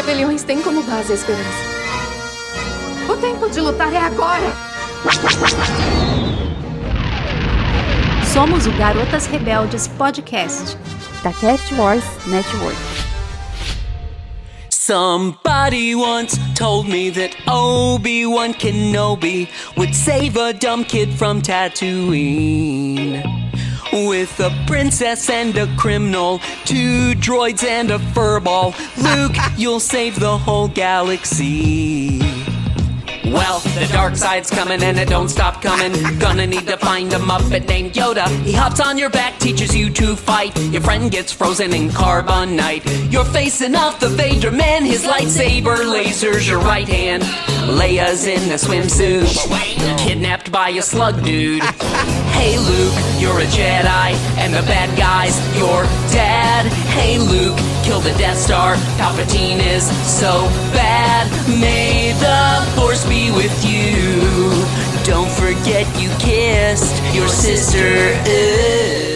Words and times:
rebeliões 0.00 0.42
têm 0.42 0.62
como 0.62 0.82
base 0.82 1.12
a 1.12 1.14
esperança. 1.14 1.44
O 3.06 3.16
tempo 3.18 3.50
de 3.50 3.60
lutar 3.60 3.92
é 3.92 3.98
agora! 3.98 4.50
Somos 8.32 8.66
o 8.66 8.72
Garotas 8.72 9.26
Rebeldes 9.26 9.88
Podcast, 9.88 10.78
da 11.22 11.32
Cast 11.34 11.74
Wars 11.74 12.04
Network. 12.26 12.78
Somebody 14.70 15.94
once 15.94 16.38
told 16.54 16.88
me 16.88 17.10
that 17.10 17.36
Obi-Wan 17.46 18.54
Kenobi 18.54 19.48
would 19.76 19.94
save 19.94 20.36
a 20.36 20.54
dumb 20.54 20.82
kid 20.82 21.12
from 21.12 21.42
Tatooine. 21.42 22.99
With 23.92 24.38
a 24.38 24.50
princess 24.68 25.28
and 25.28 25.56
a 25.56 25.66
criminal, 25.76 26.38
two 26.64 27.14
droids 27.16 27.64
and 27.64 27.90
a 27.90 27.98
furball, 27.98 28.72
Luke, 29.02 29.36
you'll 29.56 29.80
save 29.80 30.20
the 30.20 30.38
whole 30.38 30.68
galaxy. 30.68 32.20
Well, 33.24 33.60
the 33.60 33.88
dark 33.92 34.16
side's 34.16 34.50
coming 34.50 34.82
and 34.82 34.98
it 34.98 35.08
don't 35.08 35.28
stop 35.28 35.60
coming. 35.60 35.92
Gonna 36.18 36.46
need 36.46 36.66
to 36.66 36.76
find 36.76 37.12
a 37.12 37.16
Muppet 37.18 37.66
named 37.68 37.92
Yoda. 37.92 38.28
He 38.42 38.52
hops 38.52 38.80
on 38.80 38.96
your 38.96 39.10
back, 39.10 39.38
teaches 39.38 39.74
you 39.74 39.90
to 39.90 40.16
fight. 40.16 40.56
Your 40.72 40.82
friend 40.82 41.10
gets 41.10 41.32
frozen 41.32 41.72
in 41.72 41.90
carbonite. 41.90 43.12
You're 43.12 43.24
facing 43.24 43.74
off 43.74 44.00
the 44.00 44.08
Vader 44.08 44.50
man, 44.50 44.84
his 44.84 45.04
lightsaber 45.04 45.76
lasers 45.78 46.48
your 46.48 46.60
right 46.60 46.88
hand. 46.88 47.22
Leia's 47.78 48.26
in 48.26 48.50
a 48.50 48.54
swimsuit, 48.54 49.28
kidnapped 49.98 50.50
by 50.50 50.70
a 50.70 50.82
slug 50.82 51.22
dude. 51.22 51.62
Hey 51.62 52.58
Luke, 52.58 52.94
you're 53.20 53.40
a 53.40 53.46
Jedi, 53.46 54.14
and 54.38 54.54
the 54.54 54.62
bad 54.62 54.88
guy's 54.96 55.36
your 55.58 55.82
dad. 56.10 56.64
Hey 56.96 57.18
Luke, 57.18 57.58
kill 57.84 58.00
the 58.00 58.16
Death 58.16 58.38
Star. 58.38 58.76
Palpatine 58.96 59.60
is 59.60 59.84
so 60.08 60.48
bad. 60.72 61.28
May 61.60 62.12
the 62.14 62.64
Force 62.74 63.04
be 63.04 63.30
with 63.30 63.52
you. 63.62 64.64
Don't 65.04 65.30
forget 65.32 65.86
you 66.00 66.08
kissed 66.18 66.96
your 67.14 67.28
sister. 67.28 68.16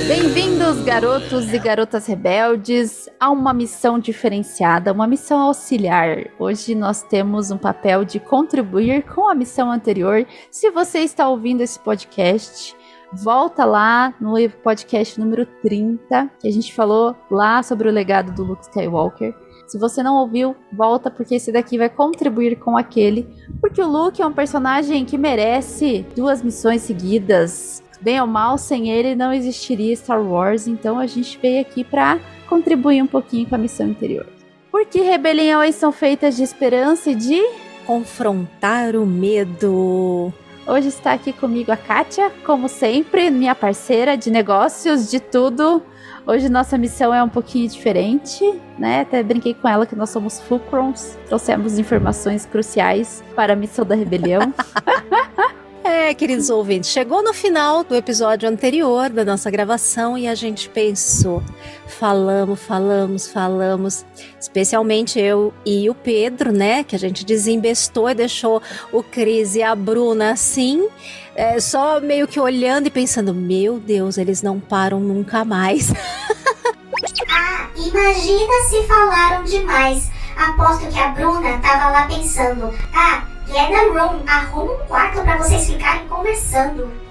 Bem-vindos, 0.06 0.84
garotos 0.84 1.50
e 1.52 1.58
garotas 1.58 2.06
rebeldes, 2.06 3.08
a 3.18 3.30
uma 3.30 3.54
missão 3.54 3.98
diferenciada, 3.98 4.92
uma 4.92 5.06
missão 5.06 5.40
auxiliar. 5.40 6.26
Hoje 6.38 6.74
nós 6.74 7.02
temos 7.02 7.50
um 7.50 7.56
papel 7.56 8.04
de 8.04 8.20
contribuir 8.20 9.02
com 9.04 9.30
a 9.30 9.34
missão 9.34 9.70
anterior. 9.70 10.26
Se 10.50 10.70
você 10.70 11.00
está 11.00 11.26
ouvindo 11.26 11.62
esse 11.62 11.78
podcast, 11.78 12.76
volta 13.22 13.64
lá 13.64 14.14
no 14.20 14.34
podcast 14.62 15.18
número 15.20 15.46
30, 15.62 16.30
que 16.40 16.48
a 16.48 16.52
gente 16.52 16.74
falou 16.74 17.14
lá 17.30 17.62
sobre 17.62 17.88
o 17.88 17.92
legado 17.92 18.32
do 18.32 18.44
Luke 18.44 18.62
Skywalker. 18.62 19.34
Se 19.66 19.78
você 19.78 20.02
não 20.02 20.16
ouviu, 20.16 20.54
volta 20.72 21.10
porque 21.10 21.36
esse 21.36 21.50
daqui 21.50 21.78
vai 21.78 21.88
contribuir 21.88 22.56
com 22.56 22.76
aquele, 22.76 23.26
porque 23.60 23.80
o 23.80 23.88
Luke 23.88 24.20
é 24.20 24.26
um 24.26 24.32
personagem 24.32 25.04
que 25.04 25.16
merece 25.16 26.04
duas 26.14 26.42
missões 26.42 26.82
seguidas. 26.82 27.82
Bem 28.00 28.20
ou 28.20 28.26
mal, 28.26 28.58
sem 28.58 28.90
ele 28.90 29.14
não 29.14 29.32
existiria 29.32 29.96
Star 29.96 30.22
Wars, 30.22 30.66
então 30.66 30.98
a 30.98 31.06
gente 31.06 31.38
veio 31.40 31.62
aqui 31.62 31.82
para 31.82 32.18
contribuir 32.48 33.02
um 33.02 33.06
pouquinho 33.06 33.48
com 33.48 33.54
a 33.54 33.58
missão 33.58 33.86
anterior. 33.86 34.26
Porque 34.70 35.00
rebeliões 35.00 35.76
são 35.76 35.92
feitas 35.92 36.36
de 36.36 36.42
esperança 36.42 37.10
e 37.10 37.14
de 37.14 37.40
confrontar 37.86 38.96
o 38.96 39.06
medo. 39.06 40.32
Hoje 40.66 40.88
está 40.88 41.12
aqui 41.12 41.30
comigo 41.30 41.70
a 41.70 41.76
Kátia, 41.76 42.30
como 42.42 42.70
sempre, 42.70 43.30
minha 43.30 43.54
parceira 43.54 44.16
de 44.16 44.30
negócios, 44.30 45.10
de 45.10 45.20
tudo. 45.20 45.82
Hoje 46.26 46.48
nossa 46.48 46.78
missão 46.78 47.12
é 47.12 47.22
um 47.22 47.28
pouquinho 47.28 47.68
diferente, 47.68 48.42
né? 48.78 49.02
Até 49.02 49.22
brinquei 49.22 49.52
com 49.52 49.68
ela 49.68 49.84
que 49.84 49.94
nós 49.94 50.08
somos 50.08 50.40
Fulcrons, 50.40 51.18
trouxemos 51.26 51.78
informações 51.78 52.46
cruciais 52.46 53.22
para 53.36 53.52
a 53.52 53.56
missão 53.56 53.84
da 53.84 53.94
rebelião. 53.94 54.40
É, 55.84 56.14
queridos 56.14 56.48
ouvintes, 56.48 56.88
chegou 56.88 57.22
no 57.22 57.34
final 57.34 57.84
do 57.84 57.94
episódio 57.94 58.48
anterior 58.48 59.10
da 59.10 59.22
nossa 59.22 59.50
gravação 59.50 60.16
e 60.16 60.26
a 60.26 60.34
gente 60.34 60.66
pensou, 60.70 61.42
falamos, 61.86 62.58
falamos, 62.58 63.28
falamos, 63.30 64.06
especialmente 64.40 65.20
eu 65.20 65.52
e 65.62 65.90
o 65.90 65.94
Pedro, 65.94 66.52
né, 66.52 66.84
que 66.84 66.96
a 66.96 66.98
gente 66.98 67.22
desembestou 67.22 68.08
e 68.08 68.14
deixou 68.14 68.62
o 68.90 69.02
Cris 69.02 69.56
e 69.56 69.62
a 69.62 69.74
Bruna 69.74 70.30
assim, 70.30 70.88
é, 71.34 71.60
só 71.60 72.00
meio 72.00 72.26
que 72.26 72.40
olhando 72.40 72.86
e 72.86 72.90
pensando, 72.90 73.34
meu 73.34 73.78
Deus, 73.78 74.16
eles 74.16 74.40
não 74.40 74.58
param 74.58 75.00
nunca 75.00 75.44
mais. 75.44 75.92
ah, 77.28 77.68
imagina 77.76 78.52
se 78.70 78.82
falaram 78.84 79.44
demais. 79.44 80.10
Aposto 80.34 80.88
que 80.88 80.98
a 80.98 81.08
Bruna 81.08 81.58
tava 81.58 81.90
lá 81.90 82.06
pensando, 82.06 82.74
ah, 82.94 83.33
Get 83.46 83.70
room, 83.92 84.22
arruma 84.26 84.72
um 84.72 84.86
quarto 84.86 85.22
para 85.22 85.36
vocês 85.36 85.66
ficarem 85.66 86.08
conversando. 86.08 87.03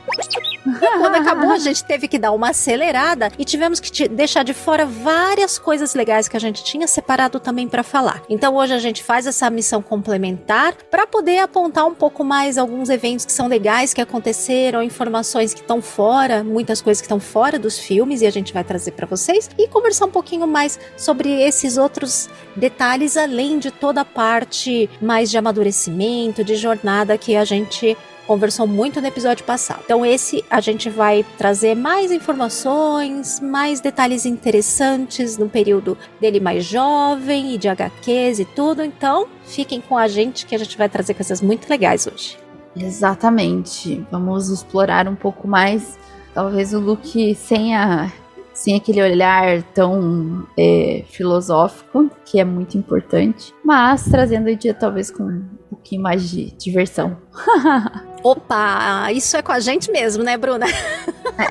E 0.65 0.97
quando 0.97 1.15
acabou, 1.15 1.51
a 1.51 1.57
gente 1.59 1.83
teve 1.83 2.07
que 2.07 2.17
dar 2.17 2.31
uma 2.31 2.49
acelerada 2.49 3.31
e 3.37 3.45
tivemos 3.45 3.79
que 3.79 4.07
deixar 4.07 4.43
de 4.43 4.53
fora 4.53 4.85
várias 4.85 5.57
coisas 5.57 5.93
legais 5.93 6.27
que 6.27 6.37
a 6.37 6.39
gente 6.39 6.63
tinha 6.63 6.87
separado 6.87 7.39
também 7.39 7.67
para 7.67 7.83
falar. 7.83 8.21
Então 8.29 8.55
hoje 8.55 8.73
a 8.73 8.79
gente 8.79 9.03
faz 9.03 9.27
essa 9.27 9.49
missão 9.49 9.81
complementar 9.81 10.73
para 10.89 11.05
poder 11.05 11.39
apontar 11.39 11.85
um 11.85 11.93
pouco 11.93 12.23
mais 12.23 12.57
alguns 12.57 12.89
eventos 12.89 13.25
que 13.25 13.31
são 13.31 13.47
legais 13.47 13.93
que 13.93 14.01
aconteceram, 14.01 14.81
informações 14.81 15.53
que 15.53 15.61
estão 15.61 15.81
fora, 15.81 16.43
muitas 16.43 16.81
coisas 16.81 17.01
que 17.01 17.05
estão 17.05 17.19
fora 17.19 17.59
dos 17.59 17.77
filmes 17.77 18.21
e 18.21 18.27
a 18.27 18.31
gente 18.31 18.53
vai 18.53 18.63
trazer 18.63 18.91
para 18.91 19.07
vocês 19.07 19.49
e 19.57 19.67
conversar 19.67 20.05
um 20.05 20.11
pouquinho 20.11 20.47
mais 20.47 20.79
sobre 20.95 21.41
esses 21.41 21.77
outros 21.77 22.29
detalhes 22.55 23.17
além 23.17 23.59
de 23.59 23.71
toda 23.71 24.01
a 24.01 24.05
parte 24.05 24.89
mais 25.01 25.29
de 25.29 25.37
amadurecimento, 25.37 26.43
de 26.43 26.55
jornada 26.55 27.17
que 27.17 27.35
a 27.35 27.43
gente 27.43 27.97
conversou 28.27 28.65
muito 28.67 29.01
no 29.01 29.07
episódio 29.07 29.45
passado. 29.45 29.81
Então, 29.85 30.05
esse 30.05 30.43
a 30.49 30.59
gente 30.59 30.89
vai 30.89 31.25
trazer 31.37 31.75
mais 31.75 32.11
informações, 32.11 33.39
mais 33.39 33.79
detalhes 33.79 34.25
interessantes 34.25 35.37
no 35.37 35.49
período 35.49 35.97
dele 36.19 36.39
mais 36.39 36.65
jovem 36.65 37.53
e 37.53 37.57
de 37.57 37.67
HQs 37.67 38.39
e 38.39 38.45
tudo. 38.45 38.83
Então, 38.83 39.27
fiquem 39.43 39.81
com 39.81 39.97
a 39.97 40.07
gente 40.07 40.45
que 40.45 40.55
a 40.55 40.57
gente 40.57 40.77
vai 40.77 40.89
trazer 40.89 41.13
coisas 41.13 41.41
muito 41.41 41.69
legais 41.69 42.07
hoje. 42.07 42.37
Exatamente. 42.75 44.05
Vamos 44.11 44.49
explorar 44.49 45.07
um 45.07 45.15
pouco 45.15 45.47
mais, 45.47 45.97
talvez 46.33 46.73
o 46.73 46.79
Luke 46.79 47.35
sem 47.35 47.75
a 47.75 48.11
sem 48.53 48.75
aquele 48.75 49.01
olhar 49.01 49.63
tão 49.73 50.47
é, 50.55 51.03
filosófico, 51.07 52.11
que 52.23 52.39
é 52.39 52.45
muito 52.45 52.77
importante, 52.77 53.51
mas 53.65 54.05
trazendo 54.05 54.47
o 54.47 54.55
dia 54.55 54.75
talvez 54.75 55.09
com 55.09 55.23
um 55.23 55.49
pouquinho 55.71 56.03
mais 56.03 56.29
de 56.29 56.51
diversão. 56.51 57.17
Opa, 58.23 59.11
isso 59.11 59.35
é 59.35 59.41
com 59.41 59.51
a 59.51 59.59
gente 59.59 59.91
mesmo, 59.91 60.23
né, 60.23 60.37
Bruna? 60.37 60.65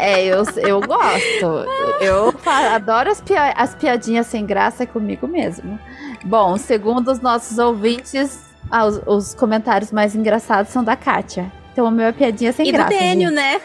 É, 0.01 0.25
eu, 0.25 0.45
eu 0.57 0.81
gosto. 0.81 1.67
Eu 2.01 2.35
adoro 2.47 3.11
as, 3.11 3.21
pia 3.21 3.53
as 3.53 3.75
piadinhas 3.75 4.27
sem 4.27 4.47
graça 4.47 4.87
comigo 4.87 5.27
mesmo. 5.27 5.79
Bom, 6.25 6.57
segundo 6.57 7.11
os 7.11 7.21
nossos 7.21 7.59
ouvintes, 7.59 8.41
ah, 8.71 8.87
os, 8.87 9.01
os, 9.07 9.35
comentários 9.35 9.91
mais 9.91 10.15
engraçados 10.15 10.73
são 10.73 10.85
da 10.85 10.97
Kátia. 10.97 11.51
Então, 11.73 11.87
o 11.87 11.91
meu 11.91 12.07
é 12.07 12.13
piadinha 12.13 12.53
sem 12.53 12.69
e 12.69 12.73
graça. 12.73 12.93
E 12.93 12.97
do 12.97 13.01
Dênio, 13.01 13.31
né? 13.31 13.61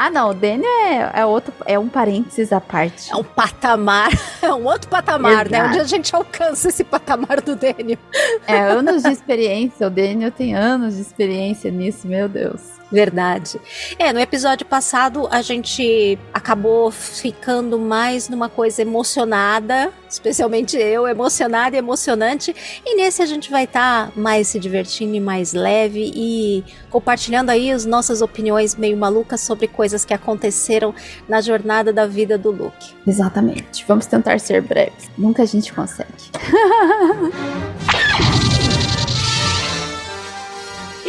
Ah, 0.00 0.10
não, 0.10 0.30
o 0.30 0.34
Daniel 0.34 0.70
é, 0.70 1.10
é, 1.12 1.26
outro, 1.26 1.52
é 1.66 1.76
um 1.76 1.88
parênteses 1.88 2.52
à 2.52 2.60
parte. 2.60 3.10
É 3.10 3.16
um 3.16 3.24
patamar, 3.24 4.12
é 4.40 4.54
um 4.54 4.64
outro 4.64 4.88
patamar, 4.88 5.46
Exato. 5.46 5.50
né? 5.50 5.64
Onde 5.64 5.80
a 5.80 5.84
gente 5.84 6.14
alcança 6.14 6.68
esse 6.68 6.84
patamar 6.84 7.40
do 7.40 7.56
Daniel. 7.56 7.98
É, 8.46 8.60
anos 8.60 9.02
de 9.02 9.10
experiência, 9.10 9.88
o 9.88 9.90
Daniel 9.90 10.30
tem 10.30 10.54
anos 10.54 10.94
de 10.94 11.00
experiência 11.00 11.68
nisso, 11.72 12.06
meu 12.06 12.28
Deus. 12.28 12.78
Verdade. 12.90 13.60
É, 13.98 14.14
no 14.14 14.18
episódio 14.18 14.64
passado 14.64 15.28
a 15.30 15.42
gente 15.42 16.18
acabou 16.32 16.90
ficando 16.90 17.78
mais 17.78 18.30
numa 18.30 18.48
coisa 18.48 18.80
emocionada, 18.80 19.92
especialmente 20.08 20.76
eu, 20.78 21.06
emocionada 21.06 21.76
e 21.76 21.78
emocionante. 21.78 22.54
E 22.86 22.96
nesse 22.96 23.20
a 23.20 23.26
gente 23.26 23.50
vai 23.50 23.64
estar 23.64 24.06
tá 24.06 24.12
mais 24.16 24.48
se 24.48 24.58
divertindo 24.58 25.14
e 25.14 25.20
mais 25.20 25.52
leve 25.52 26.10
e 26.14 26.64
compartilhando 26.88 27.50
aí 27.50 27.70
as 27.70 27.84
nossas 27.84 28.22
opiniões 28.22 28.74
meio 28.74 28.96
malucas 28.96 29.42
sobre 29.42 29.68
coisas 29.68 29.87
que 30.04 30.14
aconteceram 30.14 30.94
na 31.28 31.40
jornada 31.40 31.92
da 31.92 32.06
vida 32.06 32.38
do 32.38 32.50
Luke. 32.50 32.94
Exatamente. 33.06 33.84
Vamos 33.86 34.06
tentar 34.06 34.38
ser 34.40 34.62
breves. 34.62 35.10
Nunca 35.16 35.42
a 35.42 35.46
gente 35.46 35.72
consegue. 35.72 36.08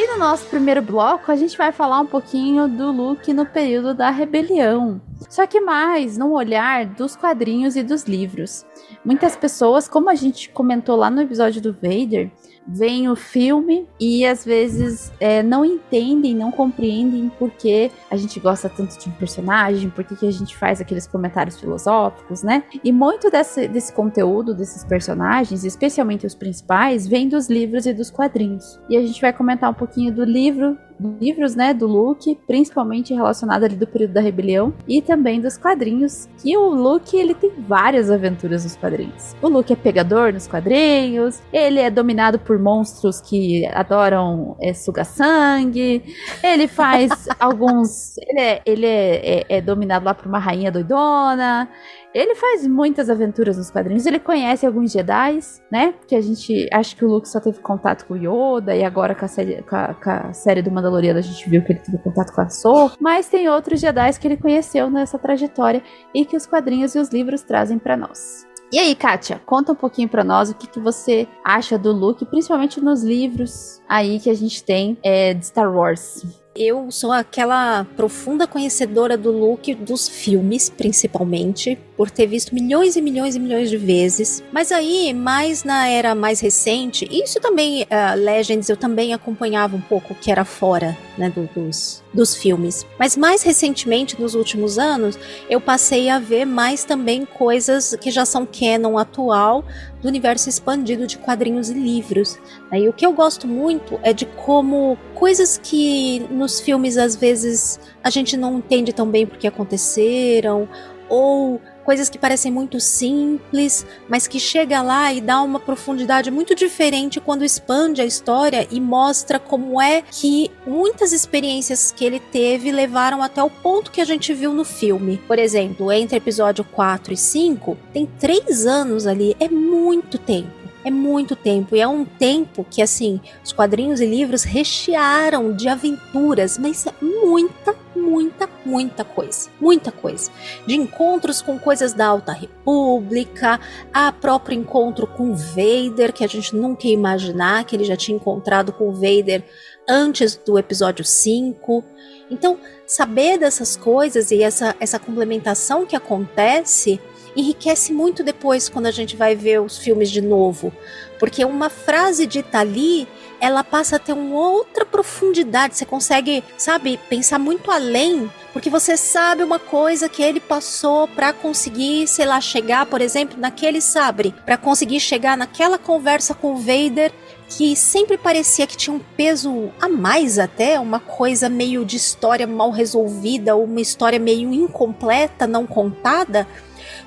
E 0.01 0.07
no 0.07 0.17
nosso 0.17 0.45
primeiro 0.45 0.81
bloco, 0.81 1.29
a 1.29 1.35
gente 1.35 1.57
vai 1.57 1.73
falar 1.73 1.99
um 1.99 2.05
pouquinho 2.05 2.69
do 2.69 2.89
Luke 2.89 3.33
no 3.33 3.45
período 3.45 3.93
da 3.93 4.09
rebelião. 4.09 5.01
só 5.29 5.45
que 5.45 5.59
mais 5.59 6.17
no 6.17 6.31
olhar 6.31 6.85
dos 6.85 7.17
quadrinhos 7.17 7.75
e 7.75 7.83
dos 7.83 8.05
livros. 8.05 8.65
Muitas 9.03 9.35
pessoas, 9.35 9.89
como 9.89 10.09
a 10.09 10.15
gente 10.15 10.47
comentou 10.51 10.95
lá 10.95 11.09
no 11.09 11.21
episódio 11.21 11.61
do 11.61 11.73
Vader, 11.73 12.31
veem 12.71 13.09
o 13.09 13.15
filme 13.15 13.87
e 13.99 14.25
às 14.25 14.45
vezes 14.45 15.11
é, 15.19 15.41
não 15.41 15.65
entendem, 15.65 16.35
não 16.35 16.51
compreendem 16.51 17.29
por 17.29 17.49
que 17.51 17.91
a 18.09 18.15
gente 18.15 18.39
gosta 18.39 18.69
tanto 18.69 18.97
de 18.97 19.09
um 19.09 19.11
personagem, 19.13 19.89
por 19.89 20.03
que, 20.03 20.15
que 20.15 20.27
a 20.27 20.31
gente 20.31 20.55
faz 20.55 20.79
aqueles 20.79 21.07
comentários 21.07 21.59
filosóficos, 21.59 22.43
né? 22.43 22.63
E 22.83 22.91
muito 22.91 23.31
desse, 23.31 23.67
desse 23.67 23.91
conteúdo, 23.91 24.53
desses 24.53 24.83
personagens, 24.83 25.63
especialmente 25.63 26.25
os 26.25 26.35
principais, 26.35 27.07
vem 27.07 27.27
dos 27.27 27.49
livros 27.49 27.85
e 27.85 27.93
dos 27.93 28.11
quadrinhos. 28.11 28.79
E 28.89 28.95
a 28.95 29.01
gente 29.01 29.19
vai 29.19 29.33
comentar 29.33 29.69
um 29.69 29.73
pouquinho 29.73 30.13
do 30.13 30.23
livro 30.23 30.77
livros, 30.99 31.55
né, 31.55 31.73
do 31.73 31.87
Luke, 31.87 32.37
principalmente 32.45 33.13
relacionado 33.13 33.63
ali 33.63 33.75
do 33.75 33.87
período 33.87 34.13
da 34.13 34.21
rebelião 34.21 34.73
e 34.87 35.01
também 35.01 35.39
dos 35.39 35.57
quadrinhos, 35.57 36.27
que 36.41 36.55
o 36.57 36.69
Luke, 36.69 37.15
ele 37.15 37.33
tem 37.33 37.51
várias 37.67 38.11
aventuras 38.11 38.63
nos 38.63 38.75
quadrinhos. 38.75 39.35
O 39.41 39.47
Luke 39.47 39.71
é 39.71 39.75
pegador 39.75 40.33
nos 40.33 40.47
quadrinhos, 40.47 41.41
ele 41.53 41.79
é 41.79 41.89
dominado 41.89 42.37
por 42.37 42.59
monstros 42.59 43.21
que 43.21 43.65
adoram 43.67 44.57
é, 44.59 44.73
sugar 44.73 45.05
sangue, 45.05 46.03
ele 46.43 46.67
faz 46.67 47.27
alguns, 47.39 48.17
ele, 48.17 48.39
é, 48.39 48.61
ele 48.65 48.85
é, 48.85 49.39
é, 49.39 49.45
é 49.57 49.61
dominado 49.61 50.05
lá 50.05 50.13
por 50.13 50.27
uma 50.27 50.39
rainha 50.39 50.71
doidona, 50.71 51.69
ele 52.13 52.35
faz 52.35 52.65
muitas 52.65 53.09
aventuras 53.09 53.57
nos 53.57 53.69
quadrinhos. 53.69 54.05
Ele 54.05 54.19
conhece 54.19 54.65
alguns 54.65 54.91
Jedi, 54.91 55.39
né? 55.71 55.93
Que 56.07 56.15
a 56.15 56.21
gente 56.21 56.67
acha 56.71 56.95
que 56.95 57.05
o 57.05 57.07
Luke 57.07 57.29
só 57.29 57.39
teve 57.39 57.59
contato 57.59 58.05
com 58.05 58.15
o 58.15 58.17
Yoda 58.17 58.75
e 58.75 58.83
agora 58.83 59.13
com 59.13 59.25
a 59.25 59.27
série, 59.27 59.61
com 59.61 59.75
a, 59.75 59.93
com 59.93 60.09
a 60.09 60.33
série 60.33 60.61
do 60.61 60.71
Mandaloriano 60.71 61.19
a 61.19 61.21
gente 61.21 61.49
viu 61.49 61.63
que 61.63 61.73
ele 61.73 61.79
teve 61.79 61.97
contato 61.99 62.33
com 62.33 62.41
a 62.41 62.49
Soul. 62.49 62.91
Mas 62.99 63.27
tem 63.27 63.47
outros 63.49 63.79
Jedi 63.79 64.19
que 64.19 64.27
ele 64.27 64.37
conheceu 64.37 64.89
nessa 64.89 65.19
trajetória 65.19 65.83
e 66.13 66.25
que 66.25 66.35
os 66.35 66.45
quadrinhos 66.45 66.95
e 66.95 66.99
os 66.99 67.09
livros 67.09 67.41
trazem 67.43 67.77
para 67.77 67.95
nós. 67.95 68.47
E 68.71 68.77
aí, 68.77 68.93
Kátia, 68.93 69.41
conta 69.47 69.71
um 69.71 69.75
pouquinho 69.75 70.07
para 70.07 70.23
nós 70.23 70.51
o 70.51 70.55
que, 70.55 70.67
que 70.67 70.79
você 70.79 71.27
acha 71.43 71.75
do 71.75 71.91
Luke, 71.91 72.23
principalmente 72.25 72.79
nos 72.79 73.01
livros 73.03 73.81
aí 73.89 74.19
que 74.19 74.29
a 74.29 74.33
gente 74.35 74.63
tem 74.63 74.95
é, 75.03 75.33
de 75.33 75.43
Star 75.43 75.75
Wars 75.75 76.23
eu 76.55 76.91
sou 76.91 77.11
aquela 77.11 77.85
profunda 77.95 78.47
conhecedora 78.47 79.17
do 79.17 79.31
Luke 79.31 79.75
dos 79.75 80.07
filmes, 80.07 80.69
principalmente, 80.69 81.77
por 81.95 82.09
ter 82.09 82.25
visto 82.27 82.53
milhões 82.53 82.95
e 82.95 83.01
milhões 83.01 83.35
e 83.35 83.39
milhões 83.39 83.69
de 83.69 83.77
vezes. 83.77 84.43
Mas 84.51 84.71
aí, 84.71 85.13
mais 85.13 85.63
na 85.63 85.87
era 85.87 86.15
mais 86.15 86.39
recente, 86.39 87.07
isso 87.11 87.39
também, 87.39 87.83
uh, 87.83 88.15
Legends, 88.17 88.69
eu 88.69 88.77
também 88.77 89.13
acompanhava 89.13 89.75
um 89.75 89.81
pouco 89.81 90.15
que 90.15 90.31
era 90.31 90.43
fora 90.43 90.97
né, 91.17 91.29
do, 91.29 91.47
dos, 91.53 92.03
dos 92.13 92.35
filmes. 92.35 92.85
Mas 92.97 93.15
mais 93.15 93.43
recentemente, 93.43 94.19
nos 94.19 94.33
últimos 94.33 94.79
anos, 94.79 95.19
eu 95.49 95.61
passei 95.61 96.09
a 96.09 96.19
ver 96.19 96.45
mais 96.45 96.83
também 96.83 97.25
coisas 97.25 97.95
que 98.01 98.09
já 98.09 98.25
são 98.25 98.45
canon 98.45 98.97
atual 98.97 99.63
do 100.01 100.07
universo 100.07 100.49
expandido 100.49 101.05
de 101.05 101.17
quadrinhos 101.17 101.69
e 101.69 101.73
livros. 101.73 102.39
E 102.71 102.87
o 102.87 102.93
que 102.93 103.05
eu 103.05 103.13
gosto 103.13 103.47
muito 103.47 103.99
é 104.03 104.13
de 104.13 104.25
como 104.25 104.97
coisas 105.13 105.59
que 105.61 106.19
nos 106.31 106.59
filmes 106.59 106.97
às 106.97 107.15
vezes 107.15 107.79
a 108.03 108.09
gente 108.09 108.37
não 108.37 108.59
entende 108.59 108.93
tão 108.93 109.07
bem 109.09 109.25
porque 109.25 109.47
aconteceram, 109.47 110.67
ou 111.09 111.59
coisas 111.89 112.07
que 112.07 112.19
parecem 112.19 112.51
muito 112.51 112.79
simples, 112.79 113.83
mas 114.07 114.27
que 114.27 114.39
chega 114.39 114.79
lá 114.79 115.11
e 115.11 115.19
dá 115.19 115.41
uma 115.41 115.59
profundidade 115.59 116.29
muito 116.29 116.53
diferente 116.53 117.19
quando 117.19 117.43
expande 117.43 117.99
a 117.99 118.05
história 118.05 118.67
e 118.69 118.79
mostra 118.79 119.39
como 119.39 119.81
é 119.81 120.03
que 120.03 120.51
muitas 120.67 121.13
experiências 121.13 121.91
que 121.91 122.05
ele 122.05 122.19
teve 122.19 122.71
levaram 122.71 123.23
até 123.23 123.41
o 123.41 123.49
ponto 123.49 123.89
que 123.89 124.01
a 124.01 124.05
gente 124.05 124.35
viu 124.35 124.53
no 124.53 124.63
filme. 124.63 125.19
Por 125.25 125.39
exemplo, 125.39 125.91
entre 125.91 126.17
episódio 126.17 126.63
4 126.63 127.11
e 127.11 127.17
5, 127.17 127.75
tem 127.91 128.05
três 128.05 128.67
anos 128.67 129.07
ali, 129.07 129.35
é 129.39 129.49
muito 129.49 130.19
tempo. 130.19 130.59
É 130.85 130.91
muito 130.91 131.35
tempo 131.35 131.75
e 131.75 131.81
é 131.81 131.87
um 131.87 132.05
tempo 132.05 132.65
que 132.69 132.83
assim 132.83 133.19
os 133.43 133.51
quadrinhos 133.51 133.99
e 133.99 134.05
livros 134.05 134.43
rechearam 134.43 135.51
de 135.51 135.67
aventuras, 135.67 136.55
mas 136.57 136.85
muita 137.01 137.73
muita, 138.09 138.49
muita 138.65 139.03
coisa. 139.03 139.49
Muita 139.59 139.91
coisa. 139.91 140.31
De 140.65 140.75
encontros 140.75 141.41
com 141.41 141.59
coisas 141.59 141.93
da 141.93 142.07
Alta 142.07 142.31
República, 142.31 143.59
a 143.93 144.11
próprio 144.11 144.57
encontro 144.57 145.05
com 145.05 145.35
Vader, 145.35 146.11
que 146.11 146.23
a 146.23 146.27
gente 146.27 146.55
nunca 146.55 146.87
ia 146.87 146.93
imaginar 146.93 147.63
que 147.65 147.75
ele 147.75 147.83
já 147.83 147.95
tinha 147.95 148.15
encontrado 148.15 148.73
com 148.73 148.91
Vader 148.91 149.43
antes 149.87 150.35
do 150.35 150.57
episódio 150.57 151.05
5. 151.05 151.83
Então, 152.29 152.59
saber 152.85 153.37
dessas 153.37 153.75
coisas 153.75 154.31
e 154.31 154.41
essa, 154.41 154.75
essa 154.79 154.99
complementação 154.99 155.85
que 155.85 155.95
acontece 155.95 156.99
enriquece 157.35 157.93
muito 157.93 158.23
depois 158.23 158.69
quando 158.69 158.87
a 158.87 158.91
gente 158.91 159.15
vai 159.15 159.35
ver 159.35 159.61
os 159.61 159.77
filmes 159.77 160.09
de 160.09 160.21
novo. 160.21 160.73
Porque 161.19 161.43
uma 161.45 161.69
frase 161.69 162.25
dita 162.25 162.59
ali 162.59 163.07
ela 163.39 163.63
passa 163.63 163.95
a 163.95 163.99
ter 163.99 164.13
uma 164.13 164.35
outra 164.35 164.85
profundidade. 164.85 165.75
Você 165.75 165.85
consegue, 165.85 166.43
sabe, 166.57 166.99
pensar 167.09 167.39
muito 167.39 167.71
além, 167.71 168.29
porque 168.53 168.69
você 168.69 168.97
sabe 168.97 169.43
uma 169.43 169.59
coisa 169.59 170.09
que 170.09 170.21
ele 170.21 170.39
passou 170.39 171.07
para 171.07 171.33
conseguir, 171.33 172.07
sei 172.07 172.25
lá, 172.25 172.41
chegar, 172.41 172.85
por 172.85 173.01
exemplo, 173.01 173.39
naquele 173.39 173.81
sabre, 173.81 174.33
para 174.45 174.57
conseguir 174.57 174.99
chegar 174.99 175.37
naquela 175.37 175.77
conversa 175.77 176.33
com 176.33 176.53
o 176.53 176.57
Vader 176.57 177.11
que 177.49 177.75
sempre 177.75 178.15
parecia 178.15 178.67
que 178.67 178.77
tinha 178.77 178.95
um 178.95 178.99
peso 178.99 179.71
a 179.81 179.89
mais 179.89 180.37
até, 180.37 180.79
uma 180.79 180.99
coisa 180.99 181.49
meio 181.49 181.83
de 181.83 181.97
história 181.97 182.45
mal 182.45 182.69
resolvida, 182.69 183.55
uma 183.55 183.81
história 183.81 184.19
meio 184.19 184.53
incompleta, 184.53 185.47
não 185.47 185.65
contada. 185.65 186.47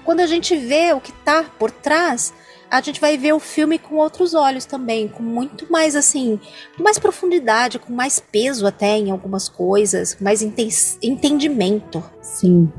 Quando 0.05 0.19
a 0.19 0.27
gente 0.27 0.57
vê 0.57 0.93
o 0.93 1.01
que 1.01 1.13
tá 1.13 1.45
por 1.59 1.71
trás, 1.71 2.35
a 2.73 2.81
gente 2.81 2.99
vai 2.99 3.19
ver 3.19 3.35
o 3.35 3.39
filme 3.39 3.79
com 3.79 3.97
outros 3.97 4.33
olhos 4.33 4.65
também, 4.65 5.07
com 5.07 5.23
muito 5.23 5.71
mais 5.71 5.95
assim, 5.95 6.41
com 6.75 6.83
mais 6.83 6.99
profundidade, 6.99 7.79
com 7.79 7.93
mais 7.93 8.19
peso 8.19 8.67
até 8.67 8.97
em 8.97 9.11
algumas 9.11 9.47
coisas, 9.47 10.17
mais 10.19 10.41
entendimento. 11.03 12.03
Sim. 12.23 12.73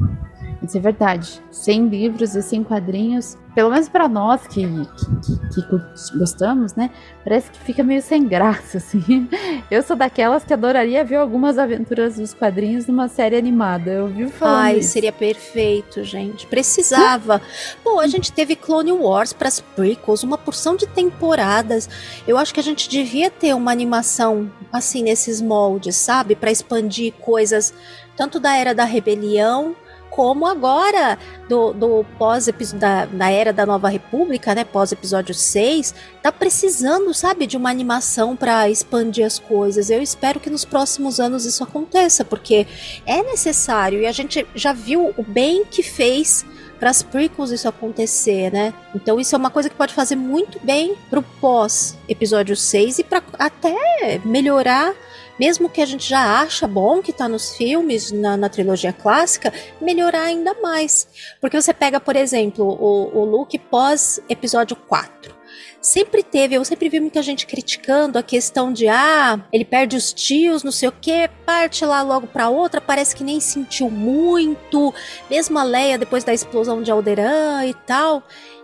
Isso 0.63 0.75
é 0.75 0.81
verdade. 0.81 1.39
Sem 1.51 1.87
livros 1.89 2.35
e 2.35 2.41
sem 2.41 2.63
quadrinhos, 2.63 3.37
pelo 3.53 3.69
menos 3.69 3.87
para 3.87 4.07
nós 4.07 4.47
que, 4.47 4.65
que, 4.65 5.61
que, 5.61 6.17
gostamos, 6.17 6.73
né? 6.75 6.89
Parece 7.23 7.51
que 7.51 7.59
fica 7.59 7.83
meio 7.83 8.01
sem 8.01 8.27
graça, 8.27 8.77
assim. 8.79 9.29
Eu 9.69 9.83
sou 9.83 9.95
daquelas 9.95 10.43
que 10.43 10.53
adoraria 10.53 11.03
ver 11.03 11.17
algumas 11.17 11.57
aventuras 11.57 12.15
dos 12.15 12.33
quadrinhos 12.33 12.87
numa 12.87 13.07
série 13.07 13.35
animada. 13.35 13.91
Eu 13.91 14.07
vi 14.07 14.29
falando 14.29 14.63
Ai, 14.63 14.77
isso. 14.79 14.91
seria 14.91 15.11
perfeito, 15.11 16.03
gente. 16.03 16.47
Precisava. 16.47 17.41
Pô, 17.83 17.99
a 17.99 18.07
gente 18.07 18.31
teve 18.31 18.55
Clone 18.55 18.91
Wars 18.91 19.33
para 19.33 19.47
as 19.47 19.59
prequels, 19.59 20.23
uma 20.23 20.37
porção 20.37 20.75
de 20.75 20.87
temporadas. 20.87 21.87
Eu 22.27 22.37
acho 22.37 22.53
que 22.53 22.59
a 22.59 22.63
gente 22.63 22.89
devia 22.89 23.29
ter 23.29 23.53
uma 23.53 23.71
animação 23.71 24.51
assim 24.71 25.03
nesses 25.03 25.41
moldes, 25.41 25.95
sabe? 25.95 26.35
Para 26.35 26.51
expandir 26.51 27.13
coisas 27.13 27.73
tanto 28.15 28.39
da 28.39 28.55
era 28.55 28.73
da 28.73 28.83
rebelião 28.83 29.75
como 30.13 30.45
agora 30.45 31.17
do, 31.49 31.73
do 31.73 32.05
pós 32.19 32.47
da, 32.75 33.05
da 33.05 33.31
era 33.31 33.51
da 33.51 33.65
Nova 33.65 33.89
República, 33.89 34.53
né, 34.53 34.63
pós 34.63 34.91
episódio 34.91 35.33
6, 35.33 35.95
tá 36.21 36.31
precisando, 36.31 37.11
sabe, 37.15 37.47
de 37.47 37.57
uma 37.57 37.71
animação 37.71 38.35
para 38.35 38.69
expandir 38.69 39.25
as 39.25 39.39
coisas. 39.39 39.89
Eu 39.89 40.03
espero 40.03 40.39
que 40.39 40.51
nos 40.51 40.63
próximos 40.63 41.19
anos 41.19 41.45
isso 41.45 41.63
aconteça, 41.63 42.23
porque 42.23 42.67
é 43.07 43.23
necessário 43.23 44.01
e 44.01 44.05
a 44.05 44.11
gente 44.11 44.45
já 44.53 44.71
viu 44.71 45.11
o 45.17 45.23
bem 45.23 45.65
que 45.65 45.81
fez 45.81 46.45
para 46.79 46.91
as 46.91 47.01
prequels 47.01 47.49
isso 47.49 47.67
acontecer, 47.67 48.51
né? 48.51 48.71
Então 48.93 49.19
isso 49.19 49.33
é 49.33 49.37
uma 49.37 49.49
coisa 49.49 49.67
que 49.67 49.75
pode 49.75 49.95
fazer 49.95 50.15
muito 50.15 50.59
bem 50.63 50.95
pro 51.09 51.23
pós 51.23 51.97
episódio 52.07 52.55
6 52.55 52.99
e 52.99 53.03
para 53.03 53.23
até 53.39 54.21
melhorar 54.23 54.93
mesmo 55.39 55.69
que 55.69 55.81
a 55.81 55.85
gente 55.85 56.07
já 56.07 56.41
acha 56.41 56.67
bom 56.67 57.01
que 57.01 57.11
está 57.11 57.27
nos 57.27 57.55
filmes, 57.55 58.11
na, 58.11 58.37
na, 58.37 58.49
trilogia 58.49 58.93
clássica, 58.93 59.53
melhorar 59.81 60.23
ainda 60.23 60.53
mais. 60.61 61.07
Porque 61.41 61.59
você 61.59 61.73
pega, 61.73 61.99
por 61.99 62.15
exemplo, 62.15 62.65
o, 62.65 63.17
o 63.17 63.25
Luke 63.25 63.57
pós 63.57 64.19
episódio 64.29 64.75
4 64.75 65.43
sempre 65.83 66.23
teve, 66.23 66.55
eu 66.55 66.63
sempre 66.63 66.87
vi 66.87 67.01
muita 67.01 67.21
gente 67.21 67.45
criticando 67.45 68.17
a 68.17 68.23
questão 68.23 68.71
de 68.71 68.87
ah, 68.87 69.37
ele 69.51 69.65
perde 69.65 69.97
os 69.97 70.13
tios, 70.13 70.63
não 70.63 70.71
sei 70.71 70.87
o 70.87 70.93
que, 70.93 71.29
parte 71.45 71.83
lá 71.85 72.01
logo 72.01 72.25
para 72.25 72.49
outra, 72.49 72.79
parece 72.79 73.13
que 73.13 73.23
nem 73.23 73.41
sentiu 73.41 73.91
muito, 73.91 74.93
mesmo 75.29 75.59
a 75.59 75.63
Leia 75.63 75.97
depois 75.97 76.23
da 76.23 76.33
explosão 76.33 76.81
de 76.81 76.89
Alderan 76.89 77.65
e 77.65 77.73
tal. 77.73 78.23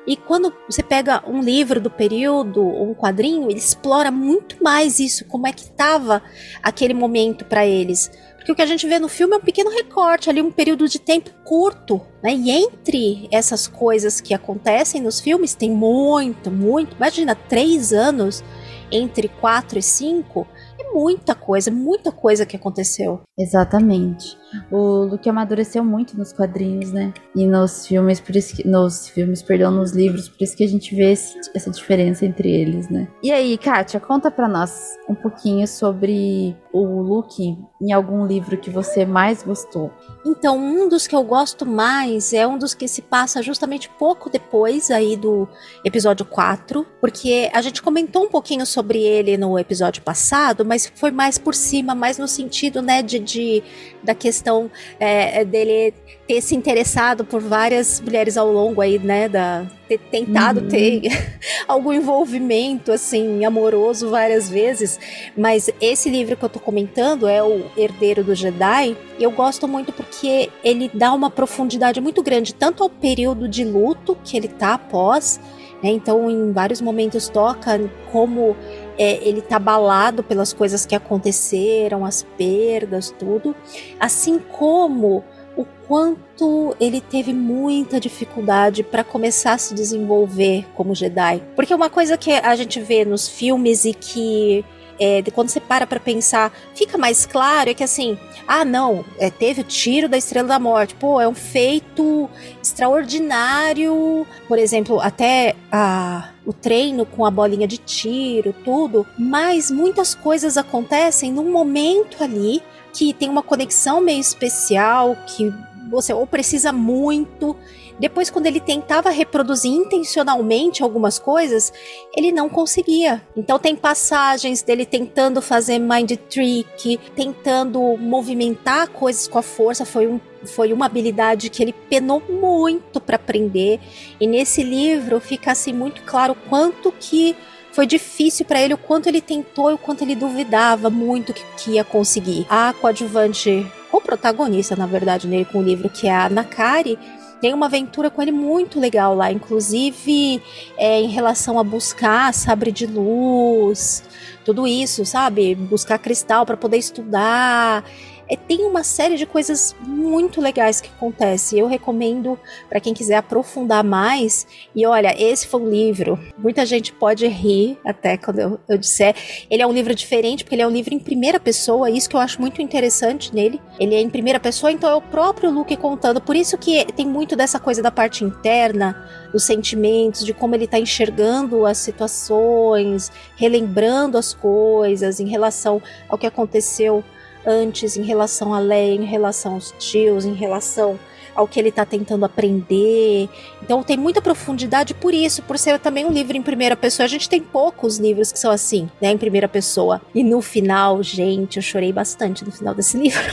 E 0.10 0.18
quando 0.18 0.52
você 0.68 0.82
pega 0.82 1.24
um 1.30 1.40
livro 1.40 1.80
do 1.80 1.92
período, 1.92 2.66
um 2.66 2.96
quadrinho, 2.96 3.48
ele 3.48 3.60
explora 3.60 4.10
muito 4.10 4.58
mais 4.60 5.00
isso, 5.00 5.24
como 5.26 5.46
é 5.46 5.54
que 5.54 5.62
estava 5.62 6.24
aquele 6.64 6.96
momento 6.96 7.46
para 7.46 7.64
eles. 7.64 8.10
Porque 8.36 8.52
o 8.52 8.56
que 8.56 8.62
a 8.64 8.66
gente 8.66 8.88
vê 8.88 8.98
no 8.98 9.08
filme 9.08 9.36
é 9.36 9.38
um 9.38 9.42
pequeno 9.42 9.70
recorte, 9.70 10.28
ali 10.28 10.42
um 10.42 10.50
período 10.50 10.88
de 10.88 10.98
tempo 10.98 11.30
curto, 11.44 12.02
né? 12.24 12.34
E 12.34 12.50
entre 12.50 13.28
essas 13.32 13.68
coisas 13.68 14.20
que 14.20 14.34
acontecem 14.34 15.00
nos 15.00 15.20
filmes, 15.20 15.54
tem 15.54 15.70
muito, 15.70 16.50
muito. 16.50 16.96
Imagina, 16.96 17.36
três 17.36 17.94
anos 17.94 18.44
entre 18.92 19.28
quatro 19.28 19.78
e 19.78 19.84
cinco, 19.84 20.48
é 20.82 20.92
muita 20.92 21.36
coisa, 21.36 21.72
muita 21.72 22.12
coisa 22.12 22.46
que 22.46 22.56
aconteceu. 22.56 23.22
Exatamente. 23.38 24.38
O 24.72 25.04
Luke 25.06 25.30
amadureceu 25.30 25.84
muito 25.84 26.18
nos 26.18 26.34
quadrinhos, 26.34 26.92
né? 26.92 27.14
E 27.36 27.46
nos 27.46 27.86
filmes, 27.86 28.20
por 28.20 28.36
isso 28.36 28.56
que, 28.56 28.68
nos 28.68 29.08
filmes, 29.10 29.42
perdão, 29.42 29.72
nos 29.72 29.92
livros, 29.92 30.28
por 30.28 30.44
isso 30.44 30.56
que 30.56 30.64
a 30.64 30.68
gente 30.68 30.96
vê 30.96 31.12
esse, 31.12 31.40
essa 31.54 31.70
diferença 31.70 32.26
entre 32.26 32.50
eles, 32.52 32.90
né? 32.90 33.08
E 33.24 33.32
aí, 33.32 33.58
Kátia, 33.58 34.00
conta 34.00 34.32
pra 34.32 34.48
nós 34.48 34.98
um 35.08 35.16
pouquinho 35.16 35.68
sobre 35.68 36.56
o 36.74 37.02
Luke 37.02 37.58
em 37.82 37.94
algum 37.94 38.26
livro 38.26 38.58
que 38.58 38.70
você 38.70 39.06
mais 39.06 39.42
gostou. 39.42 39.92
Então, 40.26 40.58
um 40.58 40.90
dos 40.90 41.08
que 41.08 41.16
eu 41.16 41.24
gosto 41.24 41.66
mais 41.66 42.34
é 42.34 42.46
um 42.46 42.58
dos 42.58 42.74
que 42.74 42.88
se 42.88 43.02
passa 43.02 43.42
justamente 43.42 43.90
pouco 43.90 44.30
depois 44.30 44.92
aí 44.92 45.16
do 45.16 45.48
episódio 45.84 46.26
4, 46.26 46.86
porque 47.00 47.50
a 47.54 47.62
gente 47.62 47.82
comentou 47.82 48.26
um 48.26 48.30
pouquinho 48.30 48.66
sobre 48.66 49.02
ele 49.02 49.38
no 49.38 49.58
episódio 49.58 50.02
passado, 50.02 50.66
mas 50.66 50.92
foi 50.94 51.12
mais 51.12 51.38
por 51.38 51.56
cima, 51.56 51.96
mais 51.96 52.18
no 52.18 52.28
sentido, 52.28 52.82
né, 52.82 53.02
de, 53.02 53.18
de 53.20 53.64
da 54.04 54.14
questão 54.14 54.70
é, 55.00 55.46
dele 55.46 55.94
ter 56.30 56.42
se 56.42 56.56
interessado 56.56 57.26
por 57.26 57.42
várias 57.42 58.00
mulheres 58.00 58.38
ao 58.38 58.54
longo 58.54 58.82
aí, 58.82 59.00
né, 59.00 59.28
da 59.28 59.66
ter 59.88 59.98
tentado 59.98 60.60
uhum. 60.60 60.68
ter 60.68 61.02
algum 61.68 61.92
envolvimento 61.92 62.92
assim 62.92 63.44
amoroso 63.44 64.12
várias 64.12 64.48
vezes, 64.48 65.00
mas 65.36 65.72
esse 65.82 66.08
livro 66.08 66.38
que 66.38 66.46
eu 66.46 66.50
tô 66.50 66.60
comentando 66.60 67.28
é 67.28 67.42
o 67.42 67.66
Herdeiro 67.76 68.24
do 68.24 68.36
Jedi. 68.36 68.96
E 69.18 69.24
eu 69.24 69.32
gosto 69.32 69.68
muito 69.68 69.92
porque 69.92 70.52
ele 70.64 70.92
dá 70.94 71.12
uma 71.14 71.32
profundidade 71.32 72.00
muito 72.00 72.22
grande 72.22 72.54
tanto 72.54 72.84
ao 72.84 72.92
período 72.92 73.50
de 73.50 73.64
luto 73.64 74.16
que 74.24 74.38
ele 74.38 74.50
tá 74.50 74.76
após, 74.76 75.40
né? 75.82 75.90
Então, 75.90 76.30
em 76.30 76.52
vários 76.52 76.80
momentos 76.80 77.28
toca 77.28 77.90
como 78.12 78.56
é, 79.00 79.28
ele 79.28 79.42
tá 79.42 79.56
abalado 79.56 80.22
pelas 80.22 80.54
coisas 80.54 80.86
que 80.86 80.94
aconteceram, 80.94 82.06
as 82.06 82.22
perdas, 82.38 83.16
tudo, 83.18 83.56
assim 84.00 84.38
como 84.38 85.24
o 85.60 85.66
quanto 85.86 86.74
ele 86.80 87.02
teve 87.02 87.34
muita 87.34 88.00
dificuldade 88.00 88.82
para 88.82 89.04
começar 89.04 89.54
a 89.54 89.58
se 89.58 89.74
desenvolver 89.74 90.66
como 90.74 90.96
Jedi. 90.96 91.44
Porque 91.54 91.76
uma 91.76 91.90
coisa 91.90 92.18
que 92.18 92.32
a 92.32 92.56
gente 92.56 92.80
vê 92.80 93.04
nos 93.04 93.28
filmes 93.28 93.84
e 93.84 93.94
que 93.94 94.64
é, 94.98 95.22
quando 95.34 95.50
você 95.50 95.60
para 95.60 95.86
para 95.86 96.00
pensar, 96.00 96.54
fica 96.74 96.98
mais 96.98 97.26
claro 97.26 97.70
é 97.70 97.74
que 97.74 97.84
assim, 97.84 98.18
ah, 98.48 98.64
não, 98.64 99.04
é, 99.18 99.30
teve 99.30 99.60
o 99.60 99.64
tiro 99.66 100.08
da 100.08 100.18
Estrela 100.18 100.48
da 100.48 100.60
Morte, 100.60 100.96
pô, 100.96 101.20
é 101.20 101.28
um 101.28 101.36
feito 101.36 102.30
extraordinário, 102.64 104.26
por 104.48 104.58
exemplo, 104.58 105.02
até 105.02 105.56
a 105.70 106.30
o 106.46 106.54
treino 106.54 107.06
com 107.06 107.24
a 107.26 107.30
bolinha 107.30 107.68
de 107.68 107.78
tiro, 107.78 108.56
tudo, 108.66 109.06
mas 109.20 109.70
muitas 109.70 110.16
coisas 110.16 110.58
acontecem 110.58 111.32
num 111.32 111.52
momento 111.52 112.24
ali 112.24 112.64
que 113.00 113.14
tem 113.14 113.30
uma 113.30 113.42
conexão 113.42 114.02
meio 114.02 114.20
especial, 114.20 115.16
que 115.26 115.54
você 115.90 116.12
ou 116.12 116.28
precisa 116.28 116.74
muito. 116.74 117.56
Depois, 117.98 118.30
quando 118.30 118.46
ele 118.46 118.60
tentava 118.60 119.10
reproduzir 119.10 119.72
intencionalmente 119.72 120.84
algumas 120.84 121.18
coisas, 121.18 121.72
ele 122.14 122.30
não 122.30 122.50
conseguia. 122.50 123.26
Então, 123.38 123.58
tem 123.58 123.74
passagens 123.74 124.62
dele 124.62 124.86
tentando 124.86 125.42
fazer 125.42 125.80
mind 125.80 126.12
trick, 126.30 127.00
tentando 127.16 127.80
movimentar 127.98 128.90
coisas 128.90 129.30
com 129.30 129.38
a 129.38 129.42
força. 129.42 129.86
Foi, 129.86 130.06
um, 130.06 130.20
foi 130.44 130.74
uma 130.74 130.86
habilidade 130.86 131.50
que 131.50 131.64
ele 131.64 131.74
penou 131.90 132.22
muito 132.30 133.00
para 133.00 133.16
aprender. 133.16 133.80
E 134.20 134.28
nesse 134.28 134.62
livro 134.62 135.22
fica 135.22 135.54
assim 135.54 135.72
muito 135.72 136.02
claro 136.04 136.36
quanto 136.50 136.92
que 136.92 137.34
foi 137.72 137.86
difícil 137.86 138.46
para 138.46 138.62
ele 138.62 138.74
o 138.74 138.78
quanto 138.78 139.08
ele 139.08 139.22
tentou 139.22 139.70
e 139.72 139.74
o 139.74 139.78
quanto 139.78 140.04
ele 140.04 140.16
duvidava 140.16 140.90
muito 140.90 141.34
que, 141.34 141.44
que 141.58 141.72
ia 141.72 141.84
conseguir. 141.84 142.46
A 142.50 142.74
coadjuvante, 142.74 143.66
o 143.92 144.02
protagonista, 144.02 144.76
na 144.76 144.86
verdade, 144.86 145.28
nele 145.28 145.46
com 145.46 145.60
o 145.60 145.64
livro, 145.64 145.90
que 145.90 146.08
é 146.08 146.16
a 146.16 146.30
Nakari, 146.30 146.98
tem 147.42 147.54
uma 147.54 147.68
aventura 147.68 148.10
com 148.10 148.22
ele 148.22 148.32
muito 148.32 148.80
legal 148.80 149.16
lá, 149.16 149.32
inclusive 149.32 150.42
é, 150.78 151.00
em 151.00 151.08
relação 151.08 151.58
a 151.58 151.64
buscar 151.64 152.34
sabre 152.34 152.72
de 152.72 152.86
luz, 152.86 154.04
tudo 154.44 154.68
isso, 154.68 155.06
sabe? 155.06 155.56
Buscar 155.56 156.00
cristal 156.00 156.46
para 156.46 156.58
poder 156.58 156.78
estudar. 156.78 157.84
É, 158.30 158.36
tem 158.36 158.64
uma 158.64 158.84
série 158.84 159.18
de 159.18 159.26
coisas 159.26 159.76
muito 159.82 160.40
legais 160.40 160.80
que 160.80 160.90
acontece. 160.90 161.58
Eu 161.58 161.66
recomendo 161.66 162.40
para 162.70 162.80
quem 162.80 162.94
quiser 162.94 163.16
aprofundar 163.16 163.84
mais. 163.84 164.46
E 164.76 164.86
olha, 164.86 165.16
esse 165.20 165.48
foi 165.48 165.60
um 165.60 165.70
livro. 165.70 166.20
Muita 166.38 166.66
gente 166.66 166.94
pode 166.94 167.28
rir 167.28 167.78
até 167.84 168.18
quando 168.18 168.40
eu, 168.40 168.60
eu 168.70 168.78
disser. 168.78 169.16
Ele 169.50 169.64
é 169.64 169.68
um 169.68 169.74
livro 169.74 169.96
diferente 169.96 170.44
porque 170.44 170.56
ele 170.56 170.62
é 170.62 170.68
um 170.68 170.72
livro 170.72 170.94
em 170.94 171.00
primeira 171.00 171.40
pessoa. 171.40 171.90
Isso 171.90 172.08
que 172.08 172.16
eu 172.16 172.20
acho 172.20 172.40
muito 172.40 172.62
interessante 172.62 173.34
nele. 173.34 173.60
Ele 173.80 173.96
é 173.96 174.00
em 174.00 174.10
primeira 174.10 174.40
pessoa, 174.40 174.72
então 174.72 174.90
é 174.90 174.96
o 174.96 175.02
próprio 175.02 175.50
Luke 175.50 175.76
contando. 175.78 176.22
Por 176.22 176.36
isso 176.36 176.58
que 176.58 176.86
tem 176.94 177.08
muito 177.08 177.36
dessa 177.36 177.60
coisa 177.60 177.82
da 177.82 177.90
parte 177.90 178.24
interna, 178.24 178.96
dos 179.32 179.44
sentimentos, 179.44 180.24
de 180.24 180.34
como 180.34 180.54
ele 180.54 180.66
está 180.66 180.78
enxergando 180.78 181.66
as 181.66 181.80
situações, 181.80 183.12
relembrando 183.36 184.18
as 184.18 184.34
coisas 184.36 185.20
em 185.20 185.28
relação 185.28 185.82
ao 186.08 186.18
que 186.18 186.28
aconteceu 186.28 187.04
antes 187.46 187.98
em 187.98 188.04
relação 188.04 188.54
a 188.54 188.60
Leia, 188.60 188.96
em 188.96 189.06
relação 189.06 189.54
aos 189.54 189.74
tios, 189.78 190.26
em 190.26 190.34
relação 190.34 191.00
ao 191.36 191.48
que 191.48 191.60
ele 191.60 191.70
está 191.70 191.86
tentando 191.86 192.26
aprender. 192.26 193.30
Então 193.64 193.82
tem 193.82 193.98
muita 193.98 194.22
profundidade 194.22 194.94
por 194.94 195.14
isso, 195.14 195.42
por 195.44 195.58
ser 195.58 195.80
também 195.80 196.06
um 196.06 196.12
livro 196.12 196.36
em 196.36 196.42
primeira 196.42 196.76
pessoa. 196.76 197.06
A 197.06 197.10
gente 197.10 197.30
tem 197.30 197.42
poucos 197.42 197.98
livros 197.98 198.32
que 198.32 198.40
são 198.40 198.52
assim, 198.52 198.90
né, 199.02 199.12
em 199.12 199.18
primeira 199.18 199.48
pessoa. 199.48 200.02
E 200.14 200.24
no 200.24 200.42
final, 200.42 201.02
gente, 201.02 201.58
eu 201.58 201.64
chorei 201.64 201.94
bastante 201.94 202.44
no 202.44 202.52
final 202.52 202.76
desse 202.76 202.98
livro. 203.00 203.24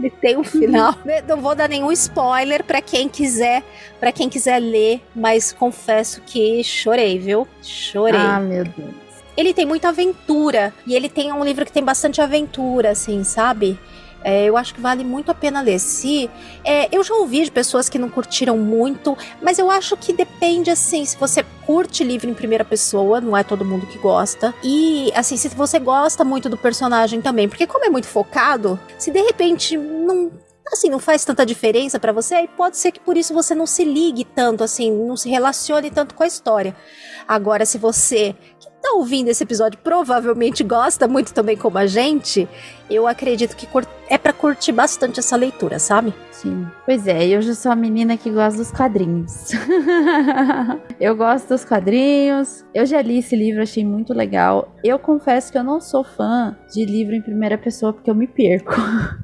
Ele 0.00 0.08
tem 0.08 0.38
um 0.38 0.44
final. 0.44 0.94
Né, 1.04 1.20
não 1.20 1.42
vou 1.42 1.54
dar 1.54 1.68
nenhum 1.68 1.92
spoiler 1.92 2.64
para 2.64 2.80
quem 2.80 3.08
quiser, 3.08 3.62
para 4.00 4.10
quem 4.10 4.30
quiser 4.30 4.58
ler, 4.58 5.02
mas 5.14 5.52
confesso 5.52 6.22
que 6.22 6.64
chorei, 6.64 7.18
viu? 7.18 7.46
Chorei. 7.62 8.18
Ah, 8.18 8.40
meu 8.40 8.64
Deus 8.64 9.03
ele 9.36 9.52
tem 9.52 9.66
muita 9.66 9.88
aventura. 9.88 10.72
E 10.86 10.94
ele 10.94 11.08
tem 11.08 11.32
um 11.32 11.44
livro 11.44 11.64
que 11.64 11.72
tem 11.72 11.84
bastante 11.84 12.20
aventura, 12.20 12.90
assim, 12.90 13.24
sabe? 13.24 13.78
É, 14.24 14.46
eu 14.46 14.56
acho 14.56 14.74
que 14.74 14.80
vale 14.80 15.04
muito 15.04 15.30
a 15.30 15.34
pena 15.34 15.60
ler. 15.60 15.78
Se, 15.78 16.30
é, 16.64 16.88
eu 16.90 17.04
já 17.04 17.14
ouvi 17.14 17.44
de 17.44 17.50
pessoas 17.50 17.90
que 17.90 17.98
não 17.98 18.08
curtiram 18.08 18.56
muito, 18.56 19.16
mas 19.42 19.58
eu 19.58 19.70
acho 19.70 19.96
que 19.98 20.14
depende, 20.14 20.70
assim, 20.70 21.04
se 21.04 21.16
você 21.18 21.44
curte 21.66 22.02
livro 22.02 22.30
em 22.30 22.34
primeira 22.34 22.64
pessoa, 22.64 23.20
não 23.20 23.36
é 23.36 23.44
todo 23.44 23.64
mundo 23.64 23.86
que 23.86 23.98
gosta. 23.98 24.54
E, 24.64 25.12
assim, 25.14 25.36
se 25.36 25.48
você 25.50 25.78
gosta 25.78 26.24
muito 26.24 26.48
do 26.48 26.56
personagem 26.56 27.20
também, 27.20 27.46
porque 27.48 27.66
como 27.66 27.84
é 27.84 27.90
muito 27.90 28.06
focado, 28.06 28.80
se 28.98 29.10
de 29.10 29.20
repente 29.20 29.76
não 29.76 30.32
assim, 30.72 30.88
não 30.88 30.98
faz 30.98 31.24
tanta 31.24 31.44
diferença 31.44 31.98
para 31.98 32.12
você, 32.12 32.34
aí 32.34 32.48
pode 32.48 32.76
ser 32.76 32.92
que 32.92 33.00
por 33.00 33.16
isso 33.16 33.34
você 33.34 33.54
não 33.54 33.66
se 33.66 33.84
ligue 33.84 34.24
tanto, 34.24 34.64
assim, 34.64 34.90
não 34.90 35.16
se 35.16 35.28
relacione 35.28 35.90
tanto 35.90 36.14
com 36.14 36.22
a 36.22 36.26
história. 36.26 36.74
Agora, 37.26 37.64
se 37.64 37.78
você 37.78 38.34
tá 38.84 38.92
ouvindo 38.92 39.28
esse 39.28 39.42
episódio 39.42 39.78
provavelmente 39.82 40.62
gosta 40.62 41.08
muito 41.08 41.32
também 41.32 41.56
como 41.56 41.78
a 41.78 41.86
gente, 41.86 42.46
eu 42.90 43.06
acredito 43.06 43.56
que 43.56 43.66
é 44.10 44.18
para 44.18 44.32
curtir 44.32 44.72
bastante 44.72 45.20
essa 45.20 45.36
leitura, 45.36 45.78
sabe? 45.78 46.12
Sim. 46.30 46.66
Pois 46.84 47.06
é, 47.06 47.26
eu 47.28 47.40
já 47.40 47.54
sou 47.54 47.72
a 47.72 47.76
menina 47.76 48.18
que 48.18 48.30
gosta 48.30 48.58
dos 48.58 48.70
quadrinhos. 48.70 49.52
eu 51.00 51.16
gosto 51.16 51.48
dos 51.48 51.64
quadrinhos. 51.64 52.62
Eu 52.74 52.84
já 52.84 53.00
li 53.00 53.20
esse 53.20 53.34
livro, 53.34 53.62
achei 53.62 53.82
muito 53.82 54.12
legal. 54.12 54.74
Eu 54.84 54.98
confesso 54.98 55.50
que 55.50 55.56
eu 55.56 55.64
não 55.64 55.80
sou 55.80 56.04
fã 56.04 56.54
de 56.70 56.84
livro 56.84 57.14
em 57.14 57.22
primeira 57.22 57.56
pessoa 57.56 57.94
porque 57.94 58.10
eu 58.10 58.14
me 58.14 58.26
perco. 58.26 58.74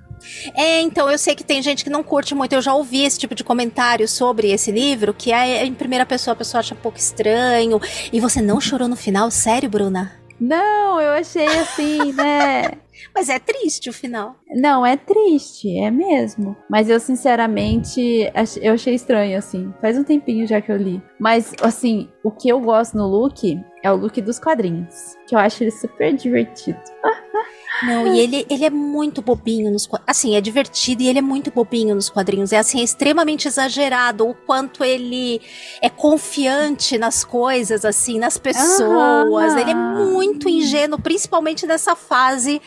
É, 0.54 0.80
então 0.80 1.10
eu 1.10 1.18
sei 1.18 1.34
que 1.34 1.44
tem 1.44 1.62
gente 1.62 1.84
que 1.84 1.90
não 1.90 2.02
curte 2.02 2.34
muito. 2.34 2.52
Eu 2.54 2.62
já 2.62 2.74
ouvi 2.74 3.04
esse 3.04 3.18
tipo 3.18 3.34
de 3.34 3.44
comentário 3.44 4.06
sobre 4.08 4.50
esse 4.50 4.70
livro, 4.70 5.14
que 5.14 5.32
é 5.32 5.64
em 5.64 5.74
primeira 5.74 6.06
pessoa, 6.06 6.32
a 6.32 6.36
pessoa 6.36 6.60
acha 6.60 6.74
um 6.74 6.78
pouco 6.78 6.98
estranho. 6.98 7.80
E 8.12 8.20
você 8.20 8.40
não 8.40 8.60
chorou 8.60 8.88
no 8.88 8.96
final? 8.96 9.30
Sério, 9.30 9.68
Bruna? 9.68 10.20
Não, 10.40 11.00
eu 11.00 11.12
achei 11.12 11.46
assim, 11.46 12.12
né? 12.14 12.70
Mas 13.14 13.28
é 13.28 13.38
triste 13.38 13.90
o 13.90 13.92
final. 13.92 14.36
Não, 14.48 14.84
é 14.84 14.96
triste, 14.96 15.78
é 15.78 15.90
mesmo. 15.90 16.56
Mas 16.68 16.88
eu, 16.88 17.00
sinceramente, 17.00 18.30
eu 18.60 18.74
achei 18.74 18.94
estranho, 18.94 19.38
assim. 19.38 19.72
Faz 19.80 19.98
um 19.98 20.04
tempinho 20.04 20.46
já 20.46 20.60
que 20.60 20.70
eu 20.70 20.76
li. 20.76 21.02
Mas, 21.18 21.52
assim, 21.62 22.08
o 22.22 22.30
que 22.30 22.48
eu 22.48 22.60
gosto 22.60 22.96
no 22.96 23.06
look 23.06 23.58
é 23.82 23.90
o 23.90 23.96
look 23.96 24.20
dos 24.20 24.38
quadrinhos. 24.38 25.16
Que 25.26 25.34
eu 25.34 25.38
acho 25.38 25.64
ele 25.64 25.70
super 25.70 26.14
divertido. 26.14 26.80
Não, 27.82 28.14
e 28.14 28.20
ele, 28.20 28.46
ele 28.48 28.64
é 28.64 28.70
muito 28.70 29.22
bobinho 29.22 29.70
nos 29.70 29.88
Assim, 30.06 30.36
é 30.36 30.40
divertido 30.40 31.02
e 31.02 31.08
ele 31.08 31.18
é 31.18 31.22
muito 31.22 31.50
bobinho 31.50 31.94
nos 31.94 32.08
quadrinhos. 32.08 32.52
É 32.52 32.58
assim, 32.58 32.80
é 32.80 32.84
extremamente 32.84 33.48
exagerado 33.48 34.28
o 34.28 34.34
quanto 34.34 34.84
ele 34.84 35.40
é 35.80 35.88
confiante 35.88 36.98
nas 36.98 37.24
coisas, 37.24 37.84
assim, 37.84 38.18
nas 38.18 38.36
pessoas. 38.36 39.56
Ele 39.56 39.70
é 39.70 39.74
muito 39.74 40.48
ingênuo, 40.48 41.00
principalmente 41.00 41.66
nessa 41.66 41.96
fase 41.96 42.60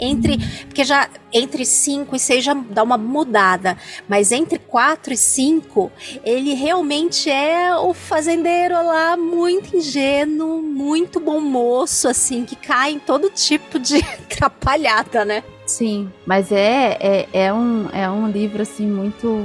entre. 0.00 0.38
Porque 0.66 0.84
já 0.84 1.08
entre 1.32 1.64
5 1.64 2.14
e 2.16 2.18
6 2.18 2.44
já 2.44 2.54
dá 2.54 2.82
uma 2.82 2.98
mudada. 2.98 3.76
Mas 4.08 4.32
entre 4.32 4.58
4 4.58 5.12
e 5.12 5.16
5, 5.16 5.92
ele 6.24 6.54
realmente 6.54 7.30
é 7.30 7.74
o 7.76 7.94
fazendeiro 7.94 8.74
lá, 8.74 9.16
muito 9.16 9.76
ingênuo, 9.76 10.62
muito 10.62 11.20
bom 11.20 11.40
moço, 11.40 12.08
assim, 12.08 12.44
que 12.44 12.56
cai 12.56 12.92
em 12.92 12.98
todo 12.98 13.30
tipo 13.30 13.78
de 13.78 14.00
atrapalhada, 14.60 15.24
né? 15.24 15.42
Sim, 15.66 16.10
mas 16.26 16.52
é, 16.52 16.98
é, 17.00 17.28
é, 17.32 17.52
um, 17.52 17.88
é 17.90 18.08
um 18.10 18.28
livro 18.28 18.62
assim 18.62 18.86
muito. 18.86 19.40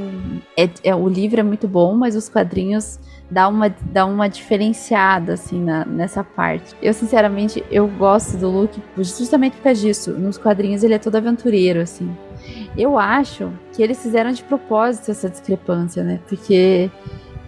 É, 0.57 0.69
é, 0.84 0.95
o 0.95 1.07
livro 1.07 1.39
é 1.39 1.43
muito 1.43 1.67
bom, 1.67 1.95
mas 1.95 2.15
os 2.15 2.27
quadrinhos 2.27 3.00
dá 3.29 3.48
uma, 3.48 3.69
dá 3.69 4.05
uma 4.05 4.27
diferenciada 4.27 5.34
assim 5.34 5.62
na, 5.62 5.86
nessa 5.86 6.24
parte. 6.24 6.75
Eu 6.81 6.93
sinceramente 6.93 7.63
eu 7.72 7.88
gosto 7.88 8.38
do 8.38 8.50
Luke 8.50 8.81
justamente 8.98 9.55
por 9.57 9.63
causa 9.63 9.81
disso. 9.81 10.12
Nos 10.12 10.38
quadrinhos 10.38 10.84
ele 10.84 10.95
é 10.95 11.00
todo 11.00 11.15
aventureiro 11.15 11.81
assim. 11.81 12.15
Eu 12.77 13.00
acho 13.00 13.51
que 13.74 13.81
eles 13.81 14.01
fizeram 14.01 14.31
de 14.31 14.43
propósito 14.43 15.12
essa 15.12 15.29
discrepância, 15.29 16.03
né? 16.03 16.19
Porque 16.27 16.89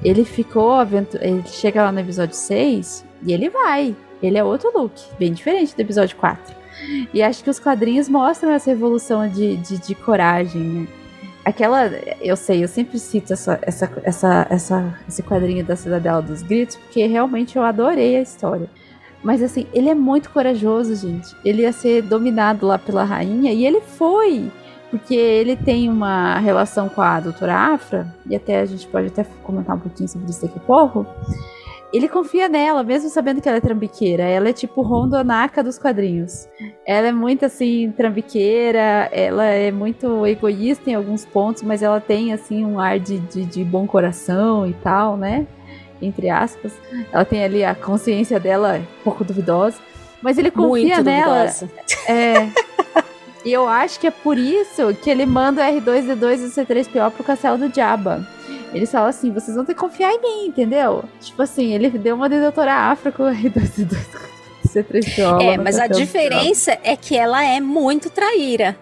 ele 0.03 0.23
ficou 0.23 0.73
aventur... 0.73 1.19
ele 1.21 1.43
chega 1.47 1.83
lá 1.83 1.91
no 1.91 1.99
episódio 1.99 2.35
6 2.35 3.05
e 3.23 3.33
ele 3.33 3.49
vai. 3.49 3.95
Ele 4.21 4.37
é 4.37 4.43
outro 4.43 4.71
Luke, 4.73 5.03
bem 5.19 5.33
diferente 5.33 5.75
do 5.75 5.79
episódio 5.79 6.15
4. 6.17 6.56
E 7.13 7.21
acho 7.21 7.43
que 7.43 7.49
os 7.49 7.59
quadrinhos 7.59 8.09
mostram 8.09 8.51
essa 8.51 8.71
evolução 8.71 9.27
de, 9.27 9.57
de, 9.57 9.77
de 9.77 9.95
coragem, 9.95 10.61
né? 10.61 10.87
Aquela, 11.43 11.85
eu 12.19 12.35
sei, 12.35 12.61
eu 12.61 12.67
sempre 12.67 12.99
cito 12.99 13.31
essa, 13.31 13.57
essa, 13.61 13.89
essa, 14.03 14.47
essa, 14.49 14.99
esse 15.07 15.23
quadrinho 15.23 15.63
da 15.63 15.77
Cidadela 15.77 16.21
dos 16.21 16.41
Gritos, 16.41 16.75
porque 16.75 17.05
realmente 17.05 17.55
eu 17.55 17.63
adorei 17.63 18.17
a 18.17 18.21
história. 18.21 18.69
Mas 19.23 19.41
assim, 19.41 19.65
ele 19.73 19.89
é 19.89 19.95
muito 19.95 20.29
corajoso, 20.29 20.93
gente. 20.93 21.33
Ele 21.45 21.61
ia 21.61 21.71
ser 21.71 22.01
dominado 22.01 22.67
lá 22.67 22.77
pela 22.77 23.05
rainha 23.05 23.53
e 23.53 23.65
ele 23.65 23.79
foi. 23.79 24.51
Porque 24.91 25.15
ele 25.15 25.55
tem 25.55 25.89
uma 25.89 26.37
relação 26.39 26.89
com 26.89 27.01
a 27.01 27.19
doutora 27.19 27.53
Afra, 27.55 28.13
e 28.25 28.35
até 28.35 28.59
a 28.59 28.65
gente 28.65 28.85
pode 28.87 29.07
até 29.07 29.25
comentar 29.43 29.75
um 29.75 29.79
pouquinho 29.79 30.07
sobre 30.07 30.29
isso 30.29 30.41
daqui 30.41 30.57
a 30.57 30.61
pouco 30.61 31.05
ele 31.91 32.07
confia 32.09 32.49
nela, 32.49 32.83
mesmo 32.83 33.09
sabendo 33.09 33.41
que 33.41 33.47
ela 33.47 33.59
é 33.59 33.61
trambiqueira. 33.61 34.23
Ela 34.23 34.49
é 34.49 34.53
tipo 34.53 34.81
Rondonaka 34.81 35.63
dos 35.63 35.79
quadrinhos. 35.79 36.47
Ela 36.85 37.07
é 37.07 37.11
muito 37.11 37.45
assim, 37.45 37.93
trambiqueira, 37.95 39.09
ela 39.11 39.45
é 39.45 39.71
muito 39.71 40.25
egoísta 40.25 40.89
em 40.89 40.95
alguns 40.95 41.25
pontos, 41.25 41.63
mas 41.63 41.81
ela 41.81 42.01
tem 42.01 42.33
assim 42.33 42.65
um 42.65 42.79
ar 42.79 42.99
de, 42.99 43.19
de, 43.19 43.45
de 43.45 43.63
bom 43.63 43.87
coração 43.87 44.67
e 44.67 44.73
tal, 44.73 45.15
né? 45.15 45.47
Entre 46.01 46.29
aspas. 46.29 46.73
Ela 47.11 47.23
tem 47.23 47.43
ali 47.43 47.63
a 47.63 47.73
consciência 47.73 48.39
dela 48.39 48.79
um 48.79 49.03
pouco 49.03 49.23
duvidosa. 49.23 49.77
Mas 50.21 50.37
ele 50.37 50.51
confia 50.51 50.95
muito 50.95 51.03
nela. 51.03 51.45
Duvidosa. 51.45 51.69
É. 52.09 52.49
e 53.45 53.53
eu 53.53 53.67
acho 53.67 53.99
que 53.99 54.07
é 54.07 54.11
por 54.11 54.37
isso 54.37 54.93
que 55.01 55.09
ele 55.09 55.25
manda 55.25 55.61
o 55.61 55.73
R2D2 55.73 56.39
e 56.39 56.45
o 56.45 56.65
C3PO 56.65 57.11
pro 57.11 57.23
castelo 57.23 57.57
do 57.57 57.73
Jabba. 57.73 58.27
Eles 58.73 58.91
falam 58.91 59.07
assim: 59.07 59.31
vocês 59.31 59.55
vão 59.55 59.65
ter 59.65 59.73
que 59.73 59.79
confiar 59.79 60.11
em 60.11 60.21
mim, 60.21 60.47
entendeu? 60.47 61.03
Tipo 61.21 61.41
assim, 61.41 61.73
ele 61.73 61.89
deu 61.89 62.15
uma 62.15 62.29
de 62.29 62.39
doutora 62.39 62.73
Afra 62.73 63.11
com 63.11 63.23
C3PO. 64.67 65.41
É, 65.41 65.57
mas 65.57 65.79
a 65.79 65.87
diferença 65.87 66.77
é 66.83 66.95
que 66.95 67.15
ela 67.15 67.43
é 67.43 67.59
muito 67.59 68.09
traíra. 68.09 68.77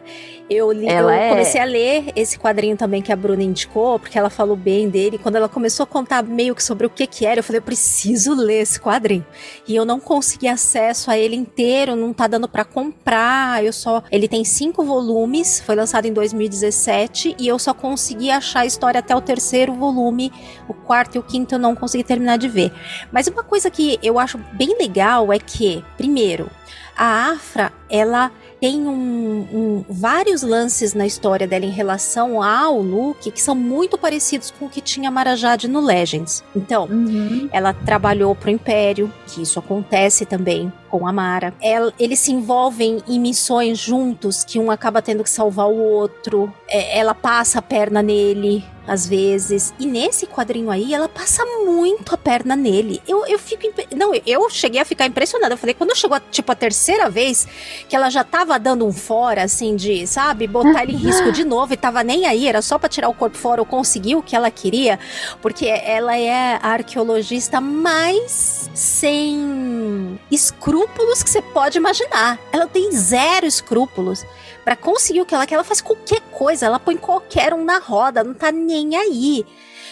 Eu, 0.48 0.72
li, 0.72 0.88
eu 0.88 1.10
é... 1.10 1.30
comecei 1.30 1.60
a 1.60 1.66
ler 1.66 2.12
esse 2.16 2.38
quadrinho 2.38 2.78
também 2.78 3.02
que 3.02 3.12
a 3.12 3.16
Bruna 3.16 3.42
indicou, 3.42 4.00
porque 4.00 4.18
ela 4.18 4.30
falou 4.30 4.56
bem 4.56 4.88
dele. 4.88 5.18
Quando 5.18 5.38
ela 5.38 5.50
começou 5.50 5.84
a 5.84 5.88
contar 5.88 6.24
meio 6.24 6.54
que 6.54 6.64
sobre 6.64 6.86
o 6.86 6.90
que 6.90 7.08
que 7.08 7.26
era, 7.26 7.40
eu 7.40 7.44
falei, 7.44 7.58
eu 7.58 7.64
preciso 7.64 8.36
ler 8.36 8.62
esse 8.62 8.80
quadrinho. 8.80 9.26
E 9.68 9.76
eu 9.76 9.84
não 9.86 10.00
consegui 10.00 10.48
acesso 10.48 11.10
a 11.10 11.18
ele 11.18 11.36
inteiro, 11.36 11.96
não 11.96 12.14
tá 12.14 12.28
dando 12.28 12.48
para 12.48 12.64
comprar. 12.64 13.64
Eu 13.64 13.74
só, 13.74 14.04
ele 14.12 14.28
tem 14.28 14.46
cinco 14.46 14.84
volumes, 14.84 15.60
foi 15.62 15.76
lançado 15.76 16.06
em 16.06 16.14
2017 16.14 17.38
e 17.40 17.48
eu 17.48 17.58
só 17.58 17.74
consegui 17.74 18.30
achar 18.30 18.60
a 18.60 18.66
história 18.68 19.00
até 19.00 19.16
o 19.16 19.22
terceiro 19.22 19.74
volume. 19.74 20.32
O 20.68 20.76
quarto 20.76 21.16
e 21.16 21.20
o 21.20 21.24
quinto 21.24 21.56
eu 21.56 21.60
não 21.60 21.76
consegui 21.76 22.04
terminar 22.04 22.38
de 22.38 22.48
ver. 22.48 22.72
Mas 23.12 23.28
uma 23.28 23.44
coisa 23.44 23.72
que 23.72 23.98
eu 24.04 24.20
acho 24.20 24.38
bem 24.54 24.78
legal 24.78 25.34
é 25.34 25.40
que, 25.40 25.84
primeiro, 25.98 26.52
a 26.96 27.32
Afra, 27.32 27.74
ela 27.90 28.32
tem 28.66 28.88
um, 28.88 29.48
um, 29.54 29.86
vários 29.88 30.42
lances 30.42 30.96
na 30.96 31.06
história 31.06 31.46
dela 31.46 31.66
em 31.66 31.70
relação 31.70 32.42
ao 32.42 32.82
Luke 32.82 33.30
que 33.30 33.40
são 33.40 33.54
muito 33.54 33.96
parecidos 33.96 34.50
com 34.50 34.66
o 34.66 34.70
que 34.70 34.82
tinha 34.82 35.12
Marajade 35.12 35.68
no 35.68 35.80
Legends. 35.80 36.44
Então, 36.56 36.86
uhum. 36.86 37.48
ela 37.52 37.74
trabalhou 37.74 38.34
pro 38.34 38.50
Império, 38.50 39.14
que 39.28 39.44
isso 39.44 39.60
acontece 39.60 40.26
também 40.26 40.74
com 41.00 41.08
a 41.08 41.12
Mara. 41.12 41.54
Ela, 41.62 41.94
eles 42.00 42.20
se 42.20 42.32
envolvem 42.32 43.04
em 43.08 43.20
missões 43.20 43.78
juntos, 43.78 44.44
que 44.44 44.58
um 44.58 44.72
acaba 44.72 45.02
tendo 45.02 45.24
que 45.24 45.30
salvar 45.30 45.68
o 45.68 45.78
outro. 45.78 46.54
É, 46.70 46.98
ela 46.98 47.14
passa 47.14 47.60
a 47.60 47.62
perna 47.62 48.02
nele, 48.02 48.64
às 48.88 49.08
vezes. 49.08 49.74
E 49.80 49.86
nesse 49.86 50.26
quadrinho 50.26 50.72
aí, 50.72 50.94
ela 50.94 51.10
passa 51.10 51.44
muito 51.66 52.14
a 52.14 52.18
perna 52.18 52.56
nele. 52.56 53.02
Eu, 53.08 53.26
eu 53.26 53.38
fico. 53.38 53.64
Não, 53.96 54.14
eu 54.26 54.50
cheguei 54.50 54.80
a 54.80 54.86
ficar 54.86 55.06
impressionada. 55.06 55.54
Eu 55.54 55.58
falei, 55.58 55.74
quando 55.74 55.96
chegou, 55.96 56.20
tipo, 56.32 56.52
a 56.52 56.56
terceira 56.56 57.10
vez, 57.10 57.48
que 57.90 57.96
ela 57.96 58.10
já 58.10 58.24
tava 58.24 58.58
dando 58.58 58.86
um 58.86 58.94
fora, 58.94 59.44
assim, 59.44 59.76
de, 59.76 60.08
sabe, 60.08 60.48
botar 60.48 60.84
ele 60.84 60.94
em 60.94 60.98
risco 60.98 61.32
de 61.32 61.44
novo 61.44 61.74
e 61.74 61.78
tava 61.78 62.04
nem 62.04 62.26
aí, 62.26 62.48
era 62.48 62.62
só 62.62 62.78
pra 62.78 62.88
tirar 62.88 63.10
o 63.10 63.14
corpo 63.14 63.38
fora 63.38 63.62
ou 63.62 63.66
conseguir 63.66 64.16
o 64.16 64.22
que 64.22 64.36
ela 64.36 64.50
queria, 64.50 65.00
porque 65.42 65.66
ela 65.66 66.18
é 66.18 66.60
a 66.62 66.70
arqueologista 66.70 67.60
mais 67.60 68.70
sem 68.74 70.20
escrúpulos 70.32 70.85
que 70.88 71.30
você 71.30 71.42
pode 71.42 71.78
imaginar. 71.78 72.40
Ela 72.52 72.68
tem 72.68 72.92
zero 72.92 73.46
escrúpulos 73.46 74.26
para 74.64 74.76
conseguir 74.76 75.22
o 75.22 75.26
que 75.26 75.34
ela 75.34 75.46
quer. 75.46 75.56
Ela 75.56 75.64
faz 75.64 75.82
qualquer 75.82 76.22
coisa, 76.32 76.66
ela 76.66 76.80
põe 76.80 76.98
qualquer 76.98 77.54
um 77.54 77.64
na 77.64 77.80
roda, 77.80 78.24
não 78.24 78.34
tá 78.34 78.52
nem 78.52 78.96
aí 78.96 79.46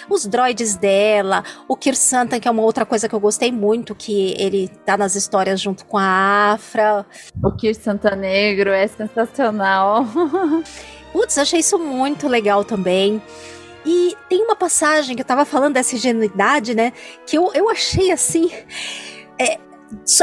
os 0.10 0.25
droids 0.25 0.75
dela, 0.75 1.43
o 1.67 1.75
Kirsantan, 1.75 2.39
que 2.39 2.47
é 2.47 2.51
uma 2.51 2.62
outra 2.62 2.86
coisa 2.86 3.08
que 3.08 3.15
eu 3.15 3.19
gostei 3.19 3.51
muito, 3.51 3.95
que 3.95 4.36
ele 4.38 4.67
tá 4.86 4.97
nas 4.97 5.15
histórias 5.15 5.62
junto 5.62 5.86
com 5.86 5.97
a 5.97 6.53
Afra. 6.53 7.06
O 7.41 7.51
Kirsantan 7.51 8.15
negro 8.15 8.69
é 8.69 8.88
sensacional. 8.88 10.06
Putz, 11.12 11.38
achei 11.38 11.60
isso 11.60 11.77
muito 11.77 12.27
legal 12.27 12.63
também. 12.63 13.21
E 13.86 14.15
tem 14.29 14.43
uma 14.43 14.56
passagem 14.56 15.15
que 15.15 15.21
eu 15.21 15.25
tava 15.25 15.45
falando 15.45 15.73
dessa 15.73 15.95
ingenuidade, 15.95 16.73
né? 16.73 16.93
Que 17.25 17.38
eu, 17.38 17.51
eu 17.53 17.69
achei 17.69 18.12
assim. 18.12 18.49
É, 19.38 19.60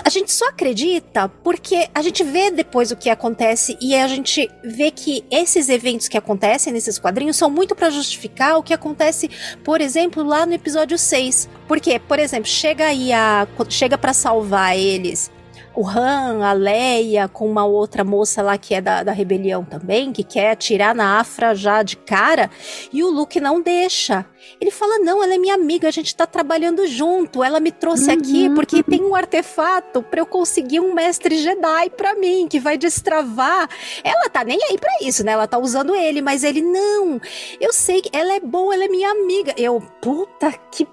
a 0.05 0.09
gente 0.09 0.33
só 0.33 0.49
acredita 0.49 1.29
porque 1.43 1.89
a 1.95 2.03
gente 2.03 2.23
vê 2.23 2.51
depois 2.51 2.91
o 2.91 2.97
que 2.97 3.11
acontece 3.11 3.77
e 3.81 3.95
a 3.95 4.07
gente 4.09 4.51
vê 4.63 4.91
que 4.91 5.25
esses 5.31 5.69
eventos 5.69 6.09
que 6.09 6.19
acontecem 6.19 6.73
nesses 6.73 6.99
quadrinhos 6.99 7.37
são 7.37 7.51
muito 7.51 7.75
para 7.75 7.91
justificar 7.91 8.57
o 8.57 8.63
que 8.63 8.75
acontece, 8.75 9.31
por 9.65 9.81
exemplo, 9.81 10.23
lá 10.23 10.45
no 10.45 10.55
episódio 10.55 10.99
6. 10.99 11.49
Porque, 11.67 11.99
por 11.99 12.19
exemplo, 12.19 12.49
chega 12.49 12.87
aí 12.87 13.13
a 13.13 13.47
chega 13.69 13.97
para 13.97 14.13
salvar 14.13 14.77
eles 14.77 15.31
o 15.75 15.89
Han, 15.89 16.45
a 16.45 16.53
Leia, 16.53 17.29
com 17.29 17.49
uma 17.49 17.65
outra 17.65 18.05
moça 18.05 18.43
lá 18.43 18.59
que 18.59 18.75
é 18.75 18.81
da, 18.81 19.03
da 19.03 19.13
rebelião 19.13 19.65
também, 19.65 20.13
que 20.13 20.25
quer 20.25 20.51
atirar 20.51 20.95
na 20.95 21.21
Afra 21.21 21.55
já 21.55 21.83
de 21.83 21.97
cara, 21.97 22.51
e 22.93 23.03
o 23.03 23.11
Luke 23.11 23.41
não 23.41 23.63
deixa. 23.63 24.27
Ele 24.61 24.71
fala: 24.71 24.99
Não, 24.99 25.23
ela 25.23 25.35
é 25.35 25.39
minha 25.39 25.55
amiga, 25.55 25.89
a 25.89 25.91
gente 25.91 26.15
tá 26.15 26.27
trabalhando 26.27 26.87
junto. 26.87 27.43
Ela 27.43 27.59
me 27.59 27.73
trouxe 27.73 28.11
uhum. 28.11 28.19
aqui 28.19 28.51
porque 28.51 28.83
tem 28.83 29.03
um 29.03 29.15
artefato 29.15 30.03
para 30.03 30.21
eu 30.21 30.27
conseguir 30.27 30.81
um 30.81 30.93
mestre 30.93 31.39
Jedi 31.39 31.91
para 31.97 32.15
mim, 32.15 32.47
que 32.49 32.61
vai 32.61 32.77
destravar. 32.77 33.69
Ela 34.05 34.29
tá 34.29 34.45
nem 34.45 34.59
aí 34.69 34.77
para 34.77 34.93
isso, 35.01 35.25
né? 35.25 35.33
Ela 35.33 35.47
tá 35.47 35.59
usando 35.59 35.95
ele, 35.95 36.21
mas 36.21 36.45
ele: 36.45 36.61
Não, 36.61 37.19
eu 37.59 37.73
sei 37.73 38.03
que 38.03 38.11
ela 38.13 38.35
é 38.35 38.41
boa, 38.41 38.75
ela 38.75 38.85
é 38.85 38.89
minha 38.89 39.11
amiga. 39.11 39.55
Eu, 39.57 39.81
puta 40.03 40.53
que. 40.71 40.87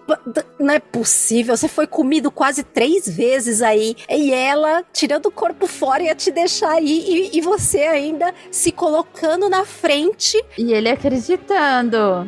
Não 0.57 0.73
é 0.73 0.79
possível, 0.79 1.55
você 1.57 1.67
foi 1.67 1.87
comido 1.87 2.31
quase 2.31 2.63
três 2.63 3.07
vezes 3.07 3.61
aí. 3.61 3.95
E 4.09 4.31
ela 4.31 4.83
tirando 4.93 5.25
o 5.25 5.31
corpo 5.31 5.67
fora 5.67 6.03
ia 6.03 6.15
te 6.15 6.31
deixar 6.31 6.71
aí 6.71 7.29
e, 7.33 7.37
e 7.37 7.41
você 7.41 7.79
ainda 7.79 8.33
se 8.49 8.71
colocando 8.71 9.49
na 9.49 9.65
frente. 9.65 10.41
E 10.57 10.71
ele 10.73 10.89
acreditando 10.89 12.27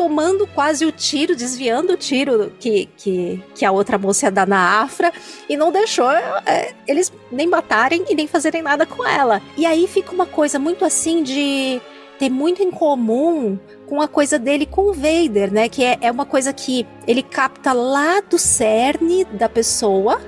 tomando 0.00 0.46
quase 0.46 0.86
o 0.86 0.90
tiro, 0.90 1.36
desviando 1.36 1.92
o 1.92 1.96
tiro 1.96 2.50
que, 2.58 2.88
que, 2.96 3.38
que 3.54 3.66
a 3.66 3.70
outra 3.70 3.98
moça 3.98 4.24
ia 4.24 4.30
dar 4.30 4.46
na 4.46 4.80
Afra 4.80 5.12
e 5.46 5.58
não 5.58 5.70
deixou 5.70 6.10
é, 6.10 6.72
eles 6.88 7.12
nem 7.30 7.46
matarem 7.46 8.06
e 8.08 8.14
nem 8.14 8.26
fazerem 8.26 8.62
nada 8.62 8.86
com 8.86 9.06
ela. 9.06 9.42
E 9.58 9.66
aí 9.66 9.86
fica 9.86 10.10
uma 10.10 10.24
coisa 10.24 10.58
muito 10.58 10.86
assim 10.86 11.22
de 11.22 11.82
ter 12.18 12.30
muito 12.30 12.62
em 12.62 12.70
comum 12.70 13.58
com 13.86 14.00
a 14.00 14.08
coisa 14.08 14.38
dele 14.38 14.64
com 14.64 14.88
o 14.88 14.94
Vader, 14.94 15.52
né? 15.52 15.68
Que 15.68 15.84
é, 15.84 15.98
é 16.00 16.10
uma 16.10 16.24
coisa 16.24 16.50
que 16.50 16.86
ele 17.06 17.22
capta 17.22 17.74
lá 17.74 18.22
do 18.22 18.38
cerne 18.38 19.26
da 19.26 19.50
pessoa 19.50 20.18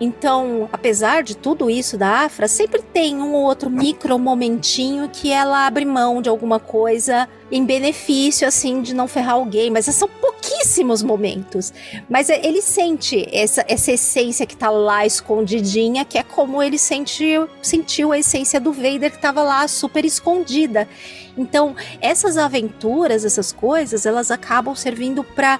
então, 0.00 0.68
apesar 0.72 1.22
de 1.22 1.36
tudo 1.36 1.70
isso 1.70 1.96
da 1.96 2.24
Afra, 2.24 2.48
sempre 2.48 2.82
tem 2.82 3.16
um 3.16 3.32
ou 3.32 3.44
outro 3.44 3.70
micro 3.70 4.18
momentinho 4.18 5.08
que 5.08 5.30
ela 5.30 5.66
abre 5.66 5.84
mão 5.84 6.20
de 6.20 6.28
alguma 6.28 6.58
coisa 6.58 7.28
em 7.50 7.64
benefício, 7.64 8.46
assim, 8.46 8.82
de 8.82 8.94
não 8.94 9.06
ferrar 9.06 9.34
alguém. 9.34 9.70
Mas 9.70 9.84
são 9.86 10.08
pouquíssimos 10.08 11.02
momentos. 11.02 11.72
Mas 12.08 12.28
é, 12.28 12.44
ele 12.44 12.60
sente 12.60 13.26
essa, 13.32 13.64
essa 13.68 13.92
essência 13.92 14.46
que 14.46 14.56
tá 14.56 14.68
lá 14.70 15.06
escondidinha, 15.06 16.04
que 16.04 16.18
é 16.18 16.22
como 16.22 16.62
ele 16.62 16.78
sentiu, 16.78 17.48
sentiu 17.62 18.10
a 18.10 18.18
essência 18.18 18.60
do 18.60 18.72
Vader 18.72 19.12
que 19.12 19.18
tava 19.18 19.42
lá 19.42 19.66
super 19.68 20.04
escondida. 20.04 20.88
Então, 21.36 21.74
essas 22.00 22.36
aventuras, 22.36 23.24
essas 23.24 23.52
coisas, 23.52 24.06
elas 24.06 24.30
acabam 24.30 24.74
servindo 24.74 25.24
para 25.24 25.58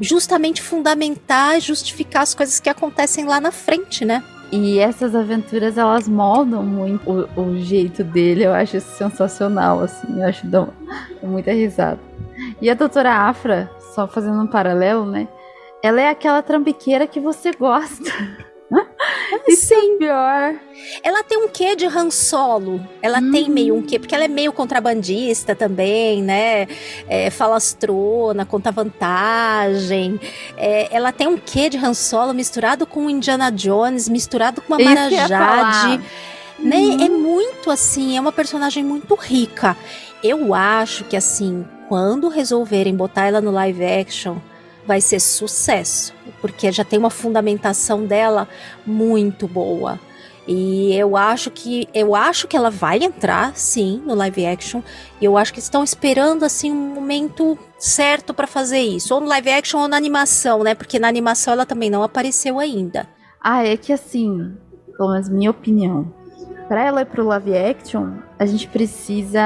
justamente 0.00 0.62
fundamentar 0.62 1.60
justificar 1.60 2.22
as 2.22 2.34
coisas 2.34 2.60
que 2.60 2.68
acontecem 2.68 3.24
lá 3.24 3.40
na 3.40 3.50
frente, 3.50 4.04
né? 4.04 4.22
E 4.52 4.78
essas 4.78 5.14
aventuras, 5.14 5.76
elas 5.76 6.06
moldam 6.06 6.62
muito 6.62 7.10
o, 7.10 7.40
o 7.40 7.60
jeito 7.60 8.04
dele. 8.04 8.44
Eu 8.44 8.52
acho 8.52 8.80
sensacional, 8.80 9.80
assim. 9.80 10.20
Eu 10.20 10.28
acho 10.28 10.46
dão 10.46 10.68
muita 11.22 11.52
risada. 11.52 11.98
E 12.60 12.70
a 12.70 12.74
doutora 12.74 13.12
Afra, 13.12 13.70
só 13.94 14.06
fazendo 14.06 14.40
um 14.40 14.46
paralelo, 14.46 15.06
né? 15.06 15.26
Ela 15.82 16.02
é 16.02 16.08
aquela 16.08 16.40
trambiqueira 16.40 17.06
que 17.06 17.18
você 17.18 17.52
gosta. 17.52 18.10
É 19.46 19.98
pior. 19.98 20.54
Ela 21.02 21.22
tem 21.22 21.38
um 21.38 21.48
quê 21.48 21.76
de 21.76 21.86
Han 21.86 22.10
Solo. 22.10 22.80
Ela 23.02 23.18
Hum. 23.18 23.30
tem 23.30 23.48
meio 23.50 23.74
um 23.76 23.82
quê, 23.82 23.98
porque 23.98 24.14
ela 24.14 24.24
é 24.24 24.28
meio 24.28 24.52
contrabandista 24.52 25.54
também, 25.54 26.22
né? 26.22 26.66
É, 27.08 27.30
falastrona, 27.30 28.44
conta 28.46 28.70
vantagem. 28.72 30.18
É, 30.56 30.88
ela 30.90 31.12
tem 31.12 31.26
um 31.26 31.36
quê 31.36 31.68
de 31.68 31.76
Han 31.76 31.94
Solo 31.94 32.32
misturado 32.32 32.86
com 32.86 33.08
Indiana 33.10 33.50
Jones, 33.50 34.08
misturado 34.08 34.60
com 34.62 34.74
a 34.74 34.78
Isso 34.78 34.86
que 34.86 34.92
eu 34.92 35.00
Mara 35.00 35.10
ia 35.10 35.28
Jade. 35.28 35.44
falar. 35.44 36.02
Né? 36.58 36.76
Uhum. 36.76 37.04
É 37.04 37.08
muito 37.08 37.70
assim, 37.70 38.16
é 38.16 38.20
uma 38.20 38.32
personagem 38.32 38.82
muito 38.82 39.14
rica. 39.14 39.76
Eu 40.22 40.54
acho 40.54 41.04
que 41.04 41.16
assim, 41.16 41.66
quando 41.88 42.28
resolverem 42.28 42.94
botar 42.94 43.26
ela 43.26 43.40
no 43.40 43.50
live 43.50 43.84
action, 43.84 44.36
vai 44.86 45.00
ser 45.00 45.20
sucesso, 45.20 46.12
porque 46.40 46.70
já 46.70 46.84
tem 46.84 46.98
uma 46.98 47.10
fundamentação 47.10 48.04
dela 48.04 48.48
muito 48.86 49.46
boa. 49.48 49.98
E 50.46 50.94
eu 50.94 51.16
acho 51.16 51.50
que 51.50 51.88
eu 51.94 52.14
acho 52.14 52.46
que 52.46 52.56
ela 52.56 52.70
vai 52.70 53.02
entrar 53.02 53.56
sim 53.56 54.02
no 54.04 54.14
live 54.14 54.44
action. 54.46 54.82
E 55.20 55.24
eu 55.24 55.38
acho 55.38 55.52
que 55.52 55.58
estão 55.58 55.82
esperando 55.82 56.44
assim 56.44 56.70
um 56.70 56.94
momento 56.94 57.58
certo 57.78 58.34
pra 58.34 58.46
fazer 58.46 58.80
isso, 58.80 59.14
ou 59.14 59.20
no 59.20 59.26
live 59.26 59.50
action 59.50 59.80
ou 59.80 59.88
na 59.88 59.96
animação, 59.96 60.62
né? 60.62 60.74
Porque 60.74 60.98
na 60.98 61.08
animação 61.08 61.54
ela 61.54 61.64
também 61.64 61.88
não 61.88 62.02
apareceu 62.02 62.58
ainda. 62.58 63.08
Ah, 63.40 63.64
é 63.64 63.76
que 63.76 63.92
assim, 63.92 64.54
pelo 64.96 65.12
menos 65.12 65.28
minha 65.28 65.50
opinião. 65.50 66.12
Pra 66.68 66.82
ela 66.82 67.02
ir 67.02 67.06
pro 67.06 67.26
live 67.26 67.56
action, 67.56 68.14
a 68.38 68.46
gente 68.46 68.68
precisa. 68.68 69.40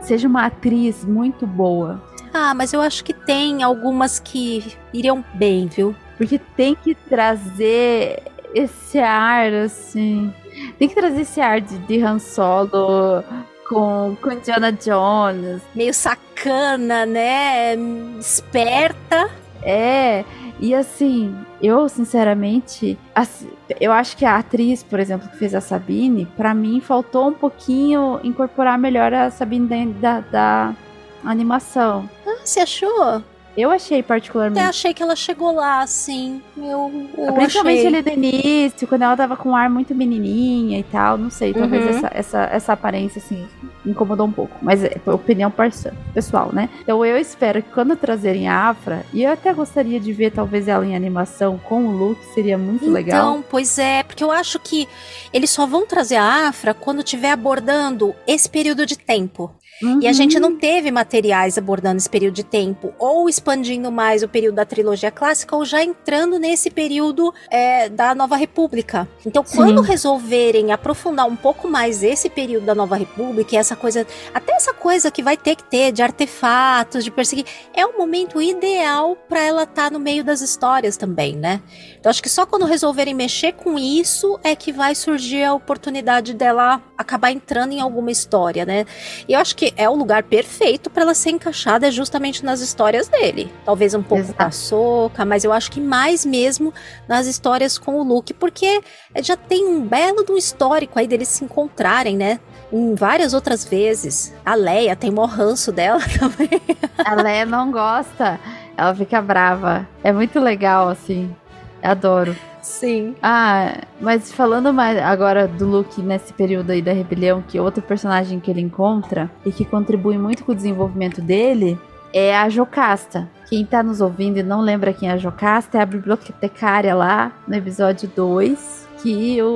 Seja 0.00 0.28
uma 0.28 0.46
atriz 0.46 1.04
muito 1.04 1.46
boa. 1.46 2.02
Ah, 2.36 2.52
mas 2.52 2.72
eu 2.72 2.80
acho 2.80 3.04
que 3.04 3.12
tem 3.12 3.62
algumas 3.62 4.18
que 4.18 4.76
iriam 4.92 5.24
bem, 5.34 5.68
viu? 5.68 5.94
Porque 6.18 6.36
tem 6.36 6.74
que 6.74 6.92
trazer 6.92 8.24
esse 8.52 8.98
ar, 8.98 9.52
assim. 9.52 10.34
Tem 10.76 10.88
que 10.88 10.96
trazer 10.96 11.20
esse 11.20 11.40
ar 11.40 11.60
de, 11.60 11.78
de 11.78 12.02
Han 12.02 12.18
Solo 12.18 13.22
com, 13.68 14.16
com 14.20 14.32
Indiana 14.32 14.72
Jones. 14.72 15.62
Meio 15.76 15.94
sacana, 15.94 17.06
né? 17.06 17.76
Esperta. 18.18 19.30
É. 19.62 20.24
E 20.58 20.74
assim, 20.74 21.36
eu 21.62 21.88
sinceramente, 21.88 22.98
assim, 23.14 23.48
eu 23.80 23.92
acho 23.92 24.16
que 24.16 24.24
a 24.24 24.38
atriz, 24.38 24.82
por 24.82 24.98
exemplo, 24.98 25.28
que 25.28 25.36
fez 25.36 25.54
a 25.54 25.60
Sabine, 25.60 26.26
pra 26.36 26.52
mim 26.52 26.80
faltou 26.80 27.28
um 27.28 27.32
pouquinho 27.32 28.18
incorporar 28.24 28.78
melhor 28.78 29.12
a 29.14 29.30
Sabine 29.30 29.92
da, 29.94 30.20
da 30.20 30.74
animação. 31.24 32.08
Ah, 32.26 32.36
você 32.44 32.60
achou? 32.60 33.22
Eu 33.56 33.70
achei 33.70 34.00
Até 34.00 34.08
particularmente. 34.08 34.66
achei 34.66 34.92
que 34.92 35.00
ela 35.00 35.14
chegou 35.14 35.54
lá, 35.54 35.80
assim. 35.80 36.42
Eu, 36.56 37.08
eu 37.16 37.32
Principalmente 37.34 37.86
achei. 37.86 37.86
ali 37.86 38.02
do 38.02 38.10
início, 38.10 38.88
quando 38.88 39.02
ela 39.02 39.16
tava 39.16 39.36
com 39.36 39.50
um 39.50 39.54
ar 39.54 39.70
muito 39.70 39.94
menininha 39.94 40.80
e 40.80 40.82
tal, 40.82 41.16
não 41.16 41.30
sei, 41.30 41.54
talvez 41.54 41.84
Uhum. 41.84 41.90
essa, 41.90 42.10
essa, 42.12 42.42
essa 42.50 42.72
aparência, 42.72 43.22
assim, 43.24 43.46
me 43.84 43.92
incomodou 43.92 44.26
um 44.26 44.32
pouco. 44.32 44.56
Mas 44.60 44.82
é 44.82 44.96
opinião 45.06 45.52
parça- 45.52 45.94
pessoal, 46.12 46.50
né? 46.52 46.68
Então 46.82 47.06
eu 47.06 47.16
espero 47.16 47.62
que 47.62 47.70
quando 47.70 47.94
trazerem 47.94 48.48
a 48.48 48.70
Afra, 48.70 49.06
e 49.12 49.22
eu 49.22 49.30
até 49.30 49.54
gostaria 49.54 50.00
de 50.00 50.12
ver 50.12 50.32
talvez 50.32 50.66
ela 50.66 50.84
em 50.84 50.96
animação 50.96 51.56
com 51.56 51.84
o 51.86 51.92
Luke, 51.96 52.24
seria 52.34 52.58
muito 52.58 52.90
legal. 52.90 53.34
Então, 53.36 53.44
pois 53.48 53.78
é, 53.78 54.02
porque 54.02 54.24
eu 54.24 54.32
acho 54.32 54.58
que 54.58 54.88
eles 55.32 55.50
só 55.50 55.64
vão 55.64 55.86
trazer 55.86 56.16
a 56.16 56.48
Afra 56.48 56.74
quando 56.74 57.04
estiver 57.04 57.30
abordando 57.30 58.16
esse 58.26 58.48
período 58.50 58.84
de 58.84 58.98
tempo. 58.98 59.54
E 59.82 60.06
a 60.06 60.10
Uhum. 60.10 60.14
gente 60.14 60.38
não 60.38 60.56
teve 60.56 60.90
materiais 60.90 61.58
abordando 61.58 61.96
esse 61.96 62.08
período 62.08 62.34
de 62.34 62.44
tempo, 62.44 62.94
ou 62.98 63.28
expandindo 63.28 63.90
mais 63.90 64.22
o 64.22 64.28
período 64.28 64.54
da 64.54 64.64
trilogia 64.64 65.10
clássica, 65.10 65.56
ou 65.56 65.64
já 65.64 65.82
entrando 65.82 66.38
nesse 66.38 66.70
período 66.70 67.34
é, 67.50 67.88
da 67.88 68.14
Nova 68.14 68.36
República. 68.36 69.08
Então, 69.26 69.44
Sim. 69.44 69.56
quando 69.56 69.80
resolverem 69.82 70.70
aprofundar 70.72 71.26
um 71.26 71.36
pouco 71.36 71.68
mais 71.68 72.02
esse 72.02 72.30
período 72.30 72.66
da 72.66 72.74
Nova 72.74 72.96
República, 72.96 73.54
e 73.54 73.58
essa 73.58 73.74
coisa, 73.74 74.06
até 74.32 74.52
essa 74.54 74.72
coisa 74.72 75.10
que 75.10 75.22
vai 75.22 75.36
ter 75.36 75.56
que 75.56 75.64
ter 75.64 75.90
de 75.92 76.02
artefatos, 76.02 77.04
de 77.04 77.10
perseguir, 77.10 77.44
é 77.74 77.84
o 77.84 77.98
momento 77.98 78.40
ideal 78.40 79.16
para 79.28 79.40
ela 79.40 79.64
estar 79.64 79.90
no 79.90 79.98
meio 79.98 80.22
das 80.22 80.40
histórias 80.40 80.96
também, 80.96 81.34
né? 81.36 81.60
Então, 81.98 82.10
acho 82.10 82.22
que 82.22 82.28
só 82.28 82.46
quando 82.46 82.64
resolverem 82.64 83.14
mexer 83.14 83.52
com 83.52 83.78
isso 83.78 84.38
é 84.44 84.54
que 84.54 84.72
vai 84.72 84.94
surgir 84.94 85.42
a 85.42 85.54
oportunidade 85.54 86.32
dela 86.34 86.82
acabar 86.96 87.32
entrando 87.32 87.72
em 87.72 87.80
alguma 87.80 88.10
história, 88.10 88.64
né? 88.64 88.86
E 89.28 89.32
eu 89.32 89.40
acho 89.40 89.56
que 89.56 89.63
é 89.76 89.88
o 89.88 89.94
lugar 89.94 90.22
perfeito 90.24 90.90
para 90.90 91.02
ela 91.02 91.14
ser 91.14 91.30
encaixada 91.30 91.90
justamente 91.90 92.44
nas 92.44 92.60
histórias 92.60 93.08
dele. 93.08 93.52
Talvez 93.64 93.94
um 93.94 94.02
pouco 94.02 94.24
Exato. 94.24 94.36
com 94.36 94.42
a 94.42 94.50
Soca, 94.50 95.24
mas 95.24 95.44
eu 95.44 95.52
acho 95.52 95.70
que 95.70 95.80
mais 95.80 96.24
mesmo 96.24 96.72
nas 97.08 97.26
histórias 97.26 97.78
com 97.78 98.00
o 98.00 98.02
Luke, 98.02 98.34
porque 98.34 98.80
já 99.22 99.36
tem 99.36 99.64
um 99.66 99.80
belo 99.86 100.22
do 100.24 100.36
histórico 100.36 100.98
aí 100.98 101.06
deles 101.06 101.28
se 101.28 101.44
encontrarem, 101.44 102.16
né? 102.16 102.40
Em 102.72 102.94
várias 102.94 103.34
outras 103.34 103.64
vezes. 103.64 104.34
A 104.44 104.54
Leia 104.54 104.96
tem 104.96 105.10
mó 105.10 105.26
ranço 105.26 105.70
dela 105.70 106.00
também. 106.18 106.60
A 107.04 107.14
Leia 107.14 107.46
não 107.46 107.70
gosta, 107.70 108.40
ela 108.76 108.94
fica 108.94 109.22
brava. 109.22 109.88
É 110.02 110.12
muito 110.12 110.40
legal, 110.40 110.88
assim. 110.88 111.34
Adoro. 111.82 112.36
Sim. 112.64 113.14
Ah, 113.22 113.82
mas 114.00 114.32
falando 114.32 114.72
mais 114.72 114.96
agora 114.98 115.46
do 115.46 115.66
Luke 115.66 116.00
nesse 116.00 116.32
período 116.32 116.70
aí 116.70 116.80
da 116.80 116.94
rebelião, 116.94 117.42
que 117.46 117.60
outro 117.60 117.82
personagem 117.82 118.40
que 118.40 118.50
ele 118.50 118.62
encontra 118.62 119.30
e 119.44 119.52
que 119.52 119.66
contribui 119.66 120.16
muito 120.16 120.44
com 120.44 120.52
o 120.52 120.54
desenvolvimento 120.54 121.20
dele 121.20 121.78
é 122.10 122.34
a 122.34 122.48
Jocasta. 122.48 123.28
Quem 123.50 123.66
tá 123.66 123.82
nos 123.82 124.00
ouvindo 124.00 124.38
e 124.38 124.42
não 124.42 124.62
lembra 124.62 124.94
quem 124.94 125.10
é 125.10 125.12
a 125.12 125.16
Jocasta 125.18 125.76
é 125.76 125.82
a 125.82 125.86
bibliotecária 125.86 126.94
lá 126.94 127.32
no 127.46 127.54
episódio 127.54 128.10
2, 128.16 128.88
que 129.02 129.42
o, 129.42 129.46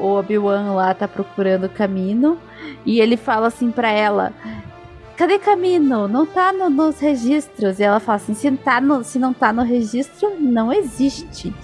o 0.00 0.16
Obi-Wan 0.18 0.72
lá 0.72 0.94
tá 0.94 1.06
procurando 1.06 1.64
o 1.64 1.68
caminho 1.68 2.38
e 2.86 2.98
ele 2.98 3.18
fala 3.18 3.48
assim 3.48 3.70
pra 3.70 3.90
ela: 3.90 4.32
Cadê 5.18 5.38
Camino? 5.38 6.08
Não 6.08 6.24
tá 6.24 6.52
no- 6.52 6.70
nos 6.70 6.98
registros. 6.98 7.78
E 7.78 7.82
ela 7.82 8.00
fala 8.00 8.16
assim: 8.16 8.32
se, 8.34 8.50
tá 8.52 8.80
no- 8.80 9.04
se 9.04 9.18
não 9.18 9.32
tá 9.34 9.52
no 9.52 9.62
registro, 9.62 10.30
não 10.40 10.72
existe. 10.72 11.54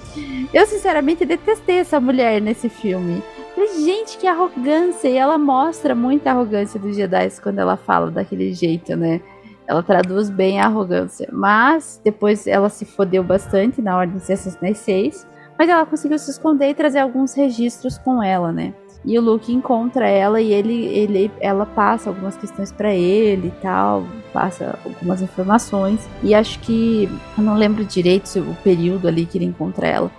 Eu, 0.52 0.66
sinceramente, 0.66 1.24
detestei 1.24 1.78
essa 1.78 2.00
mulher 2.00 2.40
nesse 2.40 2.68
filme. 2.68 3.22
Falei, 3.54 3.84
gente, 3.84 4.18
que 4.18 4.26
arrogância! 4.26 5.08
E 5.08 5.16
ela 5.16 5.38
mostra 5.38 5.94
muita 5.94 6.30
arrogância 6.30 6.78
dos 6.78 6.96
Jedi 6.96 7.28
quando 7.42 7.58
ela 7.60 7.76
fala 7.76 8.10
daquele 8.10 8.52
jeito, 8.52 8.96
né? 8.96 9.20
Ela 9.66 9.82
traduz 9.82 10.28
bem 10.28 10.60
a 10.60 10.66
arrogância. 10.66 11.28
Mas 11.32 12.00
depois 12.02 12.46
ela 12.46 12.68
se 12.68 12.84
fodeu 12.84 13.22
bastante 13.22 13.80
na 13.80 13.96
Ordem 13.96 14.18
66. 14.18 15.26
Mas 15.56 15.68
ela 15.68 15.86
conseguiu 15.86 16.18
se 16.18 16.30
esconder 16.30 16.70
e 16.70 16.74
trazer 16.74 16.98
alguns 16.98 17.34
registros 17.34 17.96
com 17.98 18.22
ela, 18.22 18.50
né? 18.50 18.74
E 19.04 19.18
o 19.18 19.22
Luke 19.22 19.52
encontra 19.52 20.06
ela 20.08 20.40
e 20.40 20.52
ele, 20.52 20.86
ele 20.86 21.30
ela 21.40 21.64
passa 21.64 22.10
algumas 22.10 22.36
questões 22.36 22.70
pra 22.70 22.94
ele 22.94 23.48
e 23.48 23.62
tal, 23.62 24.04
passa 24.32 24.78
algumas 24.84 25.22
informações. 25.22 26.08
E 26.22 26.34
acho 26.34 26.58
que 26.60 27.08
eu 27.36 27.44
não 27.44 27.54
lembro 27.54 27.84
direito 27.84 28.40
o 28.40 28.54
período 28.62 29.08
ali 29.08 29.24
que 29.24 29.38
ele 29.38 29.46
encontra 29.46 29.86
ela, 29.86 30.10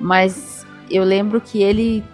mas 0.00 0.66
eu 0.90 1.04
lembro 1.04 1.40
que 1.40 1.62
ele 1.62 2.04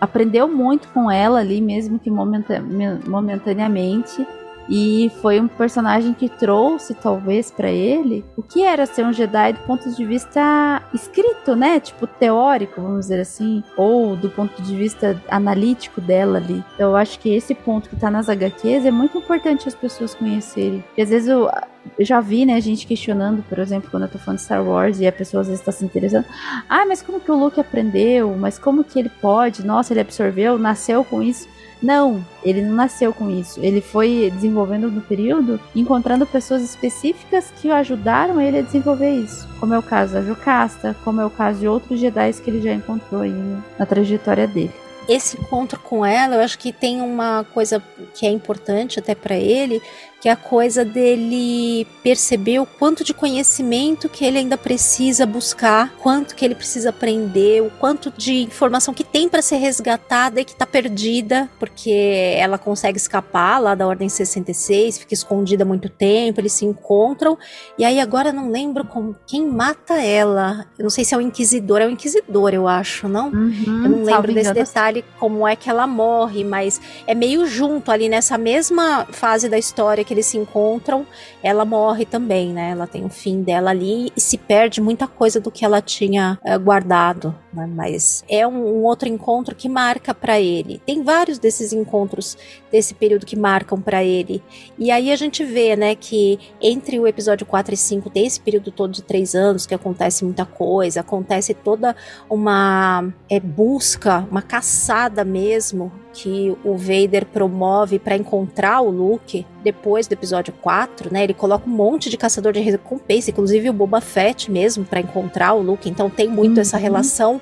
aprendeu 0.00 0.46
muito 0.48 0.88
com 0.88 1.10
ela 1.10 1.40
ali, 1.40 1.60
mesmo 1.60 1.98
que 1.98 2.10
momenta- 2.10 2.62
momentaneamente. 3.06 4.26
E 4.68 5.10
foi 5.20 5.40
um 5.40 5.48
personagem 5.48 6.14
que 6.14 6.28
trouxe, 6.28 6.94
talvez, 6.94 7.50
pra 7.50 7.70
ele 7.70 8.24
o 8.36 8.42
que 8.42 8.62
era 8.62 8.86
ser 8.86 9.04
um 9.04 9.12
Jedi 9.12 9.52
do 9.54 9.60
ponto 9.60 9.90
de 9.90 10.04
vista 10.04 10.82
escrito, 10.94 11.54
né? 11.56 11.80
Tipo, 11.80 12.06
teórico, 12.06 12.80
vamos 12.80 13.00
dizer 13.00 13.20
assim. 13.20 13.62
Ou 13.76 14.16
do 14.16 14.30
ponto 14.30 14.62
de 14.62 14.76
vista 14.76 15.20
analítico 15.28 16.00
dela 16.00 16.38
ali. 16.38 16.64
Então, 16.74 16.90
eu 16.90 16.96
acho 16.96 17.18
que 17.18 17.34
esse 17.34 17.54
ponto 17.54 17.88
que 17.88 17.96
tá 17.96 18.10
nas 18.10 18.28
HQs 18.28 18.86
é 18.86 18.90
muito 18.90 19.18
importante 19.18 19.68
as 19.68 19.74
pessoas 19.74 20.14
conhecerem. 20.14 20.80
Porque 20.80 21.02
às 21.02 21.10
vezes 21.10 21.28
eu, 21.28 21.50
eu 21.98 22.04
já 22.04 22.20
vi, 22.20 22.46
né, 22.46 22.60
gente 22.60 22.86
questionando, 22.86 23.42
por 23.42 23.58
exemplo, 23.58 23.90
quando 23.90 24.04
eu 24.04 24.08
tô 24.08 24.18
falando 24.18 24.38
de 24.38 24.44
Star 24.44 24.64
Wars 24.64 25.00
e 25.00 25.06
a 25.06 25.12
pessoa 25.12 25.40
às 25.40 25.48
vezes 25.48 25.64
tá 25.64 25.72
se 25.72 25.84
interessando. 25.84 26.24
Ah, 26.68 26.86
mas 26.86 27.02
como 27.02 27.20
que 27.20 27.30
o 27.30 27.36
Luke 27.36 27.60
aprendeu? 27.60 28.34
Mas 28.36 28.58
como 28.58 28.84
que 28.84 28.98
ele 28.98 29.10
pode? 29.20 29.64
Nossa, 29.64 29.92
ele 29.92 30.00
absorveu, 30.00 30.58
nasceu 30.58 31.04
com 31.04 31.22
isso. 31.22 31.48
Não, 31.82 32.24
ele 32.44 32.62
não 32.62 32.74
nasceu 32.74 33.12
com 33.12 33.28
isso. 33.28 33.58
Ele 33.60 33.80
foi 33.80 34.30
desenvolvendo 34.34 34.90
no 34.90 35.00
período, 35.00 35.58
encontrando 35.74 36.24
pessoas 36.24 36.62
específicas 36.62 37.52
que 37.60 37.68
o 37.68 37.72
ajudaram 37.74 38.40
ele 38.40 38.58
a 38.58 38.62
desenvolver 38.62 39.10
isso. 39.10 39.48
Como 39.58 39.74
é 39.74 39.78
o 39.78 39.82
caso 39.82 40.12
da 40.14 40.22
Jocasta, 40.22 40.94
como 41.04 41.20
é 41.20 41.26
o 41.26 41.30
caso 41.30 41.58
de 41.58 41.66
outros 41.68 41.98
Jedi 41.98 42.32
que 42.34 42.48
ele 42.50 42.62
já 42.62 42.72
encontrou 42.72 43.22
aí 43.22 43.30
no- 43.30 43.62
na 43.78 43.84
trajetória 43.86 44.46
dele. 44.46 44.70
esse 45.08 45.36
encontro 45.36 45.80
com 45.80 46.06
ela, 46.06 46.36
eu 46.36 46.40
acho 46.42 46.56
que 46.56 46.72
tem 46.72 47.00
uma 47.00 47.44
coisa 47.52 47.82
que 48.14 48.24
é 48.24 48.30
importante 48.30 49.00
até 49.00 49.16
pra 49.16 49.34
ele, 49.34 49.82
que 50.22 50.28
é 50.28 50.32
a 50.32 50.36
coisa 50.36 50.84
dele 50.84 51.84
perceber 52.00 52.60
o 52.60 52.64
quanto 52.64 53.02
de 53.02 53.12
conhecimento 53.12 54.08
que 54.08 54.24
ele 54.24 54.38
ainda 54.38 54.56
precisa 54.56 55.26
buscar, 55.26 55.92
quanto 55.98 56.36
que 56.36 56.44
ele 56.44 56.54
precisa 56.54 56.90
aprender, 56.90 57.60
o 57.60 57.70
quanto 57.80 58.08
de 58.16 58.44
informação 58.44 58.94
que 58.94 59.02
tem 59.02 59.28
para 59.28 59.42
ser 59.42 59.56
resgatada 59.56 60.40
e 60.40 60.44
que 60.44 60.54
tá 60.54 60.64
perdida, 60.64 61.50
porque 61.58 62.36
ela 62.38 62.56
consegue 62.56 62.98
escapar 62.98 63.58
lá 63.58 63.74
da 63.74 63.84
Ordem 63.84 64.08
66, 64.08 64.98
fica 64.98 65.12
escondida 65.12 65.64
há 65.64 65.66
muito 65.66 65.88
tempo, 65.88 66.40
eles 66.40 66.52
se 66.52 66.64
encontram, 66.64 67.36
e 67.76 67.84
aí 67.84 67.98
agora 67.98 68.32
não 68.32 68.48
lembro 68.48 68.84
como, 68.84 69.16
quem 69.26 69.44
mata 69.44 70.00
ela. 70.00 70.66
Eu 70.78 70.84
não 70.84 70.90
sei 70.90 71.04
se 71.04 71.14
é 71.14 71.18
o 71.18 71.20
Inquisidor, 71.20 71.80
é 71.80 71.86
o 71.86 71.90
Inquisidor, 71.90 72.54
eu 72.54 72.68
acho, 72.68 73.08
não? 73.08 73.26
Uhum, 73.28 73.84
Eu 73.84 73.90
não 73.90 74.02
lembro 74.04 74.32
desse 74.32 74.54
detalhe, 74.54 75.04
como 75.18 75.48
é 75.48 75.56
que 75.56 75.68
ela 75.68 75.84
morre, 75.84 76.44
mas 76.44 76.80
é 77.08 77.14
meio 77.14 77.44
junto 77.44 77.90
ali 77.90 78.08
nessa 78.08 78.38
mesma 78.38 79.04
fase 79.10 79.48
da 79.48 79.58
história 79.58 80.04
que 80.04 80.11
eles 80.12 80.26
se 80.26 80.38
encontram, 80.38 81.06
ela 81.42 81.64
morre 81.64 82.04
também, 82.04 82.52
né? 82.52 82.70
Ela 82.70 82.86
tem 82.86 83.04
o 83.04 83.08
fim 83.08 83.42
dela 83.42 83.70
ali 83.70 84.12
e 84.16 84.20
se 84.20 84.38
perde 84.38 84.80
muita 84.80 85.06
coisa 85.06 85.40
do 85.40 85.50
que 85.50 85.64
ela 85.64 85.80
tinha 85.80 86.38
eh, 86.44 86.58
guardado, 86.58 87.34
né? 87.52 87.66
Mas 87.66 88.24
é 88.28 88.46
um, 88.46 88.78
um 88.78 88.84
outro 88.84 89.08
encontro 89.08 89.54
que 89.54 89.68
marca 89.68 90.14
pra 90.14 90.40
ele. 90.40 90.80
Tem 90.86 91.02
vários 91.02 91.38
desses 91.38 91.72
encontros 91.72 92.36
desse 92.70 92.94
período 92.94 93.26
que 93.26 93.36
marcam 93.36 93.80
pra 93.80 94.02
ele. 94.02 94.42
E 94.78 94.90
aí 94.90 95.12
a 95.12 95.16
gente 95.16 95.44
vê, 95.44 95.76
né, 95.76 95.94
que 95.94 96.38
entre 96.60 96.98
o 96.98 97.06
episódio 97.06 97.44
4 97.46 97.74
e 97.74 97.76
5 97.76 98.10
tem 98.10 98.26
esse 98.26 98.40
período 98.40 98.70
todo 98.70 98.92
de 98.92 99.02
três 99.02 99.34
anos 99.34 99.66
que 99.66 99.74
acontece 99.74 100.24
muita 100.24 100.46
coisa, 100.46 101.00
acontece 101.00 101.54
toda 101.54 101.94
uma 102.28 103.12
é, 103.28 103.38
busca, 103.38 104.26
uma 104.30 104.42
caçada 104.42 105.24
mesmo 105.24 105.92
que 106.12 106.56
o 106.62 106.76
Vader 106.76 107.24
promove 107.26 107.98
para 107.98 108.16
encontrar 108.16 108.80
o 108.80 108.90
Luke 108.90 109.46
depois 109.62 110.06
do 110.06 110.12
episódio 110.12 110.52
4, 110.60 111.12
né? 111.12 111.24
Ele 111.24 111.34
coloca 111.34 111.68
um 111.68 111.72
monte 111.72 112.10
de 112.10 112.16
caçador 112.16 112.52
de 112.52 112.60
recompensa, 112.60 113.30
inclusive 113.30 113.70
o 113.70 113.72
Boba 113.72 114.00
Fett 114.00 114.50
mesmo 114.50 114.84
para 114.84 115.00
encontrar 115.00 115.54
o 115.54 115.62
Luke. 115.62 115.88
Então 115.88 116.10
tem 116.10 116.28
muito 116.28 116.60
essa 116.60 116.76
Uhum. 116.76 116.82
relação, 116.82 117.40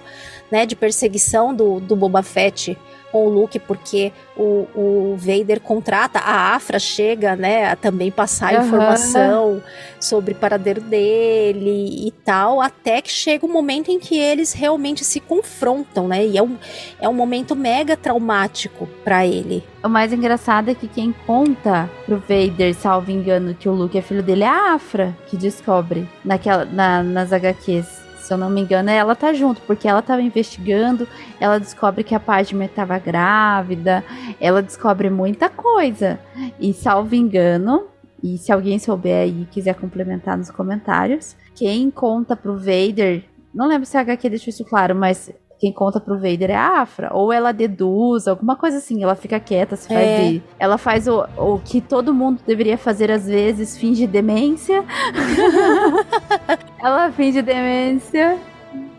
né, 0.50 0.66
de 0.66 0.74
perseguição 0.76 1.54
do, 1.54 1.80
do 1.80 1.94
Boba 1.96 2.22
Fett 2.22 2.76
com 3.10 3.26
o 3.26 3.28
Luke, 3.30 3.58
porque 3.58 4.12
o, 4.36 4.66
o 4.74 5.16
Vader 5.18 5.60
contrata, 5.60 6.18
a 6.18 6.54
Afra 6.54 6.78
chega, 6.78 7.36
né, 7.36 7.66
a 7.70 7.76
também 7.76 8.10
passar 8.10 8.54
Aham. 8.54 8.64
informação 8.66 9.62
sobre 9.98 10.32
o 10.32 10.36
paradeiro 10.36 10.80
dele 10.80 12.06
e 12.06 12.10
tal, 12.24 12.60
até 12.60 13.00
que 13.02 13.10
chega 13.10 13.44
o 13.44 13.48
momento 13.48 13.90
em 13.90 13.98
que 13.98 14.18
eles 14.18 14.52
realmente 14.52 15.04
se 15.04 15.20
confrontam, 15.20 16.08
né, 16.08 16.24
e 16.26 16.36
é 16.38 16.42
um, 16.42 16.56
é 17.00 17.08
um 17.08 17.14
momento 17.14 17.54
mega 17.56 17.96
traumático 17.96 18.88
para 19.04 19.26
ele. 19.26 19.62
O 19.82 19.88
mais 19.88 20.12
engraçado 20.12 20.70
é 20.70 20.74
que 20.74 20.86
quem 20.86 21.14
conta 21.26 21.88
pro 22.06 22.18
Vader, 22.28 22.74
salvo 22.74 23.10
engano, 23.10 23.54
que 23.54 23.68
o 23.68 23.72
Luke 23.72 23.96
é 23.96 24.02
filho 24.02 24.22
dele 24.22 24.44
é 24.44 24.48
a 24.48 24.74
Afra, 24.74 25.16
que 25.28 25.36
descobre 25.36 26.06
naquela, 26.24 26.64
na- 26.64 27.02
nas 27.02 27.32
HQs. 27.32 27.99
Se 28.30 28.34
eu 28.34 28.38
não 28.38 28.48
me 28.48 28.60
engano, 28.60 28.88
ela 28.88 29.16
tá 29.16 29.32
junto, 29.32 29.60
porque 29.62 29.88
ela 29.88 30.00
tava 30.00 30.22
investigando, 30.22 31.08
ela 31.40 31.58
descobre 31.58 32.04
que 32.04 32.14
a 32.14 32.20
Padme 32.20 32.64
estava 32.64 32.96
grávida, 32.96 34.04
ela 34.40 34.62
descobre 34.62 35.10
muita 35.10 35.48
coisa. 35.48 36.16
E 36.60 36.72
salvo 36.72 37.16
engano, 37.16 37.88
e 38.22 38.38
se 38.38 38.52
alguém 38.52 38.78
souber 38.78 39.24
aí 39.24 39.42
e 39.42 39.46
quiser 39.46 39.74
complementar 39.74 40.38
nos 40.38 40.48
comentários, 40.48 41.34
quem 41.56 41.90
conta 41.90 42.36
pro 42.36 42.56
Vader, 42.56 43.24
não 43.52 43.66
lembro 43.66 43.84
se 43.84 43.96
a 43.96 44.02
HQ 44.02 44.28
deixou 44.28 44.50
isso 44.50 44.64
claro, 44.64 44.94
mas 44.94 45.32
quem 45.60 45.72
conta 45.72 46.00
pro 46.00 46.14
Vader 46.16 46.50
é 46.50 46.56
a 46.56 46.80
Afra. 46.80 47.10
Ou 47.12 47.30
ela 47.30 47.52
deduz, 47.52 48.26
alguma 48.26 48.56
coisa 48.56 48.78
assim. 48.78 49.02
Ela 49.02 49.14
fica 49.14 49.38
quieta, 49.38 49.76
se 49.76 49.86
faz 49.86 50.00
É. 50.00 50.28
de- 50.30 50.42
Ela 50.58 50.78
faz 50.78 51.06
o, 51.06 51.22
o 51.36 51.58
que 51.62 51.82
todo 51.82 52.14
mundo 52.14 52.40
deveria 52.46 52.78
fazer 52.78 53.10
às 53.10 53.26
vezes, 53.26 53.76
finge 53.76 54.06
demência. 54.06 54.82
ela 56.82 57.10
finge 57.12 57.42
demência. 57.42 58.38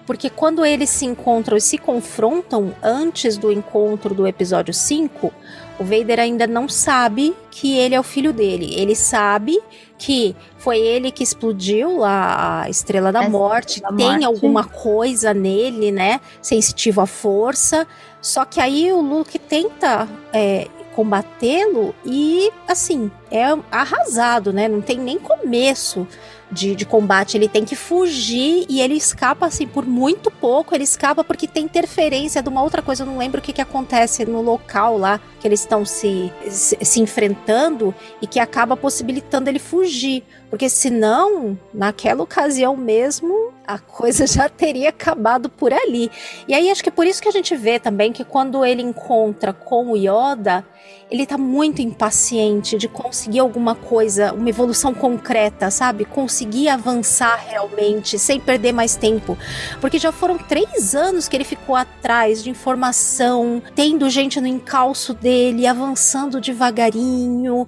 Porque 0.05 0.29
quando 0.29 0.65
eles 0.65 0.89
se 0.89 1.05
encontram 1.05 1.55
e 1.57 1.61
se 1.61 1.77
confrontam 1.77 2.73
antes 2.83 3.37
do 3.37 3.51
encontro 3.51 4.13
do 4.13 4.27
episódio 4.27 4.73
5, 4.73 5.31
o 5.79 5.83
Vader 5.83 6.19
ainda 6.19 6.45
não 6.45 6.67
sabe 6.67 7.35
que 7.49 7.77
ele 7.77 7.95
é 7.95 7.99
o 7.99 8.03
filho 8.03 8.33
dele. 8.33 8.73
Ele 8.75 8.95
sabe 8.95 9.57
que 10.01 10.35
foi 10.57 10.79
ele 10.79 11.11
que 11.11 11.21
explodiu 11.21 12.03
a 12.03 12.65
Estrela 12.67 13.11
da 13.11 13.19
A 13.19 13.21
Estrela 13.21 13.39
Morte, 13.39 13.81
da 13.81 13.89
tem 13.89 14.07
Morte. 14.09 14.25
alguma 14.25 14.63
coisa 14.63 15.31
nele, 15.31 15.91
né? 15.91 16.19
Sensitivo 16.41 17.01
à 17.01 17.05
força. 17.05 17.85
Só 18.19 18.43
que 18.43 18.59
aí 18.59 18.91
o 18.91 18.99
Luke 18.99 19.37
tenta 19.37 20.09
é, 20.33 20.67
combatê-lo 20.95 21.93
e, 22.03 22.51
assim, 22.67 23.11
é 23.29 23.45
arrasado, 23.71 24.51
né? 24.51 24.67
Não 24.67 24.81
tem 24.81 24.97
nem 24.97 25.19
começo 25.19 26.07
de, 26.51 26.75
de 26.75 26.85
combate. 26.85 27.37
Ele 27.37 27.47
tem 27.47 27.63
que 27.63 27.75
fugir 27.75 28.65
e 28.67 28.81
ele 28.81 28.95
escapa, 28.95 29.45
assim, 29.45 29.67
por 29.67 29.85
muito 29.85 30.29
pouco. 30.29 30.75
Ele 30.75 30.83
escapa 30.83 31.23
porque 31.23 31.47
tem 31.47 31.63
interferência 31.63 32.41
de 32.43 32.49
uma 32.49 32.61
outra 32.61 32.81
coisa. 32.81 33.03
Eu 33.03 33.07
não 33.07 33.17
lembro 33.17 33.39
o 33.39 33.43
que, 33.43 33.53
que 33.53 33.61
acontece 33.61 34.25
no 34.25 34.41
local 34.41 34.97
lá 34.97 35.19
que 35.39 35.47
eles 35.47 35.61
estão 35.61 35.83
se, 35.83 36.31
se, 36.47 36.77
se 36.81 36.99
enfrentando 36.99 37.93
e 38.21 38.27
que 38.27 38.39
acaba 38.39 38.75
possibilitando 38.77 39.49
ele 39.49 39.59
fugir. 39.59 40.23
Porque 40.51 40.67
senão, 40.67 41.57
naquela 41.73 42.23
ocasião 42.23 42.75
mesmo, 42.75 43.53
a 43.65 43.79
coisa 43.79 44.27
já 44.27 44.49
teria 44.49 44.89
acabado 44.89 45.49
por 45.49 45.71
ali. 45.71 46.11
E 46.45 46.53
aí 46.53 46.69
acho 46.69 46.83
que 46.83 46.89
é 46.89 46.91
por 46.91 47.07
isso 47.07 47.21
que 47.21 47.29
a 47.29 47.31
gente 47.31 47.55
vê 47.55 47.79
também 47.79 48.11
que 48.11 48.25
quando 48.25 48.65
ele 48.65 48.81
encontra 48.81 49.53
com 49.53 49.91
o 49.91 49.95
Yoda, 49.95 50.65
ele 51.09 51.25
tá 51.25 51.37
muito 51.37 51.81
impaciente 51.81 52.77
de 52.77 52.89
conseguir 52.89 53.39
alguma 53.39 53.75
coisa, 53.75 54.33
uma 54.33 54.49
evolução 54.49 54.93
concreta, 54.93 55.71
sabe? 55.71 56.03
Conseguir 56.03 56.67
avançar 56.67 57.37
realmente, 57.47 58.19
sem 58.19 58.37
perder 58.37 58.73
mais 58.73 58.97
tempo. 58.97 59.37
Porque 59.79 59.97
já 59.97 60.11
foram 60.11 60.37
três 60.37 60.93
anos 60.93 61.29
que 61.29 61.37
ele 61.37 61.45
ficou 61.45 61.77
atrás 61.77 62.43
de 62.43 62.49
informação, 62.49 63.63
tendo 63.73 64.09
gente 64.09 64.41
no 64.41 64.47
encalço 64.47 65.13
dele, 65.13 65.65
avançando 65.65 66.41
devagarinho. 66.41 67.67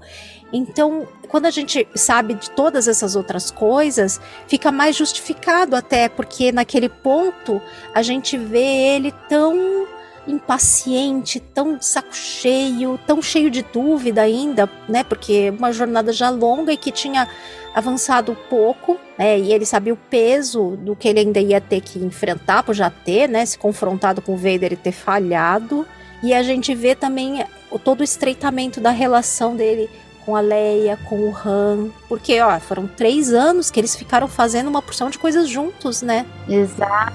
Então, 0.54 1.08
quando 1.34 1.48
a 1.48 1.50
gente 1.50 1.88
sabe 1.96 2.36
de 2.36 2.52
todas 2.52 2.88
essas 2.88 3.15
outras 3.15 3.50
coisas, 3.50 4.22
fica 4.48 4.72
mais 4.72 4.96
justificado 4.96 5.76
até, 5.76 6.08
porque 6.08 6.52
naquele 6.52 6.88
ponto 6.88 7.60
a 7.91 8.04
gente 8.04 8.38
vê 8.38 8.60
ele 8.60 9.12
tão 9.28 9.88
impaciente, 10.28 11.39
tão 11.39 11.82
saco 11.82 12.15
cheio, 12.15 13.00
tão 13.08 13.19
cheio 13.19 13.50
de 13.50 13.63
dúvida 13.63 14.22
ainda, 14.22 14.69
né? 14.88 15.04
Porque 15.04 15.52
uma 15.58 15.74
jornada 15.74 16.13
já 16.13 16.30
longa 16.30 16.72
e 16.72 16.78
que 16.78 16.91
tinha 16.91 17.28
avançado 17.74 18.38
pouco, 18.48 19.00
né? 19.17 19.39
E 19.39 19.52
ele 19.52 19.65
sabia 19.65 19.96
o 19.96 19.98
peso 19.98 20.78
do 20.78 20.96
que 20.96 21.08
ele 21.08 21.22
ainda 21.22 21.39
ia 21.39 21.60
ter 21.60 21.82
que 21.82 21.98
enfrentar, 21.98 22.62
por 22.62 22.76
já 22.76 22.91
ter, 22.91 23.28
né? 23.28 23.43
Se 23.43 23.58
confrontado 23.58 24.22
com 24.22 24.36
o 24.36 24.38
Vader 24.38 24.74
e 24.74 24.78
ter 24.78 24.91
falhado. 24.91 25.84
E 26.22 26.32
a 26.32 26.43
gente 26.43 26.76
vê 26.76 26.93
também 26.93 27.43
todo 27.84 28.02
o 28.02 28.04
estreitamento 28.04 28.80
da 28.80 28.91
relação 28.91 29.56
dele 29.56 29.89
com 30.26 30.36
a 30.36 30.42
Leia, 30.42 30.98
com 31.10 31.30
o 31.30 31.36
Han, 31.36 31.90
porque 32.08 32.40
ó, 32.42 32.60
foram 32.60 32.88
três 32.88 33.34
anos 33.34 33.70
que 33.70 33.80
eles 33.80 33.96
ficaram 33.96 34.28
fazendo 34.28 34.68
uma 34.68 34.82
porção 34.82 35.10
de 35.10 35.18
coisas 35.20 35.50
juntos, 35.50 36.02
né? 36.02 36.26
Exato. 36.48 37.14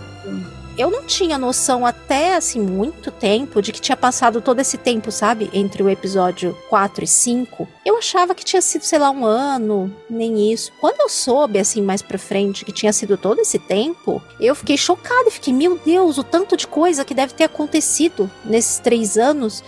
eu 0.77 0.91
não 0.93 1.03
tinha 1.05 1.37
noção 1.37 1.85
até 1.85 2.37
assim 2.37 2.61
muito 2.61 3.11
tempo 3.11 3.61
de 3.61 3.73
que 3.73 3.81
tinha 3.81 3.97
passado 3.97 4.41
todo 4.41 4.61
esse 4.61 4.79
tempo, 4.79 5.11
sabe? 5.11 5.51
Entre 5.53 5.83
o 5.83 5.89
episódio 5.91 6.57
4 6.71 7.03
e 7.03 7.07
5. 7.07 7.69
Eu 7.85 7.99
achava 7.99 8.33
que 8.35 8.45
tinha 8.45 8.63
sido, 8.63 8.85
sei 8.85 8.99
lá, 9.01 9.11
um 9.11 9.25
ano, 9.25 9.93
nem 10.09 10.53
isso. 10.53 10.71
Quando 10.81 11.01
eu 11.01 11.09
soube, 11.09 11.59
assim, 11.59 11.83
mais 11.83 12.01
pra 12.01 12.17
frente, 12.17 12.65
que 12.65 12.71
tinha 12.71 12.93
sido 12.93 13.17
todo 13.17 13.41
esse 13.41 13.59
tempo, 13.59 14.23
eu 14.39 14.55
fiquei 14.55 14.77
chocada 14.77 15.29
e 15.29 15.33
fiquei, 15.33 15.53
meu 15.53 15.81
Deus, 15.85 16.17
o 16.17 16.23
tanto 16.23 16.57
de 16.57 16.69
coisa 16.69 17.05
que 17.05 17.15
deve 17.15 17.35
ter 17.35 17.45
acontecido 17.45 18.31
nesses 18.45 18.79
três 18.79 19.19
anos. 19.19 19.65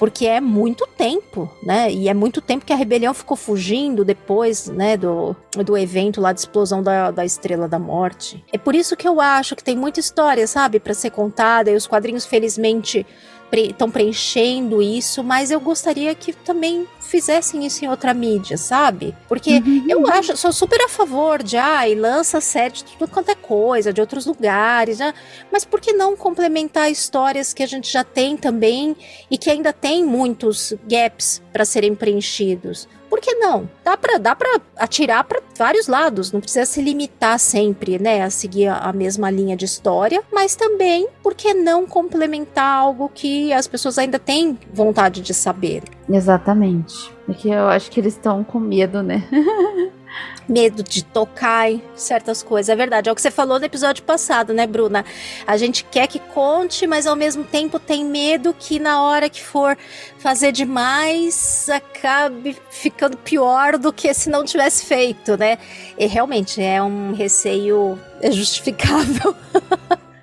Porque 0.00 0.24
é 0.24 0.40
muito 0.40 0.86
tempo, 0.86 1.54
né? 1.62 1.92
E 1.92 2.08
é 2.08 2.14
muito 2.14 2.40
tempo 2.40 2.64
que 2.64 2.72
a 2.72 2.76
rebelião 2.76 3.12
ficou 3.12 3.36
fugindo 3.36 4.02
depois, 4.02 4.66
né? 4.66 4.96
Do, 4.96 5.36
do 5.62 5.76
evento 5.76 6.22
lá 6.22 6.32
de 6.32 6.40
explosão 6.40 6.82
da, 6.82 7.10
da 7.10 7.22
Estrela 7.22 7.68
da 7.68 7.78
Morte. 7.78 8.42
É 8.50 8.56
por 8.56 8.74
isso 8.74 8.96
que 8.96 9.06
eu 9.06 9.20
acho 9.20 9.54
que 9.54 9.62
tem 9.62 9.76
muita 9.76 10.00
história, 10.00 10.46
sabe? 10.46 10.80
para 10.80 10.94
ser 10.94 11.10
contada. 11.10 11.70
E 11.70 11.76
os 11.76 11.86
quadrinhos, 11.86 12.24
felizmente, 12.24 13.06
estão 13.52 13.90
pre 13.90 14.00
preenchendo 14.00 14.80
isso. 14.82 15.22
Mas 15.22 15.50
eu 15.50 15.60
gostaria 15.60 16.14
que 16.14 16.32
também 16.32 16.86
fizessem 17.00 17.66
isso 17.66 17.84
em 17.84 17.88
outra 17.88 18.14
mídia, 18.14 18.56
sabe? 18.56 19.14
Porque 19.28 19.54
Uhum. 19.54 19.84
eu 19.88 20.06
acho, 20.06 20.36
sou 20.36 20.52
super 20.52 20.80
a 20.82 20.88
favor 20.88 21.42
de, 21.42 21.56
ai, 21.56 21.94
lança 21.94 22.40
série 22.40 22.74
de 22.74 22.84
tudo 22.84 23.08
quanto 23.10 23.30
é 23.30 23.34
coisa, 23.34 23.92
de 23.92 24.00
outros 24.00 24.26
lugares, 24.26 25.00
né? 25.00 25.12
Mas 25.50 25.64
por 25.64 25.80
que 25.80 25.92
não 25.92 26.16
complementar 26.16 26.90
histórias 26.90 27.52
que 27.52 27.62
a 27.62 27.66
gente 27.66 27.90
já 27.90 28.04
tem 28.04 28.36
também 28.36 28.96
e 29.30 29.36
que 29.36 29.50
ainda 29.50 29.72
tem 29.72 30.04
muitos 30.04 30.72
gaps 30.86 31.42
para 31.52 31.64
serem 31.64 31.94
preenchidos? 31.94 32.88
Por 33.10 33.20
que 33.20 33.34
não? 33.34 33.68
Dá 33.84 33.96
pra, 33.96 34.18
dá 34.18 34.36
pra 34.36 34.60
atirar 34.76 35.24
para 35.24 35.42
vários 35.58 35.88
lados, 35.88 36.30
não 36.30 36.40
precisa 36.40 36.64
se 36.64 36.80
limitar 36.80 37.38
sempre, 37.40 37.98
né, 37.98 38.22
a 38.22 38.30
seguir 38.30 38.68
a, 38.68 38.76
a 38.76 38.92
mesma 38.92 39.28
linha 39.30 39.56
de 39.56 39.64
história, 39.64 40.22
mas 40.32 40.54
também, 40.54 41.08
por 41.22 41.34
que 41.34 41.52
não 41.52 41.86
complementar 41.86 42.78
algo 42.78 43.10
que 43.12 43.52
as 43.52 43.66
pessoas 43.66 43.98
ainda 43.98 44.18
têm 44.18 44.56
vontade 44.72 45.20
de 45.20 45.34
saber? 45.34 45.82
Exatamente. 46.08 47.12
Porque 47.26 47.48
eu 47.48 47.66
acho 47.66 47.90
que 47.90 48.00
eles 48.00 48.14
estão 48.14 48.44
com 48.44 48.60
medo, 48.60 49.02
né? 49.02 49.24
medo 50.48 50.82
de 50.82 51.04
tocar 51.04 51.70
em 51.70 51.82
certas 51.94 52.42
coisas. 52.42 52.68
É 52.68 52.76
verdade, 52.76 53.08
é 53.08 53.12
o 53.12 53.14
que 53.14 53.22
você 53.22 53.30
falou 53.30 53.58
no 53.58 53.64
episódio 53.64 54.02
passado, 54.02 54.52
né, 54.52 54.66
Bruna? 54.66 55.04
A 55.46 55.56
gente 55.56 55.84
quer 55.84 56.06
que 56.06 56.18
conte, 56.18 56.86
mas 56.86 57.06
ao 57.06 57.14
mesmo 57.14 57.44
tempo 57.44 57.78
tem 57.78 58.04
medo 58.04 58.54
que 58.58 58.78
na 58.78 59.02
hora 59.02 59.28
que 59.28 59.42
for 59.42 59.78
fazer 60.18 60.52
demais 60.52 61.68
acabe 61.68 62.56
ficando 62.70 63.16
pior 63.16 63.78
do 63.78 63.92
que 63.92 64.12
se 64.12 64.28
não 64.28 64.44
tivesse 64.44 64.84
feito, 64.84 65.36
né? 65.36 65.58
E 65.96 66.06
realmente 66.06 66.60
é 66.60 66.82
um 66.82 67.12
receio 67.12 67.98
justificável. 68.32 69.34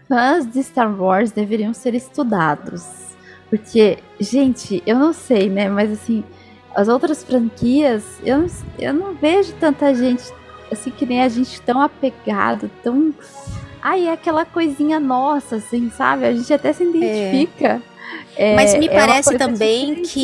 Fãs 0.08 0.45
de 0.45 0.63
Star 0.63 0.93
Wars 1.02 1.32
deveriam 1.32 1.73
ser 1.73 1.93
estudados. 1.93 2.86
Porque, 3.50 3.97
gente, 4.19 4.84
eu 4.86 4.97
não 4.97 5.13
sei, 5.13 5.50
né? 5.50 5.69
Mas 5.69 5.91
assim, 5.91 6.23
as 6.77 6.87
outras 6.87 7.23
franquias, 7.23 8.03
eu, 8.23 8.45
eu 8.77 8.93
não 8.93 9.15
vejo 9.15 9.51
tanta 9.53 9.95
gente 9.95 10.23
assim 10.71 10.91
que 10.91 11.07
nem 11.07 11.23
a 11.23 11.27
gente 11.27 11.59
tão 11.61 11.81
apegado, 11.81 12.69
tão. 12.83 13.15
Ai, 13.81 14.07
é 14.07 14.11
aquela 14.11 14.45
coisinha 14.45 14.99
nossa, 14.99 15.55
assim, 15.55 15.89
sabe? 15.89 16.25
A 16.25 16.33
gente 16.33 16.53
até 16.53 16.71
se 16.71 16.83
identifica. 16.83 17.81
É. 17.93 17.97
É, 18.37 18.55
mas 18.55 18.77
me 18.77 18.85
é 18.85 18.89
parece 18.89 19.35
também 19.37 20.03
que 20.03 20.21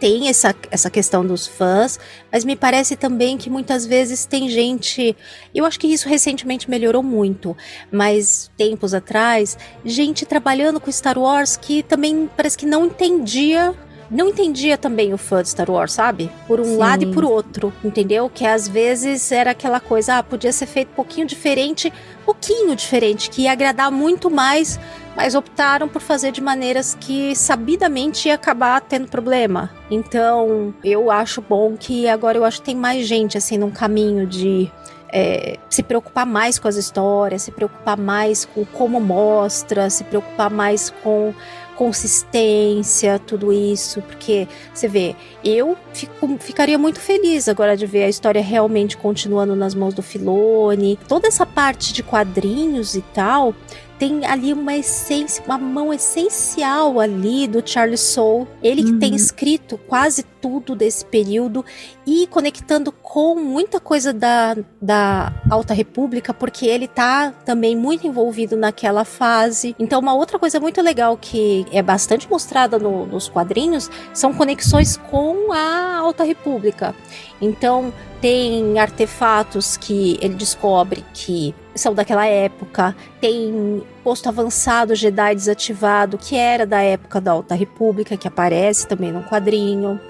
tem 0.00 0.28
essa, 0.28 0.54
essa 0.70 0.90
questão 0.90 1.24
dos 1.24 1.46
fãs, 1.46 1.98
mas 2.30 2.44
me 2.44 2.56
parece 2.56 2.96
também 2.96 3.38
que 3.38 3.48
muitas 3.48 3.86
vezes 3.86 4.26
tem 4.26 4.48
gente. 4.48 5.16
Eu 5.54 5.64
acho 5.64 5.78
que 5.78 5.86
isso 5.86 6.08
recentemente 6.08 6.68
melhorou 6.68 7.02
muito, 7.02 7.56
mas 7.90 8.50
tempos 8.56 8.92
atrás, 8.92 9.56
gente 9.84 10.26
trabalhando 10.26 10.80
com 10.80 10.90
Star 10.90 11.16
Wars 11.16 11.56
que 11.56 11.84
também 11.84 12.28
parece 12.36 12.58
que 12.58 12.66
não 12.66 12.86
entendia 12.86 13.72
não 14.10 14.28
entendia 14.28 14.76
também 14.76 15.14
o 15.14 15.18
fã 15.18 15.42
de 15.42 15.50
Star 15.50 15.70
Wars, 15.70 15.92
sabe? 15.92 16.30
Por 16.46 16.58
um 16.60 16.64
Sim. 16.64 16.76
lado 16.76 17.04
e 17.04 17.12
por 17.12 17.24
outro, 17.24 17.72
entendeu? 17.84 18.28
Que 18.28 18.44
às 18.44 18.66
vezes 18.66 19.30
era 19.30 19.52
aquela 19.52 19.78
coisa, 19.78 20.16
ah, 20.16 20.22
podia 20.22 20.52
ser 20.52 20.66
feito 20.66 20.90
um 20.90 20.94
pouquinho 20.94 21.26
diferente, 21.26 21.92
pouquinho 22.24 22.74
diferente, 22.74 23.30
que 23.30 23.42
ia 23.42 23.52
agradar 23.52 23.90
muito 23.90 24.28
mais, 24.28 24.80
mas 25.14 25.34
optaram 25.34 25.88
por 25.88 26.02
fazer 26.02 26.32
de 26.32 26.40
maneiras 26.40 26.96
que 26.98 27.36
sabidamente 27.36 28.28
ia 28.28 28.34
acabar 28.34 28.80
tendo 28.80 29.08
problema. 29.08 29.70
Então, 29.90 30.74
eu 30.82 31.10
acho 31.10 31.40
bom 31.40 31.76
que 31.76 32.08
agora 32.08 32.36
eu 32.36 32.44
acho 32.44 32.58
que 32.58 32.66
tem 32.66 32.76
mais 32.76 33.06
gente 33.06 33.38
assim 33.38 33.58
num 33.58 33.70
caminho 33.70 34.26
de 34.26 34.70
é, 35.12 35.58
se 35.68 35.82
preocupar 35.82 36.24
mais 36.24 36.58
com 36.58 36.68
as 36.68 36.76
histórias, 36.76 37.42
se 37.42 37.50
preocupar 37.50 37.96
mais 37.96 38.44
com 38.44 38.64
como 38.64 39.00
mostra, 39.00 39.90
se 39.90 40.04
preocupar 40.04 40.50
mais 40.50 40.90
com 41.02 41.34
consistência, 41.80 43.18
tudo 43.18 43.50
isso, 43.50 44.02
porque 44.02 44.46
você 44.74 44.86
vê, 44.86 45.16
eu 45.42 45.74
fico, 45.94 46.36
ficaria 46.38 46.76
muito 46.76 47.00
feliz 47.00 47.48
agora 47.48 47.74
de 47.74 47.86
ver 47.86 48.04
a 48.04 48.08
história 48.10 48.42
realmente 48.42 48.98
continuando 48.98 49.56
nas 49.56 49.74
mãos 49.74 49.94
do 49.94 50.02
Filone, 50.02 50.98
toda 51.08 51.26
essa 51.26 51.46
parte 51.46 51.94
de 51.94 52.02
quadrinhos 52.02 52.94
e 52.94 53.00
tal, 53.14 53.54
tem 53.98 54.26
ali 54.26 54.52
uma 54.52 54.74
essência, 54.76 55.42
uma 55.46 55.56
mão 55.56 55.90
essencial 55.92 57.00
ali 57.00 57.46
do 57.46 57.62
Charles 57.66 58.00
Soule. 58.00 58.46
Ele 58.62 58.82
que 58.82 58.92
uhum. 58.92 58.98
tem 58.98 59.14
escrito 59.14 59.78
quase 59.88 60.22
tudo 60.40 60.74
desse 60.74 61.04
período 61.04 61.64
e 62.06 62.26
conectando 62.26 62.90
com 62.90 63.34
muita 63.34 63.78
coisa 63.80 64.12
da, 64.12 64.56
da 64.80 65.32
Alta 65.50 65.74
República, 65.74 66.32
porque 66.32 66.66
ele 66.66 66.88
tá 66.88 67.32
também 67.44 67.76
muito 67.76 68.06
envolvido 68.06 68.56
naquela 68.56 69.04
fase. 69.04 69.74
Então, 69.78 70.00
uma 70.00 70.14
outra 70.14 70.38
coisa 70.38 70.58
muito 70.58 70.80
legal 70.80 71.16
que 71.16 71.66
é 71.72 71.82
bastante 71.82 72.28
mostrada 72.28 72.78
no, 72.78 73.06
nos 73.06 73.28
quadrinhos 73.28 73.90
são 74.12 74.32
conexões 74.32 74.96
com 74.96 75.52
a 75.52 75.98
Alta 75.98 76.24
República. 76.24 76.94
Então, 77.40 77.92
tem 78.20 78.78
artefatos 78.78 79.76
que 79.76 80.18
ele 80.20 80.34
descobre 80.34 81.04
que 81.14 81.54
são 81.74 81.94
daquela 81.94 82.26
época, 82.26 82.94
tem 83.20 83.82
posto 84.02 84.28
avançado 84.28 84.94
Jedi 84.94 85.34
desativado, 85.34 86.18
que 86.18 86.36
era 86.36 86.66
da 86.66 86.82
época 86.82 87.20
da 87.20 87.32
Alta 87.32 87.54
República, 87.54 88.16
que 88.16 88.28
aparece 88.28 88.86
também 88.86 89.12
no 89.12 89.22
quadrinho. 89.22 90.00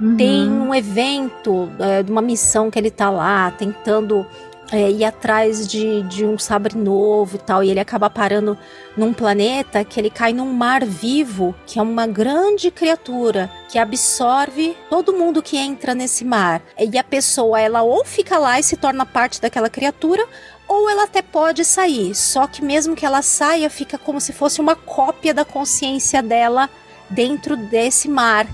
Uhum. 0.00 0.16
Tem 0.16 0.48
um 0.48 0.74
evento 0.74 1.70
é, 1.78 2.02
de 2.02 2.12
uma 2.12 2.22
missão 2.22 2.70
que 2.70 2.78
ele 2.78 2.90
tá 2.90 3.08
lá 3.08 3.50
tentando 3.50 4.26
é, 4.72 4.90
ir 4.90 5.04
atrás 5.04 5.66
de, 5.66 6.02
de 6.02 6.24
um 6.24 6.38
sabre 6.38 6.76
novo 6.76 7.36
e 7.36 7.38
tal, 7.38 7.62
e 7.62 7.70
ele 7.70 7.80
acaba 7.80 8.10
parando 8.10 8.58
num 8.96 9.12
planeta 9.12 9.84
que 9.84 10.00
ele 10.00 10.10
cai 10.10 10.32
num 10.32 10.52
mar 10.52 10.84
vivo, 10.84 11.54
que 11.66 11.78
é 11.78 11.82
uma 11.82 12.06
grande 12.06 12.70
criatura 12.70 13.50
que 13.68 13.78
absorve 13.78 14.76
todo 14.90 15.12
mundo 15.12 15.42
que 15.42 15.56
entra 15.56 15.94
nesse 15.94 16.24
mar. 16.24 16.62
E 16.78 16.98
a 16.98 17.04
pessoa, 17.04 17.60
ela 17.60 17.82
ou 17.82 18.04
fica 18.04 18.38
lá 18.38 18.58
e 18.58 18.62
se 18.62 18.76
torna 18.76 19.06
parte 19.06 19.40
daquela 19.40 19.70
criatura, 19.70 20.26
ou 20.68 20.88
ela 20.90 21.04
até 21.04 21.22
pode 21.22 21.64
sair. 21.64 22.14
Só 22.14 22.46
que 22.46 22.64
mesmo 22.64 22.96
que 22.96 23.06
ela 23.06 23.22
saia, 23.22 23.70
fica 23.70 23.98
como 23.98 24.20
se 24.20 24.32
fosse 24.32 24.60
uma 24.60 24.76
cópia 24.76 25.32
da 25.32 25.44
consciência 25.44 26.22
dela 26.22 26.68
dentro 27.08 27.56
desse 27.56 28.08
mar. 28.08 28.46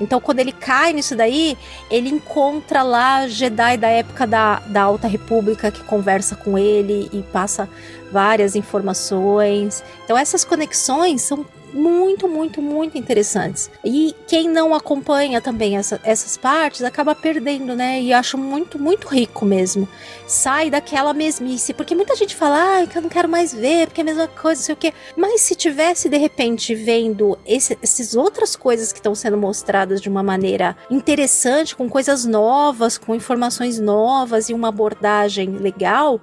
Então, 0.00 0.20
quando 0.20 0.40
ele 0.40 0.52
cai 0.52 0.92
nisso 0.92 1.14
daí, 1.16 1.56
ele 1.90 2.08
encontra 2.08 2.82
lá 2.82 3.26
Jedi 3.28 3.76
da 3.76 3.88
época 3.88 4.26
da, 4.26 4.60
da 4.66 4.82
Alta 4.82 5.06
República 5.06 5.70
que 5.70 5.82
conversa 5.84 6.34
com 6.34 6.58
ele 6.58 7.08
e 7.12 7.22
passa 7.22 7.68
várias 8.10 8.56
informações. 8.56 9.82
Então, 10.04 10.16
essas 10.18 10.44
conexões 10.44 11.22
são 11.22 11.44
muito, 11.74 12.28
muito, 12.28 12.62
muito 12.62 12.96
interessantes. 12.96 13.68
E 13.84 14.14
quem 14.28 14.48
não 14.48 14.72
acompanha 14.72 15.40
também 15.40 15.76
essa, 15.76 16.00
essas 16.04 16.36
partes 16.36 16.82
acaba 16.82 17.14
perdendo, 17.14 17.74
né? 17.74 18.00
E 18.00 18.12
acho 18.12 18.38
muito, 18.38 18.78
muito 18.78 19.08
rico 19.08 19.44
mesmo. 19.44 19.88
Sai 20.26 20.70
daquela 20.70 21.12
mesmice, 21.12 21.74
porque 21.74 21.94
muita 21.94 22.14
gente 22.14 22.36
fala, 22.36 22.82
ah, 22.82 22.86
que 22.86 22.96
eu 22.96 23.02
não 23.02 23.08
quero 23.08 23.28
mais 23.28 23.52
ver, 23.52 23.88
porque 23.88 24.00
é 24.00 24.02
a 24.02 24.04
mesma 24.04 24.28
coisa, 24.28 24.60
não 24.60 24.66
sei 24.66 24.74
o 24.74 24.78
quê. 24.78 24.94
Mas 25.16 25.40
se 25.40 25.56
tivesse 25.56 26.08
de 26.08 26.16
repente 26.16 26.74
vendo 26.74 27.36
esse, 27.44 27.76
essas 27.82 28.14
outras 28.14 28.54
coisas 28.54 28.92
que 28.92 29.00
estão 29.00 29.14
sendo 29.14 29.36
mostradas 29.36 30.00
de 30.00 30.08
uma 30.08 30.22
maneira 30.22 30.76
interessante, 30.88 31.74
com 31.74 31.88
coisas 31.88 32.24
novas, 32.24 32.96
com 32.96 33.14
informações 33.16 33.80
novas 33.80 34.48
e 34.48 34.54
uma 34.54 34.68
abordagem 34.68 35.56
legal, 35.56 36.20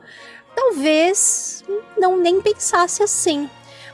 talvez 0.56 1.64
não 1.98 2.18
nem 2.18 2.42
pensasse 2.42 3.04
assim. 3.04 3.50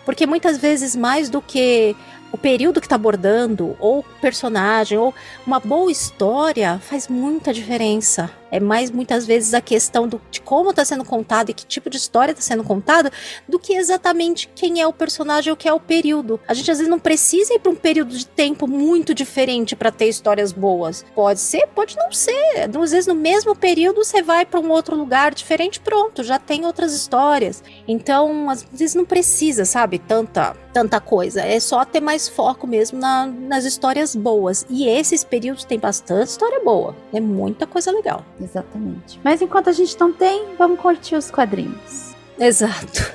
Porque 0.07 0.25
muitas 0.25 0.57
vezes, 0.57 0.95
mais 0.95 1.29
do 1.29 1.41
que 1.41 1.93
o 2.31 2.37
período 2.37 2.79
que 2.79 2.85
está 2.85 2.95
abordando, 2.95 3.75
ou 3.77 4.03
personagem, 4.21 4.97
ou 4.97 5.13
uma 5.45 5.59
boa 5.59 5.91
história, 5.91 6.79
faz 6.79 7.09
muita 7.09 7.53
diferença. 7.53 8.31
É 8.51 8.59
mais 8.59 8.91
muitas 8.91 9.25
vezes 9.25 9.53
a 9.53 9.61
questão 9.61 10.07
do, 10.07 10.21
de 10.31 10.41
como 10.41 10.69
está 10.69 10.85
sendo 10.85 11.03
contado 11.03 11.49
e 11.49 11.53
que 11.53 11.65
tipo 11.65 11.89
de 11.89 11.97
história 11.97 12.31
está 12.31 12.41
sendo 12.41 12.63
contada, 12.63 13.11
do 13.47 13.59
que 13.59 13.73
exatamente 13.73 14.49
quem 14.55 14.81
é 14.81 14.87
o 14.87 14.93
personagem 14.93 15.51
ou 15.51 15.57
que 15.57 15.67
é 15.67 15.73
o 15.73 15.79
período. 15.79 16.39
A 16.47 16.53
gente 16.53 16.71
às 16.71 16.77
vezes 16.77 16.89
não 16.89 16.99
precisa 16.99 17.53
ir 17.53 17.59
para 17.59 17.71
um 17.71 17.75
período 17.75 18.15
de 18.15 18.25
tempo 18.25 18.67
muito 18.67 19.13
diferente 19.13 19.75
para 19.75 19.91
ter 19.91 20.07
histórias 20.07 20.51
boas. 20.51 21.05
Pode 21.15 21.39
ser, 21.39 21.67
pode 21.67 21.95
não 21.95 22.11
ser. 22.11 22.69
Às 22.69 22.91
vezes 22.91 23.07
no 23.07 23.15
mesmo 23.15 23.55
período 23.55 24.03
você 24.03 24.21
vai 24.21 24.45
para 24.45 24.59
um 24.59 24.69
outro 24.69 24.95
lugar 24.95 25.33
diferente, 25.33 25.79
pronto, 25.79 26.23
já 26.23 26.39
tem 26.39 26.65
outras 26.65 26.93
histórias. 26.93 27.63
Então, 27.87 28.49
às 28.49 28.63
vezes 28.63 28.95
não 28.95 29.05
precisa, 29.05 29.65
sabe, 29.65 29.99
tanta 29.99 30.55
tanta 30.77 30.99
coisa. 30.99 31.41
É 31.41 31.59
só 31.59 31.83
ter 31.83 31.99
mais 31.99 32.29
foco 32.29 32.67
mesmo 32.67 32.99
na, 32.99 33.25
nas 33.25 33.65
histórias 33.65 34.15
boas. 34.15 34.63
E 34.69 34.87
esses 34.87 35.23
períodos 35.23 35.63
tem 35.63 35.79
bastante 35.79 36.27
história 36.27 36.63
boa. 36.63 36.95
É 37.11 37.19
muita 37.19 37.65
coisa 37.65 37.91
legal. 37.91 38.23
Exatamente. 38.39 39.19
Mas 39.23 39.41
enquanto 39.41 39.69
a 39.69 39.73
gente 39.73 39.99
não 39.99 40.11
tem, 40.11 40.55
vamos 40.57 40.79
curtir 40.79 41.15
os 41.15 41.31
quadrinhos. 41.31 42.15
Exato. 42.39 43.11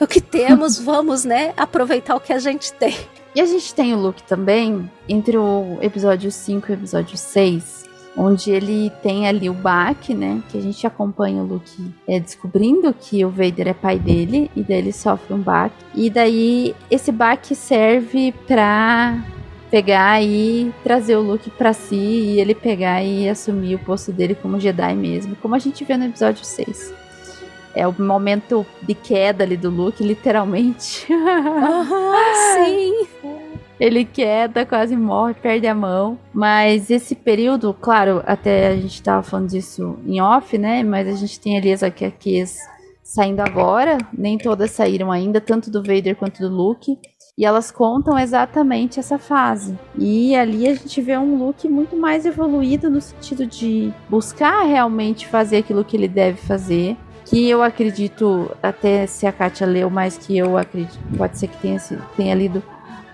O 0.00 0.06
que 0.06 0.20
temos, 0.20 0.78
vamos, 0.80 1.24
né, 1.24 1.52
aproveitar 1.56 2.16
o 2.16 2.20
que 2.20 2.32
a 2.32 2.38
gente 2.38 2.72
tem. 2.74 2.96
E 3.34 3.40
a 3.40 3.46
gente 3.46 3.74
tem 3.74 3.94
o 3.94 3.98
Luke 3.98 4.22
também, 4.22 4.90
entre 5.08 5.36
o 5.36 5.78
episódio 5.80 6.30
5 6.30 6.66
e 6.68 6.72
o 6.72 6.74
episódio 6.74 7.16
6, 7.16 7.88
onde 8.16 8.50
ele 8.50 8.90
tem 9.02 9.28
ali 9.28 9.48
o 9.48 9.54
Bak, 9.54 10.12
né? 10.12 10.42
Que 10.48 10.58
a 10.58 10.60
gente 10.60 10.84
acompanha 10.86 11.42
o 11.42 11.46
Luke 11.46 11.94
é, 12.06 12.18
descobrindo 12.18 12.92
que 12.92 13.24
o 13.24 13.30
Vader 13.30 13.68
é 13.68 13.74
pai 13.74 13.98
dele, 13.98 14.50
e 14.56 14.62
daí 14.62 14.78
ele 14.78 14.92
sofre 14.92 15.32
um 15.34 15.38
Bak. 15.38 15.72
E 15.94 16.10
daí 16.10 16.74
esse 16.90 17.12
Bak 17.12 17.54
serve 17.54 18.32
pra 18.46 19.22
pegar 19.70 20.22
e 20.22 20.72
trazer 20.82 21.16
o 21.16 21.22
Luke 21.22 21.50
para 21.50 21.72
si 21.72 21.96
e 21.96 22.40
ele 22.40 22.54
pegar 22.54 23.02
e 23.02 23.28
assumir 23.28 23.74
o 23.74 23.78
posto 23.78 24.12
dele 24.12 24.34
como 24.34 24.60
Jedi 24.60 24.94
mesmo, 24.94 25.36
como 25.36 25.54
a 25.54 25.58
gente 25.58 25.84
vê 25.84 25.96
no 25.96 26.06
episódio 26.06 26.44
6. 26.44 26.94
É 27.74 27.86
o 27.86 27.94
momento 28.02 28.66
de 28.82 28.94
queda 28.94 29.44
ali 29.44 29.56
do 29.56 29.70
Luke, 29.70 30.02
literalmente. 30.02 31.06
sim! 32.54 33.06
Ele 33.78 34.04
queda, 34.04 34.66
quase 34.66 34.96
morre, 34.96 35.34
perde 35.34 35.66
a 35.68 35.74
mão. 35.74 36.18
Mas 36.32 36.90
esse 36.90 37.14
período, 37.14 37.72
claro, 37.72 38.22
até 38.26 38.68
a 38.68 38.76
gente 38.76 39.00
tava 39.00 39.22
falando 39.22 39.50
disso 39.50 39.96
em 40.04 40.20
off, 40.20 40.58
né? 40.58 40.82
Mas 40.82 41.06
a 41.06 41.12
gente 41.12 41.38
tem 41.38 41.56
ali 41.56 41.72
as 41.72 41.82
HQs 41.82 42.58
saindo 43.02 43.40
agora, 43.40 43.96
nem 44.12 44.36
todas 44.36 44.72
saíram 44.72 45.12
ainda, 45.12 45.40
tanto 45.40 45.70
do 45.70 45.82
Vader 45.82 46.16
quanto 46.16 46.40
do 46.40 46.54
Luke. 46.54 46.98
E 47.38 47.44
elas 47.44 47.70
contam 47.70 48.18
exatamente 48.18 48.98
essa 48.98 49.16
fase. 49.16 49.78
E 49.96 50.34
ali 50.34 50.66
a 50.66 50.74
gente 50.74 51.00
vê 51.00 51.16
um 51.16 51.36
Luke 51.36 51.68
muito 51.68 51.96
mais 51.96 52.26
evoluído 52.26 52.90
no 52.90 53.00
sentido 53.00 53.46
de 53.46 53.94
buscar 54.10 54.64
realmente 54.64 55.28
fazer 55.28 55.58
aquilo 55.58 55.84
que 55.84 55.96
ele 55.96 56.08
deve 56.08 56.36
fazer. 56.36 56.96
Que 57.24 57.48
eu 57.48 57.62
acredito, 57.62 58.50
até 58.60 59.06
se 59.06 59.24
a 59.24 59.30
Katia 59.30 59.68
leu 59.68 59.88
mais 59.88 60.18
que 60.18 60.36
eu 60.36 60.58
acredito, 60.58 60.98
pode 61.16 61.38
ser 61.38 61.46
que 61.46 61.58
tenha, 61.58 61.78
tenha 62.16 62.34
lido 62.34 62.60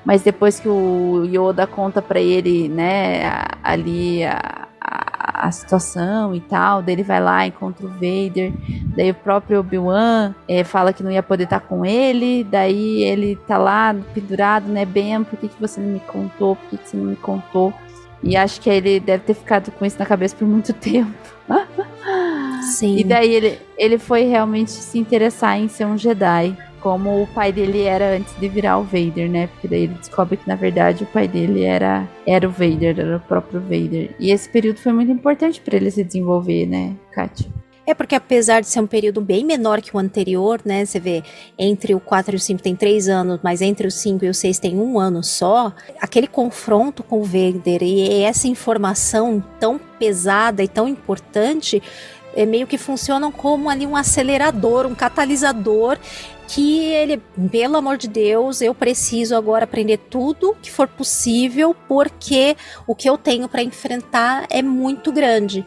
mas 0.05 0.22
depois 0.22 0.61
que 0.61 0.68
o 0.68 1.24
Yoda 1.24 1.66
conta 1.66 2.02
para 2.02 2.20
ele, 2.20 2.68
né, 2.68 3.22
ali 3.62 4.22
a, 4.24 4.68
a, 4.80 5.46
a, 5.46 5.50
situação 5.50 6.34
e 6.34 6.40
tal, 6.40 6.82
daí 6.82 6.94
ele 6.94 7.02
vai 7.02 7.20
lá, 7.20 7.46
encontra 7.46 7.86
o 7.86 7.88
Vader, 7.88 8.52
daí 8.94 9.11
o 9.11 9.14
próprio 9.14 9.61
Obi-Wan 9.61 10.34
é, 10.46 10.62
fala 10.62 10.92
que 10.92 11.02
não 11.02 11.11
ia 11.11 11.22
poder 11.22 11.44
estar 11.44 11.61
tá 11.61 11.66
com 11.66 11.84
ele, 11.86 12.44
daí 12.44 13.02
ele 13.02 13.36
tá 13.36 13.57
lá 13.57 13.94
pendurado, 14.12 14.66
né, 14.68 14.84
Ben, 14.84 15.24
por 15.24 15.38
que, 15.38 15.48
que 15.48 15.61
você 15.61 15.80
não 15.80 15.88
me 15.88 16.00
contou, 16.00 16.57
por 16.57 16.70
que, 16.70 16.76
que 16.76 16.88
você 16.90 16.96
não 16.96 17.07
me 17.07 17.16
contou? 17.16 17.72
E 18.22 18.36
acho 18.36 18.61
que 18.61 18.70
ele 18.70 19.00
deve 19.00 19.24
ter 19.24 19.34
ficado 19.34 19.70
com 19.70 19.84
isso 19.84 19.98
na 19.98 20.07
cabeça 20.07 20.34
por 20.34 20.48
muito 20.48 20.72
tempo. 20.74 21.12
Sim. 22.62 22.96
E 22.96 23.05
daí 23.05 23.34
ele, 23.34 23.59
ele 23.76 23.98
foi 23.98 24.24
realmente 24.24 24.70
se 24.70 24.98
interessar 24.98 25.59
em 25.59 25.68
ser 25.68 25.84
um 25.84 25.98
Jedi 25.98 26.57
como 26.85 27.22
o 27.22 27.26
pai 27.26 27.51
dele 27.51 27.82
era 27.82 28.14
antes 28.14 28.39
de 28.39 28.47
virar 28.47 28.76
o 28.76 28.85
Vader, 28.85 29.30
né? 29.30 29.47
Porque 29.47 29.66
daí 29.66 29.85
ele 29.85 29.95
descobre 29.95 30.37
que 30.37 30.47
na 30.47 30.55
verdade 30.55 31.03
o 31.03 31.07
pai 31.07 31.26
dele 31.26 31.64
era 31.64 32.07
era 32.26 32.47
o 32.47 32.51
Vader, 32.51 33.01
era 33.01 33.16
o 33.16 33.20
próprio 33.20 33.59
Vader. 33.59 34.14
E 34.20 34.30
esse 34.30 34.47
período 34.51 34.78
foi 34.78 34.93
muito 34.93 35.11
importante 35.11 35.62
para 35.62 35.76
ele 35.76 35.91
se 35.91 36.05
desenvolver, 36.05 36.66
né, 36.66 36.95
Kátia? 37.11 37.51
É 37.87 37.95
porque 37.95 38.14
apesar 38.14 38.61
de 38.61 38.66
ser 38.66 38.80
um 38.80 38.87
período 38.87 39.20
bem 39.20 39.45
menor 39.45 39.80
que 39.80 39.95
o 39.97 39.99
anterior, 39.99 40.61
né? 40.62 40.85
Você 40.85 41.01
vê, 41.01 41.22
entre 41.59 41.95
o 41.95 42.01
4 42.01 42.35
e 42.35 42.37
o 42.37 42.41
5 42.41 42.62
tem 42.62 42.76
3 42.76 43.09
anos, 43.09 43.41
mas 43.43 43.62
entre 43.62 43.87
o 43.87 43.91
5 43.91 44.24
e 44.24 44.28
o 44.28 44.35
6 44.35 44.59
tem 44.59 44.76
um 44.76 44.99
ano 44.99 45.22
só. 45.22 45.72
Aquele 46.01 46.26
confronto 46.26 47.03
com 47.03 47.20
o 47.20 47.24
Vader 47.24 47.82
e 47.82 48.22
essa 48.22 48.47
informação 48.47 49.43
tão 49.59 49.80
pesada 49.99 50.62
e 50.62 50.68
tão 50.68 50.87
importante 50.87 51.82
é, 52.37 52.45
meio 52.45 52.66
que 52.66 52.76
funcionam 52.76 53.30
como 53.30 53.70
ali 53.70 53.87
um 53.87 53.97
acelerador, 53.97 54.87
um 54.87 54.95
catalisador 54.95 55.99
que 56.55 56.84
ele, 56.84 57.20
pelo 57.50 57.76
amor 57.76 57.96
de 57.96 58.07
Deus, 58.07 58.61
eu 58.61 58.72
preciso 58.72 59.34
agora 59.34 59.64
aprender 59.64 59.98
tudo 59.98 60.57
que 60.62 60.70
for 60.70 60.86
possível, 60.86 61.74
porque 61.88 62.57
o 62.86 62.94
que 62.94 63.11
eu 63.11 63.18
tenho 63.18 63.48
para 63.48 63.61
enfrentar 63.61 64.46
é 64.48 64.62
muito 64.62 65.11
grande. 65.11 65.66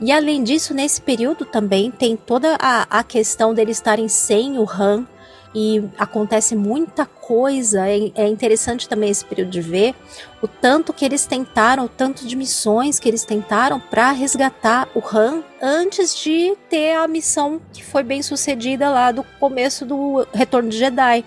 E 0.00 0.10
além 0.10 0.42
disso, 0.42 0.74
nesse 0.74 1.00
período 1.00 1.44
também 1.44 1.88
tem 1.88 2.16
toda 2.16 2.56
a, 2.60 2.84
a 2.98 3.04
questão 3.04 3.54
dele 3.54 3.70
estarem 3.70 4.08
sem 4.08 4.58
o 4.58 4.68
Han, 4.68 5.06
e 5.54 5.82
acontece 5.96 6.56
muita 6.56 7.06
coisa. 7.06 7.88
É, 7.88 8.10
é, 8.14 8.28
interessante 8.28 8.88
também 8.88 9.10
esse 9.10 9.24
período 9.24 9.50
de 9.50 9.60
ver 9.60 9.94
o 10.42 10.48
tanto 10.48 10.92
que 10.92 11.04
eles 11.04 11.24
tentaram, 11.24 11.84
o 11.84 11.88
tanto 11.88 12.26
de 12.26 12.34
missões 12.34 12.98
que 12.98 13.08
eles 13.08 13.24
tentaram 13.24 13.78
para 13.78 14.10
resgatar 14.10 14.88
o 14.94 15.02
Han 15.16 15.42
antes 15.62 16.16
de 16.16 16.56
ter 16.68 16.96
a 16.96 17.06
missão 17.06 17.60
que 17.72 17.84
foi 17.84 18.02
bem 18.02 18.22
sucedida 18.22 18.90
lá 18.90 19.12
do 19.12 19.22
começo 19.38 19.86
do 19.86 20.26
Retorno 20.32 20.68
de 20.68 20.78
Jedi. 20.78 21.24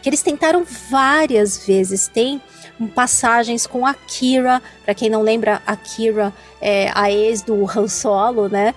Que 0.00 0.08
eles 0.10 0.22
tentaram 0.22 0.64
várias 0.90 1.66
vezes. 1.66 2.08
Tem 2.08 2.40
passagens 2.94 3.66
com 3.66 3.86
a 3.86 3.94
Kira, 3.94 4.62
para 4.84 4.94
quem 4.94 5.08
não 5.08 5.22
lembra, 5.22 5.62
a 5.66 5.76
Kira 5.76 6.32
é 6.60 6.90
a 6.94 7.10
ex 7.10 7.42
do 7.42 7.64
Han 7.70 7.88
Solo, 7.88 8.48
né? 8.48 8.74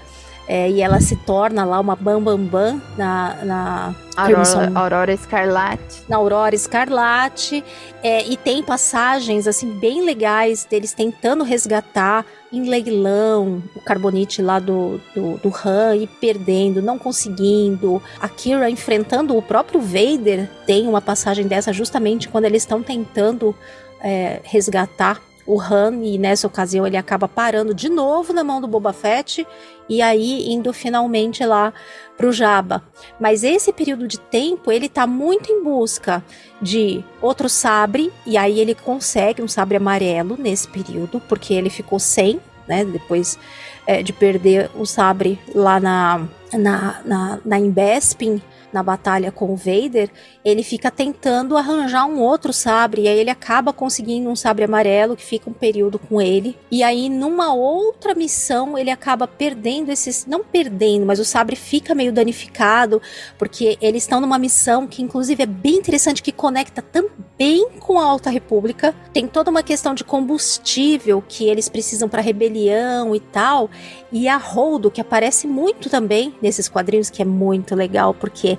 É, 0.47 0.69
e 0.69 0.81
ela 0.81 1.01
se 1.01 1.15
torna 1.17 1.65
lá 1.65 1.77
uma 1.79 1.95
Bambambam 1.95 2.37
Bam 2.37 2.77
Bam 2.77 2.81
na, 2.97 3.37
na 3.43 3.95
Aurora, 4.15 4.71
Aurora 4.73 5.13
Escarlate. 5.13 6.03
Na 6.07 6.15
Aurora 6.15 6.55
Escarlate. 6.55 7.63
É, 8.01 8.25
e 8.25 8.37
tem 8.37 8.63
passagens 8.63 9.45
assim 9.45 9.77
bem 9.77 10.05
legais 10.05 10.63
deles 10.63 10.93
tentando 10.93 11.43
resgatar 11.43 12.25
em 12.51 12.69
leilão 12.69 13.61
o 13.75 13.81
carbonite 13.81 14.41
lá 14.41 14.57
do, 14.57 15.01
do, 15.13 15.37
do 15.37 15.53
Han 15.65 15.97
e 15.97 16.07
perdendo, 16.07 16.81
não 16.81 16.97
conseguindo. 16.97 18.01
A 18.19 18.29
Kira 18.29 18.69
enfrentando 18.69 19.35
o 19.35 19.41
próprio 19.41 19.81
Vader. 19.81 20.49
Tem 20.65 20.87
uma 20.87 21.01
passagem 21.01 21.45
dessa 21.45 21.73
justamente 21.73 22.29
quando 22.29 22.45
eles 22.45 22.63
estão 22.63 22.81
tentando 22.81 23.53
é, 24.01 24.39
resgatar 24.43 25.21
o 25.47 25.59
Han 25.59 26.03
e 26.03 26.17
nessa 26.17 26.45
ocasião 26.45 26.85
ele 26.85 26.97
acaba 26.97 27.27
parando 27.27 27.73
de 27.73 27.87
novo 27.87 28.33
na 28.33 28.43
mão 28.43 28.59
do 28.59 28.67
Boba 28.67 28.91
Fett 28.91 29.47
e 29.87 30.01
aí 30.01 30.51
indo 30.51 30.73
finalmente 30.73 31.45
lá 31.45 31.73
pro 32.17 32.33
Jabba. 32.33 32.83
Mas 33.19 33.43
esse 33.43 33.71
período 33.71 34.07
de 34.07 34.19
tempo 34.19 34.71
ele 34.71 34.89
tá 34.89 35.07
muito 35.07 35.49
em 35.49 35.63
busca 35.63 36.23
de 36.61 37.03
outro 37.21 37.47
sabre 37.47 38.11
e 38.25 38.37
aí 38.37 38.59
ele 38.59 38.75
consegue 38.75 39.41
um 39.41 39.47
sabre 39.47 39.77
amarelo 39.77 40.35
nesse 40.37 40.67
período 40.67 41.21
porque 41.21 41.53
ele 41.53 41.69
ficou 41.69 41.97
sem, 41.97 42.41
né? 42.67 42.83
Depois 42.83 43.39
é, 43.87 44.03
de 44.03 44.11
perder 44.11 44.69
o 44.75 44.85
sabre 44.85 45.39
lá 45.55 45.79
na 45.79 46.27
na, 46.53 47.01
na, 47.03 47.39
na 47.43 47.59
Embespin 47.59 48.41
na 48.71 48.83
batalha 48.83 49.31
com 49.31 49.51
o 49.51 49.55
Vader, 49.55 50.09
ele 50.47 50.63
fica 50.63 50.89
tentando 50.89 51.57
arranjar 51.57 52.05
um 52.05 52.21
outro 52.21 52.53
sabre, 52.53 53.01
e 53.01 53.07
aí 53.07 53.19
ele 53.19 53.29
acaba 53.29 53.73
conseguindo 53.73 54.29
um 54.29 54.35
sabre 54.35 54.63
amarelo 54.63 55.15
que 55.15 55.23
fica 55.23 55.49
um 55.49 55.53
período 55.53 55.99
com 55.99 56.21
ele. 56.21 56.57
E 56.71 56.83
aí, 56.83 57.09
numa 57.09 57.53
outra 57.53 58.15
missão, 58.15 58.77
ele 58.77 58.89
acaba 58.89 59.27
perdendo 59.27 59.91
esses. 59.91 60.25
Não 60.25 60.43
perdendo, 60.43 61.05
mas 61.05 61.19
o 61.19 61.25
sabre 61.25 61.55
fica 61.55 61.93
meio 61.93 62.13
danificado, 62.13 63.01
porque 63.37 63.77
eles 63.81 64.03
estão 64.03 64.21
numa 64.21 64.39
missão 64.39 64.87
que, 64.87 65.01
inclusive, 65.01 65.43
é 65.43 65.45
bem 65.45 65.75
interessante, 65.75 66.23
que 66.23 66.31
conecta 66.31 66.81
também 66.81 67.69
com 67.79 67.99
a 67.99 68.05
Alta 68.05 68.29
República. 68.29 68.95
Tem 69.11 69.27
toda 69.27 69.51
uma 69.51 69.63
questão 69.63 69.93
de 69.93 70.03
combustível 70.03 71.21
que 71.27 71.45
eles 71.45 71.67
precisam 71.67 72.07
para 72.07 72.21
rebelião 72.21 73.13
e 73.13 73.19
tal. 73.19 73.69
E 74.11 74.27
a 74.29 74.37
Holdo, 74.37 74.89
que 74.89 75.01
aparece 75.01 75.45
muito 75.45 75.89
também 75.89 76.33
nesses 76.41 76.69
quadrinhos, 76.69 77.09
que 77.09 77.21
é 77.21 77.25
muito 77.25 77.75
legal, 77.75 78.13
porque 78.13 78.57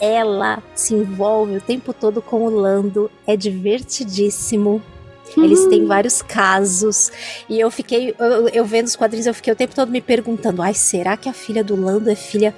ela 0.00 0.62
se 0.74 0.94
envolve 0.94 1.56
o 1.56 1.60
tempo 1.60 1.92
todo 1.92 2.20
com 2.20 2.44
o 2.44 2.50
Lando, 2.50 3.10
é 3.26 3.36
divertidíssimo. 3.36 4.82
Eles 5.36 5.66
têm 5.66 5.82
uhum. 5.82 5.88
vários 5.88 6.22
casos. 6.22 7.10
E 7.48 7.60
eu 7.60 7.70
fiquei, 7.70 8.14
eu, 8.18 8.48
eu, 8.48 8.64
vendo 8.64 8.86
os 8.86 8.96
quadrinhos, 8.96 9.26
eu 9.26 9.34
fiquei 9.34 9.52
o 9.52 9.56
tempo 9.56 9.74
todo 9.74 9.90
me 9.90 10.00
perguntando: 10.00 10.62
ai, 10.62 10.72
será 10.72 11.16
que 11.16 11.28
a 11.28 11.32
filha 11.32 11.62
do 11.62 11.76
Lando 11.76 12.08
é 12.08 12.14
filha 12.14 12.54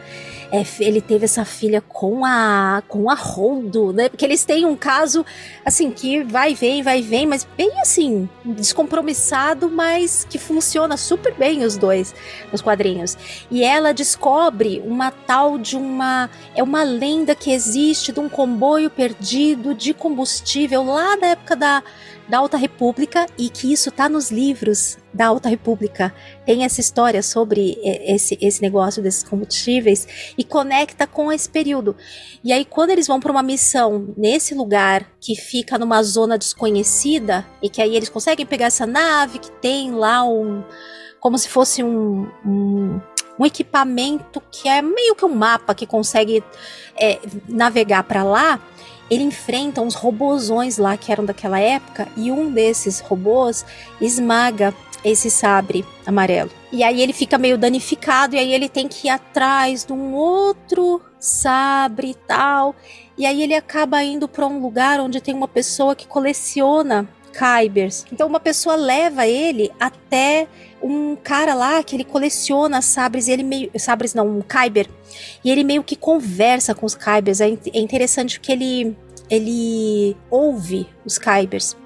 é, 0.50 0.64
ele 0.80 1.00
teve 1.00 1.26
essa 1.26 1.44
filha 1.44 1.80
com 1.80 2.24
a 2.24 2.82
com 2.88 3.10
a 3.10 3.14
Holdo, 3.14 3.92
né? 3.92 4.08
Porque 4.08 4.24
eles 4.24 4.44
têm 4.44 4.64
um 4.64 4.74
caso 4.76 5.24
assim 5.64 5.90
que 5.90 6.22
vai 6.22 6.54
vem, 6.54 6.82
vai 6.82 7.02
vem, 7.02 7.26
mas 7.26 7.46
bem 7.56 7.70
assim, 7.80 8.28
descompromissado, 8.44 9.68
mas 9.68 10.26
que 10.28 10.38
funciona 10.38 10.96
super 10.96 11.34
bem 11.34 11.64
os 11.64 11.76
dois 11.76 12.14
nos 12.50 12.62
quadrinhos. 12.62 13.16
E 13.50 13.62
ela 13.62 13.92
descobre 13.92 14.82
uma 14.84 15.10
tal 15.10 15.58
de 15.58 15.76
uma 15.76 16.30
é 16.54 16.62
uma 16.62 16.82
lenda 16.82 17.34
que 17.34 17.52
existe 17.52 18.10
de 18.10 18.20
um 18.20 18.28
comboio 18.28 18.88
perdido 18.88 19.74
de 19.74 19.92
combustível 19.92 20.82
lá 20.82 21.16
da 21.16 21.26
época 21.28 21.56
da 21.56 21.82
da 22.28 22.38
Alta 22.38 22.56
República 22.56 23.26
e 23.38 23.48
que 23.48 23.72
isso 23.72 23.90
tá 23.90 24.08
nos 24.08 24.30
livros 24.30 24.98
da 25.12 25.26
Alta 25.26 25.48
República. 25.48 26.14
Tem 26.44 26.64
essa 26.64 26.80
história 26.80 27.22
sobre 27.22 27.78
esse, 27.82 28.38
esse 28.40 28.60
negócio 28.60 29.02
desses 29.02 29.22
combustíveis 29.22 30.34
e 30.36 30.44
conecta 30.44 31.06
com 31.06 31.32
esse 31.32 31.48
período. 31.48 31.96
E 32.44 32.52
aí, 32.52 32.64
quando 32.64 32.90
eles 32.90 33.06
vão 33.06 33.18
para 33.18 33.32
uma 33.32 33.42
missão 33.42 34.12
nesse 34.16 34.54
lugar 34.54 35.10
que 35.20 35.34
fica 35.34 35.78
numa 35.78 36.02
zona 36.02 36.36
desconhecida 36.36 37.46
e 37.62 37.70
que 37.70 37.80
aí 37.80 37.96
eles 37.96 38.08
conseguem 38.08 38.44
pegar 38.44 38.66
essa 38.66 38.86
nave 38.86 39.38
que 39.38 39.50
tem 39.50 39.92
lá 39.92 40.22
um. 40.24 40.62
como 41.20 41.38
se 41.38 41.48
fosse 41.48 41.82
um, 41.82 42.28
um 42.44 43.00
um 43.38 43.46
equipamento 43.46 44.42
que 44.50 44.68
é 44.68 44.82
meio 44.82 45.14
que 45.14 45.24
um 45.24 45.32
mapa 45.32 45.74
que 45.74 45.86
consegue 45.86 46.42
é, 47.00 47.20
navegar 47.48 48.02
para 48.02 48.24
lá 48.24 48.60
ele 49.10 49.24
enfrenta 49.24 49.80
uns 49.80 49.94
robozões 49.94 50.78
lá 50.78 50.96
que 50.96 51.10
eram 51.10 51.24
daquela 51.24 51.58
época 51.58 52.08
e 52.16 52.30
um 52.30 52.50
desses 52.50 53.00
robôs 53.00 53.64
esmaga 54.00 54.74
esse 55.04 55.30
sabre 55.30 55.84
amarelo. 56.06 56.50
E 56.72 56.82
aí 56.82 57.00
ele 57.00 57.12
fica 57.12 57.38
meio 57.38 57.56
danificado 57.56 58.34
e 58.34 58.38
aí 58.38 58.52
ele 58.52 58.68
tem 58.68 58.88
que 58.88 59.06
ir 59.06 59.10
atrás 59.10 59.84
de 59.84 59.92
um 59.92 60.12
outro 60.14 61.00
sabre 61.18 62.10
e 62.10 62.14
tal. 62.14 62.74
E 63.16 63.24
aí 63.24 63.42
ele 63.42 63.54
acaba 63.54 64.02
indo 64.02 64.28
para 64.28 64.46
um 64.46 64.60
lugar 64.60 65.00
onde 65.00 65.20
tem 65.20 65.34
uma 65.34 65.48
pessoa 65.48 65.96
que 65.96 66.06
coleciona 66.06 67.08
Kybers. 67.32 68.04
Então 68.12 68.26
uma 68.26 68.40
pessoa 68.40 68.74
leva 68.74 69.26
ele 69.26 69.70
até 69.78 70.48
um 70.82 71.16
cara 71.16 71.54
lá 71.54 71.82
que 71.82 71.96
ele 71.96 72.04
coleciona 72.04 72.80
sabres 72.80 73.28
e 73.28 73.32
ele 73.32 73.42
meio 73.42 73.70
sabres 73.78 74.14
não, 74.14 74.26
um 74.26 74.42
Kyber. 74.42 74.88
E 75.44 75.50
ele 75.50 75.64
meio 75.64 75.82
que 75.82 75.96
conversa 75.96 76.74
com 76.74 76.86
os 76.86 76.94
Kybers. 76.94 77.40
É, 77.40 77.48
é 77.48 77.80
interessante 77.80 78.38
porque 78.38 78.52
ele 78.52 78.96
ele 79.30 80.16
ouve 80.30 80.88
os 81.04 81.18
Kybers. 81.18 81.76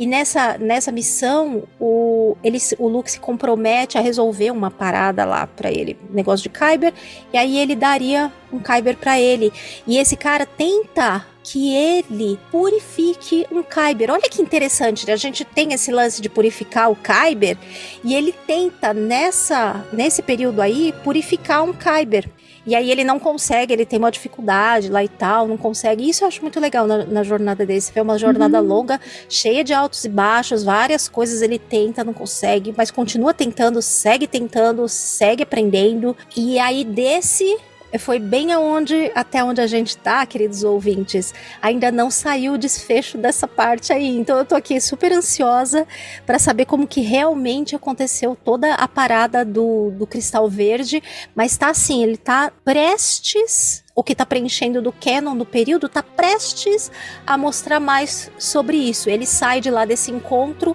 E 0.00 0.06
nessa, 0.06 0.56
nessa 0.56 0.90
missão, 0.90 1.64
o, 1.78 2.34
ele, 2.42 2.56
o 2.78 2.88
Luke 2.88 3.10
se 3.10 3.20
compromete 3.20 3.98
a 3.98 4.00
resolver 4.00 4.50
uma 4.50 4.70
parada 4.70 5.26
lá 5.26 5.46
para 5.46 5.70
ele, 5.70 5.94
negócio 6.08 6.42
de 6.42 6.48
Kyber, 6.48 6.94
e 7.30 7.36
aí 7.36 7.58
ele 7.58 7.76
daria 7.76 8.32
um 8.50 8.58
Kyber 8.58 8.96
para 8.96 9.20
ele. 9.20 9.52
E 9.86 9.98
esse 9.98 10.16
cara 10.16 10.46
tenta 10.46 11.26
que 11.42 11.74
ele 11.74 12.38
purifique 12.50 13.46
um 13.50 13.62
Kyber. 13.62 14.10
Olha 14.10 14.28
que 14.28 14.42
interessante, 14.42 15.06
né? 15.06 15.12
a 15.12 15.16
gente 15.16 15.44
tem 15.44 15.72
esse 15.72 15.90
lance 15.90 16.20
de 16.20 16.28
purificar 16.28 16.90
o 16.90 16.96
Kyber 16.96 17.56
e 18.04 18.14
ele 18.14 18.32
tenta 18.46 18.92
nessa 18.92 19.84
nesse 19.92 20.22
período 20.22 20.60
aí 20.60 20.94
purificar 21.02 21.62
um 21.64 21.72
Kyber. 21.72 22.28
E 22.66 22.74
aí 22.74 22.90
ele 22.90 23.02
não 23.04 23.18
consegue, 23.18 23.72
ele 23.72 23.86
tem 23.86 23.98
uma 23.98 24.10
dificuldade 24.10 24.90
lá 24.90 25.02
e 25.02 25.08
tal, 25.08 25.48
não 25.48 25.56
consegue. 25.56 26.08
Isso 26.08 26.24
eu 26.24 26.28
acho 26.28 26.42
muito 26.42 26.60
legal 26.60 26.86
na, 26.86 27.04
na 27.04 27.22
jornada 27.22 27.64
dele. 27.64 27.80
Você 27.80 27.92
vê 27.92 28.00
uma 28.00 28.18
jornada 28.18 28.60
uhum. 28.60 28.68
longa, 28.68 29.00
cheia 29.28 29.64
de 29.64 29.72
altos 29.72 30.04
e 30.04 30.08
baixos, 30.08 30.62
várias 30.62 31.08
coisas 31.08 31.40
ele 31.40 31.58
tenta, 31.58 32.04
não 32.04 32.12
consegue, 32.12 32.74
mas 32.76 32.90
continua 32.90 33.32
tentando, 33.32 33.80
segue 33.80 34.26
tentando, 34.26 34.86
segue 34.88 35.42
aprendendo. 35.42 36.14
E 36.36 36.58
aí 36.58 36.84
desse 36.84 37.56
foi 37.98 38.18
bem 38.18 38.52
aonde, 38.52 39.10
até 39.14 39.42
onde 39.42 39.60
a 39.60 39.66
gente 39.66 39.96
tá, 39.96 40.24
queridos 40.24 40.62
ouvintes. 40.62 41.34
Ainda 41.60 41.90
não 41.90 42.10
saiu 42.10 42.54
o 42.54 42.58
desfecho 42.58 43.18
dessa 43.18 43.48
parte 43.48 43.92
aí. 43.92 44.16
Então 44.16 44.38
eu 44.38 44.44
tô 44.44 44.54
aqui 44.54 44.80
super 44.80 45.12
ansiosa 45.12 45.86
para 46.24 46.38
saber 46.38 46.66
como 46.66 46.86
que 46.86 47.00
realmente 47.00 47.74
aconteceu 47.74 48.36
toda 48.36 48.74
a 48.74 48.86
parada 48.86 49.44
do, 49.44 49.90
do 49.90 50.06
cristal 50.06 50.48
verde. 50.48 51.02
Mas 51.34 51.56
tá 51.56 51.70
assim, 51.70 52.02
ele 52.02 52.16
tá 52.16 52.52
prestes 52.64 53.82
o 54.00 54.02
que 54.02 54.12
está 54.12 54.24
preenchendo 54.24 54.80
do 54.80 54.92
canon 54.92 55.36
do 55.36 55.44
período 55.44 55.86
está 55.86 56.02
prestes 56.02 56.90
a 57.26 57.36
mostrar 57.36 57.78
mais 57.78 58.30
sobre 58.38 58.76
isso. 58.76 59.10
Ele 59.10 59.26
sai 59.26 59.60
de 59.60 59.70
lá 59.70 59.84
desse 59.84 60.10
encontro 60.10 60.74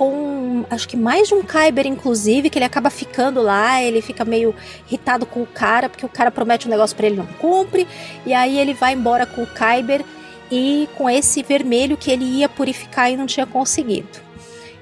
com 0.00 0.64
acho 0.70 0.88
que 0.88 0.96
mais 0.96 1.28
de 1.28 1.34
um 1.34 1.42
Kyber, 1.42 1.86
inclusive, 1.86 2.48
que 2.48 2.56
ele 2.56 2.64
acaba 2.64 2.88
ficando 2.88 3.42
lá, 3.42 3.82
ele 3.82 4.00
fica 4.00 4.24
meio 4.24 4.54
irritado 4.88 5.26
com 5.26 5.42
o 5.42 5.46
cara, 5.46 5.90
porque 5.90 6.06
o 6.06 6.08
cara 6.08 6.30
promete 6.30 6.66
um 6.66 6.70
negócio 6.70 6.96
para 6.96 7.06
ele 7.06 7.16
não 7.16 7.26
cumpre, 7.26 7.86
e 8.24 8.32
aí 8.32 8.58
ele 8.58 8.72
vai 8.72 8.94
embora 8.94 9.26
com 9.26 9.42
o 9.42 9.46
Kyber 9.46 10.02
e 10.50 10.88
com 10.96 11.10
esse 11.10 11.42
vermelho 11.42 11.98
que 11.98 12.10
ele 12.10 12.24
ia 12.24 12.48
purificar 12.48 13.12
e 13.12 13.16
não 13.16 13.26
tinha 13.26 13.44
conseguido. 13.44 14.08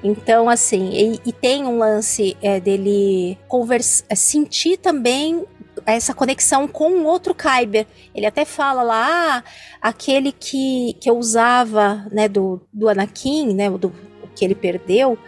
Então, 0.05 0.49
assim, 0.49 0.91
e, 0.93 1.21
e 1.31 1.33
tem 1.33 1.65
um 1.65 1.79
lance 1.79 2.37
é, 2.41 2.61
dele 2.61 3.37
conversa, 3.49 4.05
é, 4.09 4.15
sentir 4.15 4.77
também 4.77 5.45
essa 5.85 6.15
conexão 6.15 6.69
com 6.69 7.03
outro 7.03 7.35
Kyber. 7.35 7.89
Ele 8.15 8.27
até 8.27 8.45
fala 8.45 8.85
lá, 8.85 9.39
ah, 9.39 9.45
aquele 9.83 10.31
que, 10.31 10.97
que 11.01 11.11
eu 11.11 11.19
usava, 11.19 12.07
né, 12.13 12.29
do, 12.29 12.61
do 12.73 12.89
Anakin, 12.89 13.53
né, 13.53 13.69
do, 13.69 13.93
que 14.39 14.45
ele 14.45 14.55
perdeu, 14.55 15.19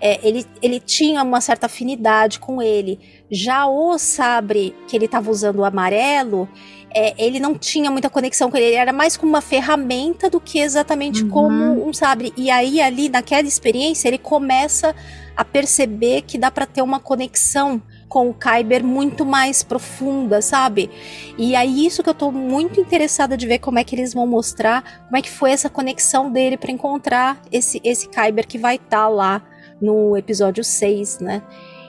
é, 0.00 0.26
ele, 0.26 0.44
ele 0.60 0.80
tinha 0.80 1.22
uma 1.22 1.40
certa 1.40 1.66
afinidade 1.66 2.40
com 2.40 2.60
ele. 2.60 2.98
Já 3.30 3.66
o 3.66 3.96
sabre 3.98 4.74
que 4.88 4.96
ele 4.96 5.04
estava 5.04 5.30
usando 5.30 5.60
o 5.60 5.64
amarelo, 5.64 6.48
é, 6.92 7.14
ele 7.18 7.38
não 7.38 7.54
tinha 7.54 7.90
muita 7.90 8.10
conexão 8.10 8.50
com 8.50 8.56
ele, 8.56 8.66
ele 8.66 8.76
era 8.76 8.92
mais 8.92 9.16
como 9.16 9.30
uma 9.30 9.40
ferramenta 9.40 10.28
do 10.28 10.40
que 10.40 10.58
exatamente 10.58 11.22
uhum. 11.22 11.28
como 11.28 11.88
um 11.88 11.92
sabre. 11.92 12.32
E 12.36 12.50
aí, 12.50 12.80
ali, 12.80 13.08
naquela 13.08 13.46
experiência, 13.46 14.08
ele 14.08 14.18
começa 14.18 14.94
a 15.36 15.44
perceber 15.44 16.22
que 16.22 16.38
dá 16.38 16.50
para 16.50 16.66
ter 16.66 16.82
uma 16.82 16.98
conexão 16.98 17.80
com 18.08 18.30
o 18.30 18.34
Kyber 18.34 18.84
muito 18.84 19.24
mais 19.24 19.62
profunda, 19.62 20.40
sabe? 20.40 20.90
E 21.36 21.56
aí 21.56 21.86
isso 21.86 22.02
que 22.02 22.08
eu 22.08 22.14
tô 22.14 22.30
muito 22.30 22.80
interessada 22.80 23.36
de 23.36 23.46
ver 23.46 23.58
como 23.58 23.78
é 23.78 23.84
que 23.84 23.94
eles 23.94 24.14
vão 24.14 24.26
mostrar, 24.26 25.04
como 25.06 25.16
é 25.16 25.22
que 25.22 25.30
foi 25.30 25.50
essa 25.50 25.68
conexão 25.68 26.30
dele 26.30 26.56
para 26.56 26.70
encontrar 26.70 27.40
esse 27.50 27.80
esse 27.84 28.08
Kyber 28.08 28.46
que 28.46 28.58
vai 28.58 28.76
estar 28.76 29.02
tá 29.02 29.08
lá 29.08 29.42
no 29.80 30.16
episódio 30.16 30.64
6, 30.64 31.20
né? 31.20 31.42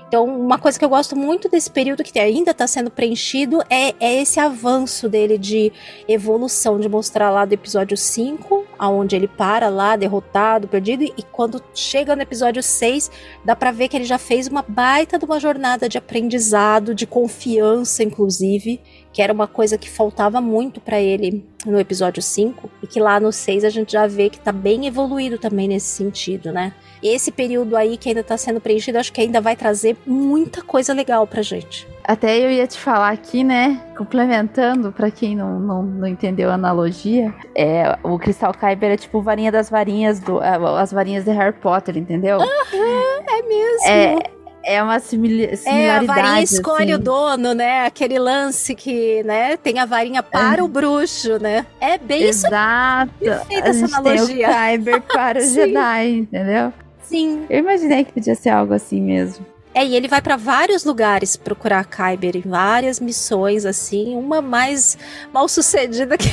Então, 0.08 0.24
uma 0.24 0.58
coisa 0.58 0.80
que 0.80 0.86
eu 0.86 0.90
gosto 0.90 1.18
muito 1.18 1.50
desse 1.50 1.70
período 1.70 2.02
que 2.02 2.18
ainda 2.18 2.52
está 2.52 2.66
sendo 2.66 2.90
preenchido 2.90 3.62
é, 3.70 3.94
é, 4.00 4.22
esse 4.22 4.40
avanço 4.40 5.10
dele 5.10 5.38
de 5.38 5.72
evolução, 6.08 6.80
de 6.80 6.88
mostrar 6.88 7.30
lá 7.30 7.44
do 7.44 7.52
episódio 7.52 7.98
5, 7.98 8.66
aonde 8.80 9.18
ele 9.18 9.28
para 9.28 9.68
lá, 9.68 9.98
derrotado, 9.98 10.68
perdido, 10.68 11.04
e 11.04 11.24
quando 11.24 11.62
chega 11.74 12.16
no 12.16 12.22
episódio 12.22 12.64
6, 12.64 13.12
dá 13.44 13.54
para 13.54 13.72
ver 13.72 13.90
que 13.90 13.98
ele 13.98 14.06
já 14.06 14.18
fez 14.18 14.48
uma 14.48 14.64
baita 14.66 15.20
de 15.20 15.26
uma 15.26 15.42
jornada 15.42 15.90
de 15.90 15.98
aprendizado, 15.98 16.96
de 16.96 17.06
confiança, 17.06 18.02
inclusive, 18.02 18.80
que 19.18 19.22
era 19.24 19.34
uma 19.34 19.48
coisa 19.48 19.80
que 19.80 19.90
faltava 19.90 20.40
muito 20.40 20.80
para 20.80 21.02
ele 21.02 21.44
no 21.66 21.80
episódio 21.80 22.22
5, 22.22 22.70
e 22.84 22.86
que 22.86 23.00
lá 23.00 23.20
no 23.20 23.32
6 23.32 23.64
a 23.64 23.70
gente 23.72 23.94
já 23.94 24.06
vê 24.06 24.30
que 24.30 24.40
tá 24.40 24.52
bem 24.52 24.86
evoluído 24.86 25.40
também 25.40 25.68
nesse 25.68 25.88
sentido, 25.88 26.52
né? 26.52 26.72
esse 27.02 27.32
período 27.32 27.76
aí 27.76 27.98
que 27.98 28.10
ainda 28.10 28.22
está 28.22 28.38
sendo 28.38 28.60
preenchido, 28.60 28.98
acho 28.98 29.12
que 29.12 29.22
ainda 29.22 29.42
vai 29.42 29.56
trazer 29.56 29.96
muita 30.06 30.62
coisa 30.62 30.94
legal 30.94 31.26
pra 31.26 31.42
gente. 31.42 31.88
Até 32.04 32.38
eu 32.38 32.50
ia 32.50 32.66
te 32.66 32.78
falar 32.78 33.10
aqui, 33.10 33.44
né? 33.44 33.82
Complementando, 33.98 34.92
para 34.92 35.12
quem 35.12 35.36
não, 35.36 35.60
não, 35.60 35.84
não, 35.84 36.08
entendeu 36.08 36.50
a 36.50 36.54
analogia, 36.54 37.34
é, 37.56 37.98
o 38.02 38.18
Cristal 38.18 38.54
Kyber 38.54 38.92
é 38.92 38.98
tipo 38.98 39.22
varinha 39.22 39.52
das 39.52 39.70
varinhas 39.70 40.20
do. 40.20 40.40
As 40.40 40.92
varinhas 40.92 41.26
de 41.26 41.32
Harry 41.32 41.56
Potter, 41.60 41.98
entendeu? 41.98 42.38
Uhum, 42.38 43.24
é 43.30 43.42
mesmo. 43.44 43.88
É, 43.88 44.37
é 44.68 44.84
uma 44.84 45.00
similaridade. 45.00 45.66
É, 45.66 45.90
a 45.92 46.04
varinha 46.04 46.44
escolhe 46.44 46.92
assim. 46.92 46.94
o 46.94 47.00
dono, 47.00 47.54
né? 47.54 47.86
Aquele 47.86 48.20
lance 48.20 48.76
que, 48.76 49.24
né, 49.24 49.56
tem 49.56 49.80
a 49.80 49.86
varinha 49.86 50.22
para 50.22 50.60
é. 50.60 50.64
o 50.64 50.68
bruxo, 50.68 51.40
né? 51.40 51.66
É 51.80 51.98
bem 51.98 52.24
Exato. 52.24 53.14
isso. 53.22 53.32
Exato. 53.32 53.48
A 53.50 53.72
gente 53.72 53.96
analogia. 53.96 54.26
tem 54.28 54.36
o 54.36 54.50
Kyber 54.50 55.02
para 55.02 55.40
o 55.40 55.42
Jedi, 55.48 56.10
entendeu? 56.10 56.74
Sim. 57.02 57.46
Eu 57.50 57.60
imaginei 57.60 58.04
que 58.04 58.12
podia 58.12 58.36
ser 58.36 58.50
algo 58.50 58.74
assim 58.74 59.02
mesmo. 59.02 59.46
É, 59.74 59.86
e 59.86 59.96
ele 59.96 60.10
vai 60.10 60.22
para 60.22 60.36
vários 60.36 60.84
lugares 60.84 61.38
procurar 61.38 61.86
Kyber, 61.86 62.36
em 62.36 62.50
várias 62.50 63.00
missões, 63.00 63.66
assim, 63.66 64.18
uma 64.18 64.42
mais 64.42 64.98
mal 65.32 65.48
sucedida 65.48 66.18
que, 66.20 66.30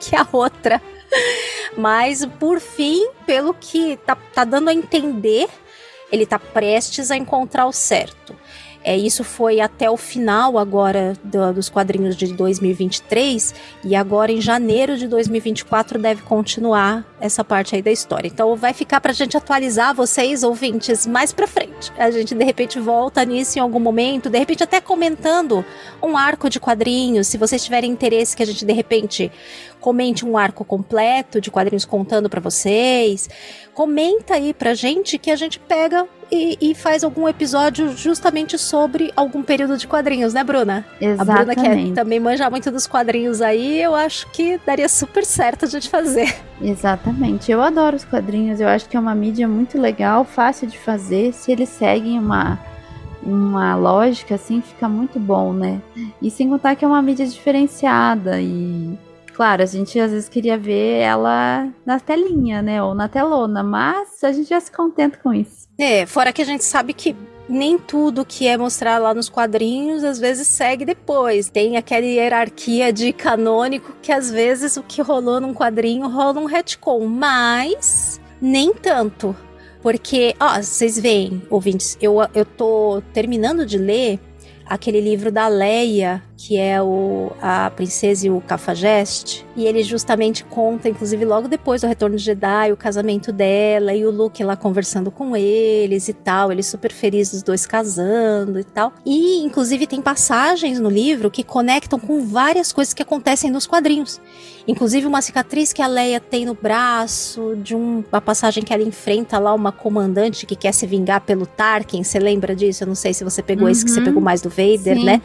que 0.00 0.16
a 0.16 0.26
outra. 0.32 0.82
Mas, 1.76 2.26
por 2.40 2.58
fim, 2.58 3.06
pelo 3.24 3.54
que 3.54 3.98
tá, 4.04 4.16
tá 4.16 4.44
dando 4.44 4.68
a 4.68 4.74
entender, 4.74 5.48
ele 6.12 6.26
tá 6.26 6.38
prestes 6.38 7.10
a 7.10 7.16
encontrar 7.16 7.66
o 7.66 7.72
certo. 7.72 8.36
É, 8.84 8.96
isso 8.96 9.22
foi 9.22 9.60
até 9.60 9.88
o 9.88 9.96
final 9.96 10.58
agora 10.58 11.14
do, 11.22 11.52
dos 11.52 11.68
quadrinhos 11.68 12.16
de 12.16 12.32
2023 12.34 13.54
e 13.84 13.94
agora 13.94 14.32
em 14.32 14.40
janeiro 14.40 14.98
de 14.98 15.06
2024 15.06 16.00
deve 16.00 16.22
continuar 16.22 17.04
essa 17.22 17.44
parte 17.44 17.76
aí 17.76 17.80
da 17.80 17.90
história. 17.90 18.26
Então 18.26 18.56
vai 18.56 18.72
ficar 18.72 19.00
pra 19.00 19.12
gente 19.12 19.36
atualizar 19.36 19.94
vocês, 19.94 20.42
ouvintes, 20.42 21.06
mais 21.06 21.32
pra 21.32 21.46
frente. 21.46 21.92
A 21.96 22.10
gente 22.10 22.34
de 22.34 22.44
repente 22.44 22.80
volta 22.80 23.24
nisso 23.24 23.58
em 23.58 23.62
algum 23.62 23.78
momento, 23.78 24.28
de 24.28 24.38
repente 24.38 24.64
até 24.64 24.80
comentando 24.80 25.64
um 26.02 26.16
arco 26.16 26.50
de 26.50 26.58
quadrinhos, 26.58 27.28
se 27.28 27.38
vocês 27.38 27.62
tiverem 27.62 27.90
interesse 27.90 28.36
que 28.36 28.42
a 28.42 28.46
gente 28.46 28.64
de 28.64 28.72
repente 28.72 29.30
comente 29.80 30.24
um 30.24 30.36
arco 30.36 30.64
completo 30.64 31.40
de 31.40 31.50
quadrinhos 31.50 31.84
contando 31.84 32.28
para 32.28 32.40
vocês. 32.40 33.28
Comenta 33.74 34.34
aí 34.34 34.52
pra 34.52 34.74
gente 34.74 35.18
que 35.18 35.30
a 35.30 35.36
gente 35.36 35.58
pega 35.58 36.06
e, 36.30 36.56
e, 36.60 36.74
faz 36.74 37.04
algum 37.04 37.28
episódio 37.28 37.94
justamente 37.94 38.56
sobre 38.56 39.12
algum 39.14 39.42
período 39.42 39.76
de 39.76 39.86
quadrinhos, 39.86 40.32
né, 40.32 40.42
Bruna? 40.42 40.86
Exatamente. 40.98 41.20
A 41.20 41.54
Bruna 41.54 41.54
que 41.54 41.90
é, 41.90 41.94
também 41.94 42.18
manja 42.18 42.48
muito 42.48 42.70
dos 42.70 42.86
quadrinhos 42.86 43.42
aí, 43.42 43.82
eu 43.82 43.94
acho 43.94 44.30
que 44.30 44.58
daria 44.64 44.88
super 44.88 45.26
certo 45.26 45.66
a 45.66 45.68
gente 45.68 45.90
fazer. 45.90 46.34
Exatamente. 46.62 47.11
Eu 47.50 47.62
adoro 47.62 47.96
os 47.96 48.04
quadrinhos, 48.04 48.60
eu 48.60 48.68
acho 48.68 48.88
que 48.88 48.96
é 48.96 49.00
uma 49.00 49.14
mídia 49.14 49.48
muito 49.48 49.80
legal, 49.80 50.24
fácil 50.24 50.66
de 50.66 50.78
fazer, 50.78 51.32
se 51.32 51.52
eles 51.52 51.68
seguem 51.68 52.18
uma 52.18 52.58
uma 53.24 53.76
lógica 53.76 54.34
assim, 54.34 54.60
fica 54.60 54.88
muito 54.88 55.20
bom, 55.20 55.52
né? 55.52 55.80
E 56.20 56.28
sem 56.28 56.48
contar 56.48 56.74
que 56.74 56.84
é 56.84 56.88
uma 56.88 57.00
mídia 57.00 57.24
diferenciada 57.24 58.40
e 58.40 58.98
Claro, 59.34 59.62
a 59.62 59.66
gente 59.66 59.98
às 59.98 60.10
vezes 60.10 60.28
queria 60.28 60.58
ver 60.58 61.00
ela 61.00 61.68
na 61.86 61.98
telinha, 61.98 62.60
né? 62.60 62.82
Ou 62.82 62.94
na 62.94 63.08
telona, 63.08 63.62
mas 63.62 64.22
a 64.22 64.30
gente 64.30 64.48
já 64.48 64.60
se 64.60 64.70
contenta 64.70 65.18
com 65.22 65.32
isso. 65.32 65.66
É, 65.78 66.04
fora 66.04 66.32
que 66.32 66.42
a 66.42 66.44
gente 66.44 66.64
sabe 66.64 66.92
que 66.92 67.16
nem 67.52 67.78
tudo 67.78 68.24
que 68.24 68.48
é 68.48 68.56
mostrar 68.56 68.98
lá 68.98 69.12
nos 69.12 69.28
quadrinhos 69.28 70.02
às 70.02 70.18
vezes 70.18 70.48
segue 70.48 70.86
depois. 70.86 71.50
Tem 71.50 71.76
aquela 71.76 72.06
hierarquia 72.06 72.90
de 72.90 73.12
canônico 73.12 73.94
que 74.00 74.10
às 74.10 74.30
vezes 74.30 74.78
o 74.78 74.82
que 74.82 75.02
rolou 75.02 75.38
num 75.38 75.52
quadrinho 75.52 76.08
rola 76.08 76.40
um 76.40 76.46
retcon, 76.46 77.06
mas 77.06 78.18
nem 78.40 78.72
tanto. 78.72 79.36
Porque, 79.82 80.34
ó, 80.40 80.62
vocês 80.62 80.98
veem, 80.98 81.42
ouvintes, 81.50 81.98
eu, 82.00 82.16
eu 82.34 82.46
tô 82.46 83.02
terminando 83.12 83.66
de 83.66 83.76
ler 83.76 84.18
aquele 84.64 85.00
livro 85.00 85.30
da 85.30 85.48
Leia, 85.48 86.22
que 86.44 86.58
é 86.58 86.82
o 86.82 87.30
a 87.40 87.70
princesa 87.70 88.26
e 88.26 88.30
o 88.30 88.40
cafajeste, 88.40 89.46
e 89.54 89.64
ele 89.64 89.84
justamente 89.84 90.42
conta, 90.44 90.88
inclusive 90.88 91.24
logo 91.24 91.46
depois 91.46 91.82
do 91.82 91.86
retorno 91.86 92.16
de 92.16 92.24
Jedi, 92.24 92.72
o 92.72 92.76
casamento 92.76 93.30
dela 93.30 93.94
e 93.94 94.04
o 94.04 94.10
Luke 94.10 94.42
lá 94.42 94.56
conversando 94.56 95.08
com 95.08 95.36
eles 95.36 96.08
e 96.08 96.12
tal, 96.12 96.50
eles 96.50 96.66
super 96.66 96.90
felizes 96.90 97.34
os 97.34 97.42
dois 97.44 97.64
casando 97.64 98.58
e 98.58 98.64
tal. 98.64 98.92
E 99.06 99.38
inclusive 99.44 99.86
tem 99.86 100.02
passagens 100.02 100.80
no 100.80 100.90
livro 100.90 101.30
que 101.30 101.44
conectam 101.44 101.96
com 101.96 102.26
várias 102.26 102.72
coisas 102.72 102.92
que 102.92 103.02
acontecem 103.02 103.48
nos 103.48 103.64
quadrinhos. 103.64 104.20
Inclusive 104.66 105.06
uma 105.06 105.22
cicatriz 105.22 105.72
que 105.72 105.82
a 105.82 105.86
Leia 105.86 106.18
tem 106.20 106.44
no 106.44 106.54
braço, 106.54 107.56
de 107.62 107.74
um, 107.74 108.02
uma 108.10 108.20
passagem 108.20 108.64
que 108.64 108.72
ela 108.72 108.82
enfrenta 108.82 109.38
lá 109.38 109.54
uma 109.54 109.72
comandante 109.72 110.46
que 110.46 110.56
quer 110.56 110.72
se 110.72 110.86
vingar 110.86 111.20
pelo 111.20 111.46
Tarkin. 111.46 112.02
Você 112.02 112.18
lembra 112.18 112.54
disso? 112.54 112.82
Eu 112.82 112.88
não 112.88 112.94
sei 112.94 113.12
se 113.14 113.22
você 113.24 113.42
pegou 113.42 113.64
uhum. 113.64 113.70
esse 113.70 113.84
que 113.84 113.90
você 113.90 114.00
pegou 114.00 114.20
mais 114.20 114.40
do 114.40 114.48
Vader, 114.48 114.96
Sim. 114.96 115.04
né? 115.04 115.22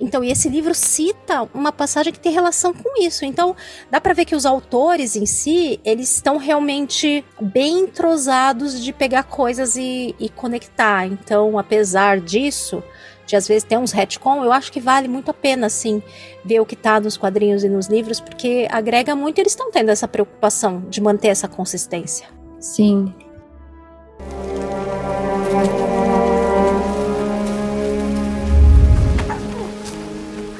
Então, 0.00 0.22
e 0.22 0.30
esse 0.30 0.48
livro 0.48 0.74
cita 0.74 1.48
uma 1.54 1.72
passagem 1.72 2.12
que 2.12 2.20
tem 2.20 2.32
relação 2.32 2.72
com 2.74 3.02
isso. 3.02 3.24
Então, 3.24 3.56
dá 3.90 4.00
para 4.00 4.12
ver 4.12 4.24
que 4.24 4.34
os 4.34 4.44
autores 4.44 5.16
em 5.16 5.26
si, 5.26 5.80
eles 5.84 6.14
estão 6.14 6.36
realmente 6.36 7.24
bem 7.40 7.80
entrosados 7.80 8.82
de 8.82 8.92
pegar 8.92 9.24
coisas 9.24 9.76
e, 9.76 10.14
e 10.18 10.28
conectar. 10.28 11.06
Então, 11.06 11.58
apesar 11.58 12.20
disso, 12.20 12.82
de 13.26 13.36
às 13.36 13.48
vezes 13.48 13.64
ter 13.64 13.76
uns 13.78 13.92
retcon, 13.92 14.44
eu 14.44 14.52
acho 14.52 14.70
que 14.70 14.80
vale 14.80 15.08
muito 15.08 15.30
a 15.30 15.34
pena, 15.34 15.66
assim, 15.66 16.02
ver 16.44 16.60
o 16.60 16.66
que 16.66 16.76
tá 16.76 17.00
nos 17.00 17.16
quadrinhos 17.16 17.64
e 17.64 17.68
nos 17.68 17.86
livros, 17.88 18.20
porque 18.20 18.68
agrega 18.70 19.16
muito 19.16 19.38
e 19.38 19.40
eles 19.40 19.52
estão 19.52 19.70
tendo 19.70 19.90
essa 19.90 20.06
preocupação 20.06 20.84
de 20.88 21.00
manter 21.00 21.28
essa 21.28 21.48
consistência. 21.48 22.28
Sim. 22.60 23.12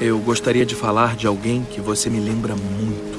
Eu 0.07 0.21
gostaria 0.21 0.65
de 0.65 0.77
falar 0.77 1.17
de 1.17 1.27
alguém 1.27 1.65
que 1.65 1.81
você 1.81 2.09
me 2.09 2.21
lembra 2.21 2.55
muito. 2.55 3.19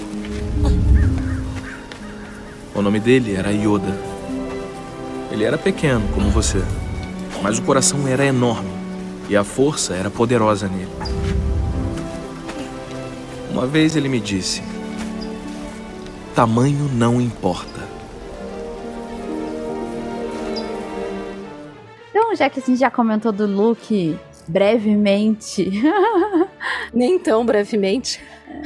O 2.74 2.82
nome 2.82 2.98
dele 2.98 3.36
era 3.36 3.52
Yoda. 3.52 3.94
Ele 5.30 5.44
era 5.44 5.58
pequeno, 5.58 6.08
como 6.14 6.30
você, 6.30 6.64
mas 7.44 7.60
o 7.60 7.64
coração 7.64 8.08
era 8.08 8.26
enorme 8.26 8.70
e 9.28 9.36
a 9.36 9.44
força 9.44 9.96
era 9.96 10.10
poderosa 10.10 10.70
nele. 10.70 10.88
Uma 13.52 13.68
vez 13.68 13.98
ele 13.98 14.08
me 14.08 14.22
disse: 14.22 14.64
Tamanho 16.34 16.90
não 16.94 17.20
importa. 17.20 17.86
Então, 22.10 22.34
já 22.34 22.50
que 22.50 22.62
a 22.62 22.64
gente 22.64 22.80
já 22.80 22.90
comentou 22.90 23.34
do 23.34 23.46
Luke 23.46 24.18
brevemente. 24.48 25.72
Nem 26.93 27.20
tão 27.20 27.45
brevemente. 27.45 28.20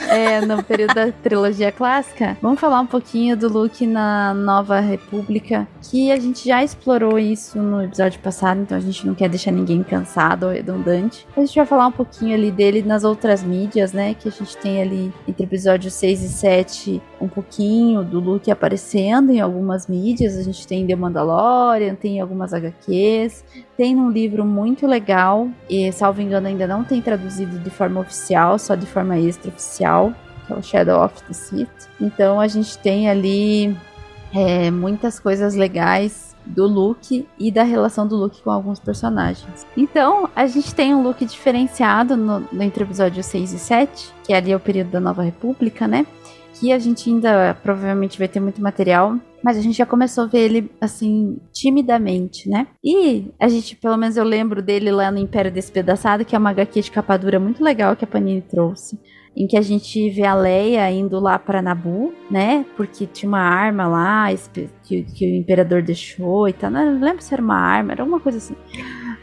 É, 0.09 0.39
no 0.41 0.63
período 0.63 0.93
da 0.93 1.11
trilogia 1.11 1.71
clássica. 1.71 2.37
Vamos 2.41 2.59
falar 2.59 2.79
um 2.79 2.85
pouquinho 2.85 3.35
do 3.35 3.51
Luke 3.51 3.85
na 3.85 4.33
Nova 4.33 4.79
República, 4.79 5.67
que 5.81 6.11
a 6.11 6.19
gente 6.19 6.47
já 6.47 6.63
explorou 6.63 7.19
isso 7.19 7.57
no 7.59 7.83
episódio 7.83 8.19
passado, 8.21 8.61
então 8.61 8.77
a 8.77 8.81
gente 8.81 9.05
não 9.05 9.13
quer 9.13 9.27
deixar 9.27 9.51
ninguém 9.51 9.83
cansado 9.83 10.45
ou 10.45 10.51
redundante. 10.51 11.27
A 11.35 11.41
gente 11.41 11.55
vai 11.55 11.65
falar 11.65 11.87
um 11.87 11.91
pouquinho 11.91 12.35
ali 12.35 12.51
dele 12.51 12.81
nas 12.83 13.03
outras 13.03 13.43
mídias, 13.43 13.91
né? 13.91 14.13
Que 14.13 14.29
a 14.29 14.31
gente 14.31 14.55
tem 14.57 14.81
ali 14.81 15.13
entre 15.27 15.43
episódios 15.43 15.93
6 15.95 16.23
e 16.23 16.29
7 16.29 17.01
um 17.21 17.27
pouquinho 17.27 18.03
do 18.03 18.19
Luke 18.19 18.49
aparecendo 18.49 19.31
em 19.31 19.39
algumas 19.39 19.87
mídias. 19.87 20.37
A 20.37 20.43
gente 20.43 20.67
tem 20.67 20.85
The 20.85 20.95
Mandalorian, 20.95 21.95
tem 21.95 22.19
algumas 22.19 22.53
HQs, 22.53 23.45
tem 23.77 23.95
um 23.95 24.09
livro 24.09 24.43
muito 24.43 24.87
legal, 24.87 25.47
e 25.69 25.91
salvo 25.91 26.21
engano 26.21 26.47
ainda 26.47 26.65
não 26.65 26.83
tem 26.83 27.01
traduzido 27.01 27.59
de 27.59 27.69
forma 27.69 28.01
oficial, 28.01 28.57
só 28.57 28.75
de 28.75 28.85
forma 28.85 29.17
extraoficial, 29.19 30.13
que 30.47 30.53
é 30.53 30.55
o 30.55 30.63
Shadow 30.63 31.05
of 31.05 31.23
the 31.23 31.33
Sith. 31.33 31.89
Então 31.99 32.39
a 32.39 32.47
gente 32.47 32.77
tem 32.79 33.09
ali 33.09 33.77
é, 34.33 34.71
muitas 34.71 35.19
coisas 35.19 35.55
legais 35.55 36.31
do 36.45 36.65
Luke 36.65 37.27
e 37.39 37.51
da 37.51 37.63
relação 37.63 38.07
do 38.07 38.15
Luke 38.15 38.41
com 38.41 38.49
alguns 38.49 38.79
personagens. 38.79 39.65
Então, 39.77 40.29
a 40.35 40.47
gente 40.47 40.73
tem 40.73 40.93
um 40.93 41.03
Luke 41.03 41.23
diferenciado 41.23 42.17
no, 42.17 42.39
no 42.51 42.63
entre 42.63 42.83
o 42.83 42.85
episódio 42.85 43.23
6 43.23 43.53
e 43.53 43.59
7, 43.59 44.13
que 44.23 44.33
é 44.33 44.37
ali 44.37 44.53
o 44.53 44.59
período 44.59 44.89
da 44.89 44.99
Nova 44.99 45.21
República, 45.21 45.87
né? 45.87 46.05
Que 46.53 46.71
a 46.71 46.79
gente 46.79 47.09
ainda 47.09 47.53
provavelmente 47.55 48.19
vai 48.19 48.27
ter 48.27 48.39
muito 48.39 48.61
material 48.61 49.17
mas 49.43 49.57
a 49.57 49.61
gente 49.61 49.77
já 49.77 49.85
começou 49.85 50.25
a 50.25 50.27
ver 50.27 50.39
ele 50.39 50.71
assim, 50.79 51.39
timidamente, 51.51 52.47
né? 52.47 52.67
E 52.83 53.31
a 53.39 53.47
gente, 53.47 53.75
pelo 53.75 53.97
menos 53.97 54.15
eu 54.15 54.23
lembro 54.23 54.61
dele 54.61 54.91
lá 54.91 55.11
no 55.11 55.17
Império 55.17 55.51
Despedaçado, 55.51 56.23
que 56.23 56.35
é 56.35 56.39
uma 56.39 56.51
HQ 56.51 56.81
de 56.81 56.91
capa 56.91 57.17
dura 57.17 57.39
muito 57.39 57.63
legal 57.63 57.95
que 57.95 58.03
a 58.03 58.07
Panini 58.07 58.41
trouxe. 58.41 58.99
Em 59.35 59.47
que 59.47 59.57
a 59.57 59.61
gente 59.61 60.09
vê 60.09 60.25
a 60.25 60.35
Leia 60.35 60.91
indo 60.91 61.17
lá 61.19 61.39
para 61.39 61.61
Nabu, 61.61 62.13
né? 62.29 62.65
Porque 62.75 63.07
tinha 63.07 63.29
uma 63.29 63.39
arma 63.39 63.87
lá 63.87 64.27
que, 64.83 65.03
que 65.03 65.25
o 65.25 65.35
imperador 65.35 65.81
deixou 65.81 66.49
e 66.49 66.53
tal. 66.53 66.69
Não 66.69 66.99
lembro 66.99 67.23
se 67.23 67.33
era 67.33 67.41
uma 67.41 67.55
arma, 67.55 67.93
era 67.93 68.03
alguma 68.03 68.19
coisa 68.19 68.37
assim 68.39 68.55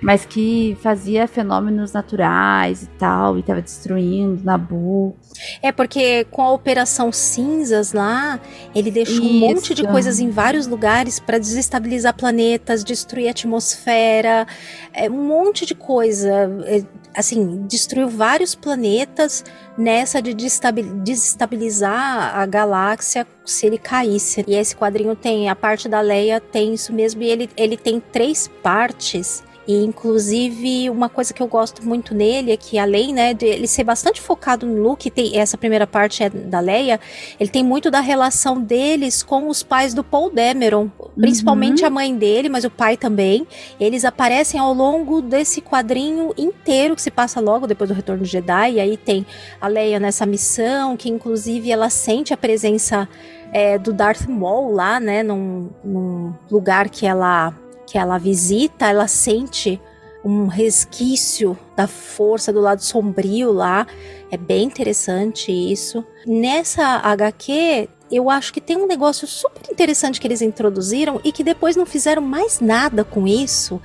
mas 0.01 0.25
que 0.25 0.77
fazia 0.81 1.27
fenômenos 1.27 1.93
naturais 1.93 2.83
e 2.83 2.87
tal, 2.99 3.37
e 3.37 3.41
estava 3.41 3.61
destruindo 3.61 4.45
Nabu. 4.45 5.17
É 5.63 5.73
porque 5.73 6.25
com 6.31 6.43
a 6.43 6.53
Operação 6.53 7.11
Cinzas 7.11 7.93
lá, 7.93 8.39
ele 8.75 8.91
deixou 8.91 9.25
Isso. 9.25 9.25
um 9.25 9.41
monte 9.41 9.75
de 9.75 9.87
coisas 9.87 10.21
em 10.21 10.31
vários 10.31 10.67
lugares 10.67 11.19
para 11.19 11.39
desestabilizar 11.39 12.15
planetas, 12.15 12.85
destruir 12.85 13.29
a 13.29 13.31
atmosfera, 13.31 14.47
é, 14.93 15.11
um 15.11 15.27
monte 15.27 15.67
de 15.67 15.75
coisa. 15.75 16.51
É, 16.65 16.83
assim, 17.15 17.67
destruiu 17.67 18.09
vários 18.09 18.55
planetas 18.55 19.45
nessa 19.77 20.23
de 20.23 20.35
desestabilizar 20.35 22.37
a 22.37 22.47
galáxia 22.47 23.27
se 23.45 23.67
ele 23.67 23.79
caísse. 23.79 24.45
E 24.47 24.55
esse 24.55 24.77
quadrinho 24.77 25.17
tem, 25.17 25.49
a 25.49 25.57
parte 25.57 25.89
da 25.89 26.01
Leia 26.01 26.41
tem 26.41 26.75
isso 26.75 26.93
mesmo, 26.93 27.23
e 27.23 27.29
ele, 27.29 27.51
ele 27.57 27.77
tem 27.77 28.01
três 28.01 28.49
partes 28.63 29.43
e 29.69 29.85
inclusive 29.85 30.89
uma 30.89 31.11
coisa 31.11 31.35
que 31.35 31.43
eu 31.43 31.47
gosto 31.47 31.87
muito 31.87 32.15
nele 32.15 32.53
é 32.53 32.57
que 32.57 32.79
além, 32.79 33.13
né, 33.13 33.35
de 33.35 33.45
ele 33.45 33.69
ser 33.69 33.85
bastante 33.85 34.19
focado 34.19 34.65
no 34.65 34.83
Luke, 34.83 35.11
tem 35.11 35.39
essa 35.39 35.59
primeira 35.59 35.87
parte 35.87 36.25
é 36.25 36.31
da 36.31 36.59
Leia, 36.59 36.99
ele 37.39 37.51
tem 37.51 37.63
muito 37.63 37.91
da 37.91 38.01
relação 38.01 38.59
deles 38.59 39.23
com 39.23 39.47
os 39.47 39.63
pais 39.63 39.93
do 39.93 40.03
Paul 40.03 40.31
Dameron, 40.31 40.89
principalmente 41.15 41.83
uhum. 41.83 41.87
a 41.87 41.91
mãe 41.91 42.17
dele, 42.17 42.49
mas 42.49 42.65
o 42.65 42.71
pai 42.71 42.97
também. 42.97 43.47
Eles 43.79 44.07
aparecem 44.07 44.59
ao 44.59 44.73
longo 44.73 45.21
desse 45.21 45.61
quadrinho 45.61 46.33
inteiro 46.39 46.97
que 46.97 47.03
se 47.03 47.11
passa 47.11 47.39
logo 47.39 47.67
depois 47.67 47.91
do 47.91 47.95
Retorno 47.95 48.23
de 48.23 48.31
Jedi, 48.31 48.73
e 48.73 48.81
aí 48.81 48.97
tem 48.97 49.27
a 49.61 49.69
Leia 49.69 50.01
nessa 50.01 50.25
missão, 50.25 50.97
que 50.97 51.11
inclusive 51.11 51.71
ela 51.71 51.91
sente 51.91 52.33
a 52.33 52.39
presença 52.39 53.07
é, 53.53 53.77
do 53.77 53.93
Darth 53.93 54.27
Maul 54.27 54.73
lá, 54.73 54.99
né, 54.99 55.23
num, 55.23 55.69
num 55.85 56.33
lugar 56.51 56.89
que 56.89 57.07
ela 57.07 57.55
que 57.89 57.97
ela 57.97 58.19
visita, 58.19 58.87
ela 58.87 59.09
sente 59.09 59.81
um 60.23 60.47
resquício 60.47 61.59
da 61.75 61.87
força 61.87 62.53
do 62.53 62.61
lado 62.61 62.83
sombrio 62.83 63.51
lá. 63.51 63.87
É 64.31 64.37
bem 64.37 64.65
interessante 64.65 65.51
isso. 65.51 66.05
Nessa 66.27 66.85
HQ, 66.85 67.89
eu 68.13 68.29
acho 68.29 68.53
que 68.53 68.61
tem 68.61 68.77
um 68.77 68.87
negócio 68.87 69.27
super 69.27 69.73
interessante 69.73 70.21
que 70.21 70.27
eles 70.27 70.43
introduziram 70.43 71.19
e 71.25 71.33
que 71.33 71.43
depois 71.43 71.77
não 71.77 71.87
fizeram 71.87 72.21
mais 72.21 72.61
nada 72.61 73.05
com 73.05 73.27
isso. 73.27 73.81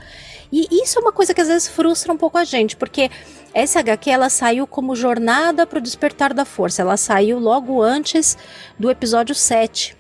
E 0.52 0.68
isso 0.84 1.00
é 1.00 1.02
uma 1.02 1.12
coisa 1.14 1.34
que 1.34 1.42
às 1.42 1.48
vezes 1.48 1.68
frustra 1.70 2.12
um 2.12 2.18
pouco 2.18 2.38
a 2.38 2.44
gente, 2.44 2.76
porque 2.76 3.10
essa 3.54 3.80
HQ 3.80 4.10
ela 4.10 4.30
saiu 4.30 4.68
como 4.68 4.96
jornada 4.96 5.66
para 5.66 5.80
o 5.80 5.82
despertar 5.82 6.34
da 6.34 6.44
força. 6.44 6.82
Ela 6.82 6.98
saiu 6.98 7.40
logo 7.40 7.82
antes 7.82 8.38
do 8.78 8.92
episódio 8.92 9.34
7. 9.34 9.96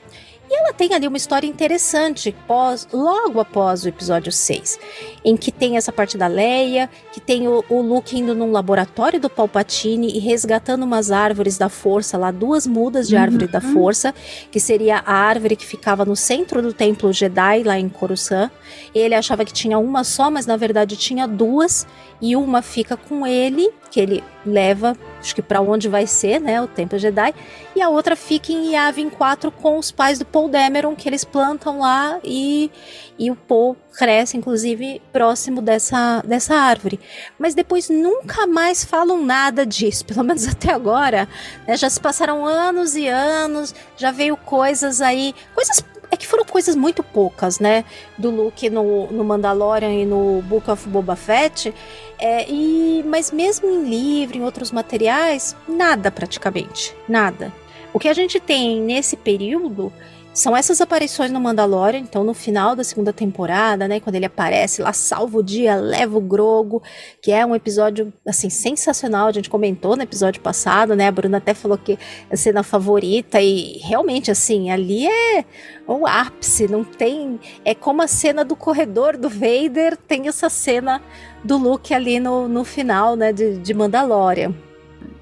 E 0.50 0.56
ela 0.56 0.74
tem 0.74 0.94
ali 0.94 1.08
uma 1.08 1.18
história 1.18 1.48
interessante, 1.48 2.36
pós, 2.46 2.88
logo 2.92 3.40
após 3.40 3.86
o 3.86 3.88
episódio 3.88 4.32
6, 4.32 4.78
em 5.24 5.38
que 5.38 5.52
tem 5.52 5.78
essa 5.78 5.92
parte 5.92 6.18
da 6.18 6.28
Leia, 6.28 6.90
que 7.14 7.22
tem 7.22 7.48
o, 7.48 7.64
o 7.70 7.82
Luke 7.82 8.18
indo 8.18 8.36
num 8.36 8.52
laboratório 8.52 9.20
do 9.22 9.30
Palpatine 9.30 10.16
e 10.16 10.20
resgatando 10.20 10.84
umas 10.84 11.12
árvores 11.12 11.58
da 11.58 11.70
força, 11.70 12.18
lá 12.18 12.30
duas 12.30 12.68
mudas 12.68 13.08
de 13.08 13.16
árvore 13.16 13.46
uhum. 13.46 13.52
da 13.52 13.62
força, 13.62 14.14
que 14.52 14.60
seria 14.60 14.98
a 14.98 15.14
árvore 15.14 15.56
que 15.56 15.66
ficava 15.66 16.04
no 16.04 16.16
centro 16.16 16.62
do 16.62 16.74
templo 16.74 17.14
Jedi, 17.14 17.64
lá 17.64 17.80
em 17.80 17.88
Coruscant. 17.88 18.52
Ele 18.94 19.16
achava 19.16 19.46
que 19.46 19.54
tinha 19.54 19.80
uma 19.80 20.04
só, 20.04 20.30
mas 20.30 20.46
na 20.46 20.58
verdade 20.58 20.98
tinha 20.98 21.26
duas, 21.26 21.88
e 22.22 22.36
uma 22.36 22.62
fica 22.62 22.98
com 22.98 23.26
ele, 23.26 23.70
que 23.90 24.00
ele 24.00 24.24
leva, 24.46 24.96
acho 25.20 25.34
que 25.34 25.42
para 25.42 25.62
onde 25.62 25.88
vai 25.88 26.06
ser, 26.06 26.40
né, 26.40 26.62
o 26.62 26.68
Templo 26.68 26.98
Jedi, 27.00 27.34
e 27.76 27.82
a 27.82 27.90
outra 27.90 28.16
fica 28.16 28.52
em 28.52 28.74
Yavin 28.74 29.10
4 29.10 29.52
com 29.52 29.78
os 29.78 29.92
pais 29.92 30.20
do 30.20 30.26
Paul 30.26 30.50
Dameron, 30.50 30.96
que 30.96 31.08
eles 31.08 31.24
plantam 31.24 31.80
lá 31.80 32.20
e, 32.24 32.70
e 33.18 33.32
o 33.32 33.36
Paul 33.36 33.76
cresce, 33.98 34.38
inclusive, 34.38 35.02
próximo 35.12 35.62
dessa, 35.62 36.22
dessa 36.26 36.56
árvore. 36.56 37.00
Mas 37.38 37.56
depois 37.56 37.90
nunca 37.90 38.46
mais 38.46 38.84
falam 38.84 39.24
nada 39.24 39.66
disso, 39.66 40.06
pelo 40.08 40.24
menos 40.24 40.48
até 40.48 40.72
agora. 40.72 41.28
Né? 41.68 41.78
Já 41.78 41.90
se 41.90 42.00
passaram 42.00 42.46
anos 42.46 42.96
e 42.96 43.08
anos, 43.08 43.74
já 43.96 44.12
veio 44.12 44.36
coisas 44.36 45.02
aí, 45.02 45.34
coisas 45.54 45.84
É 46.14 46.16
que 46.16 46.28
foram 46.28 46.46
coisas 46.46 46.76
muito 46.76 47.02
poucas, 47.02 47.58
né? 47.58 47.84
Do 48.16 48.30
Luke 48.30 48.70
no, 48.70 49.12
no 49.12 49.24
Mandalorian 49.24 49.92
e 49.92 50.06
no 50.06 50.44
Book 50.44 50.70
of 50.70 50.88
Boba 50.88 51.16
Fett. 51.16 51.74
É, 52.20 52.48
e, 52.48 53.04
mas 53.08 53.32
mesmo 53.32 53.68
em 53.68 53.84
livro, 53.84 54.38
em 54.38 54.44
outros 54.44 54.72
materiais, 54.72 55.56
nada 55.68 56.12
praticamente. 56.12 56.96
Nada. 57.10 57.52
O 57.92 57.98
que 57.98 58.08
a 58.08 58.14
gente 58.14 58.40
tem 58.40 58.80
nesse 58.80 59.18
período 59.18 59.92
são 60.34 60.58
essas 60.58 60.82
aparições 60.82 61.32
no 61.32 61.40
Mandalorian, 61.40 62.00
então 62.00 62.24
no 62.24 62.34
final 62.34 62.76
da 62.76 62.84
segunda 62.84 63.14
temporada, 63.14 63.88
né, 63.88 64.00
quando 64.00 64.16
ele 64.16 64.26
aparece 64.26 64.82
lá, 64.82 64.92
salva 64.92 65.38
o 65.38 65.44
dia, 65.44 65.76
leva 65.76 66.18
o 66.18 66.22
Grogo, 66.22 66.82
que 67.22 67.32
é 67.32 67.46
um 67.46 67.56
episódio 67.56 68.12
assim 68.28 68.50
sensacional, 68.50 69.28
a 69.28 69.32
gente 69.32 69.50
comentou 69.50 69.96
no 69.96 70.02
episódio 70.02 70.42
passado, 70.42 70.96
né? 70.96 71.08
A 71.08 71.12
Bruna 71.12 71.38
até 71.38 71.54
falou 71.54 71.78
que 71.78 71.94
é 71.94 72.34
a 72.34 72.38
cena 72.38 72.64
favorita 72.64 73.40
e 73.40 73.78
realmente 73.84 74.32
assim, 74.32 74.72
ali 74.72 75.08
é 75.08 75.46
o 75.88 76.08
ápice, 76.08 76.68
não 76.68 76.84
tem, 76.84 77.40
é 77.64 77.76
como 77.76 78.02
a 78.02 78.08
cena 78.08 78.44
do 78.44 78.56
corredor 78.56 79.16
do 79.18 79.30
Vader, 79.30 79.96
tem 79.96 80.28
essa 80.28 80.50
cena 80.50 81.02
do 81.44 81.58
Luke 81.58 81.94
ali 81.94 82.20
no, 82.20 82.48
no 82.48 82.64
final, 82.64 83.16
né, 83.16 83.32
de, 83.32 83.58
de 83.58 83.74
Mandalorian. 83.74 84.54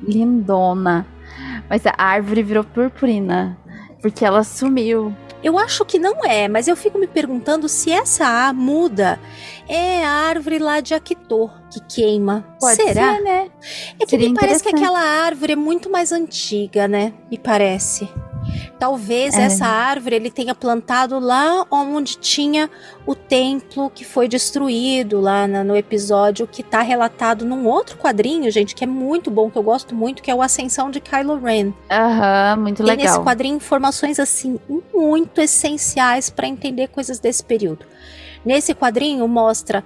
Lindona. 0.01 1.05
Mas 1.69 1.85
a 1.85 1.93
árvore 1.97 2.43
virou 2.43 2.63
purpurina. 2.63 3.57
Porque 4.01 4.25
ela 4.25 4.43
sumiu. 4.43 5.15
Eu 5.43 5.57
acho 5.57 5.83
que 5.85 5.97
não 5.97 6.23
é, 6.23 6.47
mas 6.47 6.67
eu 6.67 6.75
fico 6.75 6.99
me 6.99 7.07
perguntando 7.07 7.67
se 7.67 7.91
essa 7.91 8.47
A 8.47 8.53
muda 8.53 9.19
é 9.67 10.05
a 10.05 10.09
árvore 10.09 10.59
lá 10.59 10.79
de 10.79 10.93
Akitor 10.93 11.51
que 11.71 11.79
queima. 11.79 12.45
Pode 12.59 12.75
Será? 12.75 13.15
ser, 13.15 13.21
né? 13.21 13.49
É 13.99 14.03
que 14.03 14.09
Seria 14.11 14.29
me 14.29 14.35
parece 14.35 14.63
que 14.63 14.69
aquela 14.69 14.99
árvore 14.99 15.53
é 15.53 15.55
muito 15.55 15.89
mais 15.89 16.11
antiga, 16.11 16.87
né? 16.87 17.13
Me 17.29 17.39
parece. 17.39 18.07
Talvez 18.79 19.35
É. 19.35 19.43
essa 19.43 19.65
árvore 19.65 20.15
ele 20.15 20.31
tenha 20.31 20.55
plantado 20.55 21.19
lá 21.19 21.65
onde 21.71 22.17
tinha 22.17 22.69
o 23.05 23.13
templo 23.13 23.89
que 23.89 24.03
foi 24.03 24.27
destruído 24.27 25.19
lá 25.21 25.47
na- 25.47 25.63
no 25.63 25.75
episódio 25.75 26.47
que 26.47 26.63
tá 26.63 26.81
relatado 26.81 27.45
num 27.45 27.67
outro 27.67 27.97
quadrinho, 27.97 28.49
gente, 28.51 28.73
que 28.73 28.83
é 28.83 28.87
muito 28.87 29.29
bom, 29.29 29.49
que 29.49 29.57
eu 29.57 29.63
gosto 29.63 29.93
muito, 29.93 30.21
que 30.23 30.31
é 30.31 30.35
o 30.35 30.41
Ascensão 30.41 30.89
de 30.89 30.99
Kylo 30.99 31.39
Ren. 31.39 31.71
Aham, 31.89 32.57
muito 32.61 32.83
Tem 32.83 32.95
nesse 32.97 33.09
legal. 33.09 33.23
quadrinho 33.23 33.55
informações 33.57 34.19
assim 34.19 34.59
muito 34.93 35.39
essenciais 35.39 36.29
para 36.29 36.47
entender 36.47 36.87
coisas 36.87 37.19
desse 37.19 37.43
período. 37.43 37.85
Nesse 38.43 38.73
quadrinho 38.73 39.27
mostra 39.27 39.83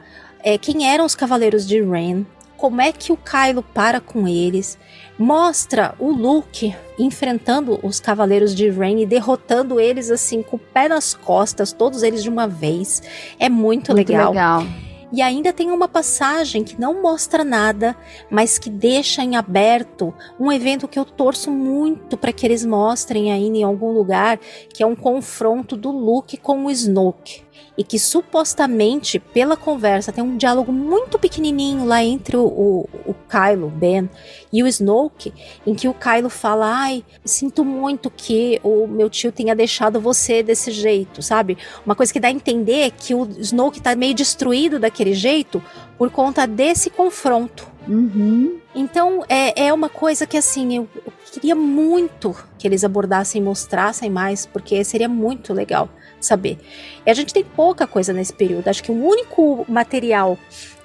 é, 0.48 0.58
quem 0.60 0.88
eram 0.88 1.06
os 1.06 1.16
Cavaleiros 1.16 1.66
de 1.68 1.82
Ren, 1.82 2.24
como 2.58 2.82
é 2.82 2.92
que 2.92 3.12
o 3.12 3.18
Kylo 3.18 3.64
para 3.64 4.00
com 4.00 4.28
eles, 4.28 4.78
mostra 5.18 5.96
o 6.00 6.12
Luke 6.12 6.76
enfrentando 6.98 7.80
os 7.84 8.00
Cavaleiros 8.00 8.54
de 8.54 8.70
Ren 8.70 9.00
e 9.00 9.06
derrotando 9.06 9.80
eles 9.80 10.10
assim 10.10 10.42
com 10.42 10.56
o 10.56 10.60
pé 10.60 10.88
nas 10.88 11.14
costas, 11.14 11.72
todos 11.72 12.04
eles 12.04 12.24
de 12.24 12.30
uma 12.30 12.48
vez. 12.48 13.02
É 13.40 13.50
muito, 13.50 13.94
Muito 13.94 14.10
legal. 14.10 14.30
legal. 14.32 14.64
E 15.12 15.22
ainda 15.22 15.54
tem 15.54 15.72
uma 15.72 15.88
passagem 15.88 16.64
que 16.64 16.78
não 16.78 17.02
mostra 17.02 17.44
nada, 17.44 17.96
mas 18.30 18.58
que 18.58 18.70
deixa 18.70 19.24
em 19.24 19.38
aberto 19.38 20.14
um 20.38 20.52
evento 20.52 20.90
que 20.90 21.00
eu 21.00 21.06
torço 21.06 21.50
muito 21.52 22.18
para 22.18 22.34
que 22.34 22.46
eles 22.46 22.66
mostrem 22.66 23.32
aí 23.32 23.46
em 23.46 23.64
algum 23.64 23.92
lugar, 23.92 24.38
que 24.74 24.84
é 24.84 24.86
um 24.86 24.96
confronto 24.96 25.78
do 25.78 25.90
Luke 25.90 26.36
com 26.36 26.66
o 26.66 26.72
Snoke. 26.72 27.45
E 27.78 27.84
que 27.84 28.00
supostamente, 28.00 29.20
pela 29.20 29.58
conversa, 29.58 30.12
tem 30.12 30.24
um 30.24 30.38
diálogo 30.38 30.72
muito 30.72 31.20
pequenininho 31.20 31.86
lá 31.86 32.04
entre 32.04 32.38
o, 32.38 32.46
o, 32.46 32.90
o 33.06 33.14
Kylo, 33.30 33.70
Ben, 33.70 34.10
e 34.52 34.64
o 34.64 34.68
Snoke, 34.68 35.34
em 35.68 35.76
que 35.76 35.88
o 35.88 35.94
Kylo 35.94 36.30
fala: 36.30 36.68
Ai, 36.68 37.04
sinto 37.26 37.66
muito 37.66 38.10
que 38.10 38.60
o 38.64 38.88
meu 38.88 39.10
tio 39.10 39.32
tenha 39.32 39.54
deixado 39.54 40.00
você 40.00 40.42
desse 40.42 40.72
jeito, 40.72 41.22
sabe? 41.22 41.58
Uma 41.86 41.96
coisa 41.96 42.14
que 42.14 42.20
dá 42.20 42.30
a 42.30 42.32
entender 42.32 42.92
que 42.92 43.14
o 43.14 43.28
Snoke 43.40 43.82
tá 43.82 43.96
meio 43.96 44.14
destruído 44.14 44.80
daquele 44.80 45.14
jeito 45.14 45.62
por 45.98 46.10
conta 46.10 46.48
desse 46.48 46.90
confronto. 46.90 47.68
Uhum. 47.88 48.58
Então 48.74 49.24
é, 49.30 49.68
é 49.68 49.74
uma 49.74 49.90
coisa 49.90 50.26
que 50.26 50.38
assim 50.38 50.78
eu, 50.78 50.90
eu 50.96 51.14
queria 51.32 51.56
muito 51.56 52.36
que 52.58 52.68
eles 52.68 52.84
abordassem 52.84 53.42
e 53.42 53.46
mostrassem 53.46 54.10
mais, 54.10 54.46
porque 54.46 54.84
seria 54.84 55.08
muito 55.08 55.54
legal 55.54 55.90
saber. 56.26 56.58
E 57.06 57.10
a 57.10 57.14
gente 57.14 57.34
tem 57.34 57.44
pouca 57.44 57.86
coisa 57.88 58.12
nesse 58.12 58.34
período. 58.34 58.68
Acho 58.68 58.84
que 58.84 58.92
o 58.92 59.06
único 59.06 59.66
material 59.68 60.38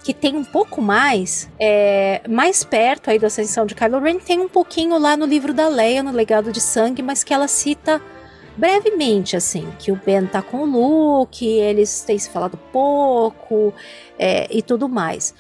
que 0.03 0.15
tem 0.15 0.35
um 0.35 0.45
pouco 0.45 0.81
mais, 0.81 1.49
é, 1.59 2.23
mais 2.29 2.65
perto 2.65 3.11
aí 3.11 3.19
da 3.19 3.27
ascensão 3.27 3.67
de 3.67 3.75
Kylo 3.75 3.99
Ren, 3.99 4.19
tem 4.19 4.41
um 4.41 4.49
pouquinho 4.49 4.99
lá 4.99 5.17
no 5.17 5.27
livro 5.27 5.53
da 5.53 5.69
Leia, 5.69 6.03
no 6.03 6.11
Legado 6.11 6.51
de 6.53 6.61
Sangue, 6.61 7.03
mas 7.03 7.23
que 7.23 7.35
ela 7.35 7.47
cita 7.47 8.01
brevemente, 8.57 9.37
assim, 9.37 9.69
que 9.79 9.93
o 9.93 9.97
Ben 9.97 10.27
tá 10.27 10.43
com 10.43 10.59
o 10.59 10.67
Luke, 10.67 11.47
eles 11.47 12.03
têm 12.03 12.19
se 12.19 12.31
falado 12.31 12.59
pouco 12.73 13.73
é, 14.19 14.49
e 14.51 14.63
tudo 14.63 14.89
mais. 14.89 15.35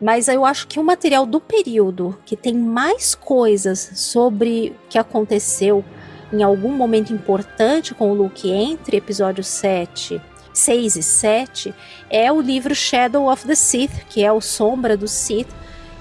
Mas 0.00 0.28
eu 0.28 0.44
acho 0.46 0.66
que 0.66 0.80
o 0.80 0.84
material 0.84 1.26
do 1.26 1.40
período 1.40 2.18
que 2.24 2.36
tem 2.36 2.54
mais 2.54 3.14
coisas 3.14 3.78
sobre 3.94 4.70
o 4.70 4.88
que 4.88 4.98
aconteceu 4.98 5.84
em 6.32 6.42
algum 6.42 6.72
momento 6.72 7.12
importante 7.12 7.94
com 7.94 8.10
o 8.10 8.14
Luke 8.14 8.50
entre 8.50 8.96
episódios 8.96 9.46
7, 9.46 10.20
6 10.52 10.96
e 10.96 11.02
7 11.02 11.74
é 12.08 12.30
o 12.30 12.40
livro 12.40 12.74
Shadow 12.74 13.30
of 13.30 13.46
the 13.46 13.54
Sith, 13.54 14.04
que 14.08 14.24
é 14.24 14.32
o 14.32 14.40
Sombra 14.40 14.96
do 14.96 15.08
Sith, 15.08 15.48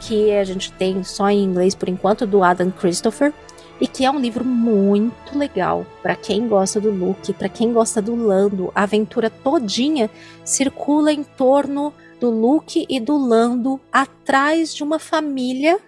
que 0.01 0.32
a 0.32 0.43
gente 0.43 0.71
tem 0.73 1.03
só 1.03 1.30
em 1.30 1.43
inglês 1.43 1.75
por 1.75 1.89
enquanto, 1.89 2.25
do 2.25 2.43
Adam 2.43 2.71
Christopher, 2.71 3.34
e 3.82 3.88
que 3.88 4.03
é 4.03 4.11
um 4.11 4.19
livro 4.19 4.43
muito 4.43 5.38
legal 5.38 5.86
para 6.01 6.15
quem 6.15 6.47
gosta 6.47 6.82
do 6.82 6.91
Luke, 6.91 7.34
para 7.34 7.47
quem 7.47 7.71
gosta 7.71 8.01
do 8.01 8.15
Lando. 8.15 8.71
A 8.75 8.84
aventura 8.84 9.30
todinha 9.30 10.09
circula 10.43 11.13
em 11.13 11.23
torno 11.23 11.93
do 12.19 12.30
Luke 12.30 12.86
e 12.89 12.99
do 12.99 13.17
Lando 13.17 13.80
atrás 13.91 14.75
de 14.75 14.84
uma 14.84 14.99
família 14.99 15.80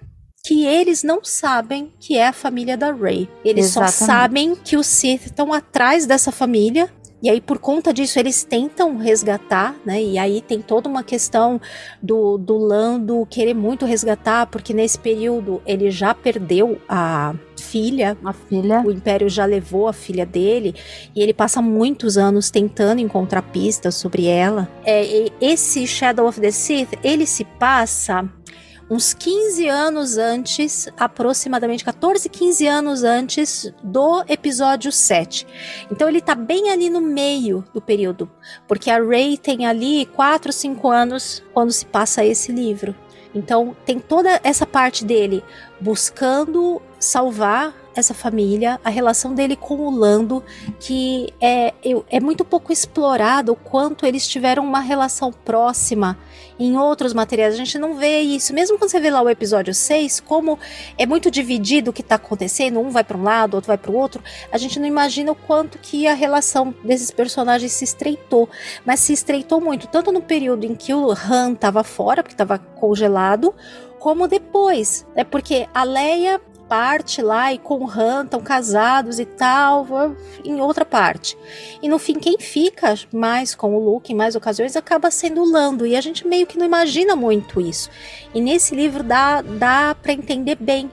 que 0.43 0.65
eles 0.65 1.03
não 1.03 1.23
sabem 1.23 1.93
que 1.99 2.17
é 2.17 2.27
a 2.27 2.33
família 2.33 2.75
da 2.75 2.91
Rey. 2.91 3.29
Eles 3.45 3.67
só 3.67 3.83
Exatamente. 3.83 4.05
sabem 4.05 4.55
que 4.55 4.75
os 4.75 4.87
Sith 4.87 5.27
estão 5.27 5.53
atrás 5.53 6.05
dessa 6.05 6.31
família. 6.31 6.89
E 7.23 7.29
aí, 7.29 7.39
por 7.39 7.59
conta 7.59 7.93
disso, 7.93 8.17
eles 8.17 8.43
tentam 8.43 8.97
resgatar, 8.97 9.75
né? 9.85 10.01
E 10.01 10.17
aí 10.17 10.41
tem 10.41 10.59
toda 10.59 10.89
uma 10.89 11.03
questão 11.03 11.61
do, 12.01 12.35
do 12.35 12.57
Lando 12.57 13.27
querer 13.29 13.53
muito 13.53 13.85
resgatar, 13.85 14.47
porque 14.47 14.73
nesse 14.73 14.97
período 14.97 15.61
ele 15.63 15.91
já 15.91 16.15
perdeu 16.15 16.81
a 16.89 17.35
filha, 17.59 18.17
Uma 18.19 18.33
filha. 18.33 18.81
o 18.83 18.91
Império 18.91 19.29
já 19.29 19.45
levou 19.45 19.87
a 19.87 19.93
filha 19.93 20.25
dele 20.25 20.73
e 21.15 21.21
ele 21.21 21.31
passa 21.31 21.61
muitos 21.61 22.17
anos 22.17 22.49
tentando 22.49 22.99
encontrar 22.99 23.43
pistas 23.43 23.93
sobre 23.93 24.25
ela. 24.25 24.67
É, 24.83 25.27
esse 25.39 25.85
Shadow 25.85 26.27
of 26.27 26.41
the 26.41 26.49
Sith, 26.49 26.89
ele 27.03 27.27
se 27.27 27.45
passa 27.45 28.27
uns 28.91 29.13
15 29.13 29.69
anos 29.69 30.17
antes, 30.17 30.89
aproximadamente 30.97 31.85
14, 31.85 32.27
15 32.27 32.67
anos 32.67 33.03
antes 33.05 33.73
do 33.81 34.21
episódio 34.27 34.91
7. 34.91 35.47
Então 35.89 36.09
ele 36.09 36.19
tá 36.19 36.35
bem 36.35 36.69
ali 36.69 36.89
no 36.89 36.99
meio 36.99 37.63
do 37.73 37.79
período, 37.81 38.29
porque 38.67 38.91
a 38.91 39.01
Rey 39.01 39.37
tem 39.37 39.65
ali 39.65 40.05
4, 40.07 40.51
5 40.51 40.89
anos 40.89 41.41
quando 41.53 41.71
se 41.71 41.85
passa 41.85 42.25
esse 42.25 42.51
livro. 42.51 42.93
Então 43.33 43.73
tem 43.85 43.97
toda 43.97 44.41
essa 44.43 44.65
parte 44.65 45.05
dele 45.05 45.41
buscando 45.81 46.81
salvar 46.99 47.75
essa 47.95 48.13
família, 48.13 48.79
a 48.83 48.89
relação 48.89 49.33
dele 49.33 49.55
com 49.55 49.75
o 49.75 49.89
Lando, 49.89 50.43
que 50.79 51.33
é, 51.41 51.73
é 52.09 52.19
muito 52.19 52.45
pouco 52.45 52.71
explorado 52.71 53.51
o 53.51 53.55
quanto 53.55 54.05
eles 54.05 54.27
tiveram 54.27 54.63
uma 54.63 54.79
relação 54.79 55.31
próxima 55.31 56.17
em 56.57 56.77
outros 56.77 57.13
materiais. 57.13 57.53
A 57.53 57.57
gente 57.57 57.77
não 57.77 57.95
vê 57.95 58.21
isso. 58.21 58.53
Mesmo 58.53 58.77
quando 58.77 58.91
você 58.91 58.99
vê 58.99 59.09
lá 59.09 59.21
o 59.21 59.29
episódio 59.29 59.73
6, 59.73 60.21
como 60.21 60.57
é 60.97 61.05
muito 61.05 61.29
dividido 61.29 61.91
o 61.91 61.93
que 61.93 62.03
tá 62.03 62.15
acontecendo, 62.15 62.79
um 62.79 62.89
vai 62.89 63.03
para 63.03 63.17
um 63.17 63.23
lado, 63.23 63.55
outro 63.55 63.67
vai 63.67 63.77
para 63.77 63.91
o 63.91 63.95
outro, 63.95 64.23
a 64.51 64.57
gente 64.57 64.79
não 64.79 64.85
imagina 64.85 65.31
o 65.31 65.35
quanto 65.35 65.77
que 65.79 66.07
a 66.07 66.13
relação 66.13 66.73
desses 66.83 67.11
personagens 67.11 67.71
se 67.71 67.83
estreitou. 67.83 68.47
Mas 68.85 68.99
se 69.01 69.11
estreitou 69.11 69.59
muito, 69.59 69.87
tanto 69.87 70.11
no 70.11 70.21
período 70.21 70.65
em 70.65 70.75
que 70.75 70.93
o 70.93 71.11
Han 71.11 71.55
tava 71.55 71.83
fora, 71.83 72.23
porque 72.23 72.35
tava 72.35 72.57
congelado, 72.57 73.53
como 74.01 74.27
depois, 74.27 75.05
né? 75.15 75.23
Porque 75.23 75.69
a 75.75 75.83
Leia 75.83 76.41
parte 76.67 77.21
lá 77.21 77.53
e 77.53 77.59
com 77.59 77.83
o 77.83 77.89
Han 77.89 78.23
estão 78.23 78.39
casados 78.39 79.19
e 79.19 79.25
tal, 79.25 79.85
em 80.43 80.59
outra 80.59 80.83
parte. 80.83 81.37
E 81.83 81.87
no 81.87 81.99
fim, 81.99 82.13
quem 82.13 82.39
fica 82.39 82.95
mais 83.13 83.53
com 83.53 83.75
o 83.75 83.79
Luke 83.79 84.11
em 84.11 84.15
mais 84.15 84.35
ocasiões 84.35 84.75
acaba 84.75 85.11
sendo 85.11 85.41
o 85.41 85.51
Lando. 85.51 85.85
E 85.85 85.95
a 85.95 86.01
gente 86.01 86.25
meio 86.25 86.47
que 86.47 86.57
não 86.57 86.65
imagina 86.65 87.15
muito 87.15 87.61
isso. 87.61 87.91
E 88.33 88.41
nesse 88.41 88.73
livro 88.73 89.03
dá, 89.03 89.41
dá 89.41 89.93
para 89.93 90.13
entender 90.13 90.55
bem 90.55 90.89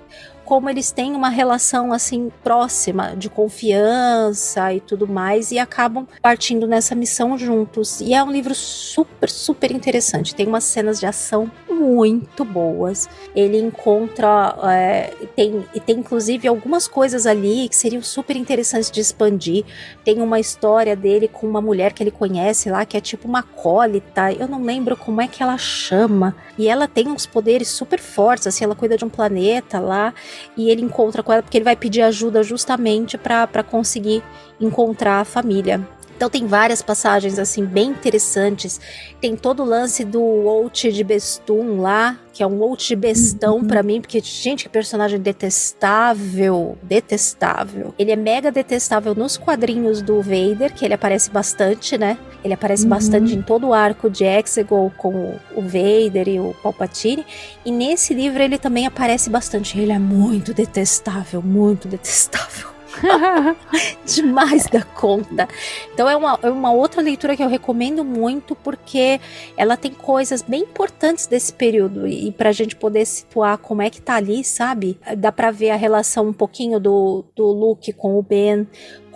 como 0.49 0.71
eles 0.71 0.91
têm 0.91 1.15
uma 1.15 1.29
relação 1.29 1.93
assim 1.93 2.33
próxima 2.43 3.15
de 3.15 3.29
confiança 3.29 4.73
e 4.73 4.81
tudo 4.81 5.07
mais 5.07 5.53
e 5.53 5.59
acabam 5.59 6.09
partindo 6.23 6.67
nessa 6.67 6.95
missão 6.95 7.37
juntos. 7.37 8.01
E 8.01 8.15
é 8.15 8.25
um 8.25 8.33
livro 8.33 8.55
super, 8.55 9.29
super 9.29 9.71
interessante. 9.71 10.35
Tem 10.35 10.47
umas 10.47 10.65
cenas 10.65 10.99
de 10.99 11.05
ação 11.05 11.51
muito 11.69 12.47
boas. 12.47 13.11
Ele 13.37 13.59
encontra. 13.59 14.57
É, 14.73 15.13
tem, 15.37 15.67
tem 15.85 15.99
inclusive 15.99 16.49
algumas 16.49 16.89
coisas 16.89 17.27
ali 17.27 17.69
que 17.69 17.77
seriam 17.77 18.03
super 18.03 18.35
interessantes 18.35 18.91
de 18.91 19.01
expandir. 19.01 19.67
Tem 20.03 20.23
uma 20.23 20.41
história 20.41 20.97
dele 20.97 21.29
com 21.29 21.47
uma 21.47 21.61
mulher 21.61 21.93
que 21.93 22.03
ele 22.03 22.11
conhece 22.11 22.71
lá, 22.71 22.87
que 22.87 22.97
é 22.97 23.01
tipo 23.03 23.29
uma 23.29 23.43
cólita. 23.43 24.33
Eu 24.33 24.49
não 24.49 24.63
lembro 24.63 24.97
como 24.97 25.21
é 25.21 25.29
que 25.29 25.43
ela 25.43 25.59
chama. 25.59 26.35
E 26.57 26.69
ela 26.69 26.89
tem 26.89 27.07
uns 27.09 27.27
poderes 27.27 27.69
super 27.69 28.01
fortes, 28.01 28.47
assim, 28.47 28.65
ela 28.65 28.75
cuida 28.75 28.97
de 28.97 29.05
um 29.05 29.11
planeta 29.11 29.79
lá. 29.79 30.15
E 30.57 30.71
ele 30.71 30.83
encontra 30.83 31.23
com 31.23 31.33
ela 31.33 31.43
porque 31.43 31.59
ele 31.59 31.65
vai 31.65 31.77
pedir 31.77 32.03
ajuda 32.03 32.43
justamente 32.43 33.17
para 33.17 33.63
conseguir 33.63 34.23
encontrar 34.61 35.21
a 35.21 35.25
família. 35.25 35.87
Então 36.19 36.29
tem 36.29 36.49
várias 36.49 36.83
passagens 36.83 37.39
assim 37.39 37.65
bem 37.65 37.91
interessantes. 37.91 38.81
Tem 39.21 39.37
todo 39.37 39.63
o 39.63 39.65
lance 39.65 40.05
do 40.05 40.21
Out 40.49 40.91
de 40.91 41.05
Bestum 41.05 41.81
lá, 41.81 42.19
que 42.33 42.43
é 42.43 42.47
um 42.47 42.61
Out 42.61 42.89
de 42.89 42.97
bestão 42.97 43.59
uhum. 43.59 43.65
para 43.65 43.85
mim, 43.85 44.01
porque 44.01 44.19
gente, 44.19 44.65
que 44.65 44.69
personagem 44.69 45.21
detestável, 45.21 46.77
detestável. 46.83 47.95
Ele 47.97 48.11
é 48.11 48.17
mega 48.17 48.51
detestável 48.51 49.15
nos 49.15 49.37
quadrinhos 49.37 50.03
do 50.03 50.21
Vader, 50.21 50.75
que 50.75 50.85
ele 50.85 50.95
aparece 50.95 51.31
bastante, 51.31 51.97
né? 51.97 52.19
Ele 52.43 52.55
aparece 52.55 52.83
uhum. 52.83 52.91
bastante 52.91 53.37
em 53.37 53.41
todo 53.41 53.69
o 53.69 53.73
arco 53.73 54.11
de 54.11 54.25
Exegol 54.25 54.93
com 54.99 55.37
o 55.55 55.63
Vader 55.63 56.29
e 56.29 56.41
o 56.41 56.53
Palpatine. 56.61 57.25
E 57.65 57.71
nesse 57.71 58.13
livro 58.13 58.43
ele 58.43 58.59
também 58.59 58.89
aparece 58.89 59.31
bastante. 59.31 59.79
Ele 59.79 59.93
é 59.93 60.01
muito 60.01 60.53
detestável, 60.53 61.41
muito 61.41 61.87
detestável. 61.87 62.78
Demais 64.05 64.67
da 64.67 64.83
conta. 64.83 65.49
Então 65.93 66.09
é 66.09 66.17
uma, 66.17 66.39
é 66.43 66.51
uma 66.51 66.73
outra 66.73 67.03
leitura 67.03 67.37
que 67.37 67.43
eu 67.43 67.49
recomendo 67.49 68.05
muito 68.05 68.55
porque 68.55 69.21
ela 69.57 69.77
tem 69.77 69.93
coisas 69.93 70.43
bem 70.43 70.63
importantes 70.63 71.27
desse 71.27 71.53
período 71.53 72.07
e 72.07 72.31
pra 72.33 72.53
gente 72.53 72.77
poder 72.77 73.05
situar 73.05 73.59
como 73.59 73.83
é 73.83 73.91
que 73.91 74.01
tá 74.01 74.17
ali, 74.17 74.43
sabe? 74.45 74.99
Dá 75.17 75.31
pra 75.31 75.51
ver 75.51 75.71
a 75.71 75.77
relação 75.77 76.29
um 76.29 76.33
pouquinho 76.33 76.81
do, 76.81 77.25
do 77.35 77.47
Luke 77.47 77.93
com 77.93 78.19
o 78.19 78.23
Ben, 78.23 78.67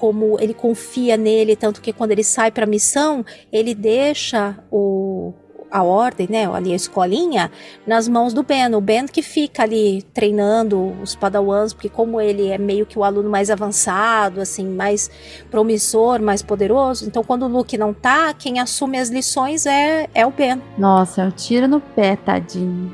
como 0.02 0.36
ele 0.40 0.52
confia 0.52 1.16
nele, 1.16 1.54
tanto 1.54 1.80
que 1.80 1.92
quando 1.92 2.10
ele 2.10 2.24
sai 2.24 2.50
pra 2.50 2.66
missão, 2.66 3.24
ele 3.52 3.74
deixa 3.74 4.58
o, 4.70 5.32
a 5.72 5.82
ordem, 5.82 6.28
né, 6.30 6.46
ali 6.46 6.72
a 6.72 6.76
escolinha, 6.76 7.50
nas 7.86 8.06
mãos 8.06 8.34
do 8.34 8.42
Ben. 8.42 8.74
O 8.74 8.80
Ben 8.80 9.06
que 9.06 9.22
fica 9.22 9.62
ali 9.62 10.02
treinando 10.14 10.94
os 11.02 11.16
padawans, 11.16 11.72
porque 11.72 11.88
como 11.88 12.20
ele 12.20 12.48
é 12.48 12.58
meio 12.58 12.84
que 12.84 12.98
o 12.98 13.02
aluno 13.02 13.30
mais 13.30 13.50
avançado, 13.50 14.40
assim, 14.40 14.66
mais 14.66 15.10
promissor, 15.50 16.20
mais 16.20 16.42
poderoso, 16.42 17.06
então 17.06 17.24
quando 17.24 17.46
o 17.46 17.48
Luke 17.48 17.78
não 17.78 17.94
tá, 17.94 18.34
quem 18.34 18.60
assume 18.60 18.98
as 18.98 19.08
lições 19.08 19.64
é, 19.64 20.08
é 20.14 20.26
o 20.26 20.30
Ben. 20.30 20.60
Nossa, 20.76 21.22
é 21.22 21.24
um 21.24 21.30
tiro 21.30 21.66
no 21.66 21.80
pé, 21.80 22.16
tadinho. 22.16 22.92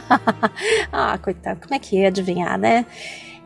ah, 0.92 1.18
coitado, 1.18 1.60
como 1.60 1.74
é 1.74 1.78
que 1.78 1.96
ia 1.96 2.08
adivinhar, 2.08 2.56
né? 2.58 2.86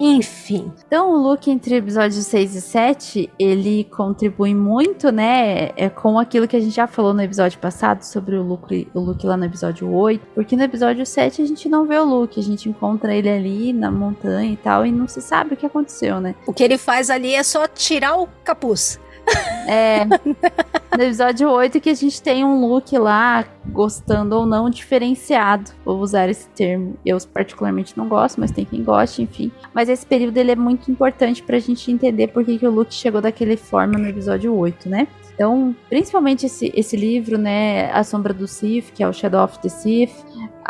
Enfim. 0.01 0.73
Então, 0.87 1.13
o 1.13 1.17
Luke 1.19 1.51
entre 1.51 1.77
episódios 1.77 2.25
6 2.27 2.55
e 2.55 2.61
7, 2.63 3.31
ele 3.39 3.85
contribui 3.85 4.55
muito, 4.55 5.13
né, 5.13 5.73
é 5.77 5.91
com 5.91 6.19
aquilo 6.19 6.49
que 6.49 6.57
a 6.57 6.61
gente 6.61 6.75
já 6.75 6.87
falou 6.87 7.13
no 7.13 7.21
episódio 7.21 7.59
passado 7.59 8.03
sobre 8.03 8.35
o 8.35 8.43
Luke, 8.43 8.89
o 8.95 9.01
Luke 9.01 9.27
lá 9.27 9.37
no 9.37 9.45
episódio 9.45 9.93
8, 9.93 10.27
porque 10.35 10.57
no 10.57 10.63
episódio 10.63 11.05
7 11.05 11.43
a 11.43 11.47
gente 11.47 11.69
não 11.69 11.87
vê 11.87 11.99
o 11.99 12.05
Luke, 12.05 12.41
a 12.41 12.43
gente 12.43 12.67
encontra 12.67 13.15
ele 13.15 13.29
ali 13.29 13.73
na 13.75 13.91
montanha 13.91 14.51
e 14.51 14.57
tal, 14.57 14.87
e 14.87 14.91
não 14.91 15.07
se 15.07 15.21
sabe 15.21 15.53
o 15.53 15.57
que 15.57 15.67
aconteceu, 15.67 16.19
né? 16.19 16.35
O 16.47 16.53
que 16.55 16.65
ele 16.65 16.79
faz 16.79 17.11
ali 17.11 17.35
é 17.35 17.43
só 17.43 17.67
tirar 17.67 18.17
o 18.17 18.27
capuz. 18.43 18.99
É. 19.67 20.05
No 20.97 21.05
episódio 21.05 21.49
8 21.49 21.81
que 21.81 21.91
a 21.91 21.95
gente 21.95 22.21
tem 22.21 22.45
um 22.45 22.67
look 22.67 22.99
lá, 22.99 23.45
gostando 23.69 24.35
ou 24.35 24.45
não, 24.45 24.69
diferenciado. 24.69 25.71
Vou 25.85 26.01
usar 26.01 26.29
esse 26.29 26.49
termo. 26.49 26.97
Eu 27.07 27.17
particularmente 27.33 27.97
não 27.97 28.09
gosto, 28.09 28.41
mas 28.41 28.51
tem 28.51 28.65
quem 28.65 28.83
goste, 28.83 29.23
enfim. 29.23 29.53
Mas 29.73 29.89
esse 29.89 30.05
período 30.05 30.37
ele 30.37 30.51
é 30.51 30.57
muito 30.57 30.91
importante 30.91 31.43
pra 31.43 31.59
gente 31.61 31.91
entender 31.91 32.29
por 32.29 32.45
que, 32.45 32.59
que 32.59 32.67
o 32.67 32.71
Luke 32.71 32.93
chegou 32.93 33.21
daquele 33.21 33.57
forma 33.57 33.99
no 33.99 34.09
episódio 34.09 34.53
8, 34.55 34.89
né? 34.89 35.07
Então, 35.33 35.75
principalmente 35.89 36.47
esse, 36.47 36.71
esse 36.75 36.97
livro, 36.97 37.39
né, 37.39 37.91
A 37.93 38.05
Sombra 38.05 38.35
do 38.35 38.47
Sith, 38.47 38.93
que 38.93 39.03
é 39.03 39.09
o 39.09 39.13
Shadow 39.13 39.45
of 39.45 39.59
the 39.61 39.71
Sith, 39.71 40.13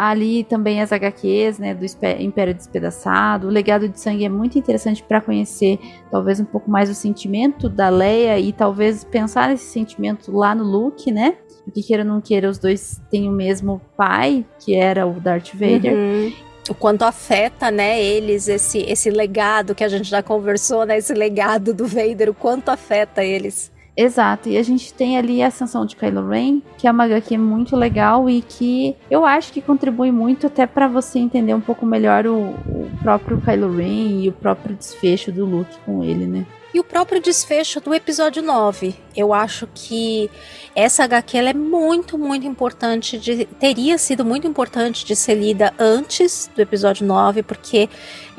ali 0.00 0.44
também 0.44 0.80
as 0.80 0.92
HQs, 0.92 1.58
né, 1.58 1.74
do 1.74 1.84
Império 2.18 2.54
Despedaçado, 2.54 3.48
o 3.48 3.50
Legado 3.50 3.86
de 3.86 4.00
Sangue 4.00 4.24
é 4.24 4.30
muito 4.30 4.58
interessante 4.58 5.02
para 5.02 5.20
conhecer 5.20 5.78
talvez 6.10 6.40
um 6.40 6.44
pouco 6.46 6.70
mais 6.70 6.88
o 6.88 6.94
sentimento 6.94 7.68
da 7.68 7.90
Leia 7.90 8.38
e 8.38 8.50
talvez 8.50 9.04
pensar 9.04 9.50
nesse 9.50 9.66
sentimento 9.66 10.32
lá 10.34 10.54
no 10.54 10.64
Luke, 10.64 11.12
né, 11.12 11.36
porque 11.64 11.82
queira 11.82 12.02
ou 12.02 12.08
não 12.08 12.18
queira, 12.18 12.48
os 12.48 12.58
dois 12.58 12.98
têm 13.10 13.28
o 13.28 13.32
mesmo 13.32 13.78
pai, 13.94 14.46
que 14.58 14.74
era 14.74 15.06
o 15.06 15.20
Darth 15.20 15.52
Vader. 15.52 15.92
Uhum 15.94 16.32
o 16.68 16.74
quanto 16.74 17.02
afeta, 17.02 17.68
né, 17.68 18.00
eles 18.00 18.46
esse 18.46 18.78
esse 18.82 19.10
legado 19.10 19.74
que 19.74 19.82
a 19.82 19.88
gente 19.88 20.08
já 20.08 20.22
conversou, 20.22 20.86
né, 20.86 20.98
esse 20.98 21.12
legado 21.12 21.74
do 21.74 21.84
Vader, 21.84 22.30
o 22.30 22.34
quanto 22.34 22.68
afeta 22.68 23.24
eles. 23.24 23.72
Exato, 24.02 24.48
e 24.48 24.56
a 24.56 24.62
gente 24.62 24.94
tem 24.94 25.18
ali 25.18 25.42
a 25.42 25.48
ascensão 25.48 25.84
de 25.84 25.94
Kylo 25.94 26.26
Ren, 26.26 26.62
que 26.78 26.88
é 26.88 26.90
uma 26.90 27.04
HQ 27.04 27.36
muito 27.36 27.76
legal 27.76 28.30
e 28.30 28.40
que 28.40 28.96
eu 29.10 29.26
acho 29.26 29.52
que 29.52 29.60
contribui 29.60 30.10
muito 30.10 30.46
até 30.46 30.66
para 30.66 30.88
você 30.88 31.18
entender 31.18 31.52
um 31.52 31.60
pouco 31.60 31.84
melhor 31.84 32.26
o, 32.26 32.38
o 32.38 32.90
próprio 33.02 33.38
Kylo 33.42 33.76
Ren 33.76 34.22
e 34.22 34.28
o 34.30 34.32
próprio 34.32 34.74
desfecho 34.74 35.30
do 35.30 35.44
Luke 35.44 35.76
com 35.84 36.02
ele, 36.02 36.26
né? 36.26 36.46
E 36.72 36.78
o 36.78 36.84
próprio 36.84 37.20
desfecho 37.20 37.80
do 37.80 37.92
episódio 37.92 38.42
9. 38.42 38.94
Eu 39.16 39.34
acho 39.34 39.68
que 39.74 40.30
essa 40.74 41.02
HQ 41.02 41.36
é 41.36 41.52
muito, 41.52 42.16
muito 42.16 42.46
importante. 42.46 43.18
De, 43.18 43.44
teria 43.44 43.98
sido 43.98 44.24
muito 44.24 44.46
importante 44.46 45.04
de 45.04 45.16
ser 45.16 45.34
lida 45.34 45.74
antes 45.76 46.48
do 46.54 46.62
episódio 46.62 47.04
9, 47.04 47.42
porque 47.42 47.88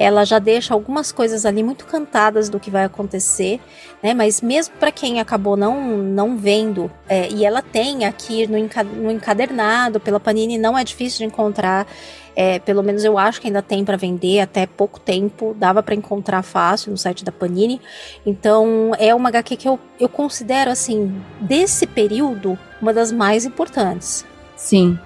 ela 0.02 0.26
já 0.26 0.40
deixa 0.40 0.74
algumas 0.74 1.12
coisas 1.12 1.46
ali 1.46 1.62
muito 1.62 1.86
cantadas 1.86 2.50
do 2.50 2.60
que 2.60 2.72
vai 2.72 2.84
acontecer, 2.84 3.60
né? 4.02 4.14
Mas 4.14 4.42
mesmo 4.42 4.74
para 4.80 4.92
quem 4.92 5.20
acabou 5.20 5.56
não, 5.56 5.98
não 5.98 6.36
vendo, 6.36 6.92
é, 7.08 7.30
e 7.30 7.46
ela 7.46 7.62
tem 7.62 8.06
aqui 8.06 8.48
no, 8.48 8.58
no 9.02 9.12
encadernado 9.12 10.00
pela 10.00 10.20
Panini, 10.20 10.58
não 10.58 10.78
é 10.78 10.84
difícil 10.84 11.20
de 11.20 11.26
encontrar. 11.26 11.86
É, 12.34 12.60
pelo 12.60 12.82
menos 12.82 13.04
eu 13.04 13.18
acho 13.18 13.42
que 13.42 13.48
ainda 13.48 13.62
tem 13.62 13.84
para 13.84 13.98
vender 13.98 14.40
até 14.40 14.66
pouco 14.66 15.00
tempo, 15.00 15.54
dava 15.60 15.84
para 15.84 15.94
encontrar 15.94 16.42
fácil 16.42 16.90
no 16.90 16.98
site 16.98 17.26
da 17.26 17.32
Panini. 17.32 17.80
Então 18.26 18.94
é 18.98 19.14
uma 19.14 19.30
HQ 19.30 19.56
que 19.58 19.68
eu, 19.68 19.78
eu 20.00 20.10
considero 20.10 20.72
assim, 20.72 21.22
desse 21.42 21.86
período, 21.86 22.58
uma 22.82 22.94
das 22.94 23.12
mais 23.12 23.46
importantes. 23.46 24.26
Sim. 24.56 24.98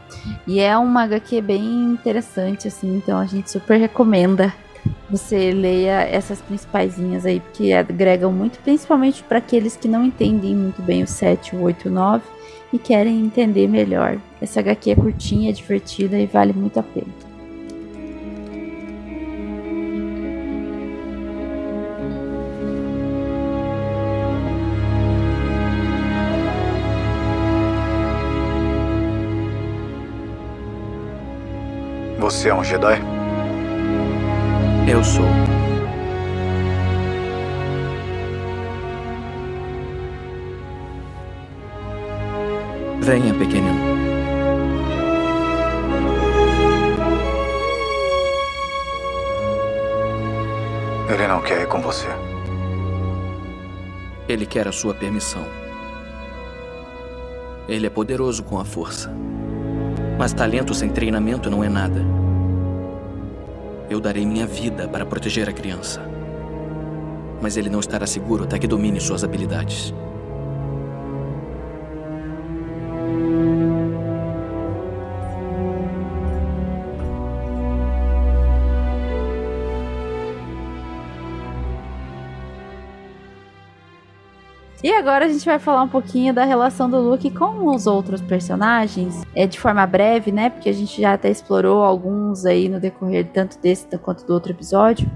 E 0.48 0.60
é 0.60 0.78
uma 0.78 1.04
HQ 1.04 1.42
bem 1.42 1.64
interessante, 1.64 2.68
assim, 2.68 2.98
então 2.98 3.18
a 3.18 3.26
gente 3.26 3.50
super 3.50 3.78
recomenda 3.78 4.54
você 5.10 5.52
leia 5.52 6.02
essas 6.02 6.42
principais 6.42 6.96
aí, 7.26 7.40
porque 7.40 7.72
agregam 7.74 8.32
muito, 8.32 8.60
principalmente 8.60 9.24
para 9.24 9.38
aqueles 9.38 9.76
que 9.76 9.88
não 9.88 10.04
entendem 10.04 10.56
muito 10.56 10.82
bem 10.82 11.04
o 11.04 11.08
7, 11.08 11.56
o 11.56 11.62
8 11.62 11.88
e 11.88 11.90
o 11.90 11.94
9 11.94 12.24
e 12.74 12.80
querem 12.80 13.22
entender 13.22 13.68
melhor. 13.68 14.18
Essa 14.42 14.60
HQ 14.60 14.92
é 14.92 14.96
curtinha, 14.96 15.50
é 15.50 15.54
divertida 15.54 16.18
e 16.20 16.26
vale 16.26 16.54
muito 16.54 16.80
a 16.80 16.84
pena. 16.84 17.26
Você 32.20 32.50
é 32.50 32.54
um 32.54 32.64
Jedi? 32.64 33.15
Eu 34.88 35.04
sou. 35.04 35.26
Venha, 43.02 43.34
pequenino. 43.34 43.80
Ele 51.10 51.28
não 51.28 51.42
quer 51.42 51.64
ir 51.64 51.68
com 51.68 51.82
você. 51.82 52.08
Ele 54.30 54.46
quer 54.46 54.68
a 54.68 54.72
sua 54.72 54.94
permissão. 54.94 55.46
Ele 57.68 57.88
é 57.88 57.90
poderoso 57.90 58.44
com 58.44 58.60
a 58.60 58.66
força. 58.66 59.12
Mas 60.20 60.32
talento 60.32 60.76
sem 60.76 60.90
treinamento 60.90 61.50
não 61.50 61.64
é 61.64 61.70
nada. 61.70 62.25
Eu 63.96 64.02
darei 64.02 64.26
minha 64.26 64.46
vida 64.46 64.90
para 64.90 65.06
proteger 65.06 65.48
a 65.48 65.54
criança. 65.54 66.02
Mas 67.42 67.56
ele 67.56 67.70
não 67.70 67.80
estará 67.80 68.06
seguro 68.06 68.44
até 68.44 68.60
que 68.60 68.68
domine 68.68 69.00
suas 69.00 69.24
habilidades. 69.24 69.94
E 84.86 84.94
agora 84.94 85.26
a 85.26 85.28
gente 85.28 85.44
vai 85.44 85.58
falar 85.58 85.82
um 85.82 85.88
pouquinho 85.88 86.32
da 86.32 86.46
relação 86.46 86.88
do 86.88 87.00
Luke 87.00 87.32
com 87.32 87.74
os 87.74 87.88
outros 87.88 88.22
personagens, 88.22 89.24
é 89.34 89.48
de 89.48 89.60
forma 89.60 89.84
breve, 89.88 90.32
né? 90.32 90.52
Porque 90.52 90.70
a 90.70 90.72
gente 90.72 91.02
já 91.02 91.14
até 91.14 91.28
explorou 91.28 91.82
alguns 91.82 92.46
aí 92.46 92.70
no 92.70 92.80
decorrer 92.80 93.28
tanto 93.34 93.58
desse 93.58 93.88
quanto 93.98 94.24
do 94.28 94.32
outro 94.32 94.52
episódio. 94.52 95.10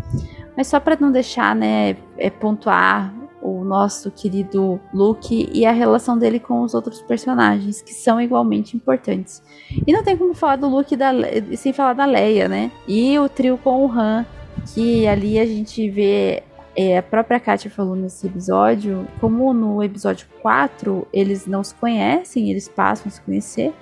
Mas 0.58 0.66
só 0.66 0.80
para 0.80 0.98
não 1.00 1.12
deixar, 1.12 1.56
né, 1.56 1.96
é 2.18 2.32
pontuar 2.32 3.14
o 3.44 3.64
nosso 3.64 4.10
querido 4.10 4.80
Luke 4.92 5.48
e 5.54 5.64
a 5.68 5.72
relação 5.72 6.18
dele 6.18 6.40
com 6.40 6.64
os 6.64 6.74
outros 6.74 7.00
personagens, 7.04 7.80
que 7.80 7.94
são 7.94 8.20
igualmente 8.20 8.76
importantes. 8.76 9.44
E 9.86 9.94
não 9.94 10.04
tem 10.04 10.18
como 10.18 10.34
falar 10.34 10.56
do 10.56 10.68
Luke 10.68 10.96
da, 10.96 11.12
sem 11.56 11.74
falar 11.74 11.94
da 11.94 12.06
Leia, 12.06 12.50
né? 12.50 12.72
E 12.88 13.20
o 13.20 13.30
trio 13.30 13.56
com 13.56 13.86
o 13.86 13.92
Han, 13.92 14.26
que 14.74 15.08
ali 15.08 15.38
a 15.38 15.46
gente 15.46 15.88
vê 15.92 16.42
é, 16.82 16.98
a 16.98 17.04
própria 17.04 17.42
Katia 17.42 17.70
falou 17.70 17.94
nesse 17.94 18.26
episódio, 18.26 19.06
como 19.20 19.54
no 19.54 19.84
episódio 19.84 20.26
4 20.42 21.06
eles 21.12 21.46
não 21.46 21.62
se 21.62 21.76
conhecem, 21.76 22.50
eles 22.50 22.70
passam 22.70 23.10
a 23.10 23.12
se 23.12 23.20
conhecer, 23.20 23.74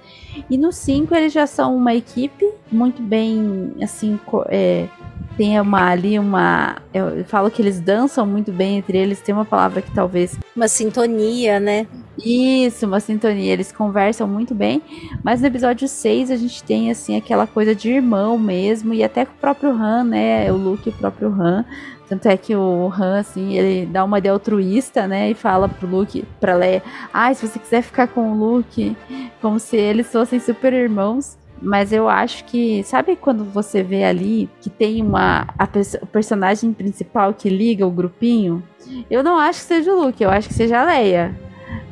e 0.49 0.57
no 0.57 0.71
5 0.71 1.13
eles 1.13 1.31
já 1.31 1.45
são 1.45 1.77
uma 1.77 1.93
equipe 1.93 2.51
muito 2.71 2.99
bem, 3.03 3.75
assim, 3.83 4.19
é, 4.49 4.87
tem 5.37 5.61
uma, 5.61 5.91
ali 5.91 6.17
uma. 6.17 6.77
Eu 6.91 7.23
falo 7.25 7.51
que 7.51 7.61
eles 7.61 7.79
dançam 7.79 8.25
muito 8.25 8.51
bem 8.51 8.79
entre 8.79 8.97
eles, 8.97 9.21
tem 9.21 9.33
uma 9.33 9.45
palavra 9.45 9.83
que 9.83 9.91
talvez. 9.91 10.35
Uma 10.55 10.67
sintonia, 10.67 11.59
né? 11.59 11.85
Isso, 12.17 12.87
uma 12.87 12.99
sintonia. 12.99 13.53
Eles 13.53 13.71
conversam 13.71 14.27
muito 14.27 14.55
bem. 14.55 14.81
Mas 15.23 15.39
no 15.39 15.45
episódio 15.45 15.87
6 15.87 16.31
a 16.31 16.35
gente 16.35 16.63
tem, 16.63 16.89
assim, 16.89 17.15
aquela 17.15 17.45
coisa 17.45 17.75
de 17.75 17.91
irmão 17.91 18.39
mesmo. 18.39 18.95
E 18.95 19.03
até 19.03 19.25
com 19.25 19.33
o 19.33 19.37
próprio 19.37 19.69
Han, 19.69 20.05
né? 20.05 20.51
O 20.51 20.57
Luke 20.57 20.89
e 20.89 20.91
o 20.91 20.95
próprio 20.95 21.29
Han. 21.29 21.63
Tanto 22.07 22.27
é 22.27 22.37
que 22.37 22.55
o 22.55 22.91
Han, 22.97 23.19
assim, 23.19 23.57
ele 23.57 23.85
dá 23.85 24.03
uma 24.03 24.21
de 24.21 24.29
altruísta, 24.29 25.07
né? 25.07 25.29
E 25.29 25.33
fala 25.33 25.67
pro 25.67 25.87
Luke, 25.87 26.23
pra 26.39 26.55
Leia: 26.55 26.81
ah, 27.13 27.33
se 27.33 27.47
você 27.47 27.59
quiser 27.59 27.81
ficar 27.81 28.07
com 28.07 28.31
o 28.31 28.37
Luke, 28.37 28.95
como 29.41 29.59
se 29.59 29.75
eles 29.75 30.11
fossem 30.11 30.39
super 30.39 30.73
irmãos. 30.73 31.37
Mas 31.59 31.91
eu 31.91 32.07
acho 32.07 32.45
que, 32.45 32.83
sabe 32.83 33.15
quando 33.15 33.43
você 33.43 33.81
vê 33.81 34.03
ali 34.03 34.47
que 34.61 34.69
tem 34.69 35.01
uma 35.01 35.47
a, 35.57 35.67
o 36.03 36.05
personagem 36.05 36.71
principal 36.71 37.33
que 37.33 37.49
liga 37.49 37.85
o 37.85 37.89
grupinho? 37.89 38.61
Eu 39.09 39.23
não 39.23 39.39
acho 39.39 39.61
que 39.61 39.65
seja 39.65 39.91
o 39.91 40.05
Luke, 40.05 40.23
eu 40.23 40.29
acho 40.29 40.47
que 40.47 40.53
seja 40.53 40.81
a 40.81 40.85
Leia. 40.85 41.35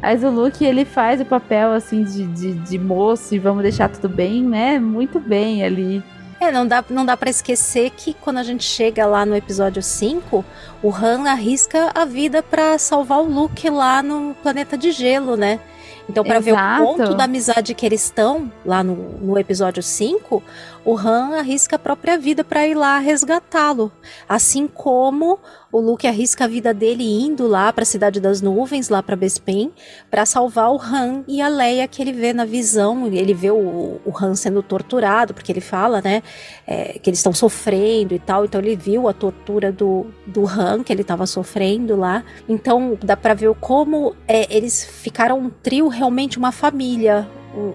Mas 0.01 0.24
o 0.24 0.30
Luke, 0.30 0.63
ele 0.63 0.86
faz 0.86 1.20
o 1.20 1.26
papel 1.26 1.72
assim 1.72 2.03
de, 2.03 2.28
de, 2.28 2.53
de 2.53 2.78
moço 2.78 3.34
e 3.34 3.39
vamos 3.39 3.63
deixar 3.63 3.89
tudo 3.89 4.07
bem, 4.07 4.43
né? 4.43 4.78
Muito 4.78 5.20
bem 5.20 5.63
ali. 5.63 6.03
É, 6.45 6.51
não 6.51 6.67
dá, 6.67 6.85
não 6.91 7.03
dá 7.03 7.17
para 7.17 7.29
esquecer 7.29 7.89
que 7.89 8.13
quando 8.13 8.37
a 8.37 8.43
gente 8.43 8.63
chega 8.63 9.07
lá 9.07 9.25
no 9.25 9.35
episódio 9.35 9.81
5, 9.81 10.45
o 10.83 10.93
Han 10.93 11.27
arrisca 11.27 11.89
a 11.95 12.05
vida 12.05 12.43
para 12.43 12.77
salvar 12.77 13.19
o 13.19 13.25
Luke 13.25 13.67
lá 13.67 14.03
no 14.03 14.35
planeta 14.43 14.77
de 14.77 14.91
gelo, 14.91 15.35
né? 15.35 15.59
Então, 16.07 16.23
para 16.23 16.39
ver 16.39 16.53
o 16.53 16.77
ponto 16.77 17.15
da 17.15 17.23
amizade 17.23 17.73
que 17.73 17.83
eles 17.83 18.03
estão 18.03 18.51
lá 18.63 18.83
no, 18.83 18.95
no 18.95 19.39
episódio 19.39 19.81
5, 19.81 20.43
o 20.86 20.95
Han 20.95 21.36
arrisca 21.39 21.75
a 21.77 21.79
própria 21.79 22.15
vida 22.17 22.43
para 22.43 22.67
ir 22.67 22.75
lá 22.75 22.99
resgatá-lo. 22.99 23.91
Assim 24.29 24.67
como 24.67 25.39
o 25.71 25.79
Luke 25.79 26.07
arrisca 26.07 26.45
a 26.45 26.47
vida 26.47 26.73
dele 26.73 27.03
indo 27.03 27.47
lá 27.47 27.73
para 27.73 27.81
a 27.81 27.86
Cidade 27.86 28.19
das 28.19 28.39
Nuvens, 28.39 28.88
lá 28.88 29.01
para 29.01 29.15
Bespin, 29.15 29.71
para 30.11 30.25
salvar 30.25 30.71
o 30.71 30.79
Han 30.79 31.23
e 31.27 31.41
a 31.41 31.47
Leia 31.47 31.88
que 31.88 32.01
ele 32.01 32.13
vê 32.13 32.31
na 32.31 32.45
visão. 32.45 33.07
Ele 33.07 33.33
vê 33.33 33.49
o, 33.49 33.99
o 34.05 34.13
Han 34.21 34.36
sendo 34.36 34.61
torturado, 34.61 35.33
porque 35.33 35.51
ele 35.51 35.59
fala, 35.59 36.01
né, 36.01 36.21
é, 36.67 36.99
que 36.99 37.09
eles 37.09 37.19
estão 37.19 37.33
sofrendo 37.33 38.13
e 38.13 38.19
tal. 38.19 38.45
Então 38.45 38.61
ele 38.61 38.75
viu 38.75 39.09
a 39.09 39.13
tortura 39.13 39.71
do, 39.71 40.05
do 40.27 40.45
Han 40.47 40.83
que 40.83 40.93
ele 40.93 41.01
estava 41.01 41.25
sofrendo 41.25 41.95
lá. 41.95 42.23
Então 42.47 42.95
dá 43.03 43.17
para 43.17 43.33
ver 43.33 43.53
como 43.55 44.15
é, 44.27 44.55
eles 44.55 44.86
ficaram 44.86 45.39
um 45.39 45.49
trio, 45.49 45.88
realmente 45.88 46.38
uma 46.38 46.51
família 46.51 47.27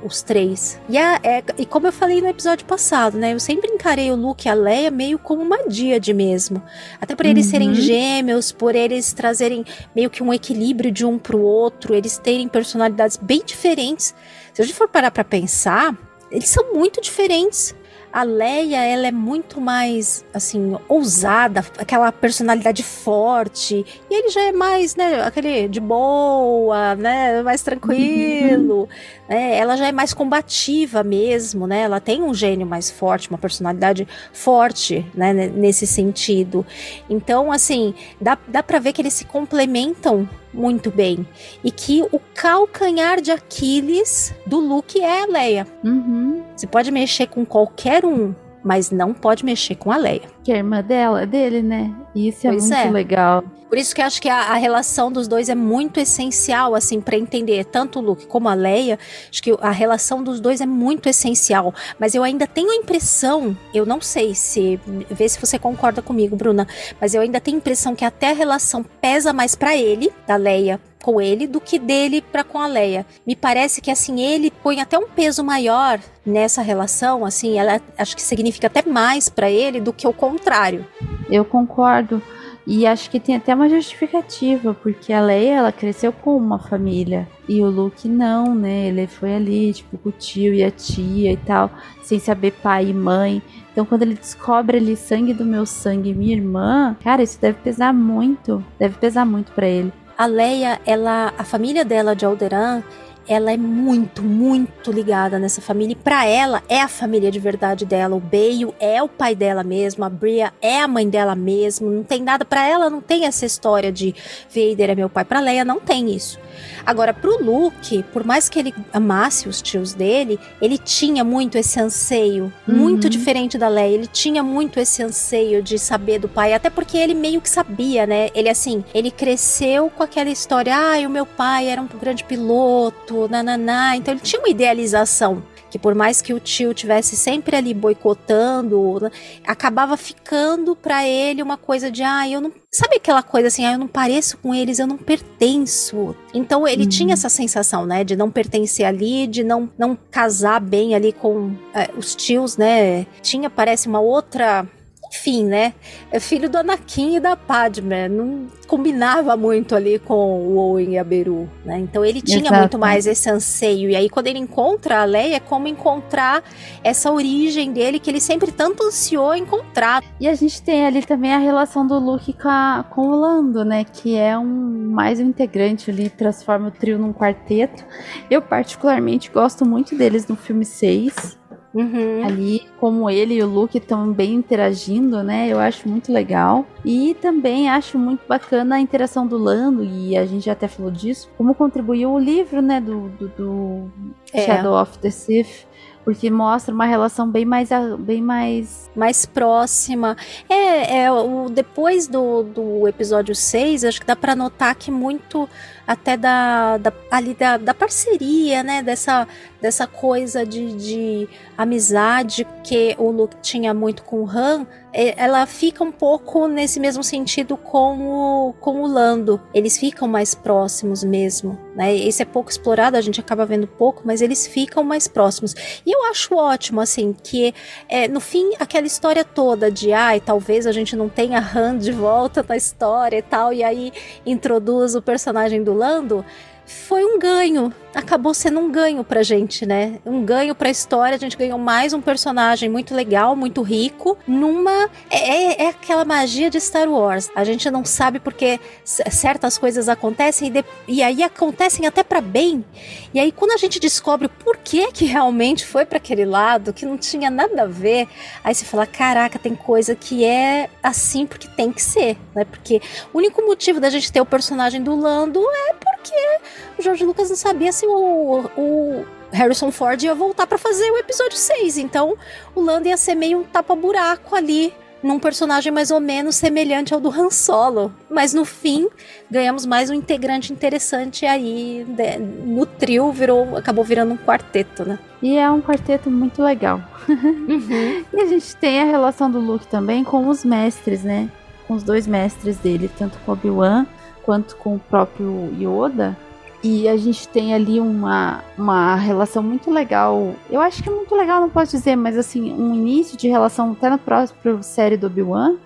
os 0.04 0.22
três. 0.22 0.80
E, 0.88 0.98
a, 0.98 1.20
é, 1.22 1.42
e 1.58 1.66
como 1.66 1.86
eu 1.86 1.92
falei 1.92 2.20
no 2.20 2.28
episódio 2.28 2.66
passado, 2.66 3.16
né? 3.16 3.32
Eu 3.32 3.40
sempre 3.40 3.70
encarei 3.70 4.10
o 4.10 4.16
Luke 4.16 4.46
e 4.46 4.50
a 4.50 4.54
Leia 4.54 4.90
meio 4.90 5.18
como 5.18 5.42
uma 5.42 5.66
díade 5.68 6.12
mesmo. 6.12 6.62
Até 7.00 7.14
por 7.14 7.26
eles 7.26 7.46
uhum. 7.46 7.50
serem 7.50 7.74
gêmeos, 7.74 8.52
por 8.52 8.74
eles 8.74 9.12
trazerem 9.12 9.64
meio 9.94 10.10
que 10.10 10.22
um 10.22 10.32
equilíbrio 10.32 10.90
de 10.90 11.04
um 11.04 11.18
pro 11.18 11.40
outro, 11.40 11.94
eles 11.94 12.18
terem 12.18 12.48
personalidades 12.48 13.16
bem 13.16 13.42
diferentes. 13.44 14.14
Se 14.52 14.62
a 14.62 14.64
gente 14.64 14.76
for 14.76 14.88
parar 14.88 15.10
pra 15.10 15.24
pensar, 15.24 15.96
eles 16.30 16.48
são 16.48 16.72
muito 16.72 17.00
diferentes. 17.00 17.74
A 18.12 18.24
Leia, 18.24 18.84
ela 18.84 19.06
é 19.06 19.12
muito 19.12 19.60
mais, 19.60 20.24
assim, 20.34 20.76
ousada, 20.88 21.64
aquela 21.78 22.10
personalidade 22.10 22.82
forte. 22.82 23.86
E 24.10 24.14
ele 24.14 24.30
já 24.30 24.42
é 24.42 24.52
mais, 24.52 24.96
né, 24.96 25.22
aquele 25.22 25.68
de 25.68 25.78
boa, 25.78 26.96
né, 26.96 27.40
mais 27.42 27.62
tranquilo. 27.62 28.88
Né? 29.30 29.56
Ela 29.56 29.76
já 29.76 29.86
é 29.86 29.92
mais 29.92 30.12
combativa 30.12 31.04
mesmo, 31.04 31.64
né? 31.68 31.82
Ela 31.82 32.00
tem 32.00 32.20
um 32.20 32.34
gênio 32.34 32.66
mais 32.66 32.90
forte, 32.90 33.30
uma 33.30 33.38
personalidade 33.38 34.06
forte, 34.32 35.06
né, 35.14 35.32
nesse 35.32 35.86
sentido. 35.86 36.66
Então, 37.08 37.52
assim, 37.52 37.94
dá, 38.20 38.36
dá 38.48 38.60
pra 38.60 38.80
ver 38.80 38.92
que 38.92 39.00
eles 39.00 39.14
se 39.14 39.24
complementam 39.24 40.28
muito 40.52 40.90
bem. 40.90 41.24
E 41.62 41.70
que 41.70 42.02
o 42.10 42.18
calcanhar 42.34 43.20
de 43.20 43.30
Aquiles 43.30 44.34
do 44.44 44.58
Luke 44.58 45.00
é 45.00 45.22
a 45.22 45.26
Leia. 45.26 45.66
Uhum. 45.84 46.42
Você 46.56 46.66
pode 46.66 46.90
mexer 46.90 47.28
com 47.28 47.44
qualquer 47.44 48.04
um, 48.04 48.34
mas 48.62 48.90
não 48.90 49.12
pode 49.12 49.44
mexer 49.44 49.74
com 49.74 49.90
a 49.90 49.96
Leia. 49.96 50.22
Que 50.42 50.52
é 50.52 50.56
a 50.56 50.58
irmã 50.58 50.82
dela, 50.82 51.26
dele, 51.26 51.62
né? 51.62 51.94
Isso 52.14 52.46
é 52.46 52.50
pois 52.50 52.64
muito 52.64 52.74
é. 52.74 52.90
legal. 52.90 53.44
Por 53.68 53.78
isso 53.78 53.94
que 53.94 54.00
eu 54.00 54.04
acho 54.06 54.20
que 54.20 54.28
a, 54.28 54.36
a, 54.36 54.54
relação 54.54 55.12
dos 55.12 55.28
dois 55.28 55.48
é 55.48 55.54
muito 55.54 56.00
essencial, 56.00 56.74
assim, 56.74 57.00
para 57.00 57.16
entender 57.16 57.64
tanto 57.64 58.00
o 58.00 58.02
Luke 58.02 58.26
como 58.26 58.48
a 58.48 58.54
Leia. 58.54 58.98
Acho 59.30 59.40
que 59.40 59.56
a 59.60 59.70
relação 59.70 60.24
dos 60.24 60.40
dois 60.40 60.60
é 60.60 60.66
muito 60.66 61.08
essencial. 61.08 61.72
Mas 61.96 62.16
eu 62.16 62.24
ainda 62.24 62.48
tenho 62.48 62.70
a 62.70 62.74
impressão, 62.74 63.56
eu 63.72 63.86
não 63.86 64.00
sei 64.00 64.34
se, 64.34 64.80
vê 65.08 65.28
se 65.28 65.40
você 65.40 65.56
concorda 65.56 66.02
comigo, 66.02 66.34
Bruna, 66.34 66.66
mas 67.00 67.14
eu 67.14 67.22
ainda 67.22 67.40
tenho 67.40 67.58
a 67.58 67.60
impressão 67.60 67.94
que 67.94 68.04
até 68.04 68.30
a 68.30 68.34
relação 68.34 68.82
pesa 68.82 69.32
mais 69.32 69.54
para 69.54 69.76
ele, 69.76 70.12
da 70.26 70.34
Leia, 70.34 70.80
com 71.02 71.20
ele 71.20 71.46
do 71.46 71.60
que 71.60 71.78
dele 71.78 72.20
para 72.20 72.44
com 72.44 72.58
a 72.58 72.66
Leia. 72.66 73.06
Me 73.26 73.34
parece 73.34 73.80
que 73.80 73.90
assim 73.90 74.20
ele 74.20 74.50
põe 74.50 74.80
até 74.80 74.98
um 74.98 75.08
peso 75.08 75.42
maior 75.42 75.98
nessa 76.24 76.62
relação, 76.62 77.24
assim, 77.24 77.58
ela 77.58 77.80
acho 77.96 78.14
que 78.14 78.22
significa 78.22 78.66
até 78.66 78.88
mais 78.88 79.28
para 79.28 79.50
ele 79.50 79.80
do 79.80 79.92
que 79.92 80.06
o 80.06 80.12
contrário. 80.12 80.86
Eu 81.30 81.44
concordo. 81.44 82.22
E 82.66 82.86
acho 82.86 83.10
que 83.10 83.18
tem 83.18 83.34
até 83.34 83.54
uma 83.54 83.68
justificativa, 83.68 84.74
porque 84.74 85.12
a 85.12 85.20
Leia, 85.20 85.54
ela 85.54 85.72
cresceu 85.72 86.12
com 86.12 86.36
uma 86.36 86.58
família. 86.58 87.26
E 87.48 87.60
o 87.62 87.70
Luke 87.70 88.06
não, 88.06 88.54
né? 88.54 88.88
Ele 88.88 89.06
foi 89.06 89.34
ali, 89.34 89.72
tipo, 89.72 89.98
com 89.98 90.10
o 90.10 90.12
tio 90.12 90.54
e 90.54 90.62
a 90.62 90.70
tia 90.70 91.32
e 91.32 91.36
tal, 91.36 91.70
sem 92.02 92.20
saber 92.20 92.52
pai 92.52 92.90
e 92.90 92.94
mãe. 92.94 93.42
Então, 93.72 93.84
quando 93.84 94.02
ele 94.02 94.14
descobre 94.14 94.76
ali 94.76 94.94
sangue 94.94 95.32
do 95.32 95.44
meu 95.44 95.64
sangue, 95.64 96.14
minha 96.14 96.36
irmã, 96.36 96.96
cara, 97.02 97.22
isso 97.22 97.40
deve 97.40 97.58
pesar 97.58 97.92
muito. 97.92 98.64
Deve 98.78 98.96
pesar 98.98 99.24
muito 99.24 99.50
para 99.52 99.66
ele. 99.66 99.92
A 100.20 100.26
Leia, 100.26 100.78
ela, 100.84 101.32
a 101.38 101.44
família 101.44 101.82
dela 101.82 102.14
de 102.14 102.26
Alderan, 102.26 102.82
ela 103.26 103.52
é 103.52 103.56
muito, 103.56 104.22
muito 104.22 104.92
ligada 104.92 105.38
nessa 105.38 105.62
família. 105.62 105.92
E 105.92 105.96
para 105.96 106.26
ela, 106.26 106.62
é 106.68 106.78
a 106.82 106.88
família 106.88 107.30
de 107.30 107.38
verdade 107.38 107.86
dela. 107.86 108.14
O 108.14 108.20
Beio 108.20 108.74
é 108.78 109.02
o 109.02 109.08
pai 109.08 109.34
dela 109.34 109.64
mesmo. 109.64 110.04
A 110.04 110.10
Bria 110.10 110.52
é 110.60 110.82
a 110.82 110.86
mãe 110.86 111.08
dela 111.08 111.34
mesmo. 111.34 111.88
Não 111.88 112.02
tem 112.02 112.22
nada 112.22 112.44
para 112.44 112.68
ela, 112.68 112.90
não 112.90 113.00
tem 113.00 113.24
essa 113.24 113.46
história 113.46 113.90
de 113.90 114.14
Vader 114.54 114.90
é 114.90 114.94
meu 114.94 115.08
pai. 115.08 115.24
Para 115.24 115.40
Leia, 115.40 115.64
não 115.64 115.80
tem 115.80 116.14
isso. 116.14 116.38
Agora, 116.84 117.12
pro 117.12 117.42
Luke, 117.42 118.04
por 118.12 118.24
mais 118.24 118.48
que 118.48 118.58
ele 118.58 118.74
amasse 118.92 119.48
os 119.48 119.60
tios 119.60 119.92
dele, 119.92 120.38
ele 120.60 120.78
tinha 120.78 121.22
muito 121.24 121.56
esse 121.58 121.80
anseio, 121.80 122.52
uhum. 122.66 122.74
muito 122.74 123.08
diferente 123.08 123.58
da 123.58 123.68
Leia. 123.68 123.94
Ele 123.94 124.06
tinha 124.06 124.42
muito 124.42 124.78
esse 124.80 125.02
anseio 125.02 125.62
de 125.62 125.78
saber 125.78 126.18
do 126.18 126.28
pai, 126.28 126.52
até 126.52 126.70
porque 126.70 126.96
ele 126.96 127.14
meio 127.14 127.40
que 127.40 127.48
sabia, 127.48 128.06
né? 128.06 128.28
Ele 128.34 128.48
assim, 128.48 128.84
ele 128.94 129.10
cresceu 129.10 129.90
com 129.90 130.02
aquela 130.02 130.30
história, 130.30 130.74
ah, 130.76 131.06
o 131.06 131.10
meu 131.10 131.26
pai 131.26 131.68
era 131.68 131.80
um 131.80 131.86
grande 131.86 132.24
piloto, 132.24 133.28
nananá. 133.28 133.96
Então 133.96 134.14
ele 134.14 134.20
tinha 134.20 134.40
uma 134.40 134.48
idealização 134.48 135.42
que 135.70 135.78
por 135.78 135.94
mais 135.94 136.20
que 136.20 136.34
o 136.34 136.40
tio 136.40 136.74
tivesse 136.74 137.16
sempre 137.16 137.56
ali 137.56 137.72
boicotando, 137.72 138.98
né, 139.00 139.10
acabava 139.46 139.96
ficando 139.96 140.74
para 140.74 141.06
ele 141.06 141.42
uma 141.42 141.56
coisa 141.56 141.90
de 141.90 142.02
ah, 142.02 142.28
eu 142.28 142.40
não, 142.40 142.52
sabe 142.70 142.96
aquela 142.96 143.22
coisa 143.22 143.48
assim, 143.48 143.64
ah, 143.64 143.72
eu 143.72 143.78
não 143.78 143.88
pareço 143.88 144.36
com 144.38 144.54
eles, 144.54 144.78
eu 144.78 144.86
não 144.86 144.96
pertenço. 144.96 146.14
Então 146.34 146.66
ele 146.66 146.82
uhum. 146.82 146.88
tinha 146.88 147.14
essa 147.14 147.28
sensação, 147.28 147.86
né, 147.86 148.04
de 148.04 148.16
não 148.16 148.30
pertencer 148.30 148.84
ali, 148.84 149.26
de 149.26 149.44
não 149.44 149.70
não 149.78 149.96
casar 150.10 150.60
bem 150.60 150.94
ali 150.94 151.12
com 151.12 151.54
é, 151.74 151.90
os 151.96 152.14
tios, 152.14 152.56
né? 152.56 153.06
Tinha 153.22 153.48
parece 153.48 153.88
uma 153.88 154.00
outra 154.00 154.66
enfim, 155.12 155.44
né? 155.44 155.74
É 156.12 156.20
filho 156.20 156.48
do 156.48 156.56
Anakin 156.58 157.16
e 157.16 157.20
da 157.20 157.34
Padme. 157.36 158.08
Não 158.08 158.46
combinava 158.68 159.36
muito 159.36 159.74
ali 159.74 159.98
com 159.98 160.14
o 160.14 160.56
Owen 160.56 160.92
e 160.92 160.98
a 160.98 161.02
Beru, 161.02 161.48
né? 161.64 161.78
Então 161.80 162.04
ele 162.04 162.22
tinha 162.22 162.38
Exato. 162.40 162.54
muito 162.58 162.78
mais 162.78 163.06
esse 163.08 163.28
anseio. 163.28 163.90
E 163.90 163.96
aí, 163.96 164.08
quando 164.08 164.28
ele 164.28 164.38
encontra 164.38 165.00
a 165.02 165.04
Leia, 165.04 165.36
é 165.36 165.40
como 165.40 165.66
encontrar 165.66 166.44
essa 166.84 167.10
origem 167.10 167.72
dele 167.72 167.98
que 167.98 168.08
ele 168.08 168.20
sempre 168.20 168.52
tanto 168.52 168.84
ansiou 168.84 169.34
encontrar. 169.34 170.00
E 170.20 170.28
a 170.28 170.34
gente 170.34 170.62
tem 170.62 170.86
ali 170.86 171.02
também 171.04 171.32
a 171.34 171.38
relação 171.38 171.84
do 171.84 171.98
Luke 171.98 172.32
com, 172.34 172.48
a- 172.48 172.84
com 172.88 173.08
o 173.08 173.16
Lando, 173.20 173.64
né? 173.64 173.84
Que 173.84 174.14
é 174.16 174.38
um 174.38 174.90
mais 174.92 175.18
um 175.18 175.24
integrante 175.24 175.90
ali, 175.90 176.08
transforma 176.08 176.68
o 176.68 176.70
trio 176.70 176.98
num 176.98 177.12
quarteto. 177.12 177.84
Eu, 178.30 178.40
particularmente, 178.40 179.28
gosto 179.30 179.66
muito 179.66 179.96
deles 179.96 180.28
no 180.28 180.36
filme 180.36 180.64
6. 180.64 181.39
Uhum. 181.72 182.24
Ali, 182.24 182.62
como 182.80 183.08
ele 183.08 183.34
e 183.34 183.42
o 183.42 183.46
Luke 183.46 183.78
estão 183.78 184.12
bem 184.12 184.34
interagindo, 184.34 185.22
né? 185.22 185.48
Eu 185.48 185.60
acho 185.60 185.88
muito 185.88 186.12
legal. 186.12 186.66
E 186.84 187.14
também 187.20 187.68
acho 187.70 187.98
muito 187.98 188.22
bacana 188.28 188.76
a 188.76 188.80
interação 188.80 189.26
do 189.26 189.38
Lando, 189.38 189.84
e 189.84 190.16
a 190.16 190.26
gente 190.26 190.46
já 190.46 190.52
até 190.52 190.66
falou 190.66 190.90
disso, 190.90 191.30
como 191.36 191.54
contribuiu 191.54 192.10
o 192.10 192.18
livro, 192.18 192.60
né? 192.60 192.80
Do, 192.80 193.08
do, 193.10 193.28
do 193.28 193.90
É. 194.32 194.42
Shadow 194.42 194.80
of 194.80 194.98
the 194.98 195.10
Sith. 195.10 195.68
Porque 196.02 196.30
mostra 196.30 196.74
uma 196.74 196.86
relação 196.86 197.28
bem 197.30 197.44
mais, 197.44 197.68
bem 197.98 198.22
mais 198.22 198.90
mais 198.96 199.26
próxima. 199.26 200.16
É, 200.48 201.02
é 201.02 201.12
o, 201.12 201.50
depois 201.50 202.08
do, 202.08 202.42
do 202.42 202.88
episódio 202.88 203.34
6, 203.34 203.84
acho 203.84 204.00
que 204.00 204.06
dá 204.06 204.16
pra 204.16 204.34
notar 204.34 204.74
que 204.74 204.90
muito 204.90 205.46
até 205.90 206.16
da, 206.16 206.78
da- 206.78 206.92
ali 207.10 207.34
da, 207.34 207.56
da 207.56 207.74
parceria, 207.74 208.62
né? 208.62 208.80
Dessa, 208.80 209.26
dessa 209.60 209.88
coisa 209.88 210.46
de, 210.46 210.72
de 210.76 211.28
amizade 211.58 212.46
que 212.62 212.94
o 212.96 213.10
Luke 213.10 213.34
tinha 213.42 213.74
muito 213.74 214.04
com 214.04 214.22
o 214.22 214.30
Han, 214.30 214.68
é, 214.92 215.20
ela 215.20 215.44
fica 215.46 215.82
um 215.82 215.90
pouco 215.90 216.46
nesse 216.46 216.78
mesmo 216.78 217.02
sentido 217.02 217.56
com 217.56 217.98
o, 218.06 218.52
com 218.60 218.82
o 218.82 218.86
Lando. 218.86 219.40
Eles 219.52 219.76
ficam 219.78 220.06
mais 220.06 220.32
próximos 220.32 221.02
mesmo, 221.02 221.58
né? 221.74 221.92
Esse 221.92 222.22
é 222.22 222.24
pouco 222.24 222.50
explorado, 222.50 222.96
a 222.96 223.00
gente 223.00 223.18
acaba 223.18 223.44
vendo 223.44 223.66
pouco, 223.66 224.02
mas 224.04 224.22
eles 224.22 224.46
ficam 224.46 224.84
mais 224.84 225.08
próximos. 225.08 225.54
E 225.84 225.90
eu 225.92 226.04
acho 226.04 226.36
ótimo, 226.36 226.80
assim, 226.80 227.12
que 227.20 227.52
é, 227.88 228.06
no 228.06 228.20
fim, 228.20 228.52
aquela 228.60 228.86
história 228.86 229.24
toda 229.24 229.72
de 229.72 229.92
ai, 229.92 230.20
talvez 230.20 230.68
a 230.68 230.72
gente 230.72 230.94
não 230.94 231.08
tenha 231.08 231.40
Han 231.40 231.78
de 231.78 231.90
volta 231.90 232.44
na 232.48 232.56
história 232.56 233.16
e 233.18 233.22
tal, 233.22 233.52
e 233.52 233.64
aí 233.64 233.92
introduz 234.24 234.94
o 234.94 235.02
personagem 235.02 235.64
do 235.64 235.79
Lando, 235.80 236.24
foi 236.70 237.04
um 237.04 237.18
ganho. 237.18 237.72
Acabou 237.92 238.32
sendo 238.32 238.60
um 238.60 238.70
ganho 238.70 239.02
pra 239.02 239.20
gente, 239.24 239.66
né? 239.66 239.98
Um 240.06 240.24
ganho 240.24 240.54
pra 240.54 240.70
história. 240.70 241.16
A 241.16 241.18
gente 241.18 241.36
ganhou 241.36 241.58
mais 241.58 241.92
um 241.92 242.00
personagem 242.00 242.68
muito 242.68 242.94
legal, 242.94 243.34
muito 243.34 243.62
rico, 243.62 244.16
numa. 244.28 244.88
É, 245.10 245.18
é- 245.18 245.62
é 245.64 245.68
aquela 245.70 246.04
magia 246.04 246.48
de 246.48 246.60
Star 246.60 246.88
Wars. 246.88 247.28
A 247.34 247.42
gente 247.42 247.68
não 247.68 247.84
sabe 247.84 248.20
porque 248.20 248.60
certas 248.84 249.58
coisas 249.58 249.88
acontecem 249.88 250.46
e, 250.46 250.50
de- 250.52 250.64
e 250.86 251.02
aí 251.02 251.20
acontecem 251.24 251.84
até 251.84 252.04
pra 252.04 252.20
bem. 252.20 252.64
E 253.12 253.18
aí, 253.18 253.32
quando 253.32 253.50
a 253.50 253.56
gente 253.56 253.80
descobre 253.80 254.26
o 254.26 254.30
porquê 254.30 254.92
que 254.92 255.04
realmente 255.04 255.66
foi 255.66 255.84
pra 255.84 255.96
aquele 255.96 256.24
lado, 256.24 256.72
que 256.72 256.86
não 256.86 256.96
tinha 256.96 257.28
nada 257.28 257.62
a 257.62 257.66
ver, 257.66 258.06
aí 258.44 258.54
você 258.54 258.64
fala: 258.64 258.86
caraca, 258.86 259.36
tem 259.36 259.56
coisa 259.56 259.96
que 259.96 260.24
é 260.24 260.70
assim 260.80 261.26
porque 261.26 261.48
tem 261.48 261.72
que 261.72 261.82
ser, 261.82 262.16
né? 262.36 262.44
Porque 262.44 262.80
o 263.12 263.18
único 263.18 263.42
motivo 263.42 263.80
da 263.80 263.90
gente 263.90 264.12
ter 264.12 264.20
o 264.20 264.26
personagem 264.26 264.80
do 264.80 264.94
Lando 264.94 265.40
é 265.40 265.74
porque 266.00 266.38
o 266.78 266.82
George 266.82 267.04
Lucas 267.04 267.28
não 267.28 267.36
sabia 267.36 267.72
se 267.72 267.86
o, 267.86 268.50
o 268.56 269.04
Harrison 269.30 269.70
Ford 269.70 270.02
ia 270.02 270.14
voltar 270.14 270.46
pra 270.46 270.58
fazer 270.58 270.90
o 270.90 270.96
episódio 270.96 271.36
6. 271.36 271.78
Então, 271.78 272.16
o 272.54 272.60
Lando 272.60 272.88
ia 272.88 272.96
ser 272.96 273.14
meio 273.14 273.40
um 273.40 273.44
tapa-buraco 273.44 274.34
ali. 274.34 274.72
Num 275.02 275.18
personagem 275.18 275.72
mais 275.72 275.90
ou 275.90 275.98
menos 275.98 276.36
semelhante 276.36 276.92
ao 276.92 277.00
do 277.00 277.08
Han 277.08 277.30
Solo. 277.30 277.90
Mas 278.10 278.34
no 278.34 278.44
fim, 278.44 278.86
ganhamos 279.30 279.64
mais 279.64 279.88
um 279.88 279.94
integrante 279.94 280.52
interessante 280.52 281.24
aí. 281.24 281.86
né, 281.88 282.18
no 282.18 282.66
trio 282.66 283.10
virou, 283.10 283.56
acabou 283.56 283.82
virando 283.82 284.12
um 284.12 284.18
quarteto, 284.18 284.84
né? 284.86 284.98
E 285.22 285.38
é 285.38 285.50
um 285.50 285.62
quarteto 285.62 286.10
muito 286.10 286.42
legal. 286.42 286.82
E 288.12 288.20
a 288.20 288.26
gente 288.26 288.54
tem 288.56 288.80
a 288.80 288.84
relação 288.84 289.30
do 289.30 289.38
Luke 289.38 289.66
também 289.68 290.04
com 290.04 290.28
os 290.28 290.44
mestres, 290.44 291.02
né? 291.02 291.30
Com 291.66 291.74
os 291.74 291.82
dois 291.82 292.06
mestres 292.06 292.58
dele, 292.58 292.90
tanto 292.98 293.18
com 293.24 293.32
Obi-Wan 293.32 293.86
quanto 294.22 294.56
com 294.56 294.74
o 294.76 294.78
próprio 294.78 295.50
Yoda. 295.58 296.16
E 296.62 296.86
a 296.88 296.96
gente 296.96 297.26
tem 297.28 297.54
ali 297.54 297.80
uma, 297.80 298.44
uma 298.56 298.94
relação 298.94 299.42
muito 299.42 299.70
legal. 299.70 300.34
Eu 300.50 300.60
acho 300.60 300.82
que 300.82 300.90
é 300.90 300.92
muito 300.92 301.14
legal, 301.14 301.40
não 301.40 301.48
posso 301.48 301.72
dizer, 301.72 301.96
mas 301.96 302.18
assim, 302.18 302.52
um 302.52 302.74
início 302.74 303.16
de 303.16 303.28
relação 303.28 303.72
até 303.72 303.88
na 303.88 303.96
própria 303.96 304.62
série 304.62 304.96
do 304.96 305.06
Obi-Wan. 305.06 305.56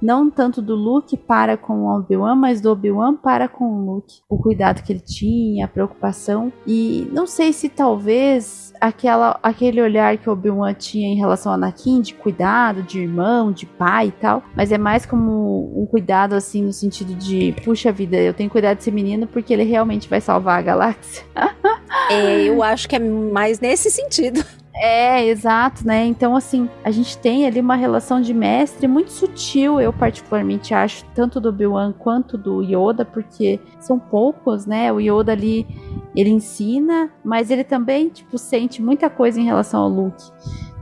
Não 0.00 0.30
tanto 0.30 0.62
do 0.62 0.74
Luke 0.74 1.16
para 1.16 1.56
com 1.56 1.84
o 1.84 1.96
Obi-Wan, 1.96 2.34
mas 2.34 2.60
do 2.60 2.70
Obi-Wan 2.70 3.16
para 3.16 3.48
com 3.48 3.64
o 3.64 3.94
Luke. 3.94 4.20
O 4.28 4.38
cuidado 4.38 4.82
que 4.82 4.92
ele 4.92 5.00
tinha, 5.00 5.64
a 5.64 5.68
preocupação. 5.68 6.52
E 6.66 7.08
não 7.12 7.26
sei 7.26 7.52
se 7.52 7.68
talvez 7.68 8.72
aquela, 8.80 9.38
aquele 9.42 9.80
olhar 9.82 10.16
que 10.16 10.28
o 10.28 10.32
Obi-Wan 10.32 10.72
tinha 10.74 11.08
em 11.08 11.16
relação 11.16 11.52
ao 11.52 11.56
Anakin, 11.56 12.00
de 12.00 12.14
cuidado, 12.14 12.82
de 12.82 13.00
irmão, 13.00 13.52
de 13.52 13.66
pai 13.66 14.08
e 14.08 14.12
tal. 14.12 14.42
Mas 14.56 14.72
é 14.72 14.78
mais 14.78 15.04
como 15.04 15.72
um 15.76 15.86
cuidado, 15.86 16.34
assim, 16.34 16.62
no 16.62 16.72
sentido 16.72 17.14
de, 17.14 17.54
puxa 17.64 17.92
vida, 17.92 18.16
eu 18.16 18.32
tenho 18.32 18.48
que 18.48 18.52
cuidar 18.52 18.74
desse 18.74 18.90
menino 18.90 19.26
porque 19.26 19.52
ele 19.52 19.64
realmente 19.64 20.08
vai 20.08 20.20
salvar 20.20 20.58
a 20.58 20.62
galáxia. 20.62 21.24
É, 22.08 22.42
eu 22.42 22.62
acho 22.62 22.88
que 22.88 22.96
é 22.96 22.98
mais 22.98 23.60
nesse 23.60 23.90
sentido. 23.90 24.44
É, 24.74 25.26
exato, 25.26 25.86
né? 25.86 26.06
Então, 26.06 26.36
assim, 26.36 26.68
a 26.84 26.90
gente 26.90 27.18
tem 27.18 27.46
ali 27.46 27.60
uma 27.60 27.74
relação 27.74 28.20
de 28.20 28.32
mestre 28.32 28.86
muito 28.86 29.10
sutil, 29.10 29.80
eu 29.80 29.92
particularmente 29.92 30.72
acho, 30.72 31.04
tanto 31.14 31.40
do 31.40 31.48
Obi-Wan 31.48 31.92
quanto 31.92 32.38
do 32.38 32.62
Yoda, 32.62 33.04
porque 33.04 33.60
são 33.80 33.98
poucos, 33.98 34.66
né? 34.66 34.92
O 34.92 35.00
Yoda 35.00 35.32
ali, 35.32 35.66
ele 36.14 36.30
ensina, 36.30 37.10
mas 37.24 37.50
ele 37.50 37.64
também, 37.64 38.08
tipo, 38.08 38.38
sente 38.38 38.80
muita 38.80 39.10
coisa 39.10 39.40
em 39.40 39.44
relação 39.44 39.82
ao 39.82 39.88
Luke. 39.88 40.24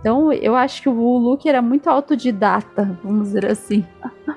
Então, 0.01 0.33
eu 0.33 0.55
acho 0.55 0.83
que 0.83 0.89
o 0.89 1.19
Luke 1.19 1.49
era 1.49 1.61
muito 1.61 1.89
autodidata, 1.89 2.99
vamos 3.03 3.29
dizer 3.29 3.47
assim, 3.47 3.85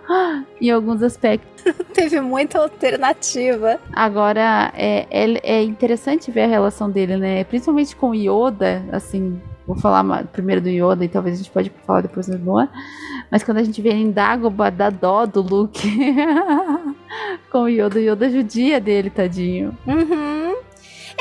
em 0.59 0.71
alguns 0.71 1.03
aspectos. 1.03 1.63
Teve 1.93 2.19
muita 2.19 2.59
alternativa. 2.59 3.79
Agora, 3.93 4.71
é, 4.75 5.05
é, 5.09 5.57
é 5.57 5.63
interessante 5.63 6.31
ver 6.31 6.43
a 6.43 6.47
relação 6.47 6.89
dele, 6.89 7.17
né? 7.17 7.43
Principalmente 7.43 7.95
com 7.95 8.09
o 8.09 8.15
Yoda, 8.15 8.83
assim. 8.91 9.39
Vou 9.67 9.77
falar 9.77 10.25
primeiro 10.25 10.59
do 10.59 10.69
Yoda 10.69 11.05
e 11.05 11.07
talvez 11.07 11.35
a 11.35 11.37
gente 11.37 11.51
pode 11.51 11.71
falar 11.85 12.01
depois 12.01 12.27
do 12.27 12.35
Obi-Wan. 12.35 12.67
Mas 13.29 13.43
quando 13.43 13.57
a 13.57 13.63
gente 13.63 13.81
vê 13.81 13.91
em 13.91 14.11
Dagobah, 14.11 14.71
dá 14.71 14.89
dó 14.89 15.25
do 15.25 15.41
Luke. 15.41 15.87
com 17.51 17.59
o 17.59 17.69
Yoda, 17.69 17.99
o 17.99 18.01
Yoda 18.01 18.29
judia 18.29 18.81
dele, 18.81 19.09
tadinho. 19.09 19.77
Uhum. 19.85 20.55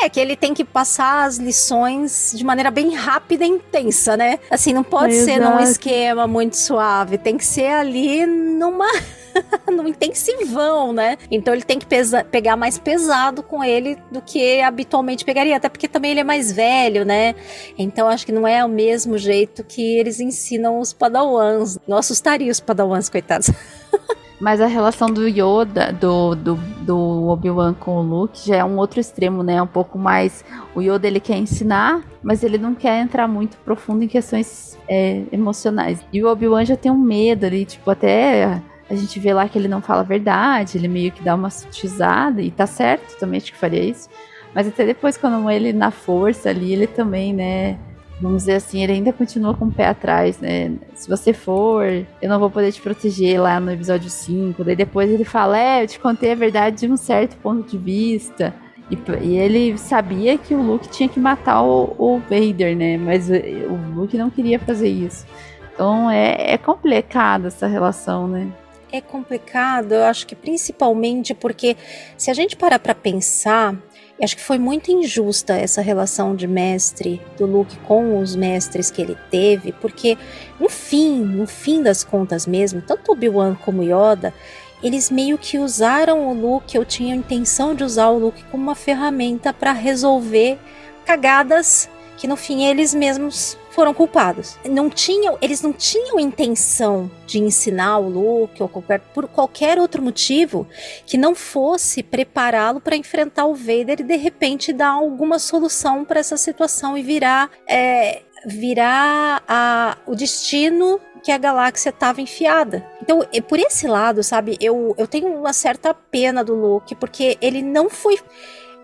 É 0.02 0.08
que 0.08 0.18
ele 0.18 0.34
tem 0.34 0.54
que 0.54 0.64
passar 0.64 1.24
as 1.24 1.36
lições 1.36 2.32
de 2.34 2.44
maneira 2.44 2.70
bem 2.70 2.94
rápida 2.94 3.44
e 3.44 3.48
intensa, 3.48 4.16
né? 4.16 4.38
Assim, 4.50 4.72
não 4.72 4.82
pode 4.82 5.14
ser 5.14 5.38
num 5.38 5.58
Exato. 5.58 5.62
esquema 5.62 6.26
muito 6.26 6.56
suave, 6.56 7.18
tem 7.18 7.36
que 7.36 7.44
ser 7.44 7.66
ali 7.66 8.24
numa 8.26 8.88
num 9.70 9.86
intensivão, 9.86 10.92
né? 10.92 11.16
Então 11.30 11.52
ele 11.52 11.62
tem 11.62 11.78
que 11.78 11.86
pegar 12.30 12.56
mais 12.56 12.78
pesado 12.78 13.42
com 13.42 13.62
ele 13.62 13.96
do 14.10 14.20
que 14.20 14.60
habitualmente 14.60 15.24
pegaria, 15.24 15.56
até 15.56 15.68
porque 15.68 15.88
também 15.88 16.12
ele 16.12 16.20
é 16.20 16.24
mais 16.24 16.50
velho, 16.50 17.04
né? 17.04 17.34
Então 17.78 18.08
acho 18.08 18.26
que 18.26 18.32
não 18.32 18.46
é 18.46 18.64
o 18.64 18.68
mesmo 18.68 19.18
jeito 19.18 19.64
que 19.64 19.98
eles 19.98 20.20
ensinam 20.20 20.78
os 20.78 20.92
padawans. 20.92 21.78
Não 21.86 21.98
assustaria 21.98 22.50
os 22.50 22.60
padawans, 22.60 23.08
coitados. 23.08 23.50
Mas 24.40 24.60
a 24.60 24.66
relação 24.66 25.08
do 25.08 25.28
Yoda, 25.28 25.92
do, 25.92 26.34
do, 26.34 26.54
do 26.80 27.28
Obi-Wan 27.28 27.74
com 27.74 27.98
o 27.98 28.02
Luke, 28.02 28.46
já 28.46 28.56
é 28.56 28.64
um 28.64 28.78
outro 28.78 28.98
extremo, 28.98 29.42
né? 29.42 29.60
Um 29.60 29.66
pouco 29.66 29.98
mais. 29.98 30.42
O 30.74 30.80
Yoda 30.80 31.06
ele 31.06 31.20
quer 31.20 31.36
ensinar, 31.36 32.02
mas 32.22 32.42
ele 32.42 32.56
não 32.56 32.74
quer 32.74 33.02
entrar 33.02 33.28
muito 33.28 33.58
profundo 33.58 34.02
em 34.02 34.08
questões 34.08 34.78
é, 34.88 35.24
emocionais. 35.30 36.00
E 36.10 36.24
o 36.24 36.28
Obi-Wan 36.28 36.64
já 36.64 36.74
tem 36.74 36.90
um 36.90 36.98
medo 36.98 37.44
ali, 37.44 37.66
tipo, 37.66 37.90
até 37.90 38.62
a 38.88 38.94
gente 38.96 39.20
vê 39.20 39.32
lá 39.32 39.48
que 39.48 39.58
ele 39.58 39.68
não 39.68 39.82
fala 39.82 40.00
a 40.00 40.04
verdade, 40.04 40.78
ele 40.78 40.88
meio 40.88 41.12
que 41.12 41.22
dá 41.22 41.34
uma 41.34 41.50
sutizada, 41.50 42.42
e 42.42 42.50
tá 42.50 42.66
certo, 42.66 43.16
também 43.18 43.38
acho 43.38 43.52
que 43.52 43.58
faria 43.58 43.84
isso. 43.84 44.08
Mas 44.54 44.66
até 44.66 44.84
depois, 44.84 45.16
quando 45.16 45.48
ele 45.50 45.72
na 45.72 45.90
força 45.90 46.48
ali, 46.48 46.72
ele 46.72 46.86
também, 46.86 47.32
né? 47.32 47.78
Vamos 48.20 48.42
dizer 48.42 48.56
assim, 48.56 48.82
ele 48.82 48.92
ainda 48.92 49.12
continua 49.12 49.54
com 49.54 49.66
o 49.66 49.72
pé 49.72 49.86
atrás, 49.86 50.38
né? 50.38 50.72
Se 50.94 51.08
você 51.08 51.32
for, 51.32 51.84
eu 51.86 52.28
não 52.28 52.38
vou 52.38 52.50
poder 52.50 52.70
te 52.70 52.80
proteger 52.80 53.40
lá 53.40 53.58
no 53.58 53.72
episódio 53.72 54.10
5. 54.10 54.62
Daí 54.62 54.76
depois 54.76 55.10
ele 55.10 55.24
fala: 55.24 55.58
É, 55.58 55.82
eu 55.82 55.86
te 55.86 55.98
contei 55.98 56.32
a 56.32 56.34
verdade 56.34 56.86
de 56.86 56.92
um 56.92 56.96
certo 56.96 57.36
ponto 57.38 57.70
de 57.70 57.78
vista. 57.78 58.54
E, 58.90 58.98
e 59.22 59.38
ele 59.38 59.78
sabia 59.78 60.36
que 60.36 60.54
o 60.54 60.60
Luke 60.60 60.88
tinha 60.88 61.08
que 61.08 61.18
matar 61.18 61.62
o, 61.62 61.94
o 61.98 62.18
Vader, 62.18 62.76
né? 62.76 62.98
Mas 62.98 63.30
eh, 63.30 63.66
o 63.68 64.00
Luke 64.00 64.18
não 64.18 64.28
queria 64.28 64.58
fazer 64.58 64.88
isso. 64.88 65.24
Então 65.72 66.10
é, 66.10 66.52
é 66.52 66.58
complicada 66.58 67.48
essa 67.48 67.66
relação, 67.66 68.28
né? 68.28 68.52
É 68.92 69.00
complicado, 69.00 69.92
eu 69.92 70.04
acho 70.04 70.26
que 70.26 70.34
principalmente 70.34 71.32
porque 71.32 71.76
se 72.16 72.28
a 72.28 72.34
gente 72.34 72.56
parar 72.56 72.80
pra 72.80 72.92
pensar, 72.92 73.76
acho 74.24 74.36
que 74.36 74.42
foi 74.42 74.58
muito 74.58 74.90
injusta 74.90 75.54
essa 75.54 75.80
relação 75.80 76.36
de 76.36 76.46
mestre 76.46 77.20
do 77.38 77.46
Luke 77.46 77.76
com 77.80 78.18
os 78.18 78.36
mestres 78.36 78.90
que 78.90 79.00
ele 79.00 79.16
teve, 79.30 79.72
porque 79.72 80.18
no 80.58 80.68
fim, 80.68 81.20
no 81.20 81.46
fim 81.46 81.82
das 81.82 82.04
contas 82.04 82.46
mesmo, 82.46 82.82
tanto 82.82 83.12
Obi-Wan 83.12 83.54
como 83.54 83.82
Yoda, 83.82 84.34
eles 84.82 85.10
meio 85.10 85.36
que 85.36 85.58
usaram 85.58 86.28
o 86.28 86.34
Luke, 86.34 86.76
eu 86.76 86.84
tinha 86.84 87.14
a 87.14 87.16
intenção 87.16 87.74
de 87.74 87.84
usar 87.84 88.08
o 88.08 88.18
Luke 88.18 88.44
como 88.44 88.62
uma 88.62 88.74
ferramenta 88.74 89.52
para 89.52 89.72
resolver 89.72 90.58
cagadas 91.04 91.88
que 92.16 92.26
no 92.26 92.36
fim 92.36 92.64
eles 92.64 92.94
mesmos 92.94 93.56
foram 93.70 93.94
culpados. 93.94 94.58
Não 94.64 94.90
tinham, 94.90 95.38
eles 95.40 95.62
não 95.62 95.72
tinham 95.72 96.18
intenção 96.18 97.10
de 97.26 97.38
ensinar 97.38 97.98
o 97.98 98.08
Luke 98.08 98.62
ou 98.62 98.68
qualquer, 98.68 99.00
por 99.00 99.28
qualquer 99.28 99.78
outro 99.78 100.02
motivo 100.02 100.66
que 101.06 101.16
não 101.16 101.34
fosse 101.34 102.02
prepará-lo 102.02 102.80
para 102.80 102.96
enfrentar 102.96 103.46
o 103.46 103.54
Vader 103.54 104.00
e 104.00 104.04
de 104.04 104.16
repente 104.16 104.72
dar 104.72 104.90
alguma 104.90 105.38
solução 105.38 106.04
para 106.04 106.20
essa 106.20 106.36
situação 106.36 106.98
e 106.98 107.02
virar 107.02 107.50
é, 107.68 108.22
virar 108.44 109.42
a, 109.46 109.96
o 110.06 110.14
destino 110.14 111.00
que 111.22 111.30
a 111.30 111.38
galáxia 111.38 111.90
estava 111.90 112.20
enfiada. 112.20 112.86
Então, 113.02 113.20
por 113.46 113.58
esse 113.58 113.86
lado, 113.86 114.22
sabe, 114.22 114.56
eu, 114.60 114.94
eu 114.96 115.06
tenho 115.06 115.28
uma 115.28 115.52
certa 115.52 115.92
pena 115.92 116.42
do 116.42 116.54
Luke, 116.54 116.94
porque 116.94 117.36
ele 117.40 117.62
não 117.62 117.90
foi 117.90 118.18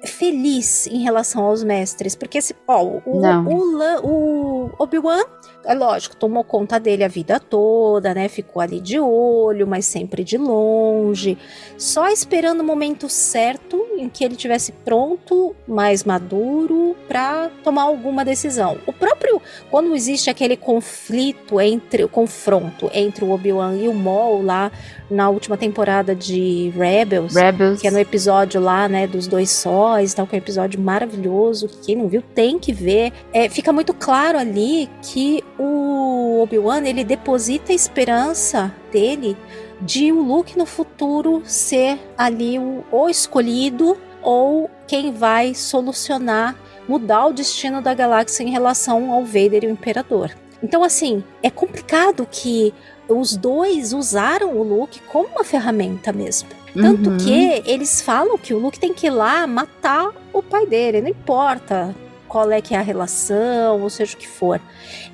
feliz 0.07 0.87
em 0.87 1.03
relação 1.03 1.45
aos 1.45 1.63
mestres, 1.63 2.15
porque 2.15 2.39
esse, 2.39 2.55
ó, 2.67 2.83
o, 2.83 3.03
o, 3.05 3.57
o 4.03 4.71
Obi-Wan, 4.79 5.23
é 5.67 5.75
lógico, 5.75 6.17
tomou 6.17 6.45
conta 6.45 6.79
dele 6.79 7.05
a 7.05 7.09
vida 7.09 7.41
toda, 7.41 8.15
né? 8.15 8.29
Ficou 8.29 8.63
ali 8.63 8.81
de 8.81 8.99
olho, 8.99 9.67
mas 9.67 9.85
sempre 9.85 10.23
de 10.23 10.39
longe, 10.39 11.37
só 11.77 12.09
esperando 12.09 12.61
o 12.61 12.65
momento 12.65 13.09
certo 13.09 13.85
em 13.99 14.09
que 14.09 14.25
ele 14.25 14.37
tivesse 14.37 14.73
pronto, 14.73 15.55
mais 15.67 16.05
maduro 16.05 16.97
para 17.09 17.51
tomar 17.65 17.83
alguma 17.83 18.25
decisão. 18.25 18.79
O 18.87 18.93
próprio 18.93 19.41
quando 19.71 19.95
existe 19.95 20.31
aquele 20.31 20.57
conflito 20.57 21.61
entre 21.61 22.05
o 22.05 22.09
confronto 22.09 22.91
entre 22.95 23.25
o 23.25 23.31
Obi-Wan 23.31 23.77
e 23.77 23.89
o 23.89 23.95
Maul 23.95 24.43
lá 24.43 24.71
na 25.11 25.29
última 25.29 25.57
temporada 25.57 26.15
de 26.15 26.73
Rebels, 26.77 27.35
Rebels, 27.35 27.81
que 27.81 27.87
é 27.87 27.91
no 27.91 27.99
episódio 27.99 28.61
lá, 28.61 28.89
né, 28.89 29.07
dos 29.07 29.27
dois 29.27 29.51
sóis, 29.51 30.13
tal, 30.13 30.27
que 30.27 30.35
é 30.35 30.39
um 30.39 30.43
episódio 30.43 30.81
maravilhoso, 30.81 31.69
que 31.69 31.79
quem 31.87 31.97
não 31.97 32.09
viu 32.09 32.23
tem 32.23 32.59
que 32.59 32.73
ver. 32.73 33.13
É, 33.33 33.49
fica 33.49 33.73
muito 33.73 33.95
claro 33.95 34.39
ali 34.39 34.89
que 35.03 35.43
o 35.59 36.41
Obi-Wan, 36.43 36.85
ele 36.85 37.05
deposita 37.05 37.73
a 37.73 37.75
esperança 37.75 38.73
dele 38.93 39.37
de 39.81 40.13
o 40.13 40.23
Luke 40.23 40.57
no 40.57 40.67
futuro 40.67 41.43
ser 41.45 41.99
ali 42.17 42.59
o, 42.59 42.85
o 42.91 43.09
escolhido 43.09 43.97
ou 44.23 44.71
quem 44.87 45.13
vai 45.13 45.55
solucionar, 45.55 46.57
mudar 46.89 47.27
o 47.27 47.33
destino 47.33 47.81
da 47.83 47.95
galáxia 47.95 48.43
em 48.43 48.51
relação 48.51 49.13
ao 49.13 49.25
Vader 49.25 49.65
e 49.65 49.67
o 49.67 49.71
Imperador. 49.71 50.31
Então, 50.63 50.83
assim, 50.83 51.23
é 51.43 51.51
complicado 51.51 52.27
que 52.31 52.73
os 53.09 53.37
dois 53.37 53.93
usaram 53.93 54.57
o 54.57 54.63
Luke 54.63 55.01
como 55.03 55.29
uma 55.29 55.45
ferramenta 55.45 56.13
mesmo. 56.13 56.49
Tanto 56.75 57.11
Uhum. 57.11 57.17
que 57.19 57.63
eles 57.65 58.03
falam 58.03 58.37
que 58.37 58.53
o 58.53 58.59
Luke 58.59 58.79
tem 58.79 58.93
que 58.93 59.07
ir 59.07 59.11
lá 59.11 59.47
matar 59.47 60.13
o 60.33 60.43
pai 60.43 60.67
dele, 60.67 61.01
não 61.01 61.09
importa 61.09 61.95
qual 62.37 62.51
é 62.51 62.61
que 62.61 62.75
é 62.75 62.79
a 62.79 62.83
relação, 62.83 63.81
ou 63.81 63.89
seja 63.89 64.15
o 64.15 64.19
que 64.19 64.29
for. 64.29 64.61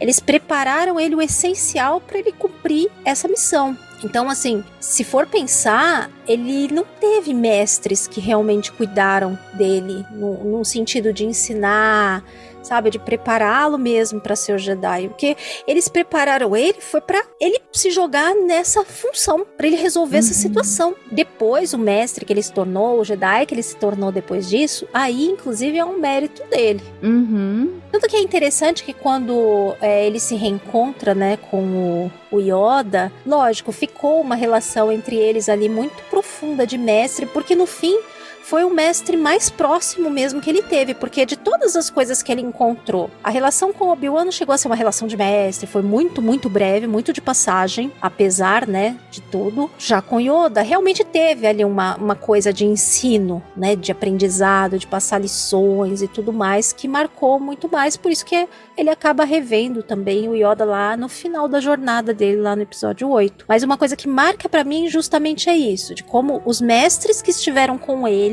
Eles 0.01 0.19
prepararam 0.19 0.99
ele 0.99 1.15
o 1.15 1.23
essencial 1.23 2.01
para 2.01 2.19
ele 2.19 2.33
cumprir 2.33 2.91
essa 3.05 3.29
missão. 3.29 3.79
Então, 4.03 4.29
assim, 4.29 4.65
se 4.81 5.05
for 5.05 5.25
pensar, 5.25 6.11
ele 6.27 6.67
não 6.73 6.85
teve 6.85 7.33
mestres 7.33 8.09
que 8.09 8.21
realmente 8.21 8.73
cuidaram 8.73 9.39
dele, 9.55 10.05
no, 10.11 10.43
no 10.43 10.65
sentido 10.65 11.13
de 11.13 11.25
ensinar, 11.25 12.25
sabe, 12.63 12.91
de 12.91 12.99
prepará-lo 12.99 13.79
mesmo 13.79 14.21
para 14.21 14.37
ser 14.37 14.55
o 14.55 14.59
Jedi. 14.59 15.07
O 15.07 15.15
que 15.15 15.37
eles 15.67 15.89
prepararam 15.89 16.57
ele 16.57 16.81
foi 16.81 17.01
para 17.01 17.23
ele 17.41 17.61
se 17.73 17.91
jogar 17.91 18.35
nessa 18.35 18.85
função, 18.85 19.47
para 19.57 19.67
ele 19.67 19.77
resolver 19.77 20.19
essa 20.19 20.35
situação. 20.35 20.95
Depois, 21.11 21.73
o 21.73 21.79
mestre 21.79 22.25
que 22.25 22.33
ele 22.33 22.43
se 22.43 22.53
tornou, 22.53 23.01
o 23.01 23.05
Jedi 23.05 23.47
que 23.47 23.55
ele 23.55 23.63
se 23.63 23.77
tornou 23.77 24.13
depois 24.13 24.49
disso, 24.49 24.87
aí, 24.93 25.27
inclusive, 25.27 25.79
é 25.79 25.85
um 25.85 25.99
mérito 25.99 26.43
dele. 26.49 26.83
Uhum. 27.03 27.81
Tanto 27.91 28.09
que 28.09 28.17
é 28.17 28.21
interessante 28.21 28.85
que 28.85 28.93
quando 28.93 29.75
é, 29.81 30.07
ele 30.07 30.19
se 30.19 30.35
reencontra, 30.35 31.15
né, 31.15 31.37
com 31.51 31.63
o, 31.63 32.13
o 32.31 32.41
Yoda, 32.41 33.13
lógico, 33.27 33.73
ficou 33.73 34.21
uma 34.21 34.35
relação 34.35 34.91
entre 34.91 35.17
eles 35.17 35.49
ali 35.49 35.69
muito 35.69 36.03
profunda 36.05 36.67
de 36.67 36.79
mestre, 36.79 37.27
porque 37.27 37.55
no 37.55 37.67
fim 37.67 37.99
foi 38.43 38.65
o 38.65 38.71
mestre 38.71 39.17
mais 39.17 39.49
próximo 39.49 40.11
mesmo 40.11 40.41
que 40.41 40.51
ele 40.51 40.63
teve, 40.63 40.95
porque 40.95 41.25
de 41.25 41.37
todas 41.37 41.77
as 41.77 41.89
coisas 41.89 42.23
que 42.23 42.31
ele 42.31 42.43
encontrou, 42.43 43.11
a 43.23 43.31
relação 43.31 43.73
com 43.73 43.89
Obi-Wan 43.89 44.31
chegou 44.31 44.53
a 44.53 44.59
ser 44.59 44.69
uma 44.69 44.77
relação 44.77 45.07
de 45.09 45.17
mestre, 45.17 45.67
foi 45.67 45.83
muito, 45.83 46.21
muito 46.21 46.49
breve, 46.51 46.87
muito 46.87 47.13
de 47.13 47.21
passagem, 47.21 47.93
apesar, 48.01 48.67
né, 48.67 48.97
de 49.11 49.21
tudo. 49.21 49.71
Já 49.79 50.03
com 50.03 50.21
Yoda, 50.21 50.63
realmente 50.63 51.05
teve 51.05 51.47
ali 51.47 51.65
uma, 51.65 51.97
uma 51.97 52.15
coisa 52.15 52.53
de 52.53 52.65
ensino, 52.65 53.43
né, 53.57 53.77
de 53.77 53.93
aprendizado, 53.93 54.79
de 54.79 54.87
passar 54.87 55.19
lições 55.19 56.03
e 56.03 56.09
tudo 56.09 56.33
mais, 56.33 56.73
que 56.73 56.89
marcou 56.89 57.39
muito 57.39 57.71
mais, 57.71 57.97
por 57.97 58.11
isso 58.11 58.25
que 58.25 58.49
ele 58.77 58.91
acaba 58.91 59.25
revendo 59.25 59.83
também 59.83 60.29
o 60.29 60.35
Yoda 60.35 60.65
lá 60.65 60.97
no 60.97 61.09
final 61.09 61.47
da 61.49 61.61
jornada 61.61 62.13
dele, 62.13 62.41
lá 62.41 62.57
no 62.57 62.63
episódio 62.63 63.09
8. 63.09 63.45
Mas 63.49 63.63
uma 63.63 63.77
coisa 63.77 63.97
que 63.97 64.09
marca 64.09 64.49
para 64.49 64.65
mim 64.65 64.89
justamente 64.89 65.49
é 65.49 65.57
isso, 65.57 65.95
de 65.95 66.03
como 66.03 66.43
os 66.45 66.61
mestres 66.61 67.23
que 67.23 67.31
estiveram 67.31 67.79
com 67.79 68.09
ele 68.09 68.32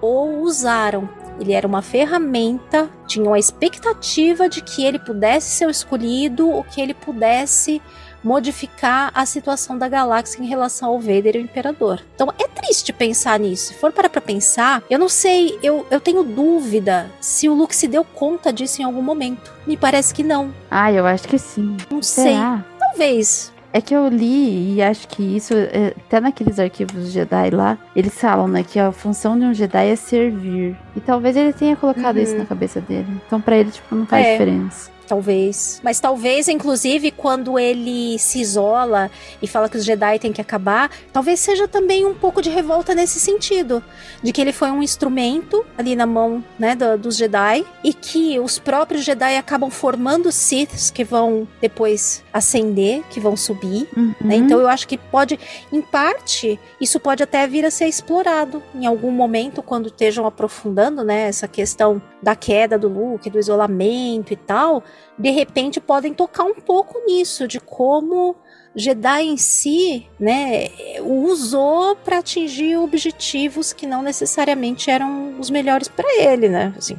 ou 0.00 0.40
usaram. 0.40 1.08
Ele 1.40 1.52
era 1.52 1.66
uma 1.66 1.82
ferramenta, 1.82 2.90
tinham 3.06 3.32
a 3.32 3.38
expectativa 3.38 4.48
de 4.48 4.60
que 4.60 4.84
ele 4.84 4.98
pudesse 4.98 5.50
ser 5.50 5.66
o 5.66 5.70
escolhido, 5.70 6.50
ou 6.50 6.64
que 6.64 6.80
ele 6.80 6.94
pudesse 6.94 7.80
modificar 8.22 9.10
a 9.14 9.24
situação 9.24 9.78
da 9.78 9.88
galáxia 9.88 10.42
em 10.42 10.46
relação 10.46 10.90
ao 10.90 10.98
Vader 10.98 11.36
e 11.36 11.38
o 11.38 11.42
Imperador. 11.42 12.02
Então 12.14 12.32
é 12.38 12.48
triste 12.48 12.92
pensar 12.92 13.38
nisso. 13.38 13.68
Se 13.68 13.74
for 13.74 13.92
parar 13.92 14.08
pra 14.08 14.20
pensar, 14.20 14.82
eu 14.90 14.98
não 14.98 15.08
sei, 15.08 15.58
eu, 15.62 15.86
eu 15.90 16.00
tenho 16.00 16.22
dúvida 16.24 17.10
se 17.20 17.48
o 17.48 17.54
Luke 17.54 17.74
se 17.74 17.86
deu 17.86 18.04
conta 18.04 18.52
disso 18.52 18.82
em 18.82 18.84
algum 18.84 19.02
momento. 19.02 19.52
Me 19.66 19.76
parece 19.76 20.12
que 20.12 20.22
não. 20.22 20.52
Ah, 20.70 20.92
eu 20.92 21.06
acho 21.06 21.28
que 21.28 21.38
sim. 21.38 21.76
Não 21.90 22.02
sei. 22.02 22.32
Será? 22.32 22.64
Talvez. 22.78 23.52
É 23.72 23.80
que 23.82 23.94
eu 23.94 24.08
li 24.08 24.76
e 24.76 24.82
acho 24.82 25.06
que 25.08 25.22
isso, 25.22 25.52
é, 25.54 25.92
até 26.06 26.20
naqueles 26.20 26.58
arquivos 26.58 27.12
Jedi 27.12 27.50
lá, 27.50 27.76
eles 27.94 28.18
falam, 28.18 28.48
né, 28.48 28.62
que 28.62 28.78
a 28.78 28.90
função 28.90 29.38
de 29.38 29.44
um 29.44 29.52
Jedi 29.52 29.88
é 29.88 29.96
servir. 29.96 30.74
E 30.96 31.00
talvez 31.00 31.36
ele 31.36 31.52
tenha 31.52 31.76
colocado 31.76 32.16
Uhum. 32.16 32.22
isso 32.22 32.34
na 32.36 32.46
cabeça 32.46 32.80
dele. 32.80 33.06
Então 33.26 33.40
pra 33.40 33.56
ele, 33.58 33.70
tipo, 33.70 33.94
não 33.94 34.06
faz 34.06 34.26
É. 34.26 34.32
diferença. 34.32 34.90
Talvez. 35.08 35.80
Mas 35.82 35.98
talvez, 36.00 36.48
inclusive, 36.48 37.10
quando 37.10 37.58
ele 37.58 38.18
se 38.18 38.40
isola 38.40 39.10
e 39.40 39.46
fala 39.46 39.68
que 39.68 39.76
os 39.78 39.84
Jedi 39.84 40.18
têm 40.18 40.32
que 40.32 40.40
acabar, 40.40 40.90
talvez 41.12 41.40
seja 41.40 41.66
também 41.66 42.04
um 42.04 42.12
pouco 42.14 42.42
de 42.42 42.50
revolta 42.50 42.94
nesse 42.94 43.18
sentido. 43.18 43.82
De 44.22 44.32
que 44.32 44.40
ele 44.40 44.52
foi 44.52 44.70
um 44.70 44.82
instrumento 44.82 45.64
ali 45.78 45.96
na 45.96 46.04
mão 46.06 46.44
né, 46.58 46.74
do- 46.76 46.98
dos 46.98 47.16
Jedi 47.16 47.64
e 47.82 47.94
que 47.94 48.38
os 48.38 48.58
próprios 48.58 49.02
Jedi 49.04 49.36
acabam 49.36 49.70
formando 49.70 50.30
Siths 50.30 50.90
que 50.90 51.04
vão 51.04 51.48
depois 51.60 52.22
ascender, 52.32 53.02
que 53.08 53.18
vão 53.18 53.36
subir. 53.36 53.88
Uhum. 53.96 54.14
né? 54.20 54.36
Então 54.36 54.60
eu 54.60 54.68
acho 54.68 54.86
que 54.86 54.98
pode, 54.98 55.38
em 55.72 55.80
parte, 55.80 56.60
isso 56.80 57.00
pode 57.00 57.22
até 57.22 57.46
vir 57.46 57.64
a 57.64 57.70
ser 57.70 57.86
explorado 57.86 58.62
em 58.74 58.84
algum 58.84 59.10
momento 59.10 59.62
quando 59.62 59.86
estejam 59.86 60.26
aprofundando, 60.26 61.02
né, 61.02 61.28
essa 61.28 61.48
questão 61.48 62.00
da 62.22 62.36
queda 62.36 62.76
do 62.78 62.88
Luke, 62.88 63.30
do 63.30 63.38
isolamento 63.38 64.32
e 64.32 64.36
tal. 64.36 64.82
De 65.18 65.30
repente 65.30 65.80
podem 65.80 66.14
tocar 66.14 66.44
um 66.44 66.54
pouco 66.54 67.00
nisso 67.06 67.46
de 67.48 67.58
como 67.60 68.36
Jedi 68.76 69.22
em 69.24 69.36
si, 69.36 70.06
né, 70.20 70.68
usou 71.02 71.96
para 71.96 72.18
atingir 72.18 72.76
objetivos 72.76 73.72
que 73.72 73.86
não 73.86 74.02
necessariamente 74.02 74.90
eram 74.90 75.34
os 75.40 75.50
melhores 75.50 75.88
para 75.88 76.06
ele, 76.22 76.48
né? 76.48 76.72
Assim, 76.78 76.96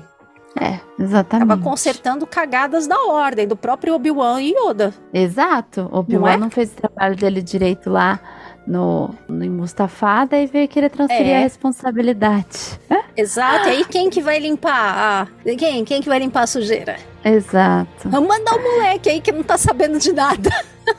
É, 0.59 0.80
exatamente. 1.01 1.45
acaba 1.51 1.63
consertando 1.63 2.27
cagadas 2.27 2.85
da 2.88 2.99
ordem 3.05 3.47
do 3.47 3.55
próprio 3.55 3.93
Obi-Wan 3.95 4.41
e 4.41 4.53
Yoda. 4.53 4.93
Exato. 5.13 5.88
Obi-Wan 5.91 6.21
Não 6.21 6.34
é? 6.34 6.38
não, 6.38 6.49
fez 6.49 6.71
o 6.73 6.76
trabalho 6.76 7.15
dele 7.15 7.41
direito 7.41 7.89
lá 7.89 8.19
no, 8.67 9.15
no 9.27 9.45
em 9.45 9.49
Mustafa, 9.49 10.26
daí 10.26 10.47
veio 10.47 10.67
querer 10.67 10.89
transferir 10.89 11.27
É. 11.31 11.38
a 11.38 11.41
responsabilidade. 11.41 12.80
Exato. 13.15 13.67
E 13.69 13.71
aí 13.71 13.85
quem 13.85 14.09
que 14.09 14.21
vai 14.21 14.39
limpar? 14.39 14.71
Ah, 14.97 15.27
quem? 15.57 15.85
Quem 15.85 16.01
que 16.01 16.09
vai 16.09 16.19
limpar 16.19 16.41
a 16.43 16.47
sujeira? 16.47 16.97
Exato. 17.23 18.09
Vamos 18.09 18.29
mandar 18.29 18.55
o 18.55 18.63
moleque 18.63 19.09
aí 19.09 19.21
que 19.21 19.31
não 19.31 19.43
tá 19.43 19.57
sabendo 19.57 19.99
de 19.99 20.13
nada. 20.13 20.49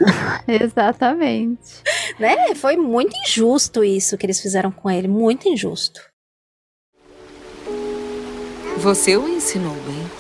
Exatamente. 0.47 1.83
Né? 2.19 2.55
Foi 2.55 2.77
muito 2.77 3.17
injusto 3.27 3.83
isso 3.83 4.19
que 4.19 4.27
eles 4.27 4.41
fizeram 4.41 4.71
com 4.71 4.91
ele. 4.91 5.09
Muito 5.09 5.49
injusto. 5.49 6.01
Você 8.77 9.17
o 9.17 9.29
ensinou 9.29 9.75
bem. 9.75 10.11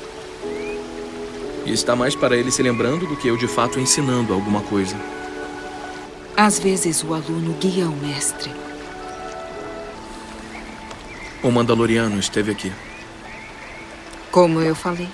E 1.66 1.72
está 1.72 1.94
mais 1.94 2.14
para 2.14 2.36
ele 2.36 2.50
se 2.50 2.62
lembrando 2.62 3.06
do 3.06 3.16
que 3.16 3.28
eu 3.28 3.36
de 3.36 3.46
fato 3.46 3.78
ensinando 3.78 4.32
alguma 4.32 4.62
coisa. 4.62 4.96
Às 6.36 6.58
vezes 6.58 7.04
o 7.04 7.12
aluno 7.12 7.54
guia 7.54 7.86
o 7.86 7.96
mestre. 7.96 8.50
O 11.42 11.50
Mandaloriano 11.50 12.18
esteve 12.18 12.50
aqui. 12.50 12.72
Como 14.30 14.60
eu 14.60 14.74
falei, 14.74 15.08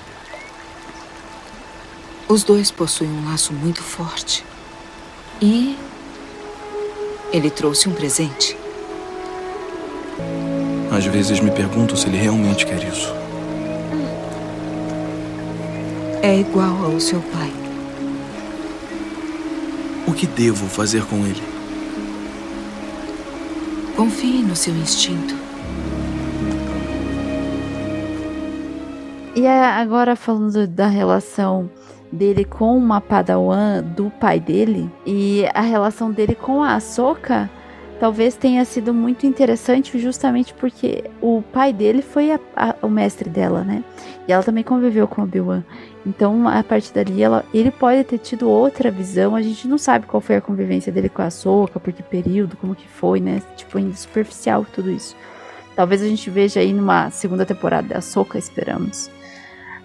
os 2.28 2.42
dois 2.42 2.70
possuem 2.70 3.10
um 3.10 3.30
laço 3.30 3.52
muito 3.52 3.82
forte. 3.82 4.44
E 5.40 5.76
ele 7.32 7.50
trouxe 7.50 7.88
um 7.88 7.92
presente. 7.92 8.56
Às 10.90 11.04
vezes 11.06 11.40
me 11.40 11.50
pergunto 11.50 11.96
se 11.96 12.06
ele 12.06 12.16
realmente 12.16 12.64
quer 12.64 12.82
isso. 12.82 13.12
É 16.22 16.40
igual 16.40 16.84
ao 16.84 16.98
seu 16.98 17.20
pai. 17.20 17.52
O 20.06 20.12
que 20.12 20.26
devo 20.26 20.66
fazer 20.66 21.04
com 21.04 21.16
ele? 21.26 21.42
Confie 23.94 24.42
no 24.42 24.56
seu 24.56 24.74
instinto. 24.74 25.34
E 29.34 29.44
é 29.44 29.64
agora 29.64 30.16
falando 30.16 30.66
da 30.66 30.86
relação 30.86 31.70
dele 32.16 32.44
com 32.44 32.76
uma 32.76 33.00
padawan 33.00 33.82
do 33.82 34.10
pai 34.10 34.40
dele 34.40 34.90
e 35.04 35.44
a 35.54 35.60
relação 35.60 36.10
dele 36.10 36.34
com 36.34 36.62
a 36.62 36.74
Ahsoka 36.74 37.48
talvez 37.98 38.34
tenha 38.34 38.64
sido 38.64 38.92
muito 38.92 39.26
interessante 39.26 39.98
justamente 39.98 40.52
porque 40.54 41.04
o 41.20 41.42
pai 41.42 41.72
dele 41.72 42.02
foi 42.02 42.32
a, 42.32 42.40
a, 42.54 42.74
o 42.82 42.88
mestre 42.88 43.28
dela, 43.30 43.62
né? 43.64 43.82
E 44.28 44.32
ela 44.32 44.42
também 44.42 44.64
conviveu 44.64 45.06
com 45.06 45.22
Obi-Wan. 45.22 45.64
Então, 46.04 46.46
a 46.48 46.62
partir 46.62 46.92
dali, 46.92 47.22
ela, 47.22 47.44
ele 47.54 47.70
pode 47.70 48.04
ter 48.04 48.18
tido 48.18 48.48
outra 48.48 48.90
visão. 48.90 49.34
A 49.34 49.42
gente 49.42 49.66
não 49.66 49.78
sabe 49.78 50.06
qual 50.06 50.20
foi 50.20 50.36
a 50.36 50.40
convivência 50.40 50.92
dele 50.92 51.08
com 51.08 51.22
a 51.22 51.30
Soca, 51.30 51.80
por 51.80 51.92
que 51.92 52.02
período, 52.02 52.56
como 52.56 52.74
que 52.74 52.88
foi, 52.88 53.20
né? 53.20 53.42
Tipo, 53.56 53.78
ainda 53.78 53.94
superficial 53.96 54.66
tudo 54.72 54.90
isso. 54.90 55.16
Talvez 55.74 56.02
a 56.02 56.06
gente 56.06 56.28
veja 56.30 56.60
aí 56.60 56.72
numa 56.72 57.10
segunda 57.10 57.44
temporada 57.44 57.88
da 57.88 58.00
Soca, 58.00 58.38
esperamos. 58.38 59.10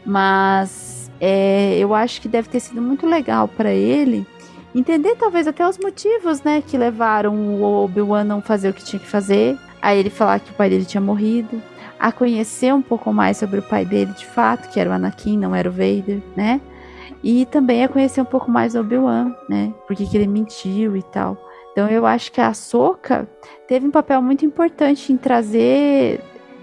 Mas 0.06 0.91
é, 1.22 1.78
eu 1.78 1.94
acho 1.94 2.20
que 2.20 2.28
deve 2.28 2.50
ter 2.50 2.60
sido 2.60 2.82
muito 2.82 3.06
legal 3.06 3.48
para 3.48 3.72
ele 3.72 4.26
entender 4.74 5.16
talvez 5.16 5.48
até 5.48 5.68
os 5.68 5.78
motivos, 5.78 6.42
né, 6.42 6.64
que 6.66 6.78
levaram 6.78 7.36
o 7.36 7.84
Obi-Wan 7.84 8.24
não 8.24 8.42
fazer 8.42 8.70
o 8.70 8.74
que 8.74 8.84
tinha 8.84 9.00
que 9.00 9.08
fazer, 9.08 9.56
a 9.80 9.94
ele 9.94 10.10
falar 10.10 10.40
que 10.40 10.50
o 10.50 10.54
pai 10.56 10.70
dele 10.70 10.86
tinha 10.86 11.02
morrido, 11.02 11.62
a 12.00 12.12
conhecer 12.12 12.74
um 12.74 12.82
pouco 12.82 13.14
mais 13.14 13.38
sobre 13.38 13.60
o 13.60 13.64
pai 13.64 13.86
dele 13.86 14.12
de 14.14 14.26
fato, 14.26 14.70
que 14.70 14.80
era 14.80 14.90
o 14.90 14.94
Anakin, 14.94 15.38
não 15.38 15.54
era 15.54 15.70
o 15.70 15.72
Vader, 15.72 16.22
né? 16.36 16.60
E 17.24 17.46
também 17.46 17.84
a 17.84 17.88
conhecer 17.88 18.20
um 18.22 18.26
pouco 18.26 18.50
mais 18.50 18.74
do 18.74 18.80
Obi-Wan, 18.80 19.36
né? 19.48 19.72
Porque 19.86 20.08
que 20.08 20.18
ele 20.18 20.26
mentiu 20.26 20.98
e 20.98 21.04
tal. 21.04 21.38
Então 21.72 21.88
eu 21.88 22.06
acho 22.06 22.32
que 22.32 22.42
a 22.42 22.54
Soka 22.54 23.30
teve 23.68 23.86
um 23.86 23.92
papel 23.92 24.20
muito 24.22 24.44
importante 24.44 25.14
em 25.14 25.18
trazer 25.18 26.22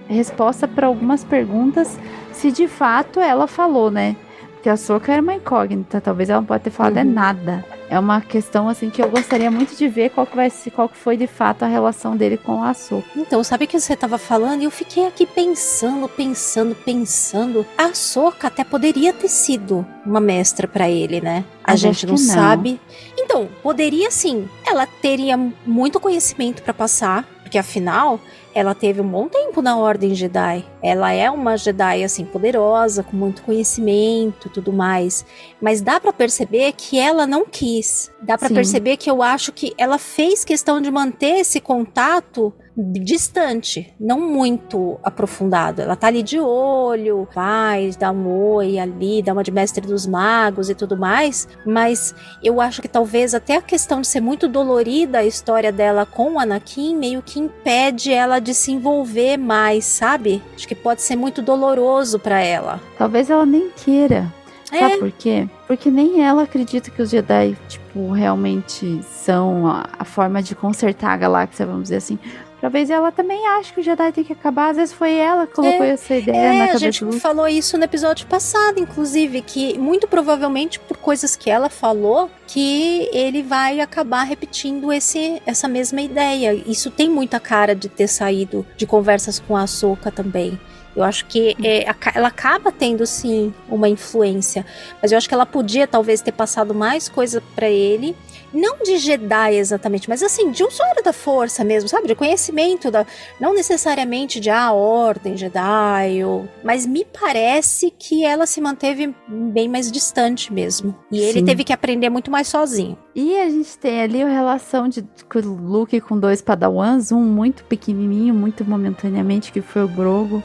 resposta 0.08 0.66
para 0.66 0.88
algumas 0.88 1.22
perguntas, 1.22 1.98
se 2.32 2.50
de 2.50 2.66
fato 2.66 3.20
ela 3.20 3.46
falou, 3.46 3.90
né? 3.90 4.16
Porque 4.58 4.68
a 4.68 4.76
Soka 4.76 5.12
era 5.12 5.22
uma 5.22 5.34
incógnita, 5.34 6.00
talvez 6.00 6.28
ela 6.28 6.40
não 6.40 6.46
pode 6.46 6.64
ter 6.64 6.70
falado 6.70 6.94
uhum. 6.94 7.00
é 7.00 7.04
nada. 7.04 7.64
É 7.88 7.98
uma 7.98 8.20
questão 8.20 8.68
assim 8.68 8.90
que 8.90 9.00
eu 9.00 9.08
gostaria 9.08 9.50
muito 9.50 9.76
de 9.76 9.88
ver 9.88 10.10
qual 10.10 10.26
que 10.26 10.34
vai 10.34 10.50
ser, 10.50 10.72
qual 10.72 10.88
que 10.88 10.96
foi 10.96 11.16
de 11.16 11.28
fato 11.28 11.62
a 11.62 11.68
relação 11.68 12.16
dele 12.16 12.36
com 12.36 12.62
a 12.62 12.74
Soka. 12.74 13.06
Então, 13.16 13.42
sabe 13.44 13.64
o 13.64 13.68
que 13.68 13.78
você 13.78 13.94
estava 13.94 14.18
falando? 14.18 14.60
E 14.60 14.64
eu 14.64 14.70
fiquei 14.70 15.06
aqui 15.06 15.24
pensando, 15.24 16.08
pensando, 16.08 16.74
pensando. 16.74 17.64
A 17.78 17.94
Soka 17.94 18.48
até 18.48 18.64
poderia 18.64 19.12
ter 19.12 19.28
sido 19.28 19.86
uma 20.04 20.20
mestra 20.20 20.66
para 20.66 20.90
ele, 20.90 21.20
né? 21.20 21.44
A 21.62 21.70
Mas 21.70 21.80
gente 21.80 22.04
não, 22.04 22.12
não 22.12 22.18
sabe. 22.18 22.80
Então, 23.16 23.48
poderia 23.62 24.10
sim. 24.10 24.48
Ela 24.66 24.84
teria 24.86 25.38
muito 25.64 26.00
conhecimento 26.00 26.62
para 26.62 26.74
passar, 26.74 27.24
porque 27.48 27.56
afinal 27.56 28.20
ela 28.54 28.74
teve 28.74 29.00
um 29.00 29.08
bom 29.08 29.26
tempo 29.26 29.62
na 29.62 29.78
Ordem 29.78 30.14
Jedi. 30.14 30.64
Ela 30.82 31.12
é 31.12 31.30
uma 31.30 31.56
Jedi 31.56 32.04
assim 32.04 32.24
poderosa, 32.24 33.02
com 33.02 33.16
muito 33.16 33.42
conhecimento, 33.42 34.50
tudo 34.50 34.70
mais. 34.70 35.24
Mas 35.60 35.80
dá 35.80 35.98
para 35.98 36.12
perceber 36.12 36.72
que 36.72 36.98
ela 36.98 37.26
não 37.26 37.46
quis. 37.46 38.10
Dá 38.20 38.36
para 38.36 38.50
perceber 38.50 38.98
que 38.98 39.10
eu 39.10 39.22
acho 39.22 39.52
que 39.52 39.72
ela 39.78 39.96
fez 39.96 40.44
questão 40.44 40.80
de 40.80 40.90
manter 40.90 41.38
esse 41.38 41.60
contato 41.60 42.52
distante, 42.78 43.92
não 43.98 44.20
muito 44.20 44.98
aprofundado. 45.02 45.82
Ela 45.82 45.96
tá 45.96 46.06
ali 46.06 46.22
de 46.22 46.38
olho, 46.38 47.26
vai, 47.34 47.90
dá 47.98 48.12
um 48.12 48.28
oi 48.28 48.78
ali, 48.78 49.20
dá 49.20 49.32
uma 49.32 49.42
de 49.42 49.50
mestre 49.50 49.86
dos 49.86 50.06
magos 50.06 50.70
e 50.70 50.74
tudo 50.74 50.96
mais, 50.96 51.48
mas 51.66 52.14
eu 52.42 52.60
acho 52.60 52.80
que 52.80 52.88
talvez 52.88 53.34
até 53.34 53.56
a 53.56 53.62
questão 53.62 54.00
de 54.00 54.06
ser 54.06 54.20
muito 54.20 54.48
dolorida 54.48 55.18
a 55.18 55.24
história 55.24 55.72
dela 55.72 56.06
com 56.06 56.34
o 56.34 56.38
Anakin 56.38 56.96
meio 56.96 57.20
que 57.22 57.40
impede 57.40 58.12
ela 58.12 58.38
de 58.38 58.54
se 58.54 58.70
envolver 58.70 59.36
mais, 59.36 59.84
sabe? 59.84 60.42
Acho 60.54 60.68
que 60.68 60.74
pode 60.74 61.02
ser 61.02 61.16
muito 61.16 61.42
doloroso 61.42 62.18
para 62.18 62.40
ela. 62.40 62.80
Talvez 62.96 63.28
ela 63.28 63.44
nem 63.44 63.70
queira. 63.70 64.32
É. 64.70 64.80
Sabe 64.80 64.98
por 64.98 65.12
quê? 65.12 65.48
Porque 65.66 65.90
nem 65.90 66.22
ela 66.22 66.42
acredita 66.42 66.90
que 66.90 67.00
os 67.00 67.10
Jedi, 67.10 67.56
tipo, 67.68 68.10
realmente 68.10 69.02
são 69.02 69.66
a, 69.66 69.86
a 69.98 70.04
forma 70.04 70.42
de 70.42 70.54
consertar 70.54 71.12
a 71.12 71.16
galáxia, 71.16 71.64
vamos 71.64 71.84
dizer 71.84 71.96
assim. 71.96 72.18
Talvez 72.60 72.90
ela 72.90 73.12
também 73.12 73.46
ache 73.46 73.72
que 73.72 73.80
o 73.80 73.82
Jedi 73.82 74.12
tem 74.12 74.24
que 74.24 74.32
acabar. 74.32 74.70
Às 74.70 74.76
vezes 74.76 74.92
foi 74.92 75.14
ela 75.14 75.46
que 75.46 75.54
colocou 75.54 75.84
é, 75.84 75.90
essa 75.90 76.16
ideia 76.16 76.36
é, 76.36 76.58
na 76.58 76.66
cabeça. 76.66 76.76
A 76.76 76.78
gente 76.90 77.20
falou 77.20 77.46
isso 77.46 77.78
no 77.78 77.84
episódio 77.84 78.26
passado, 78.26 78.80
inclusive, 78.80 79.42
que 79.42 79.78
muito 79.78 80.08
provavelmente 80.08 80.80
por 80.80 80.96
coisas 80.96 81.36
que 81.36 81.48
ela 81.48 81.70
falou, 81.70 82.28
que 82.48 83.08
ele 83.12 83.42
vai 83.42 83.80
acabar 83.80 84.24
repetindo 84.24 84.92
esse, 84.92 85.40
essa 85.46 85.68
mesma 85.68 86.00
ideia. 86.00 86.52
Isso 86.52 86.90
tem 86.90 87.08
muita 87.08 87.38
cara 87.38 87.76
de 87.76 87.88
ter 87.88 88.08
saído 88.08 88.66
de 88.76 88.86
conversas 88.86 89.38
com 89.38 89.56
a 89.56 89.66
Soca 89.66 90.10
também. 90.10 90.58
Eu 90.96 91.04
acho 91.04 91.26
que 91.26 91.56
é, 91.62 91.86
ela 92.12 92.26
acaba 92.26 92.72
tendo 92.72 93.06
sim 93.06 93.54
uma 93.68 93.88
influência, 93.88 94.66
mas 95.00 95.12
eu 95.12 95.18
acho 95.18 95.28
que 95.28 95.34
ela 95.34 95.46
podia 95.46 95.86
talvez 95.86 96.20
ter 96.20 96.32
passado 96.32 96.74
mais 96.74 97.08
coisa 97.08 97.40
para 97.54 97.68
ele 97.68 98.16
não 98.52 98.78
de 98.82 98.96
Jedi 98.98 99.56
exatamente, 99.56 100.08
mas 100.08 100.22
assim, 100.22 100.50
de 100.50 100.64
usuário 100.64 101.02
da 101.02 101.12
força 101.12 101.64
mesmo, 101.64 101.88
sabe? 101.88 102.06
De 102.06 102.14
conhecimento, 102.14 102.90
da, 102.90 103.06
não 103.40 103.54
necessariamente 103.54 104.40
de 104.40 104.50
a 104.50 104.66
ah, 104.66 104.72
ordem 104.72 105.36
Jedi, 105.36 106.24
ou, 106.24 106.48
mas 106.62 106.86
me 106.86 107.04
parece 107.04 107.92
que 107.98 108.24
ela 108.24 108.46
se 108.46 108.60
manteve 108.60 109.14
bem 109.26 109.68
mais 109.68 109.90
distante 109.90 110.52
mesmo. 110.52 110.94
E 111.10 111.20
ele 111.20 111.40
Sim. 111.40 111.44
teve 111.44 111.64
que 111.64 111.72
aprender 111.72 112.10
muito 112.10 112.30
mais 112.30 112.48
sozinho. 112.48 112.98
E 113.14 113.36
a 113.36 113.48
gente 113.48 113.76
tem 113.78 114.00
ali 114.00 114.22
a 114.22 114.28
relação 114.28 114.88
de 114.88 115.04
Luke 115.44 116.00
com 116.00 116.18
dois 116.18 116.40
padawans, 116.40 117.12
um 117.12 117.22
muito 117.22 117.64
pequenininho, 117.64 118.34
muito 118.34 118.64
momentaneamente, 118.64 119.52
que 119.52 119.60
foi 119.60 119.84
o 119.84 119.88
Grogo 119.88 120.42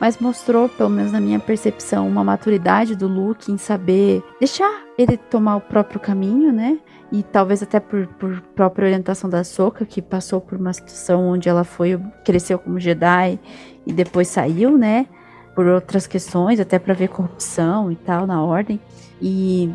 mas 0.00 0.18
mostrou, 0.18 0.68
pelo 0.68 0.90
menos 0.90 1.12
na 1.12 1.20
minha 1.20 1.40
percepção, 1.40 2.06
uma 2.06 2.22
maturidade 2.22 2.94
do 2.94 3.08
Luke 3.08 3.50
em 3.50 3.58
saber 3.58 4.22
deixar 4.38 4.84
ele 4.96 5.16
tomar 5.16 5.56
o 5.56 5.60
próprio 5.60 6.00
caminho, 6.00 6.52
né? 6.52 6.78
E 7.10 7.22
talvez 7.22 7.62
até 7.62 7.80
por, 7.80 8.06
por 8.06 8.40
própria 8.54 8.86
orientação 8.86 9.28
da 9.28 9.42
Soka, 9.42 9.84
que 9.84 10.02
passou 10.02 10.40
por 10.40 10.58
uma 10.58 10.72
situação 10.72 11.28
onde 11.28 11.48
ela 11.48 11.64
foi 11.64 11.98
cresceu 12.24 12.58
como 12.58 12.78
Jedi 12.78 13.38
e 13.86 13.92
depois 13.92 14.28
saiu, 14.28 14.76
né? 14.76 15.06
Por 15.54 15.66
outras 15.66 16.06
questões, 16.06 16.60
até 16.60 16.78
para 16.78 16.94
ver 16.94 17.08
corrupção 17.08 17.90
e 17.90 17.96
tal 17.96 18.26
na 18.26 18.42
ordem. 18.42 18.78
E 19.20 19.70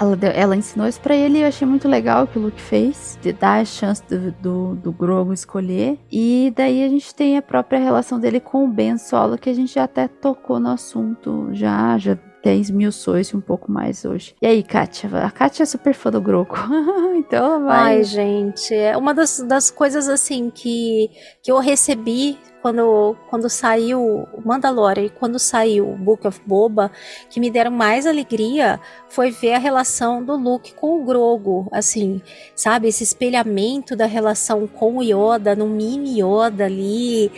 ela, 0.00 0.16
ela 0.34 0.56
ensinou 0.56 0.86
isso 0.86 1.00
para 1.00 1.14
ele 1.14 1.38
e 1.38 1.42
eu 1.42 1.48
achei 1.48 1.66
muito 1.66 1.88
legal 1.88 2.24
o 2.24 2.26
que 2.26 2.38
o 2.38 2.42
Luke 2.42 2.60
fez, 2.60 3.18
de 3.20 3.32
dar 3.32 3.60
a 3.60 3.64
chance 3.64 4.02
do, 4.08 4.30
do, 4.32 4.74
do 4.76 4.92
Grogu 4.92 5.32
escolher. 5.32 5.98
E 6.10 6.52
daí 6.54 6.84
a 6.84 6.88
gente 6.88 7.14
tem 7.14 7.36
a 7.36 7.42
própria 7.42 7.78
relação 7.78 8.20
dele 8.20 8.40
com 8.40 8.64
o 8.64 8.68
Ben 8.68 8.98
Solo, 8.98 9.38
que 9.38 9.50
a 9.50 9.54
gente 9.54 9.74
já 9.74 9.84
até 9.84 10.06
tocou 10.06 10.60
no 10.60 10.68
assunto 10.68 11.48
já, 11.52 11.98
já 11.98 12.16
até 12.46 12.54
esmiuçou 12.54 13.18
isso 13.18 13.36
um 13.36 13.40
pouco 13.40 13.72
mais 13.72 14.04
hoje. 14.04 14.36
E 14.40 14.46
aí, 14.46 14.62
Kátia? 14.62 15.10
A 15.24 15.30
Kátia 15.32 15.64
é 15.64 15.66
super 15.66 15.92
fã 15.92 16.12
do 16.12 16.20
Groco. 16.20 16.56
então 17.18 17.64
vai. 17.64 17.96
Ai, 17.96 18.04
gente, 18.04 18.72
é 18.72 18.96
uma 18.96 19.12
das, 19.12 19.40
das 19.40 19.68
coisas 19.68 20.08
assim 20.08 20.48
que, 20.48 21.10
que 21.42 21.50
eu 21.50 21.58
recebi 21.58 22.38
quando, 22.62 23.16
quando 23.28 23.50
saiu 23.50 24.28
Mandalorian 24.44 25.06
e 25.06 25.10
quando 25.10 25.40
saiu 25.40 25.86
Book 25.96 26.24
of 26.26 26.40
Boba, 26.46 26.90
que 27.28 27.40
me 27.40 27.50
deram 27.50 27.72
mais 27.72 28.06
alegria 28.06 28.80
foi 29.08 29.32
ver 29.32 29.54
a 29.54 29.58
relação 29.58 30.24
do 30.24 30.36
Luke 30.36 30.72
com 30.74 31.00
o 31.00 31.04
Grogo, 31.04 31.68
assim, 31.72 32.22
sabe? 32.54 32.88
Esse 32.88 33.02
espelhamento 33.02 33.96
da 33.96 34.06
relação 34.06 34.68
com 34.68 34.98
o 34.98 35.02
Yoda, 35.02 35.56
no 35.56 35.66
mini 35.66 36.20
Yoda 36.20 36.64
ali 36.64 37.30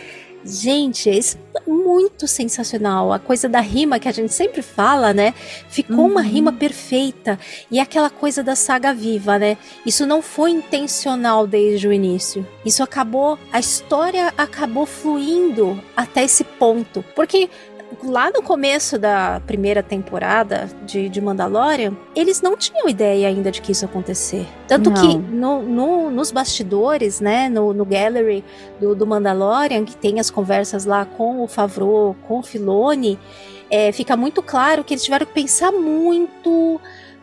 Gente, 0.43 1.09
isso 1.09 1.37
é 1.55 1.69
muito 1.69 2.27
sensacional. 2.27 3.11
A 3.11 3.19
coisa 3.19 3.49
da 3.49 3.59
rima 3.59 3.99
que 3.99 4.07
a 4.07 4.11
gente 4.11 4.33
sempre 4.33 4.61
fala, 4.61 5.13
né? 5.13 5.33
Ficou 5.69 6.05
uhum. 6.05 6.11
uma 6.11 6.21
rima 6.21 6.51
perfeita. 6.53 7.37
E 7.69 7.79
aquela 7.79 8.09
coisa 8.09 8.41
da 8.41 8.55
saga 8.55 8.93
viva, 8.93 9.37
né? 9.37 9.57
Isso 9.85 10.05
não 10.05 10.21
foi 10.21 10.51
intencional 10.51 11.45
desde 11.45 11.87
o 11.87 11.93
início. 11.93 12.47
Isso 12.65 12.81
acabou, 12.81 13.37
a 13.51 13.59
história 13.59 14.33
acabou 14.37 14.85
fluindo 14.85 15.81
até 15.95 16.23
esse 16.23 16.43
ponto. 16.43 17.03
Porque 17.15 17.49
lá 18.03 18.29
no 18.31 18.41
começo 18.41 18.97
da 18.97 19.41
primeira 19.45 19.81
temporada 19.83 20.69
de, 20.85 21.09
de 21.09 21.19
Mandalorian, 21.19 21.93
eles 22.15 22.41
não 22.41 22.55
tinham 22.55 22.87
ideia 22.87 23.27
ainda 23.27 23.51
de 23.51 23.61
que 23.61 23.71
isso 23.71 23.83
ia 23.85 23.89
acontecer. 23.89 24.45
Tanto 24.67 24.89
Não. 24.89 25.01
que 25.01 25.17
no, 25.17 25.61
no- 25.61 26.11
nos 26.11 26.31
bastidores, 26.31 27.19
né, 27.19 27.49
no, 27.49 27.73
no 27.73 27.85
gallery 27.85 28.43
do, 28.79 28.95
do 28.95 29.05
Mandalorian, 29.07 29.83
que 29.85 29.95
tem 29.95 30.19
as 30.19 30.29
conversas 30.29 30.85
lá 30.85 31.05
com 31.05 31.43
o 31.43 31.47
Favreau, 31.47 32.15
com 32.27 32.39
o 32.39 32.43
Filoni, 32.43 33.17
é, 33.69 33.91
fica 33.91 34.15
muito 34.17 34.41
claro 34.41 34.83
que 34.83 34.93
eles 34.93 35.03
tiveram 35.03 35.25
que 35.25 35.33
pensar 35.33 35.71
muito 35.71 36.79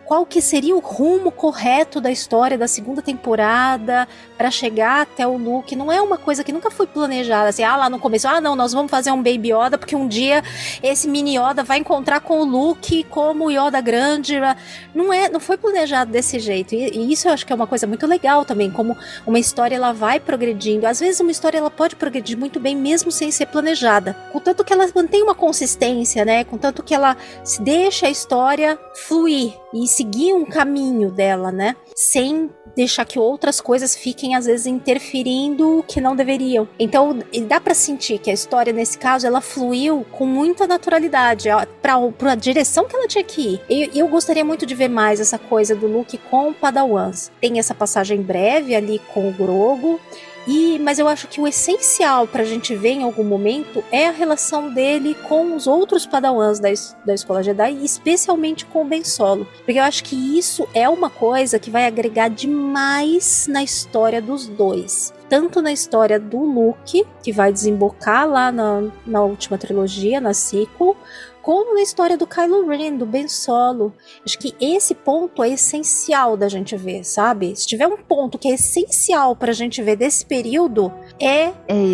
qual 0.07 0.25
que 0.25 0.41
seria 0.41 0.75
o 0.75 0.79
rumo 0.79 1.33
correto 1.33 2.01
da 2.01 2.11
história 2.11 2.57
da 2.57 2.69
segunda 2.69 3.03
temporada 3.03 4.07
para 4.39 4.51
chegar 4.51 5.03
até 5.03 5.27
o 5.27 5.37
Luke. 5.37 5.75
Não 5.75 5.91
é 5.91 6.01
uma 6.01 6.17
coisa 6.17 6.45
que 6.45 6.53
nunca 6.53 6.71
foi 6.71 6.87
planejada 6.87 7.49
assim, 7.49 7.65
ah, 7.65 7.77
lá 7.77 7.91
no 7.91 7.99
começo, 7.99 8.29
ah, 8.29 8.41
não, 8.41 8.55
nós 8.55 8.73
vamos 8.73 8.91
fazer 8.91 9.11
um 9.11 9.23
Baby 9.23 9.53
Yoda 9.53 9.77
porque 9.77 9.97
um 9.97 10.07
dia 10.07 10.43
esse 10.83 11.09
mini 11.09 11.37
Yoda 11.37 11.65
vai 11.65 11.79
encontrar 11.79 12.21
com 12.21 12.41
o 12.41 12.45
Luke 12.45 13.05
como 13.05 13.47
o 13.47 13.51
Yoda 13.51 13.81
grande. 13.81 14.37
Não 14.95 15.13
é, 15.13 15.29
não 15.29 15.41
foi 15.41 15.57
planejado 15.57 16.13
desse 16.13 16.39
jeito. 16.39 16.75
E, 16.75 16.91
e 16.91 17.13
isso 17.13 17.27
eu 17.29 17.33
acho 17.33 17.45
que 17.45 17.53
é 17.53 17.57
uma 17.57 17.67
coisa 17.67 17.87
muito 17.87 18.07
legal 18.07 18.45
também, 18.45 18.71
como 18.71 18.97
uma 19.27 19.39
história 19.39 19.75
ela 19.75 19.93
vai 19.93 20.21
progredindo. 20.21 20.87
Às 20.87 21.01
vezes 21.01 21.21
uma 21.21 21.33
história 21.33 21.59
ela 21.59 21.71
pode 21.71 21.97
progredir 21.97 22.39
muito 22.39 22.61
bem 22.61 22.77
mesmo 22.77 23.11
sem 23.11 23.31
ser 23.31 23.47
planejada. 23.47 24.15
Contanto 24.33 24.65
que 24.65 24.73
ela 24.73 24.89
mantém 24.95 25.23
uma 25.23 25.35
consistência, 25.35 26.25
né? 26.25 26.45
Contanto 26.45 26.83
que 26.83 26.95
ela 26.95 27.17
deixa 27.61 28.07
a 28.07 28.11
história 28.11 28.79
fluir 28.95 29.55
e 29.83 29.87
seguir 29.87 30.33
um 30.33 30.45
caminho 30.45 31.11
dela, 31.11 31.53
né? 31.53 31.77
Sem 31.95 32.51
deixar 32.75 33.05
que 33.05 33.19
outras 33.19 33.61
coisas 33.61 33.95
fiquem 33.95 34.35
às 34.35 34.47
vezes 34.47 34.67
interferindo 34.67 35.85
que 35.87 36.01
não 36.01 36.17
deveriam. 36.17 36.69
Então, 36.79 37.19
dá 37.47 37.61
pra 37.61 37.75
sentir 37.75 38.19
que 38.19 38.31
a 38.31 38.35
história 38.35 38.73
nesse 38.73 38.99
caso 38.99 39.27
ela 39.27 39.41
fluiu 39.41 40.05
com 40.13 40.27
muita 40.27 40.67
naturalidade 40.67 41.49
para 41.81 41.97
para 42.13 42.33
a 42.33 42.35
direção 42.35 42.85
que 42.85 42.97
ela 42.97 43.09
tinha 43.09 43.25
que 43.25 43.55
ir. 43.55 43.61
E 43.69 43.99
eu 43.99 44.09
gostaria 44.09 44.45
muito 44.45 44.67
de 44.67 44.75
ver 44.75 44.89
mais 44.89 45.21
essa 45.21 45.39
coisa 45.39 45.75
do 45.75 45.87
Luke 45.87 46.19
com 46.31 46.51
o 46.51 46.55
Padawans. 46.55 47.31
Tem 47.41 47.59
essa 47.59 47.75
passagem 47.75 48.23
breve 48.23 48.75
ali 48.75 49.01
com 49.13 49.29
o 49.29 49.33
Grogu. 49.33 50.01
E, 50.47 50.79
mas 50.79 50.99
eu 50.99 51.09
acho 51.09 51.27
que 51.27 51.41
o 51.41 51.47
essencial 51.47 52.27
pra 52.27 52.45
gente 52.45 52.75
ver 52.75 52.91
em 52.91 53.03
algum 53.03 53.25
momento 53.25 53.83
é 53.91 54.07
a 54.07 54.13
relação 54.13 54.73
dele 54.73 55.17
com 55.29 55.57
os 55.57 55.67
outros 55.67 56.07
padawans 56.07 56.61
da, 56.61 56.69
da 57.05 57.15
escola 57.15 57.43
Jedi, 57.43 57.85
especialmente 57.85 58.65
com 58.65 58.83
o 58.83 58.85
Ben 58.85 59.03
Solo. 59.03 59.47
Porque 59.65 59.79
eu 59.79 59.83
acho 59.83 60.05
que 60.05 60.39
isso 60.39 60.69
é 60.73 60.89
uma 60.89 61.11
coisa 61.11 61.59
que 61.59 61.71
vai 61.71 61.87
agregar 61.87 62.29
demais 62.29 63.47
na 63.49 63.63
história 63.63 64.23
dos 64.23 64.47
dois. 64.47 65.13
Tanto 65.29 65.61
na 65.61 65.73
história 65.73 66.21
do 66.21 66.39
Luke, 66.39 67.05
que 67.23 67.33
vai 67.33 67.53
desembocar 67.53 68.29
lá 68.29 68.53
na, 68.53 68.85
na 69.05 69.23
última 69.23 69.59
trilogia, 69.59 70.21
na 70.21 70.33
sequel, 70.33 70.97
como 71.47 71.77
na 71.77 71.81
história 71.81 72.19
do 72.19 72.27
Kylo 72.27 72.67
Ren, 72.67 72.97
do 72.97 73.07
Ben 73.07 73.29
Solo. 73.29 73.95
Acho 74.25 74.37
que 74.37 74.53
esse 74.61 74.97
ponto 74.97 75.45
é 75.45 75.51
essencial 75.51 76.37
da 76.37 76.49
gente 76.49 76.77
ver, 76.77 77.05
sabe? 77.05 77.55
Se 77.55 77.65
tiver 77.65 77.87
um 77.87 77.97
ponto 77.97 78.37
que 78.37 78.49
é 78.49 78.55
essencial 78.55 79.37
pra 79.37 79.53
gente 79.53 79.81
ver 79.81 79.95
desse 79.95 80.27
período, 80.27 80.93
é 81.21 81.53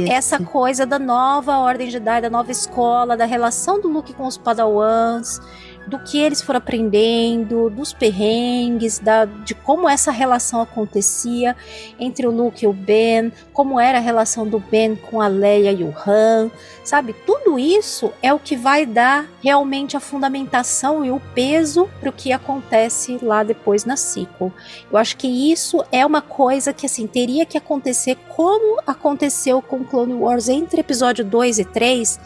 É 0.08 0.14
essa 0.14 0.42
coisa 0.42 0.86
da 0.86 0.98
nova 0.98 1.58
Ordem 1.58 1.90
Jedi, 1.90 2.22
da 2.22 2.30
nova 2.30 2.50
escola, 2.50 3.14
da 3.14 3.26
relação 3.26 3.78
do 3.78 3.88
Luke 3.88 4.14
com 4.14 4.26
os 4.26 4.38
Padawans, 4.38 5.38
do 5.86 5.98
que 5.98 6.18
eles 6.18 6.40
foram 6.40 6.58
aprendendo, 6.58 7.70
dos 7.70 7.92
perrengues, 7.92 8.98
da, 8.98 9.24
de 9.24 9.54
como 9.54 9.88
essa 9.88 10.10
relação 10.10 10.60
acontecia 10.60 11.56
entre 11.98 12.26
o 12.26 12.30
Luke 12.30 12.64
e 12.64 12.68
o 12.68 12.72
Ben, 12.72 13.32
como 13.52 13.78
era 13.78 13.98
a 13.98 14.00
relação 14.00 14.46
do 14.46 14.58
Ben 14.58 14.96
com 14.96 15.20
a 15.20 15.28
Leia 15.28 15.72
e 15.72 15.82
o 15.84 15.94
Han, 16.06 16.50
sabe? 16.84 17.14
Tudo 17.26 17.58
isso 17.58 18.12
é 18.22 18.32
o 18.32 18.38
que 18.38 18.56
vai 18.56 18.86
dar 18.86 19.28
realmente 19.42 19.96
a 19.96 20.00
fundamentação 20.00 21.04
e 21.04 21.10
o 21.10 21.20
peso 21.34 21.88
para 22.00 22.10
o 22.10 22.12
que 22.12 22.32
acontece 22.32 23.18
lá 23.22 23.42
depois 23.42 23.84
na 23.84 23.96
sequel. 23.96 24.52
Eu 24.90 24.98
acho 24.98 25.16
que 25.16 25.52
isso 25.52 25.84
é 25.90 26.04
uma 26.04 26.22
coisa 26.22 26.72
que 26.72 26.86
assim 26.86 27.06
teria 27.06 27.44
que 27.44 27.58
acontecer 27.58 28.16
como 28.28 28.80
aconteceu 28.86 29.60
com 29.60 29.84
Clone 29.84 30.14
Wars 30.14 30.48
entre 30.48 30.80
episódio 30.80 31.24
2 31.24 31.58
e 31.58 31.64
3. 31.64 32.20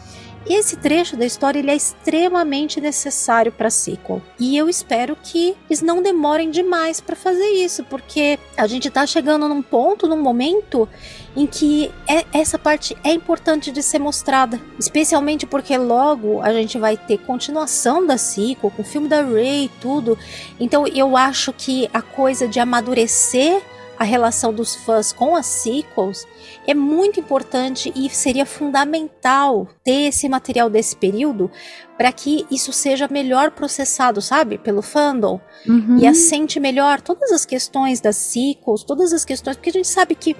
Esse 0.49 0.77
trecho 0.77 1.17
da 1.17 1.25
história 1.25 1.59
ele 1.59 1.71
é 1.71 1.75
extremamente 1.75 2.79
necessário 2.79 3.51
para 3.51 3.69
sequel. 3.69 4.21
E 4.39 4.55
eu 4.55 4.69
espero 4.69 5.17
que 5.21 5.55
eles 5.69 5.81
não 5.81 6.01
demorem 6.01 6.49
demais 6.49 7.01
para 7.01 7.15
fazer 7.15 7.47
isso, 7.49 7.83
porque 7.83 8.39
a 8.55 8.65
gente 8.65 8.89
tá 8.89 9.05
chegando 9.05 9.49
num 9.49 9.61
ponto, 9.61 10.07
num 10.07 10.21
momento 10.21 10.87
em 11.35 11.45
que 11.45 11.91
é- 12.07 12.25
essa 12.33 12.57
parte 12.57 12.97
é 13.03 13.11
importante 13.11 13.71
de 13.71 13.83
ser 13.83 13.99
mostrada, 13.99 14.59
especialmente 14.79 15.45
porque 15.45 15.77
logo 15.77 16.41
a 16.41 16.51
gente 16.53 16.79
vai 16.79 16.95
ter 16.97 17.17
continuação 17.19 18.05
da 18.05 18.17
sequel, 18.17 18.71
com 18.71 18.81
o 18.81 18.85
filme 18.85 19.07
da 19.07 19.21
Rey 19.21 19.65
e 19.65 19.71
tudo. 19.81 20.17
Então 20.59 20.87
eu 20.87 21.17
acho 21.17 21.51
que 21.53 21.89
a 21.93 22.01
coisa 22.01 22.47
de 22.47 22.59
amadurecer 22.59 23.61
a 23.99 24.03
relação 24.03 24.53
dos 24.53 24.75
fãs 24.75 25.11
com 25.11 25.35
as 25.35 25.45
sequels 25.45 26.25
é 26.67 26.73
muito 26.73 27.19
importante 27.19 27.91
e 27.95 28.09
seria 28.09 28.45
fundamental 28.45 29.67
ter 29.83 30.07
esse 30.07 30.29
material 30.29 30.69
desse 30.69 30.95
período 30.95 31.49
para 31.97 32.11
que 32.11 32.45
isso 32.51 32.71
seja 32.71 33.07
melhor 33.09 33.51
processado, 33.51 34.21
sabe, 34.21 34.57
pelo 34.57 34.81
fandom 34.81 35.39
Uhum. 35.67 35.97
e 35.97 36.07
assente 36.07 36.59
melhor 36.59 37.01
todas 37.01 37.31
as 37.31 37.43
questões 37.43 37.99
das 37.99 38.15
sequels, 38.15 38.83
todas 38.83 39.11
as 39.11 39.25
questões, 39.25 39.57
porque 39.57 39.69
a 39.71 39.73
gente 39.73 39.87
sabe 39.87 40.15
que 40.15 40.35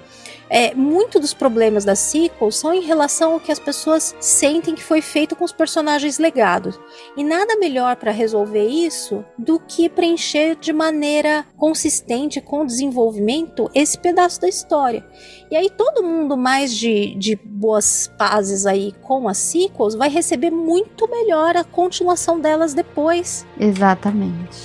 é, 0.50 0.74
muito 0.74 1.20
dos 1.20 1.34
problemas 1.34 1.84
das 1.84 1.98
sequels 1.98 2.56
são 2.56 2.72
em 2.72 2.80
relação 2.80 3.32
ao 3.32 3.40
que 3.40 3.52
as 3.52 3.58
pessoas 3.58 4.14
sentem 4.20 4.74
que 4.74 4.82
foi 4.82 5.02
feito 5.02 5.36
com 5.36 5.44
os 5.44 5.52
personagens 5.52 6.18
legados. 6.18 6.78
E 7.16 7.22
nada 7.22 7.56
melhor 7.56 7.96
para 7.96 8.10
resolver 8.10 8.66
isso 8.66 9.24
do 9.36 9.60
que 9.60 9.88
preencher 9.88 10.56
de 10.56 10.72
maneira 10.72 11.44
consistente 11.56 12.40
com 12.40 12.62
o 12.62 12.66
desenvolvimento 12.66 13.70
esse 13.74 13.98
pedaço 13.98 14.40
da 14.40 14.48
história. 14.48 15.04
E 15.50 15.56
aí 15.56 15.70
todo 15.70 16.02
mundo 16.02 16.36
mais 16.36 16.74
de, 16.74 17.14
de 17.14 17.36
boas 17.36 18.10
pazes 18.18 18.66
aí 18.66 18.92
com 19.02 19.28
as 19.28 19.38
sequels 19.38 19.94
vai 19.94 20.08
receber 20.08 20.50
muito 20.50 21.08
melhor 21.08 21.56
a 21.56 21.64
continuação 21.64 22.40
delas 22.40 22.74
depois, 22.74 23.46
Exatamente. 23.58 24.58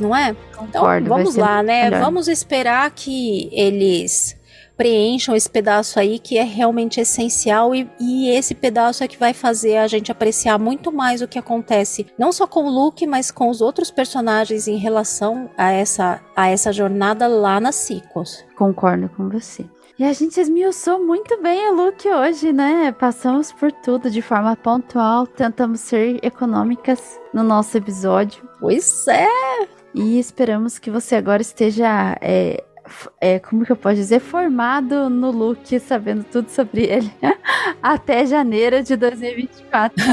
não 0.00 0.14
é? 0.14 0.30
Então 0.52 0.82
Concordo, 0.82 1.08
vamos 1.08 1.36
lá, 1.36 1.62
né? 1.62 1.84
melhor. 1.84 2.00
Vamos 2.00 2.28
esperar 2.28 2.90
que 2.90 3.48
eles 3.52 4.36
preencham 4.76 5.34
esse 5.34 5.48
pedaço 5.48 5.98
aí 5.98 6.18
que 6.18 6.36
é 6.36 6.42
realmente 6.42 7.00
essencial 7.00 7.74
e, 7.74 7.88
e 7.98 8.28
esse 8.28 8.54
pedaço 8.54 9.02
é 9.02 9.08
que 9.08 9.18
vai 9.18 9.32
fazer 9.32 9.78
a 9.78 9.86
gente 9.86 10.12
apreciar 10.12 10.58
muito 10.58 10.92
mais 10.92 11.22
o 11.22 11.28
que 11.28 11.38
acontece, 11.38 12.06
não 12.18 12.30
só 12.30 12.46
com 12.46 12.64
o 12.64 12.70
Luke, 12.70 13.06
mas 13.06 13.30
com 13.30 13.48
os 13.48 13.60
outros 13.60 13.90
personagens 13.90 14.68
em 14.68 14.76
relação 14.76 15.50
a 15.56 15.72
essa, 15.72 16.20
a 16.34 16.48
essa 16.48 16.72
jornada 16.72 17.26
lá 17.26 17.58
nas 17.58 17.76
sequels. 17.76 18.44
Concordo 18.56 19.08
com 19.08 19.28
você. 19.28 19.64
E 19.98 20.04
a 20.04 20.12
gente 20.12 20.38
esmiuçou 20.38 21.02
muito 21.02 21.40
bem 21.40 21.70
o 21.70 21.74
look 21.74 22.06
hoje, 22.06 22.52
né? 22.52 22.92
Passamos 22.92 23.50
por 23.50 23.72
tudo 23.72 24.10
de 24.10 24.20
forma 24.20 24.54
pontual, 24.54 25.26
tentamos 25.26 25.80
ser 25.80 26.18
econômicas 26.22 27.18
no 27.32 27.42
nosso 27.42 27.78
episódio. 27.78 28.46
Pois 28.60 29.08
é, 29.08 29.26
E 29.94 30.18
esperamos 30.18 30.78
que 30.78 30.90
você 30.90 31.14
agora 31.14 31.40
esteja, 31.40 32.18
é, 32.20 32.62
é, 33.20 33.38
como 33.38 33.64
que 33.64 33.72
eu 33.72 33.76
posso 33.76 33.96
dizer, 33.96 34.20
formado 34.20 35.08
no 35.10 35.30
look, 35.30 35.78
sabendo 35.80 36.24
tudo 36.24 36.48
sobre 36.48 36.84
ele, 36.84 37.12
até 37.82 38.24
janeiro 38.26 38.82
de 38.82 38.96
2024. 38.96 39.96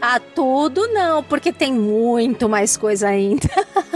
Ah, 0.00 0.20
tudo 0.20 0.86
não, 0.88 1.22
porque 1.24 1.52
tem 1.52 1.72
muito 1.72 2.48
mais 2.48 2.76
coisa 2.76 3.08
ainda. 3.08 3.48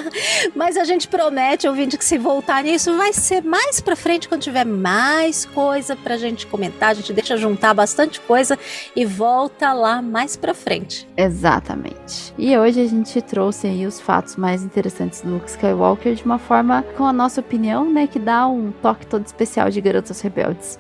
Mas 0.55 0.77
a 0.77 0.85
gente 0.85 1.07
promete, 1.07 1.69
ouvinte, 1.69 1.97
que 1.97 2.05
se 2.05 2.19
voltar 2.19 2.63
nisso, 2.63 2.97
vai 2.97 3.13
ser 3.13 3.43
mais 3.43 3.81
pra 3.81 3.95
frente, 3.95 4.29
quando 4.29 4.43
tiver 4.43 4.65
mais 4.65 5.45
coisa 5.45 5.95
pra 5.95 6.17
gente 6.17 6.47
comentar. 6.47 6.91
A 6.91 6.95
gente 6.95 7.13
deixa 7.13 7.37
juntar 7.37 7.73
bastante 7.75 8.21
coisa 8.21 8.59
e 8.97 9.05
volta 9.05 9.73
lá 9.73 10.03
mais 10.03 10.37
pra 10.37 10.55
frente. 10.55 11.09
Exatamente. 11.17 12.35
E 12.37 12.57
hoje 12.57 12.81
a 12.81 12.87
gente 12.87 13.21
trouxe 13.23 13.67
aí 13.67 13.87
os 13.87 14.01
fatos 14.01 14.37
mais 14.37 14.63
interessantes 14.63 15.21
do 15.21 15.35
Luke 15.35 15.49
Skywalker 15.49 16.15
de 16.15 16.25
uma 16.25 16.39
forma, 16.39 16.83
com 16.97 17.05
a 17.05 17.13
nossa 17.13 17.41
opinião, 17.41 17.91
né, 17.91 18.07
que 18.07 18.19
dá 18.23 18.47
um 18.47 18.73
toque 18.73 19.07
todo 19.07 19.25
especial 19.27 19.71
de 19.71 19.81
Garotas 19.81 20.21
Rebeldes. 20.21 20.79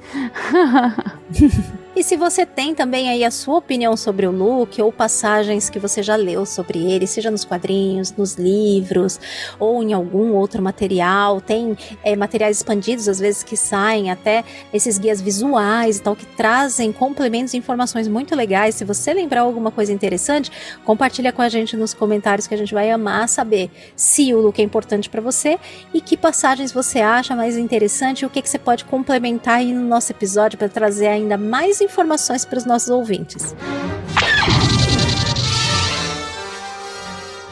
E 1.94 2.02
se 2.02 2.16
você 2.16 2.46
tem 2.46 2.74
também 2.74 3.10
aí 3.10 3.22
a 3.22 3.30
sua 3.30 3.58
opinião 3.58 3.98
sobre 3.98 4.26
o 4.26 4.30
Luke 4.30 4.80
ou 4.80 4.90
passagens 4.90 5.68
que 5.68 5.78
você 5.78 6.02
já 6.02 6.16
leu 6.16 6.46
sobre 6.46 6.78
ele, 6.90 7.06
seja 7.06 7.30
nos 7.30 7.44
quadrinhos, 7.44 8.12
nos 8.12 8.36
livros 8.36 9.20
ou 9.58 9.82
em 9.82 9.92
algum 9.92 10.32
outro 10.32 10.62
material, 10.62 11.38
tem 11.38 11.76
é, 12.02 12.16
materiais 12.16 12.56
expandidos 12.56 13.08
às 13.08 13.18
vezes 13.20 13.42
que 13.42 13.58
saem 13.58 14.10
até 14.10 14.42
esses 14.72 14.96
guias 14.96 15.20
visuais 15.20 15.98
e 15.98 16.02
tal 16.02 16.16
que 16.16 16.24
trazem 16.24 16.90
complementos 16.92 17.52
e 17.52 17.58
informações 17.58 18.08
muito 18.08 18.34
legais. 18.34 18.74
Se 18.74 18.86
você 18.86 19.12
lembrar 19.12 19.42
alguma 19.42 19.70
coisa 19.70 19.92
interessante, 19.92 20.50
compartilha 20.86 21.30
com 21.30 21.42
a 21.42 21.48
gente 21.50 21.76
nos 21.76 21.92
comentários 21.92 22.46
que 22.46 22.54
a 22.54 22.58
gente 22.58 22.72
vai 22.72 22.90
amar 22.90 23.28
saber 23.28 23.70
se 23.94 24.32
o 24.32 24.40
Luke 24.40 24.62
é 24.62 24.64
importante 24.64 25.10
para 25.10 25.20
você 25.20 25.58
e 25.92 26.00
que 26.00 26.16
passagens 26.16 26.72
você 26.72 27.00
acha 27.00 27.36
mais 27.36 27.58
interessante 27.58 28.22
e 28.22 28.26
o 28.26 28.30
que, 28.30 28.40
que 28.40 28.48
você 28.48 28.58
pode 28.58 28.86
complementar 28.86 29.56
aí 29.56 29.74
no 29.74 29.86
nosso 29.86 30.10
episódio 30.10 30.56
para 30.56 30.70
trazer 30.70 31.08
ainda 31.08 31.36
mais 31.36 31.81
informações 31.82 32.44
para 32.44 32.58
os 32.58 32.64
nossos 32.64 32.88
ouvintes. 32.88 33.54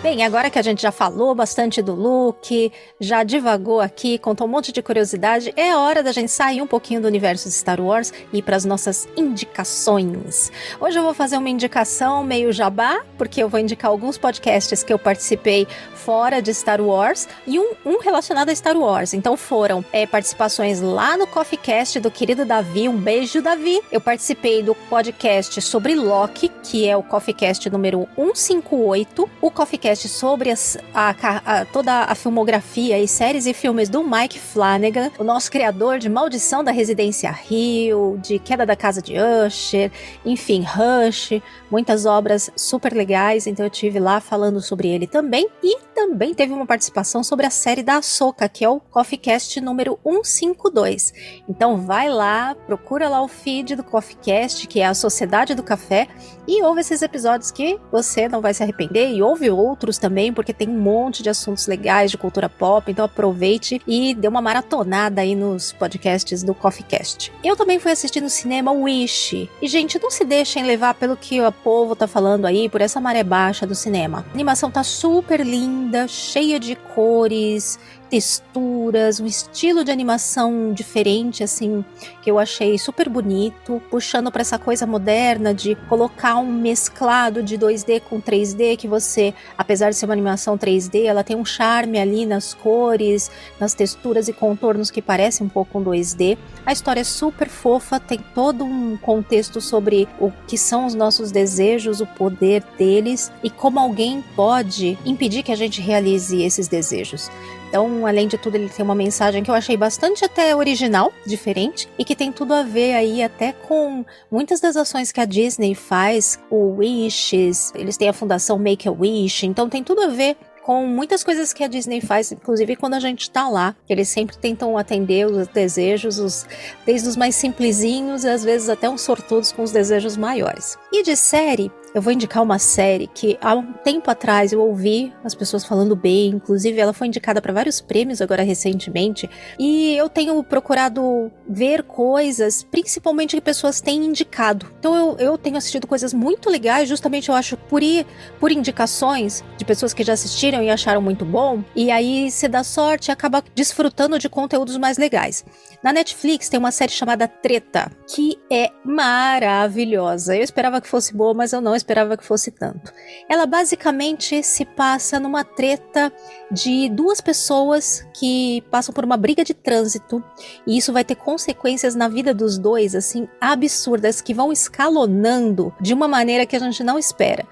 Bem, 0.03 0.25
agora 0.25 0.49
que 0.49 0.59
a 0.59 0.63
gente 0.63 0.81
já 0.81 0.91
falou 0.91 1.35
bastante 1.35 1.83
do 1.83 1.95
Luke, 1.95 2.73
já 2.99 3.23
divagou 3.23 3.83
aqui, 3.83 4.17
contou 4.17 4.47
um 4.47 4.51
monte 4.51 4.73
de 4.73 4.81
curiosidade, 4.81 5.53
é 5.55 5.77
hora 5.77 6.03
da 6.03 6.11
gente 6.11 6.33
sair 6.33 6.63
um 6.63 6.67
pouquinho 6.67 7.03
do 7.03 7.07
universo 7.07 7.51
de 7.51 7.55
Star 7.55 7.79
Wars 7.79 8.11
e 8.33 8.39
ir 8.39 8.43
para 8.43 8.57
as 8.57 8.65
nossas 8.65 9.07
indicações. 9.15 10.51
Hoje 10.81 10.99
eu 10.99 11.03
vou 11.03 11.13
fazer 11.13 11.37
uma 11.37 11.51
indicação 11.51 12.25
meio 12.25 12.51
jabá, 12.51 13.05
porque 13.19 13.43
eu 13.43 13.49
vou 13.51 13.61
indicar 13.61 13.91
alguns 13.91 14.17
podcasts 14.17 14.83
que 14.83 14.91
eu 14.91 14.99
participei 14.99 15.69
fora 16.01 16.41
de 16.41 16.53
Star 16.55 16.81
Wars 16.81 17.29
e 17.47 17.59
um, 17.59 17.73
um 17.85 18.01
relacionado 18.01 18.49
a 18.49 18.55
Star 18.55 18.77
Wars. 18.77 19.13
Então 19.13 19.37
foram 19.37 19.85
é, 19.93 20.07
participações 20.07 20.81
lá 20.81 21.17
no 21.17 21.27
Coffee 21.27 21.59
Cast 21.59 22.01
do 22.01 22.11
querido 22.11 22.45
Davi. 22.47 22.89
Um 22.89 22.97
beijo, 22.97 23.43
Davi. 23.43 23.81
Eu 23.93 24.01
participei 24.01 24.63
do 24.63 24.75
podcast 24.75 25.61
sobre 25.61 25.95
Loki, 25.95 26.51
que 26.63 26.89
é 26.89 26.97
o 26.97 27.03
Coffee 27.03 27.35
Cast 27.35 27.69
número 27.69 28.09
158. 28.17 29.29
O 29.43 29.51
Coffee 29.51 29.79
Cast 29.91 30.09
sobre 30.09 30.51
as, 30.51 30.79
a, 30.95 31.11
a, 31.45 31.65
toda 31.65 32.05
a 32.05 32.15
filmografia 32.15 32.97
e 33.01 33.09
séries 33.09 33.45
e 33.45 33.53
filmes 33.53 33.89
do 33.89 34.05
Mike 34.05 34.39
Flanagan, 34.39 35.11
o 35.19 35.25
nosso 35.25 35.51
criador 35.51 35.99
de 35.99 36.09
Maldição 36.09 36.63
da 36.63 36.71
Residência 36.71 37.29
Rio, 37.33 38.17
de 38.23 38.39
Queda 38.39 38.65
da 38.65 38.77
Casa 38.77 39.03
de 39.03 39.15
Usher, 39.19 39.91
enfim, 40.25 40.63
Rush, 40.63 41.43
muitas 41.69 42.07
obras 42.07 42.53
super 42.55 42.93
legais. 42.93 43.49
Então 43.49 43.67
eu 43.67 43.71
tive 43.71 43.99
lá 43.99 44.21
falando 44.21 44.61
sobre 44.61 44.87
ele 44.87 45.09
também. 45.09 45.49
E 45.61 45.77
também 45.93 46.33
teve 46.35 46.53
uma 46.53 46.65
participação 46.65 47.23
sobre 47.25 47.45
a 47.45 47.51
série 47.51 47.83
da 47.83 47.97
Ahsoka, 47.97 48.49
que 48.49 48.65
é 48.65 48.69
o 48.69 48.81
Coffee 48.81 49.19
Cast 49.19 49.61
número 49.61 49.99
152. 50.05 51.13
Então 51.49 51.79
vai 51.79 52.09
lá, 52.09 52.55
procura 52.55 53.09
lá 53.09 53.21
o 53.21 53.29
feed 53.29 53.75
do 53.75 53.85
Coffee 53.85 54.17
Cast, 54.17 54.67
que 54.67 54.81
é 54.81 54.87
a 54.87 54.95
Sociedade 54.95 55.55
do 55.55 55.63
Café, 55.63 56.09
e 56.47 56.63
ouve 56.63 56.81
esses 56.81 57.03
episódios 57.03 57.51
que 57.51 57.79
você 57.93 58.29
não 58.29 58.41
vai 58.41 58.55
se 58.55 58.63
arrepender, 58.63 59.11
e 59.11 59.23
ouve 59.23 59.51
outros 59.51 59.80
também, 59.99 60.33
porque 60.33 60.53
tem 60.53 60.69
um 60.69 60.79
monte 60.79 61.23
de 61.23 61.31
assuntos 61.31 61.67
legais 61.67 62.11
de 62.11 62.19
cultura 62.19 62.49
pop, 62.49 62.91
então 62.91 63.05
aproveite 63.05 63.81
e 63.87 64.15
dê 64.15 64.29
uma 64.29 64.43
maratonada 64.43 65.21
aí 65.21 65.35
nos 65.35 65.73
podcasts 65.73 66.43
do 66.43 66.55
Coffee 66.55 66.85
Cast. 66.85 67.33
Eu 67.43 67.57
também 67.57 67.79
fui 67.79 67.93
assistir 67.93 68.21
no 68.21 68.31
cinema 68.31 68.73
Wish, 68.73 69.49
e 69.61 69.69
gente, 69.69 69.99
não 69.99 70.11
se 70.11 70.25
deixem 70.25 70.65
levar 70.65 70.95
pelo 70.95 71.17
que 71.17 71.41
o 71.41 71.53
povo 71.53 71.97
tá 71.97 72.07
falando 72.07 72.47
aí, 72.47 72.69
por 72.69 72.81
essa 72.81 73.01
maré 73.01 73.23
baixa 73.23 73.67
do 73.67 73.75
cinema. 73.75 74.25
A 74.31 74.35
animação 74.35 74.71
tá 74.71 74.83
super 74.83 75.45
linda, 75.45 76.07
cheia 76.09 76.59
de 76.61 76.77
cores, 76.77 77.79
texturas, 78.11 79.21
um 79.21 79.27
estilo 79.27 79.85
de 79.85 79.93
animação 79.93 80.73
diferente, 80.73 81.45
assim, 81.45 81.85
que 82.21 82.31
eu 82.31 82.39
achei 82.39 82.77
super 82.77 83.09
bonito, 83.09 83.81
puxando 83.89 84.33
para 84.33 84.41
essa 84.41 84.59
coisa 84.59 84.85
moderna 84.85 85.55
de 85.55 85.77
colocar 85.89 86.37
um 86.37 86.53
mesclado 86.53 87.43
de 87.43 87.57
2D 87.57 88.01
com 88.01 88.21
3D, 88.21 88.77
que 88.77 88.89
você, 88.89 89.33
apesar 89.57 89.91
de 89.91 89.97
ser 89.97 90.07
uma 90.07 90.13
animação 90.13 90.59
3D, 90.59 91.05
ela 91.05 91.23
tem 91.23 91.37
um 91.37 91.45
charme 91.45 91.99
ali 92.01 92.27
nas 92.27 92.53
cores, 92.53 93.31
nas 93.61 93.75
texturas 93.75 94.27
e 94.27 94.33
contornos 94.33 94.91
que 94.91 95.01
parecem 95.01 95.47
um 95.47 95.51
pouco 95.51 95.73
com 95.73 95.85
2D. 95.85 96.37
A 96.67 96.73
história 96.73 97.01
é 97.01 97.05
super 97.05 97.49
fofa, 97.49 98.01
tem 98.01 98.19
todo 98.35 98.65
um 98.65 98.97
contexto 98.97 99.61
sobre 99.61 100.09
o 100.19 100.33
que 100.49 100.59
são 100.59 100.87
os 100.87 100.95
nossos 100.95 101.31
desejos, 101.31 102.01
o 102.01 102.07
poder 102.07 102.65
deles 102.77 103.31
e 103.45 103.49
como 103.49 103.79
alguém 103.79 104.25
pode 104.35 104.99
impedir 105.07 105.45
que 105.45 105.53
a 105.53 105.57
gente 105.57 105.81
realize 105.81 106.43
esses 106.43 106.67
desejos. 106.67 107.31
Então, 107.71 108.05
além 108.05 108.27
de 108.27 108.37
tudo, 108.37 108.57
ele 108.57 108.69
tem 108.69 108.85
uma 108.85 108.97
mensagem 108.97 109.45
que 109.45 109.51
eu 109.51 109.55
achei 109.55 109.77
bastante 109.77 110.25
até 110.25 110.55
original, 110.57 111.13
diferente, 111.25 111.89
e 111.97 112.05
que 112.05 112.17
tem 112.17 112.33
tudo 112.33 112.53
a 112.53 112.65
ver 112.65 112.95
aí 112.95 113.23
até 113.23 113.53
com 113.53 114.05
muitas 114.29 114.61
das 114.61 114.77
ações 114.77 115.13
que 115.13 115.21
a 115.21 115.25
Disney 115.25 115.77
faz, 115.77 116.37
o 116.51 116.79
Wishes, 116.79 117.73
eles 117.77 117.97
têm 117.97 118.09
a 118.09 118.13
fundação 118.13 118.59
Make 118.59 118.89
a 118.89 118.93
Wish, 118.93 119.47
então 119.47 119.69
tem 119.69 119.85
tudo 119.85 120.03
a 120.03 120.09
ver 120.09 120.37
com 120.63 120.85
muitas 120.85 121.25
coisas 121.25 121.53
que 121.53 121.65
a 121.65 121.69
Disney 121.69 122.01
faz, 122.01 122.33
inclusive 122.33 122.77
quando 122.77 122.95
a 122.95 123.01
gente 123.01 123.31
tá 123.31 123.49
lá. 123.49 123.75
Eles 123.89 124.09
sempre 124.09 124.37
tentam 124.37 124.77
atender 124.77 125.27
os 125.27 125.49
desejos, 125.49 126.19
os, 126.19 126.47
desde 126.85 127.09
os 127.09 127.17
mais 127.17 127.35
simplesinhos 127.35 128.25
e 128.25 128.29
às 128.29 128.45
vezes 128.45 128.69
até 128.69 128.89
uns 128.89 129.01
sortudos 129.01 129.53
com 129.53 129.63
os 129.63 129.73
desejos 129.73 130.17
maiores. 130.17 130.77
E 130.93 131.03
de 131.03 131.17
série, 131.17 131.71
eu 131.95 132.01
vou 132.01 132.13
indicar 132.13 132.43
uma 132.43 132.59
série 132.59 133.07
que 133.07 133.39
há 133.41 133.55
um 133.55 133.73
tempo 133.73 134.11
atrás 134.11 134.53
eu 134.53 134.61
ouvi 134.61 135.13
as 135.25 135.35
pessoas 135.35 135.65
falando 135.65 135.97
bem, 135.97 136.29
inclusive 136.29 136.79
ela 136.79 136.93
foi 136.93 137.09
indicada 137.09 137.41
para 137.41 137.53
vários 137.53 137.81
prêmios 137.81 138.21
agora 138.21 138.43
recentemente, 138.43 139.29
e 139.59 139.97
eu 139.97 140.09
tenho 140.09 140.43
procurado 140.43 141.31
ver 141.49 141.83
coisas, 141.83 142.63
principalmente 142.63 143.37
que 143.37 143.43
pessoas 143.43 143.81
têm 143.81 144.05
indicado. 144.05 144.67
Então 144.79 144.95
eu, 144.95 145.17
eu 145.19 145.39
tenho 145.39 145.57
assistido 145.57 145.87
coisas 145.87 146.15
muito 146.15 146.49
legais, 146.49 146.89
justamente 146.89 147.29
eu 147.29 147.35
acho 147.35 147.57
por 147.57 147.83
ir 147.83 148.07
por 148.39 148.53
indicações 148.53 149.43
de 149.57 149.65
pessoas 149.65 149.93
que 149.93 150.05
já 150.05 150.13
assistiram 150.13 150.63
e 150.63 150.71
acharam 150.71 151.03
muito 151.03 151.25
bom, 151.25 151.63
e 151.75 151.91
aí 151.91 152.31
se 152.31 152.49
dá 152.49 152.63
sorte 152.63 153.09
e 153.09 153.13
acaba 153.13 153.43
desfrutando 153.55 154.19
de 154.19 154.29
conteúdos 154.29 154.77
mais 154.77 154.97
legais. 154.97 155.45
Na 155.83 155.93
Netflix 155.93 156.49
tem 156.49 156.61
uma 156.61 156.71
série 156.71 156.93
chamada 156.93 157.27
Treta, 157.27 157.91
que 158.07 158.39
é 158.51 158.71
maravilhosa. 158.85 160.37
Eu 160.37 160.43
esperava 160.43 160.81
que 160.81 160.87
fosse 160.87 161.15
boa, 161.15 161.33
mas 161.33 161.55
eu 161.55 161.61
não 161.61 161.75
esperava 161.81 162.17
que 162.17 162.25
fosse 162.25 162.51
tanto. 162.51 162.93
Ela 163.29 163.47
basicamente 163.47 164.43
se 164.43 164.65
passa 164.65 165.19
numa 165.19 165.45
treta 165.45 166.13
de 166.51 166.89
duas 166.89 167.21
pessoas 167.21 168.07
que 168.15 168.63
passam 168.71 168.93
por 168.93 169.05
uma 169.05 169.17
briga 169.17 169.45
de 169.45 169.55
trânsito 169.55 170.23
e 170.67 170.79
isso 170.79 170.93
vai 170.93 171.05
ter 171.05 171.15
consequências 171.15 171.95
na 171.95 172.09
vida 172.09 172.33
dos 172.33 172.59
dois 172.59 172.95
assim 172.95 173.29
absurdas 173.41 174.21
que 174.21 174.35
vão 174.35 174.53
escalonando 174.53 175.75
de 175.81 175.95
uma 175.95 176.07
maneira 176.07 176.47
que 176.47 176.57
a 176.57 176.61
gente 176.61 176.85
não 176.85 176.99
espera. 176.99 177.47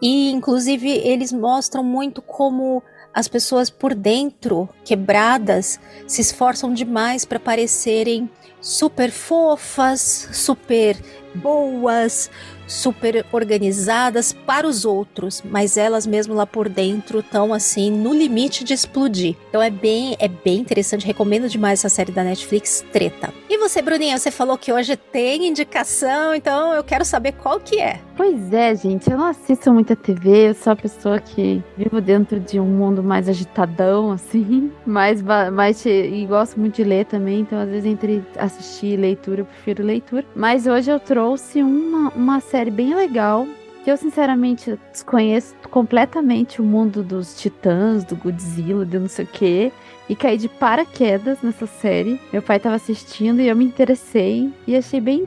E 0.00 0.30
inclusive 0.30 0.90
eles 0.90 1.32
mostram 1.32 1.82
muito 1.82 2.20
como 2.22 2.82
as 3.12 3.26
pessoas 3.26 3.68
por 3.68 3.94
dentro, 3.94 4.68
quebradas, 4.84 5.80
se 6.06 6.20
esforçam 6.20 6.72
demais 6.72 7.24
para 7.24 7.40
parecerem 7.40 8.30
super 8.60 9.10
fofas, 9.10 10.28
super 10.32 10.96
boas, 11.34 12.30
super 12.68 13.26
organizadas 13.32 14.32
para 14.32 14.66
os 14.66 14.84
outros, 14.84 15.42
mas 15.44 15.76
elas 15.76 16.06
mesmo 16.06 16.34
lá 16.34 16.46
por 16.46 16.68
dentro 16.68 17.20
estão 17.20 17.52
assim 17.52 17.90
no 17.90 18.14
limite 18.14 18.62
de 18.62 18.74
explodir. 18.74 19.34
Então 19.48 19.60
é 19.60 19.70
bem, 19.70 20.16
é 20.20 20.28
bem 20.28 20.60
interessante, 20.60 21.06
recomendo 21.06 21.48
demais 21.48 21.80
essa 21.80 21.88
série 21.88 22.12
da 22.12 22.22
Netflix, 22.22 22.84
Treta. 22.92 23.32
E 23.48 23.58
você, 23.58 23.80
Bruninha, 23.80 24.18
você 24.18 24.30
falou 24.30 24.58
que 24.58 24.72
hoje 24.72 24.96
tem 24.96 25.48
indicação, 25.48 26.34
então 26.34 26.72
eu 26.74 26.84
quero 26.84 27.04
saber 27.04 27.32
qual 27.32 27.58
que 27.58 27.80
é. 27.80 28.00
Pois 28.16 28.52
é, 28.52 28.74
gente, 28.74 29.08
eu 29.10 29.16
não 29.16 29.26
assisto 29.26 29.72
muita 29.72 29.94
TV, 29.94 30.50
eu 30.50 30.54
sou 30.54 30.72
a 30.72 30.76
pessoa 30.76 31.20
que 31.20 31.62
vivo 31.76 32.00
dentro 32.00 32.40
de 32.40 32.58
um 32.58 32.66
mundo 32.66 33.00
mais 33.00 33.28
agitadão, 33.28 34.10
assim, 34.10 34.72
mais, 34.84 35.22
mais 35.22 35.86
e 35.86 36.26
gosto 36.28 36.58
muito 36.58 36.74
de 36.76 36.84
ler 36.84 37.06
também, 37.06 37.40
então 37.40 37.58
às 37.58 37.68
vezes 37.68 37.86
entre 37.86 38.24
assistir 38.36 38.94
e 38.94 38.96
leitura 38.96 39.42
eu 39.42 39.46
prefiro 39.46 39.84
leitura. 39.84 40.24
Mas 40.34 40.66
hoje 40.66 40.90
eu 40.90 40.98
trouxe 40.98 41.62
uma, 41.62 42.10
uma 42.10 42.40
série 42.40 42.57
série 42.58 42.70
bem 42.72 42.92
legal. 42.92 43.46
Que 43.84 43.92
eu, 43.92 43.96
sinceramente, 43.96 44.76
desconheço 44.90 45.54
completamente 45.70 46.60
o 46.60 46.64
mundo 46.64 47.04
dos 47.04 47.40
titãs, 47.40 48.02
do 48.02 48.16
Godzilla, 48.16 48.84
de 48.84 48.98
não 48.98 49.08
sei 49.08 49.24
o 49.24 49.28
quê. 49.28 49.72
E 50.08 50.16
caí 50.16 50.36
de 50.36 50.48
paraquedas 50.48 51.40
nessa 51.40 51.66
série. 51.66 52.20
Meu 52.32 52.42
pai 52.42 52.56
estava 52.56 52.74
assistindo 52.74 53.40
e 53.40 53.46
eu 53.46 53.54
me 53.54 53.64
interessei. 53.64 54.52
E 54.66 54.74
achei 54.74 55.00
bem, 55.00 55.24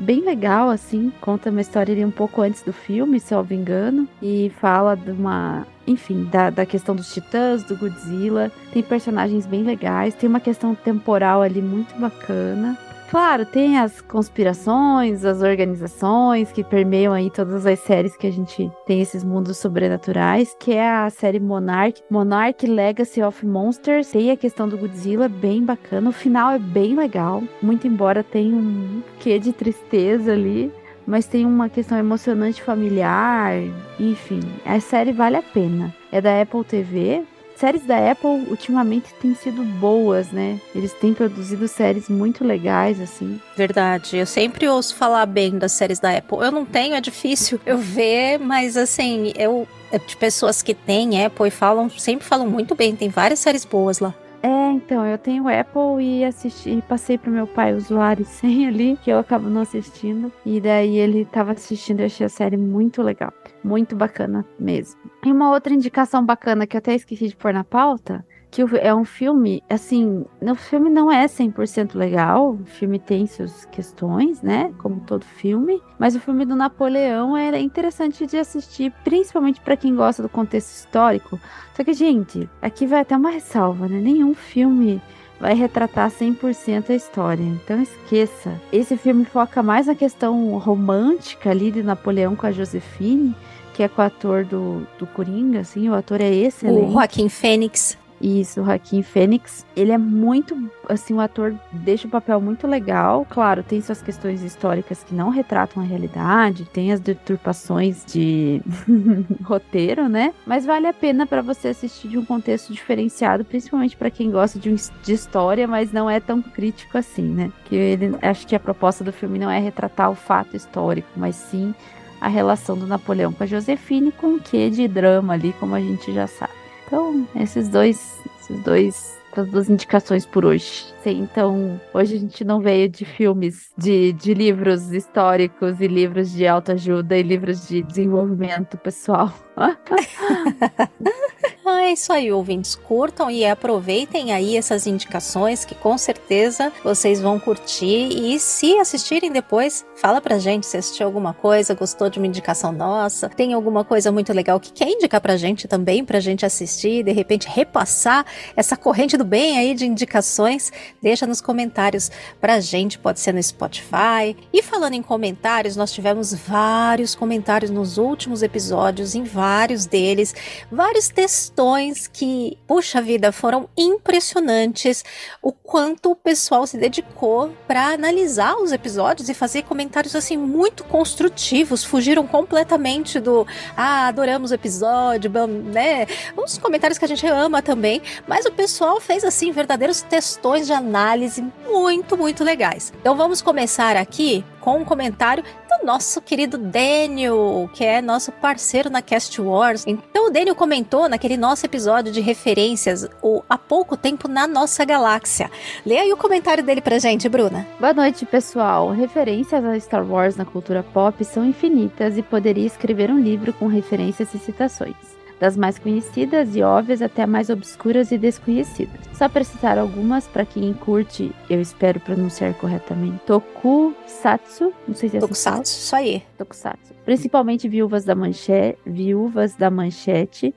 bem 0.00 0.20
legal, 0.22 0.68
assim. 0.68 1.12
Conta 1.20 1.50
uma 1.50 1.60
história 1.60 1.92
ali 1.92 2.04
um 2.04 2.10
pouco 2.10 2.42
antes 2.42 2.62
do 2.62 2.72
filme, 2.72 3.20
se 3.20 3.32
eu 3.32 3.38
não 3.38 3.46
me 3.48 3.54
engano. 3.54 4.08
E 4.20 4.50
fala 4.60 4.96
de 4.96 5.12
uma 5.12 5.64
enfim, 5.86 6.24
da, 6.24 6.50
da 6.50 6.66
questão 6.66 6.94
dos 6.94 7.12
titãs, 7.14 7.62
do 7.62 7.76
Godzilla. 7.76 8.50
Tem 8.72 8.82
personagens 8.82 9.46
bem 9.46 9.62
legais, 9.62 10.14
tem 10.14 10.28
uma 10.28 10.40
questão 10.40 10.74
temporal 10.74 11.42
ali 11.42 11.62
muito 11.62 11.94
bacana. 11.98 12.76
Claro, 13.12 13.44
tem 13.44 13.78
as 13.78 14.00
conspirações, 14.00 15.22
as 15.22 15.42
organizações 15.42 16.50
que 16.50 16.64
permeiam 16.64 17.12
aí 17.12 17.30
todas 17.30 17.66
as 17.66 17.78
séries 17.80 18.16
que 18.16 18.26
a 18.26 18.32
gente 18.32 18.72
tem 18.86 19.02
esses 19.02 19.22
mundos 19.22 19.58
sobrenaturais, 19.58 20.56
que 20.58 20.72
é 20.72 20.90
a 20.90 21.10
série 21.10 21.38
Monarch, 21.38 22.02
Monarch 22.10 22.66
Legacy 22.66 23.22
of 23.22 23.44
Monsters. 23.44 24.12
Tem 24.12 24.30
a 24.30 24.36
questão 24.38 24.66
do 24.66 24.78
Godzilla, 24.78 25.28
bem 25.28 25.62
bacana. 25.62 26.08
O 26.08 26.12
final 26.12 26.52
é 26.52 26.58
bem 26.58 26.96
legal, 26.96 27.42
muito 27.60 27.86
embora 27.86 28.24
tenha 28.24 28.56
um 28.56 29.02
quê 29.20 29.38
de 29.38 29.52
tristeza 29.52 30.32
ali 30.32 30.72
mas 31.06 31.26
tem 31.26 31.44
uma 31.44 31.68
questão 31.68 31.98
emocionante 31.98 32.62
familiar, 32.62 33.54
enfim, 33.98 34.40
a 34.64 34.78
série 34.78 35.12
vale 35.12 35.36
a 35.36 35.42
pena. 35.42 35.92
É 36.12 36.20
da 36.20 36.40
Apple 36.40 36.64
TV, 36.64 37.24
séries 37.62 37.86
da 37.86 38.10
Apple 38.10 38.44
ultimamente 38.50 39.14
têm 39.20 39.36
sido 39.36 39.62
boas, 39.62 40.32
né? 40.32 40.60
Eles 40.74 40.92
têm 40.94 41.14
produzido 41.14 41.68
séries 41.68 42.08
muito 42.08 42.44
legais, 42.44 43.00
assim. 43.00 43.40
Verdade. 43.56 44.16
Eu 44.16 44.26
sempre 44.26 44.68
ouço 44.68 44.96
falar 44.96 45.24
bem 45.26 45.58
das 45.58 45.70
séries 45.70 46.00
da 46.00 46.10
Apple. 46.10 46.38
Eu 46.38 46.50
não 46.50 46.64
tenho, 46.64 46.96
é 46.96 47.00
difícil 47.00 47.60
eu 47.64 47.78
ver, 47.78 48.38
mas 48.40 48.76
assim, 48.76 49.32
eu. 49.36 49.68
É 49.92 49.98
de 49.98 50.16
pessoas 50.16 50.60
que 50.60 50.74
têm 50.74 51.24
Apple 51.24 51.46
e 51.46 51.50
falam, 51.50 51.88
sempre 51.90 52.26
falam 52.26 52.48
muito 52.48 52.74
bem. 52.74 52.96
Tem 52.96 53.10
várias 53.10 53.38
séries 53.38 53.64
boas 53.64 54.00
lá. 54.00 54.12
É, 54.42 54.72
então, 54.72 55.06
eu 55.06 55.16
tenho 55.16 55.48
Apple 55.48 56.02
e 56.02 56.24
assisti, 56.24 56.82
passei 56.88 57.16
pro 57.16 57.30
meu 57.30 57.46
pai 57.46 57.74
usuário 57.74 58.24
sem 58.26 58.66
ali, 58.66 58.98
que 59.02 59.10
eu 59.10 59.18
acabo 59.18 59.48
não 59.48 59.60
assistindo. 59.60 60.32
E 60.44 60.60
daí 60.60 60.96
ele 60.96 61.24
tava 61.24 61.52
assistindo 61.52 62.00
e 62.00 62.04
achei 62.04 62.26
a 62.26 62.28
série 62.28 62.56
muito 62.56 63.02
legal. 63.02 63.32
Muito 63.62 63.94
bacana 63.94 64.44
mesmo. 64.58 65.00
E 65.24 65.30
uma 65.30 65.52
outra 65.52 65.72
indicação 65.72 66.26
bacana 66.26 66.66
que 66.66 66.76
eu 66.76 66.78
até 66.78 66.94
esqueci 66.94 67.28
de 67.28 67.36
pôr 67.36 67.52
na 67.52 67.62
pauta 67.62 68.24
que 68.52 68.60
é 68.82 68.94
um 68.94 69.04
filme, 69.04 69.64
assim, 69.68 70.26
o 70.42 70.54
filme 70.54 70.90
não 70.90 71.10
é 71.10 71.24
100% 71.24 71.94
legal, 71.94 72.50
o 72.50 72.66
filme 72.66 72.98
tem 72.98 73.26
suas 73.26 73.64
questões, 73.64 74.42
né, 74.42 74.70
como 74.76 75.00
todo 75.00 75.24
filme, 75.24 75.82
mas 75.98 76.14
o 76.14 76.20
filme 76.20 76.44
do 76.44 76.54
Napoleão 76.54 77.34
é 77.34 77.58
interessante 77.58 78.26
de 78.26 78.36
assistir, 78.36 78.92
principalmente 79.02 79.58
para 79.62 79.74
quem 79.74 79.96
gosta 79.96 80.22
do 80.22 80.28
contexto 80.28 80.70
histórico. 80.70 81.40
Só 81.74 81.82
que, 81.82 81.94
gente, 81.94 82.46
aqui 82.60 82.86
vai 82.86 83.00
até 83.00 83.16
uma 83.16 83.30
ressalva, 83.30 83.88
né, 83.88 83.98
nenhum 83.98 84.34
filme 84.34 85.00
vai 85.40 85.54
retratar 85.54 86.10
100% 86.10 86.90
a 86.90 86.94
história. 86.94 87.42
Então 87.42 87.80
esqueça. 87.80 88.60
Esse 88.70 88.98
filme 88.98 89.24
foca 89.24 89.60
mais 89.62 89.86
na 89.86 89.94
questão 89.94 90.56
romântica 90.58 91.50
ali 91.50 91.72
de 91.72 91.82
Napoleão 91.82 92.36
com 92.36 92.46
a 92.46 92.52
Josefine, 92.52 93.34
que 93.72 93.82
é 93.82 93.88
com 93.88 94.02
o 94.02 94.04
ator 94.04 94.44
do, 94.44 94.86
do 94.98 95.06
Coringa, 95.06 95.60
assim, 95.60 95.88
o 95.88 95.94
ator 95.94 96.20
é 96.20 96.30
excelente. 96.30 96.90
O 96.90 96.92
Joaquim 96.92 97.28
Fênix. 97.28 97.98
Isso, 98.22 98.60
o 98.60 98.64
Joaquim 98.64 99.02
Fênix. 99.02 99.66
Ele 99.74 99.90
é 99.90 99.98
muito, 99.98 100.56
assim, 100.88 101.12
o 101.12 101.20
ator 101.20 101.54
deixa 101.72 102.06
o 102.06 102.10
papel 102.10 102.40
muito 102.40 102.68
legal. 102.68 103.26
Claro, 103.28 103.64
tem 103.64 103.80
suas 103.80 104.00
questões 104.00 104.42
históricas 104.42 105.02
que 105.02 105.12
não 105.12 105.28
retratam 105.28 105.82
a 105.82 105.86
realidade, 105.86 106.64
tem 106.66 106.92
as 106.92 107.00
deturpações 107.00 108.04
de 108.06 108.62
roteiro, 109.42 110.08
né? 110.08 110.32
Mas 110.46 110.64
vale 110.64 110.86
a 110.86 110.92
pena 110.92 111.26
para 111.26 111.42
você 111.42 111.68
assistir 111.68 112.08
de 112.08 112.16
um 112.16 112.24
contexto 112.24 112.72
diferenciado, 112.72 113.44
principalmente 113.44 113.96
para 113.96 114.10
quem 114.10 114.30
gosta 114.30 114.56
de, 114.56 114.70
um, 114.70 114.76
de 114.76 115.12
história, 115.12 115.66
mas 115.66 115.92
não 115.92 116.08
é 116.08 116.20
tão 116.20 116.40
crítico 116.40 116.96
assim, 116.96 117.24
né? 117.24 117.50
Que 117.64 117.74
ele, 117.74 118.16
acho 118.22 118.46
que 118.46 118.54
a 118.54 118.60
proposta 118.60 119.02
do 119.02 119.12
filme 119.12 119.36
não 119.36 119.50
é 119.50 119.58
retratar 119.58 120.08
o 120.10 120.14
fato 120.14 120.56
histórico, 120.56 121.08
mas 121.16 121.34
sim 121.34 121.74
a 122.20 122.28
relação 122.28 122.78
do 122.78 122.86
Napoleão 122.86 123.32
com 123.32 123.42
a 123.42 123.46
Josefine 123.46 124.12
com 124.12 124.34
o 124.34 124.40
que 124.40 124.70
de 124.70 124.86
drama 124.86 125.32
ali, 125.32 125.52
como 125.58 125.74
a 125.74 125.80
gente 125.80 126.14
já 126.14 126.28
sabe. 126.28 126.61
Então, 126.92 127.26
esses 127.34 127.70
dois, 127.70 128.20
esses 128.38 128.60
dois, 128.60 129.18
essas 129.32 129.48
duas 129.48 129.70
indicações 129.70 130.26
por 130.26 130.44
hoje. 130.44 130.92
Sim, 131.02 131.22
então, 131.22 131.80
hoje 131.94 132.16
a 132.16 132.18
gente 132.18 132.44
não 132.44 132.60
veio 132.60 132.86
de 132.86 133.06
filmes, 133.06 133.72
de, 133.78 134.12
de 134.12 134.34
livros 134.34 134.92
históricos 134.92 135.80
e 135.80 135.86
livros 135.86 136.30
de 136.30 136.46
autoajuda 136.46 137.16
e 137.16 137.22
livros 137.22 137.66
de 137.66 137.82
desenvolvimento 137.82 138.76
pessoal. 138.76 139.32
Ah, 141.64 141.84
é 141.84 141.92
isso 141.92 142.12
aí, 142.12 142.32
ouvintes. 142.32 142.74
Curtam 142.74 143.30
e 143.30 143.46
aproveitem 143.46 144.32
aí 144.32 144.56
essas 144.56 144.84
indicações 144.84 145.64
que 145.64 145.76
com 145.76 145.96
certeza 145.96 146.72
vocês 146.82 147.20
vão 147.20 147.38
curtir. 147.38 148.08
E 148.10 148.36
se 148.40 148.76
assistirem 148.78 149.30
depois, 149.30 149.84
fala 149.94 150.20
pra 150.20 150.40
gente 150.40 150.66
se 150.66 150.76
assistiu 150.76 151.06
alguma 151.06 151.32
coisa, 151.32 151.72
gostou 151.72 152.10
de 152.10 152.18
uma 152.18 152.26
indicação 152.26 152.72
nossa, 152.72 153.28
tem 153.28 153.52
alguma 153.52 153.84
coisa 153.84 154.10
muito 154.10 154.32
legal 154.32 154.58
que 154.58 154.72
quer 154.72 154.88
indicar 154.88 155.20
pra 155.20 155.36
gente 155.36 155.68
também, 155.68 156.04
pra 156.04 156.18
gente 156.18 156.44
assistir, 156.44 157.04
de 157.04 157.12
repente 157.12 157.46
repassar 157.48 158.26
essa 158.56 158.76
corrente 158.76 159.16
do 159.16 159.24
bem 159.24 159.56
aí 159.56 159.72
de 159.72 159.86
indicações. 159.86 160.72
Deixa 161.00 161.28
nos 161.28 161.40
comentários 161.40 162.10
pra 162.40 162.58
gente, 162.58 162.98
pode 162.98 163.20
ser 163.20 163.32
no 163.32 163.42
Spotify. 163.42 164.36
E 164.52 164.62
falando 164.62 164.94
em 164.94 165.02
comentários, 165.02 165.76
nós 165.76 165.92
tivemos 165.92 166.34
vários 166.34 167.14
comentários 167.14 167.70
nos 167.70 167.98
últimos 167.98 168.42
episódios, 168.42 169.14
em 169.14 169.22
vários 169.22 169.86
deles, 169.86 170.34
vários 170.68 171.08
textos 171.08 171.52
questões 171.62 172.08
que, 172.08 172.58
puxa 172.66 173.00
vida, 173.00 173.30
foram 173.30 173.68
impressionantes 173.76 175.04
o 175.40 175.52
quanto 175.52 176.10
o 176.10 176.16
pessoal 176.16 176.66
se 176.66 176.76
dedicou 176.76 177.52
para 177.68 177.94
analisar 177.94 178.56
os 178.56 178.72
episódios 178.72 179.28
e 179.28 179.34
fazer 179.34 179.62
comentários 179.62 180.16
assim 180.16 180.36
muito 180.36 180.82
construtivos, 180.82 181.84
fugiram 181.84 182.26
completamente 182.26 183.20
do 183.20 183.46
ah, 183.76 184.08
adoramos 184.08 184.50
o 184.50 184.54
episódio, 184.54 185.30
né? 185.46 186.06
Os 186.36 186.58
comentários 186.58 186.98
que 186.98 187.04
a 187.04 187.08
gente 187.08 187.26
ama 187.28 187.62
também, 187.62 188.02
mas 188.26 188.44
o 188.44 188.50
pessoal 188.50 189.00
fez 189.00 189.22
assim 189.22 189.52
verdadeiros 189.52 190.02
textões 190.02 190.66
de 190.66 190.72
análise 190.72 191.44
muito, 191.64 192.16
muito 192.16 192.42
legais. 192.42 192.92
Então 193.00 193.16
vamos 193.16 193.40
começar 193.40 193.96
aqui 193.96 194.44
com 194.60 194.78
um 194.78 194.84
comentário 194.84 195.44
nosso 195.84 196.20
querido 196.20 196.56
Daniel, 196.56 197.68
que 197.74 197.84
é 197.84 198.00
nosso 198.00 198.30
parceiro 198.32 198.88
na 198.88 199.02
Cast 199.02 199.40
Wars. 199.40 199.84
Então 199.86 200.28
o 200.28 200.30
Daniel 200.30 200.54
comentou 200.54 201.08
naquele 201.08 201.36
nosso 201.36 201.66
episódio 201.66 202.12
de 202.12 202.20
referências 202.20 203.08
o 203.22 203.42
há 203.48 203.58
pouco 203.58 203.96
tempo 203.96 204.28
na 204.28 204.46
nossa 204.46 204.84
galáxia. 204.84 205.50
Lê 205.84 205.98
aí 205.98 206.12
o 206.12 206.16
comentário 206.16 206.62
dele 206.62 206.80
pra 206.80 206.98
gente, 206.98 207.28
Bruna. 207.28 207.66
Boa 207.78 207.92
noite, 207.92 208.24
pessoal. 208.24 208.90
Referências 208.90 209.64
a 209.64 209.78
Star 209.78 210.08
Wars 210.08 210.36
na 210.36 210.44
cultura 210.44 210.82
pop 210.82 211.24
são 211.24 211.44
infinitas 211.44 212.16
e 212.16 212.22
poderia 212.22 212.66
escrever 212.66 213.10
um 213.10 213.18
livro 213.18 213.52
com 213.52 213.66
referências 213.66 214.32
e 214.34 214.38
citações 214.38 215.21
das 215.42 215.56
mais 215.56 215.76
conhecidas 215.76 216.54
e 216.54 216.62
óbvias 216.62 217.02
até 217.02 217.26
mais 217.26 217.50
obscuras 217.50 218.12
e 218.12 218.16
desconhecidas. 218.16 219.00
Só 219.12 219.28
para 219.28 219.42
citar 219.42 219.76
algumas 219.76 220.28
para 220.28 220.46
quem 220.46 220.72
curte, 220.72 221.34
eu 221.50 221.60
espero 221.60 221.98
pronunciar 221.98 222.54
corretamente, 222.54 223.18
Tokusatsu, 223.26 224.72
não 224.86 224.94
sei 224.94 225.08
se 225.08 225.16
é 225.16 225.18
assim 225.18 225.26
Tokusatsu, 225.26 225.72
isso 225.72 225.96
aí. 225.96 226.22
Tokusatsu. 226.38 226.94
Principalmente 227.04 227.68
Viúvas 227.68 228.04
da 228.04 228.14
Manchete, 228.14 228.78
Viúvas 228.86 229.56
da 229.56 229.68
Manchete. 229.68 230.54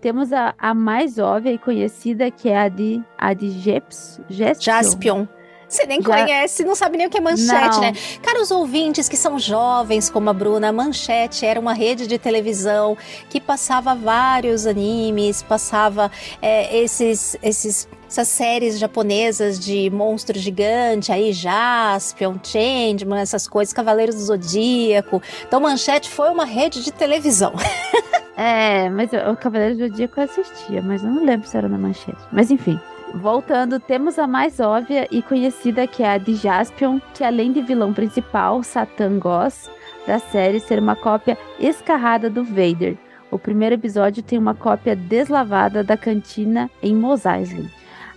Temos 0.00 0.32
a, 0.32 0.54
a 0.56 0.72
mais 0.72 1.18
óbvia 1.18 1.52
e 1.52 1.58
conhecida 1.58 2.30
que 2.30 2.48
é 2.48 2.58
a 2.58 2.68
de 2.68 3.02
a 3.18 3.34
de 3.34 3.50
Jeps, 3.50 4.20
Jaspion. 4.30 5.26
Você 5.68 5.86
nem 5.86 6.00
Já... 6.00 6.08
conhece, 6.08 6.64
não 6.64 6.74
sabe 6.74 6.96
nem 6.96 7.06
o 7.06 7.10
que 7.10 7.18
é 7.18 7.20
manchete, 7.20 7.76
não. 7.76 7.80
né? 7.80 7.92
Cara, 8.22 8.40
os 8.40 8.50
ouvintes 8.50 9.08
que 9.08 9.16
são 9.16 9.38
jovens 9.38 10.08
como 10.08 10.30
a 10.30 10.32
Bruna, 10.32 10.68
a 10.68 10.72
Manchete 10.72 11.44
era 11.44 11.60
uma 11.60 11.74
rede 11.74 12.06
de 12.06 12.18
televisão 12.18 12.96
que 13.28 13.40
passava 13.40 13.94
vários 13.94 14.66
animes, 14.66 15.42
passava 15.42 16.10
é, 16.40 16.78
esses, 16.78 17.36
esses 17.42 17.86
essas 18.08 18.28
séries 18.28 18.78
japonesas 18.78 19.60
de 19.60 19.90
monstro 19.90 20.38
gigante, 20.38 21.12
aí 21.12 21.30
Jaspion, 21.30 22.36
Changeman, 22.42 23.20
essas 23.20 23.46
coisas, 23.46 23.74
Cavaleiros 23.74 24.14
do 24.14 24.22
Zodíaco. 24.22 25.22
Então, 25.46 25.60
Manchete 25.60 26.08
foi 26.08 26.30
uma 26.30 26.46
rede 26.46 26.82
de 26.82 26.90
televisão. 26.90 27.52
é, 28.34 28.88
mas 28.88 29.10
o 29.12 29.36
Cavaleiros 29.36 29.76
do 29.76 29.88
Zodíaco 29.88 30.20
eu 30.20 30.24
assistia, 30.24 30.80
mas 30.80 31.04
eu 31.04 31.10
não 31.10 31.22
lembro 31.22 31.46
se 31.46 31.54
era 31.54 31.68
na 31.68 31.76
Manchete. 31.76 32.16
Mas 32.32 32.50
enfim. 32.50 32.80
Voltando, 33.14 33.80
temos 33.80 34.18
a 34.18 34.26
mais 34.26 34.60
óbvia 34.60 35.08
e 35.10 35.22
conhecida 35.22 35.86
que 35.86 36.02
é 36.02 36.12
a 36.12 36.18
de 36.18 36.34
Jaspion, 36.34 37.00
que 37.14 37.24
além 37.24 37.52
de 37.52 37.62
vilão 37.62 37.92
principal, 37.92 38.62
Satan 38.62 39.18
Goss, 39.18 39.70
da 40.06 40.18
série 40.18 40.60
ser 40.60 40.78
uma 40.78 40.94
cópia 40.94 41.36
escarrada 41.58 42.28
do 42.28 42.44
Vader. 42.44 42.96
O 43.30 43.38
primeiro 43.38 43.74
episódio 43.74 44.22
tem 44.22 44.38
uma 44.38 44.54
cópia 44.54 44.94
deslavada 44.94 45.82
da 45.82 45.96
cantina 45.96 46.70
em 46.82 46.94
Mos 46.94 47.24
Eisley. 47.24 47.68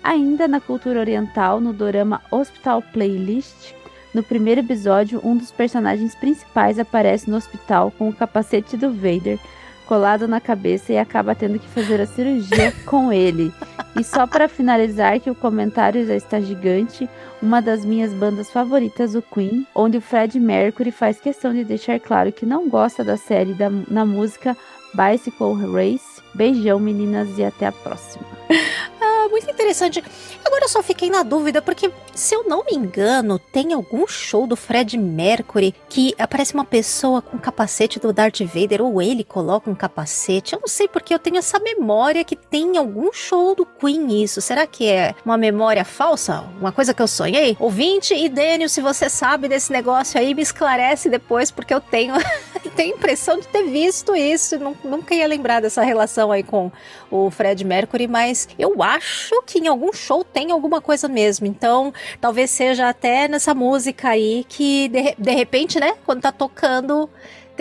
Ainda 0.03 0.47
na 0.47 0.59
cultura 0.59 0.99
oriental, 0.99 1.59
no 1.59 1.73
dorama 1.73 2.21
Hospital 2.31 2.81
Playlist, 2.93 3.73
no 4.13 4.21
primeiro 4.21 4.59
episódio, 4.59 5.21
um 5.23 5.37
dos 5.37 5.51
personagens 5.51 6.13
principais 6.15 6.77
aparece 6.77 7.29
no 7.29 7.37
hospital 7.37 7.91
com 7.97 8.09
o 8.09 8.13
capacete 8.13 8.75
do 8.75 8.91
Vader 8.91 9.39
colado 9.91 10.25
na 10.25 10.39
cabeça 10.39 10.93
e 10.93 10.97
acaba 10.97 11.35
tendo 11.35 11.59
que 11.59 11.67
fazer 11.67 11.99
a 11.99 12.05
cirurgia 12.05 12.71
com 12.87 13.11
ele. 13.11 13.51
E 13.99 14.05
só 14.05 14.25
para 14.25 14.47
finalizar 14.47 15.19
que 15.19 15.29
o 15.29 15.35
comentário 15.35 16.07
já 16.07 16.15
está 16.15 16.39
gigante, 16.39 17.09
uma 17.41 17.61
das 17.61 17.83
minhas 17.83 18.13
bandas 18.13 18.49
favoritas, 18.49 19.15
o 19.15 19.21
Queen, 19.21 19.67
onde 19.75 19.97
o 19.97 20.01
Fred 20.01 20.39
Mercury 20.39 20.91
faz 20.91 21.19
questão 21.19 21.53
de 21.53 21.65
deixar 21.65 21.99
claro 21.99 22.31
que 22.31 22.45
não 22.45 22.69
gosta 22.69 23.03
da 23.03 23.17
série 23.17 23.53
da, 23.53 23.69
na 23.69 24.05
música 24.05 24.55
Bicycle 24.93 25.55
Race. 25.73 26.21
Beijão, 26.33 26.79
meninas, 26.79 27.37
e 27.37 27.43
até 27.43 27.65
a 27.65 27.73
próxima. 27.73 28.23
muito 29.31 29.49
interessante. 29.49 30.03
Agora 30.45 30.65
eu 30.65 30.69
só 30.69 30.83
fiquei 30.83 31.09
na 31.09 31.23
dúvida, 31.23 31.61
porque 31.61 31.91
se 32.13 32.35
eu 32.35 32.43
não 32.43 32.63
me 32.63 32.75
engano, 32.75 33.39
tem 33.39 33.73
algum 33.73 34.05
show 34.05 34.45
do 34.45 34.55
Fred 34.55 34.97
Mercury 34.97 35.73
que 35.89 36.13
aparece 36.19 36.53
uma 36.53 36.65
pessoa 36.65 37.21
com 37.21 37.37
capacete 37.37 37.99
do 37.99 38.13
Darth 38.13 38.41
Vader, 38.41 38.81
ou 38.81 39.01
ele 39.01 39.23
coloca 39.23 39.69
um 39.69 39.75
capacete. 39.75 40.53
Eu 40.53 40.59
não 40.59 40.67
sei 40.67 40.87
porque 40.87 41.13
eu 41.13 41.19
tenho 41.19 41.37
essa 41.37 41.57
memória 41.59 42.23
que 42.23 42.35
tem 42.35 42.77
algum 42.77 43.11
show 43.13 43.55
do 43.55 43.65
Queen 43.65 44.21
isso. 44.23 44.41
Será 44.41 44.67
que 44.67 44.87
é 44.87 45.15
uma 45.25 45.37
memória 45.37 45.85
falsa? 45.85 46.43
Uma 46.59 46.71
coisa 46.71 46.93
que 46.93 47.01
eu 47.01 47.07
sonhei? 47.07 47.55
Ouvinte 47.59 48.13
e 48.13 48.27
Daniel, 48.27 48.69
se 48.69 48.81
você 48.81 49.09
sabe 49.09 49.47
desse 49.47 49.71
negócio 49.71 50.19
aí, 50.19 50.35
me 50.35 50.41
esclarece 50.41 51.09
depois, 51.09 51.49
porque 51.49 51.73
eu 51.73 51.79
tenho, 51.79 52.13
tenho 52.75 52.95
impressão 52.95 53.39
de 53.39 53.47
ter 53.47 53.63
visto 53.63 54.15
isso. 54.15 54.59
Nunca 54.83 55.15
ia 55.15 55.27
lembrar 55.27 55.61
dessa 55.61 55.81
relação 55.81 56.31
aí 56.31 56.43
com 56.43 56.71
o 57.09 57.31
Fred 57.31 57.63
Mercury, 57.63 58.07
mas 58.07 58.49
eu 58.59 58.81
acho 58.83 59.20
que 59.45 59.59
em 59.59 59.67
algum 59.67 59.91
show 59.93 60.23
tem 60.23 60.51
alguma 60.51 60.81
coisa 60.81 61.07
mesmo. 61.07 61.45
Então, 61.45 61.93
talvez 62.19 62.49
seja 62.51 62.89
até 62.89 63.27
nessa 63.27 63.53
música 63.53 64.09
aí 64.09 64.45
que 64.47 64.87
de, 64.89 65.15
de 65.17 65.31
repente, 65.31 65.79
né, 65.79 65.93
quando 66.05 66.21
tá 66.21 66.31
tocando 66.31 67.09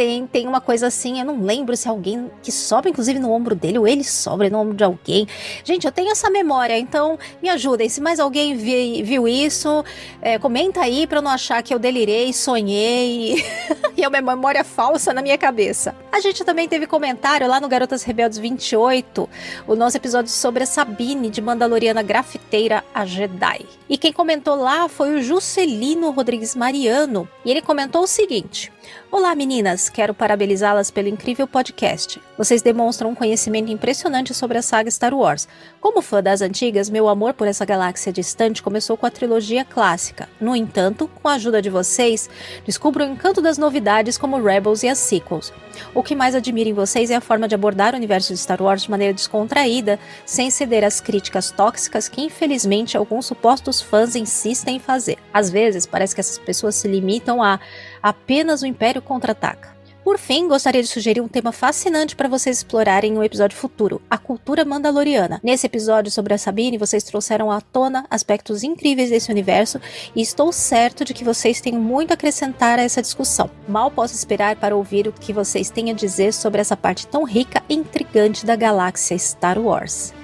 tem, 0.00 0.26
tem 0.26 0.48
uma 0.48 0.62
coisa 0.62 0.86
assim, 0.86 1.20
eu 1.20 1.26
não 1.26 1.42
lembro 1.42 1.76
se 1.76 1.86
alguém 1.86 2.30
que 2.42 2.50
sobra, 2.50 2.88
inclusive, 2.88 3.18
no 3.18 3.30
ombro 3.30 3.54
dele, 3.54 3.78
ou 3.78 3.86
ele 3.86 4.02
sobra 4.02 4.48
no 4.48 4.58
ombro 4.58 4.74
de 4.74 4.82
alguém. 4.82 5.28
Gente, 5.62 5.84
eu 5.84 5.92
tenho 5.92 6.10
essa 6.10 6.30
memória, 6.30 6.78
então 6.78 7.18
me 7.42 7.50
ajudem. 7.50 7.86
Se 7.86 8.00
mais 8.00 8.18
alguém 8.18 8.56
vi, 8.56 9.02
viu 9.02 9.28
isso, 9.28 9.84
é, 10.22 10.38
comenta 10.38 10.80
aí 10.80 11.06
pra 11.06 11.18
eu 11.18 11.22
não 11.22 11.30
achar 11.30 11.62
que 11.62 11.74
eu 11.74 11.78
delirei, 11.78 12.32
sonhei 12.32 13.44
e 13.94 14.02
é 14.02 14.08
uma 14.08 14.22
memória 14.22 14.64
falsa 14.64 15.12
na 15.12 15.20
minha 15.20 15.36
cabeça. 15.36 15.94
A 16.10 16.18
gente 16.18 16.44
também 16.44 16.66
teve 16.66 16.86
comentário 16.86 17.46
lá 17.46 17.60
no 17.60 17.68
Garotas 17.68 18.02
Rebeldes 18.02 18.38
28, 18.38 19.28
o 19.66 19.76
nosso 19.76 19.98
episódio 19.98 20.30
sobre 20.30 20.62
a 20.62 20.66
Sabine 20.66 21.28
de 21.28 21.42
Mandaloriana 21.42 22.02
Grafiteira 22.02 22.82
a 22.94 23.04
Jedi. 23.04 23.66
E 23.86 23.98
quem 23.98 24.14
comentou 24.14 24.54
lá 24.54 24.88
foi 24.88 25.14
o 25.14 25.22
Juscelino 25.22 26.10
Rodrigues 26.10 26.56
Mariano. 26.56 27.28
E 27.44 27.50
ele 27.50 27.60
comentou 27.60 28.04
o 28.04 28.06
seguinte: 28.06 28.72
Olá 29.12 29.34
meninas, 29.34 29.88
quero 29.90 30.14
parabenizá-las 30.14 30.90
pelo 30.90 31.08
incrível 31.08 31.46
podcast. 31.46 32.20
Vocês 32.38 32.62
demonstram 32.62 33.10
um 33.10 33.14
conhecimento 33.14 33.70
impressionante 33.70 34.32
sobre 34.32 34.56
a 34.56 34.62
saga 34.62 34.90
Star 34.90 35.12
Wars. 35.12 35.46
Como 35.80 36.00
fã 36.00 36.22
das 36.22 36.40
antigas, 36.40 36.88
meu 36.88 37.08
amor 37.08 37.34
por 37.34 37.46
essa 37.46 37.64
galáxia 37.64 38.12
distante 38.12 38.62
começou 38.62 38.96
com 38.96 39.06
a 39.06 39.10
trilogia 39.10 39.64
clássica. 39.64 40.28
No 40.40 40.56
entanto, 40.56 41.10
com 41.20 41.28
a 41.28 41.34
ajuda 41.34 41.60
de 41.60 41.68
vocês, 41.68 42.30
descubro 42.64 43.04
o 43.04 43.06
encanto 43.06 43.42
das 43.42 43.58
novidades 43.58 44.16
como 44.16 44.42
Rebels 44.42 44.82
e 44.82 44.88
as 44.88 44.98
sequels. 44.98 45.52
O 45.94 46.02
que 46.02 46.14
mais 46.14 46.34
admiro 46.34 46.70
em 46.70 46.74
vocês 46.74 47.10
é 47.10 47.16
a 47.16 47.20
forma 47.20 47.48
de 47.48 47.54
abordar 47.54 47.94
o 47.94 47.96
universo 47.96 48.32
de 48.32 48.38
Star 48.38 48.62
Wars 48.62 48.82
de 48.82 48.90
maneira 48.90 49.14
descontraída, 49.14 49.98
sem 50.24 50.50
ceder 50.50 50.84
às 50.84 51.00
críticas 51.00 51.50
tóxicas 51.50 52.08
que 52.08 52.22
infelizmente 52.22 52.96
alguns 52.96 53.26
supostos 53.26 53.80
fãs 53.80 54.14
insistem 54.14 54.76
em 54.76 54.80
fazer. 54.80 55.18
Às 55.32 55.50
vezes, 55.50 55.86
parece 55.86 56.14
que 56.14 56.20
essas 56.20 56.38
pessoas 56.38 56.74
se 56.74 56.88
limitam 56.88 57.42
a 57.42 57.58
apenas 58.02 58.62
o 58.62 58.66
Império 58.66 59.02
contra-ataca. 59.02 59.79
Por 60.02 60.18
fim, 60.18 60.48
gostaria 60.48 60.82
de 60.82 60.88
sugerir 60.88 61.20
um 61.20 61.28
tema 61.28 61.52
fascinante 61.52 62.16
para 62.16 62.28
vocês 62.28 62.58
explorarem 62.58 63.12
em 63.12 63.18
um 63.18 63.22
episódio 63.22 63.56
futuro: 63.56 64.00
a 64.08 64.16
cultura 64.16 64.64
mandaloriana. 64.64 65.40
Nesse 65.42 65.66
episódio 65.66 66.10
sobre 66.10 66.32
a 66.32 66.38
Sabine, 66.38 66.78
vocês 66.78 67.04
trouxeram 67.04 67.50
à 67.50 67.60
tona 67.60 68.06
aspectos 68.10 68.62
incríveis 68.62 69.10
desse 69.10 69.30
universo 69.30 69.80
e 70.16 70.22
estou 70.22 70.52
certo 70.52 71.04
de 71.04 71.12
que 71.12 71.24
vocês 71.24 71.60
têm 71.60 71.74
muito 71.74 72.12
a 72.12 72.14
acrescentar 72.14 72.78
a 72.78 72.82
essa 72.82 73.02
discussão. 73.02 73.50
Mal 73.68 73.90
posso 73.90 74.14
esperar 74.14 74.56
para 74.56 74.74
ouvir 74.74 75.06
o 75.06 75.12
que 75.12 75.32
vocês 75.32 75.70
têm 75.70 75.90
a 75.90 75.94
dizer 75.94 76.32
sobre 76.32 76.60
essa 76.60 76.76
parte 76.76 77.06
tão 77.06 77.24
rica 77.24 77.62
e 77.68 77.74
intrigante 77.74 78.46
da 78.46 78.56
galáxia 78.56 79.18
Star 79.18 79.58
Wars. 79.58 80.14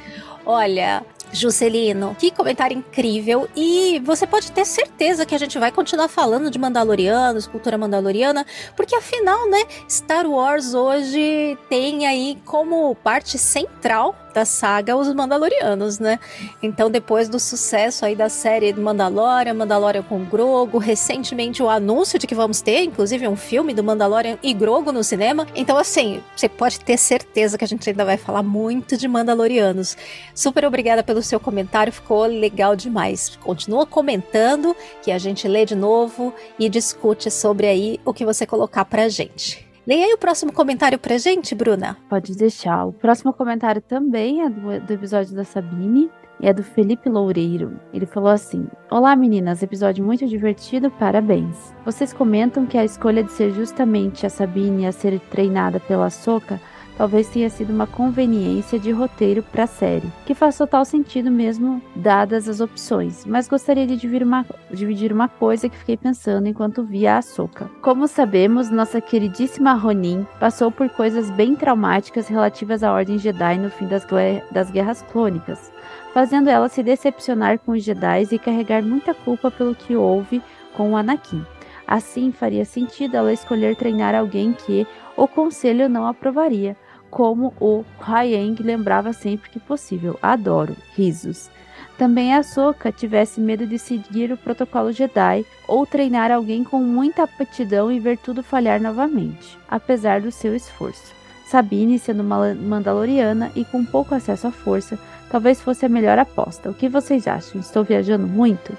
Olha, 0.45 1.05
Juscelino, 1.33 2.17
que 2.19 2.31
comentário 2.31 2.77
incrível. 2.77 3.49
E 3.57 4.01
você 4.05 4.27
pode 4.27 4.51
ter 4.53 4.65
certeza 4.65 5.27
que 5.27 5.35
a 5.35 5.39
gente 5.39 5.59
vai 5.59 5.71
continuar 5.71 6.09
falando 6.09 6.51
de 6.51 6.59
Mandalorianos, 6.59 7.47
cultura 7.47 7.79
mandaloriana, 7.79 8.45
porque 8.77 8.95
afinal, 8.95 9.49
né, 9.49 9.63
Star 9.89 10.27
Wars 10.27 10.75
hoje 10.75 11.59
tem 11.69 12.07
aí 12.07 12.39
como 12.45 12.95
parte 12.97 13.39
central 13.39 14.15
da 14.37 14.45
saga 14.45 14.95
os 14.95 15.11
Mandalorianos, 15.15 15.99
né? 15.99 16.21
Então, 16.63 16.91
depois 16.91 17.27
do 17.27 17.41
sucesso 17.41 18.05
aí 18.05 18.15
da 18.15 18.29
série 18.29 18.71
Mandalorian, 18.75 19.55
Mandalorian 19.55 20.03
com 20.03 20.23
Grogo, 20.27 20.77
recentemente 20.77 21.63
o 21.63 21.71
anúncio 21.71 22.19
de 22.19 22.27
que 22.27 22.35
vamos 22.35 22.61
ter, 22.61 22.83
inclusive, 22.83 23.27
um 23.27 23.35
filme 23.35 23.73
do 23.73 23.83
Mandalorian 23.83 24.37
e 24.43 24.53
Grogo 24.53 24.93
no 24.93 25.03
cinema. 25.03 25.47
Então, 25.55 25.79
assim, 25.79 26.23
você 26.37 26.51
pode 26.51 26.81
ter 26.81 26.99
certeza 26.99 27.57
que 27.57 27.65
a 27.65 27.69
gente 27.69 27.89
ainda 27.89 28.05
vai 28.05 28.19
falar 28.19 28.43
muito 28.43 28.95
de 28.99 29.09
Mandalorianos. 29.09 29.97
Super 30.35 30.67
obrigada 30.67 31.03
pelo 31.03 31.23
seu 31.23 31.41
comentário, 31.41 31.91
ficou 31.91 32.27
legal 32.27 32.77
demais. 32.77 33.39
Continua 33.43 33.87
comentando 33.87 34.77
que 35.03 35.11
a 35.11 35.17
gente 35.17 35.49
lê 35.49 35.65
de 35.65 35.75
novo 35.75 36.35
e 36.59 36.69
discute 36.69 37.31
sobre 37.31 37.67
aí 37.67 37.99
o 38.05 38.13
que 38.13 38.27
você 38.27 38.45
colocar 38.45 38.85
pra 38.85 39.09
gente. 39.09 39.66
Leia 39.87 40.07
aí 40.07 40.13
o 40.15 40.19
próximo 40.19 40.53
comentário 40.53 40.99
pra 40.99 41.17
gente, 41.17 41.55
Bruna. 41.55 41.97
Pode 42.09 42.37
deixar. 42.37 42.87
O 42.87 42.93
próximo 42.93 43.33
comentário 43.33 43.81
também 43.81 44.43
é 44.43 44.51
do, 44.51 44.81
do 44.81 44.93
episódio 44.93 45.37
da 45.37 45.45
Sabine. 45.45 46.11
É 46.43 46.53
do 46.53 46.65
Felipe 46.65 47.09
Loureiro. 47.09 47.79
Ele 47.95 48.05
falou 48.05 48.31
assim: 48.31 48.67
Olá 48.91 49.15
meninas, 49.15 49.63
episódio 49.63 50.05
muito 50.05 50.27
divertido, 50.27 50.91
parabéns. 50.91 51.73
Vocês 51.85 52.13
comentam 52.13 52.67
que 52.67 52.77
a 52.77 52.85
escolha 52.85 53.23
de 53.23 53.31
ser 53.31 53.53
justamente 53.53 54.27
a 54.27 54.29
Sabine 54.29 54.87
a 54.87 54.93
ser 54.93 55.21
treinada 55.31 55.79
pela 55.79 56.11
Soca 56.11 56.61
talvez 56.97 57.29
tenha 57.29 57.51
sido 57.51 57.73
uma 57.73 57.87
conveniência 57.87 58.79
de 58.79 58.91
roteiro 58.91 59.43
para 59.43 59.65
a 59.65 59.67
série, 59.67 60.11
que 60.25 60.35
faz 60.35 60.57
total 60.57 60.85
sentido 60.85 61.31
mesmo 61.31 61.83
dadas 61.95 62.49
as 62.49 62.61
opções, 62.61 63.25
mas 63.25 63.49
gostaria 63.49 63.87
de 63.87 63.97
dividir 63.97 64.27
uma, 64.27 64.47
dividir 64.71 65.13
uma 65.13 65.29
coisa 65.29 65.69
que 65.69 65.77
fiquei 65.77 65.97
pensando 65.97 66.49
enquanto 66.49 66.83
via 66.83 67.19
a 67.19 67.23
Soca. 67.23 67.71
Como 67.83 68.09
sabemos, 68.09 68.71
nossa 68.71 69.01
queridíssima 69.01 69.75
Ronin 69.75 70.27
passou 70.41 70.71
por 70.71 70.89
coisas 70.91 71.31
bem 71.31 71.55
traumáticas 71.55 72.29
relativas 72.29 72.83
à 72.83 72.93
Ordem 72.93 73.19
Jedi 73.19 73.59
no 73.59 73.71
fim 73.71 73.87
das, 73.87 74.07
das 74.51 74.71
Guerras 74.71 75.03
Clônicas, 75.13 75.73
fazendo 76.15 76.49
ela 76.49 76.69
se 76.69 76.83
decepcionar 76.83 77.59
com 77.59 77.73
os 77.73 77.85
Jedi 77.85 78.27
e 78.31 78.39
carregar 78.39 78.83
muita 78.83 79.13
culpa 79.13 79.51
pelo 79.51 79.75
que 79.75 79.95
houve 79.95 80.43
com 80.75 80.93
o 80.93 80.97
Anakin. 80.97 81.45
Assim, 81.87 82.33
faria 82.33 82.65
sentido 82.65 83.17
ela 83.17 83.33
escolher 83.33 83.77
treinar 83.77 84.15
alguém 84.15 84.53
que 84.53 84.87
o 85.17 85.29
conselho 85.29 85.89
não 85.89 86.07
aprovaria, 86.07 86.77
como 87.17 87.55
o 87.59 87.83
Hayeng 87.99 88.63
lembrava 88.63 89.11
sempre 89.11 89.49
que 89.49 89.59
possível. 89.59 90.19
Adoro. 90.21 90.77
Risos. 90.95 91.49
Também 91.97 92.35
a 92.35 92.43
Soka 92.43 92.93
tivesse 92.93 93.41
medo 93.41 93.67
de 93.67 93.79
seguir 93.79 94.31
o 94.31 94.37
protocolo 94.37 94.93
Jedi 94.93 95.47
ou 95.67 95.87
treinar 95.87 96.31
alguém 96.31 96.63
com 96.63 96.79
muita 96.79 97.23
aptidão 97.23 97.91
e 97.91 97.99
ver 97.99 98.19
tudo 98.19 98.43
falhar 98.43 98.83
novamente, 98.83 99.57
apesar 99.67 100.21
do 100.21 100.31
seu 100.31 100.55
esforço. 100.55 101.15
Sabine, 101.47 101.99
sendo 101.99 102.21
uma 102.21 102.53
Mandaloriana 102.53 103.51
e 103.57 103.65
com 103.65 103.83
pouco 103.83 104.15
acesso 104.15 104.49
à 104.49 104.51
força, 104.51 104.99
talvez 105.31 105.59
fosse 105.59 105.87
a 105.87 105.89
melhor 105.89 106.19
aposta. 106.19 106.69
O 106.69 106.75
que 106.75 106.87
vocês 106.87 107.27
acham? 107.27 107.63
Estou 107.63 107.83
viajando 107.83 108.27
muito? 108.27 108.77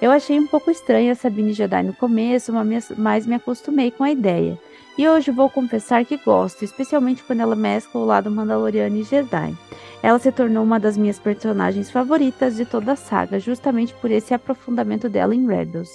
Eu 0.00 0.10
achei 0.10 0.40
um 0.40 0.46
pouco 0.46 0.70
estranha 0.70 1.12
a 1.12 1.14
Sabine 1.14 1.52
Jedi 1.52 1.82
no 1.82 1.92
começo, 1.92 2.50
mas 2.96 3.26
me 3.26 3.34
acostumei 3.34 3.90
com 3.90 4.04
a 4.04 4.10
ideia. 4.10 4.58
E 4.96 5.08
hoje 5.08 5.32
vou 5.32 5.50
confessar 5.50 6.04
que 6.04 6.16
gosto, 6.16 6.64
especialmente 6.64 7.24
quando 7.24 7.40
ela 7.40 7.56
mescla 7.56 8.00
o 8.00 8.04
lado 8.04 8.30
Mandaloriano 8.30 8.96
e 8.96 9.02
Jedi. 9.02 9.52
Ela 10.00 10.20
se 10.20 10.30
tornou 10.30 10.62
uma 10.62 10.78
das 10.78 10.96
minhas 10.96 11.18
personagens 11.18 11.90
favoritas 11.90 12.54
de 12.54 12.64
toda 12.64 12.92
a 12.92 12.96
saga, 12.96 13.40
justamente 13.40 13.92
por 13.94 14.12
esse 14.12 14.32
aprofundamento 14.32 15.08
dela 15.08 15.34
em 15.34 15.48
Rebels. 15.48 15.90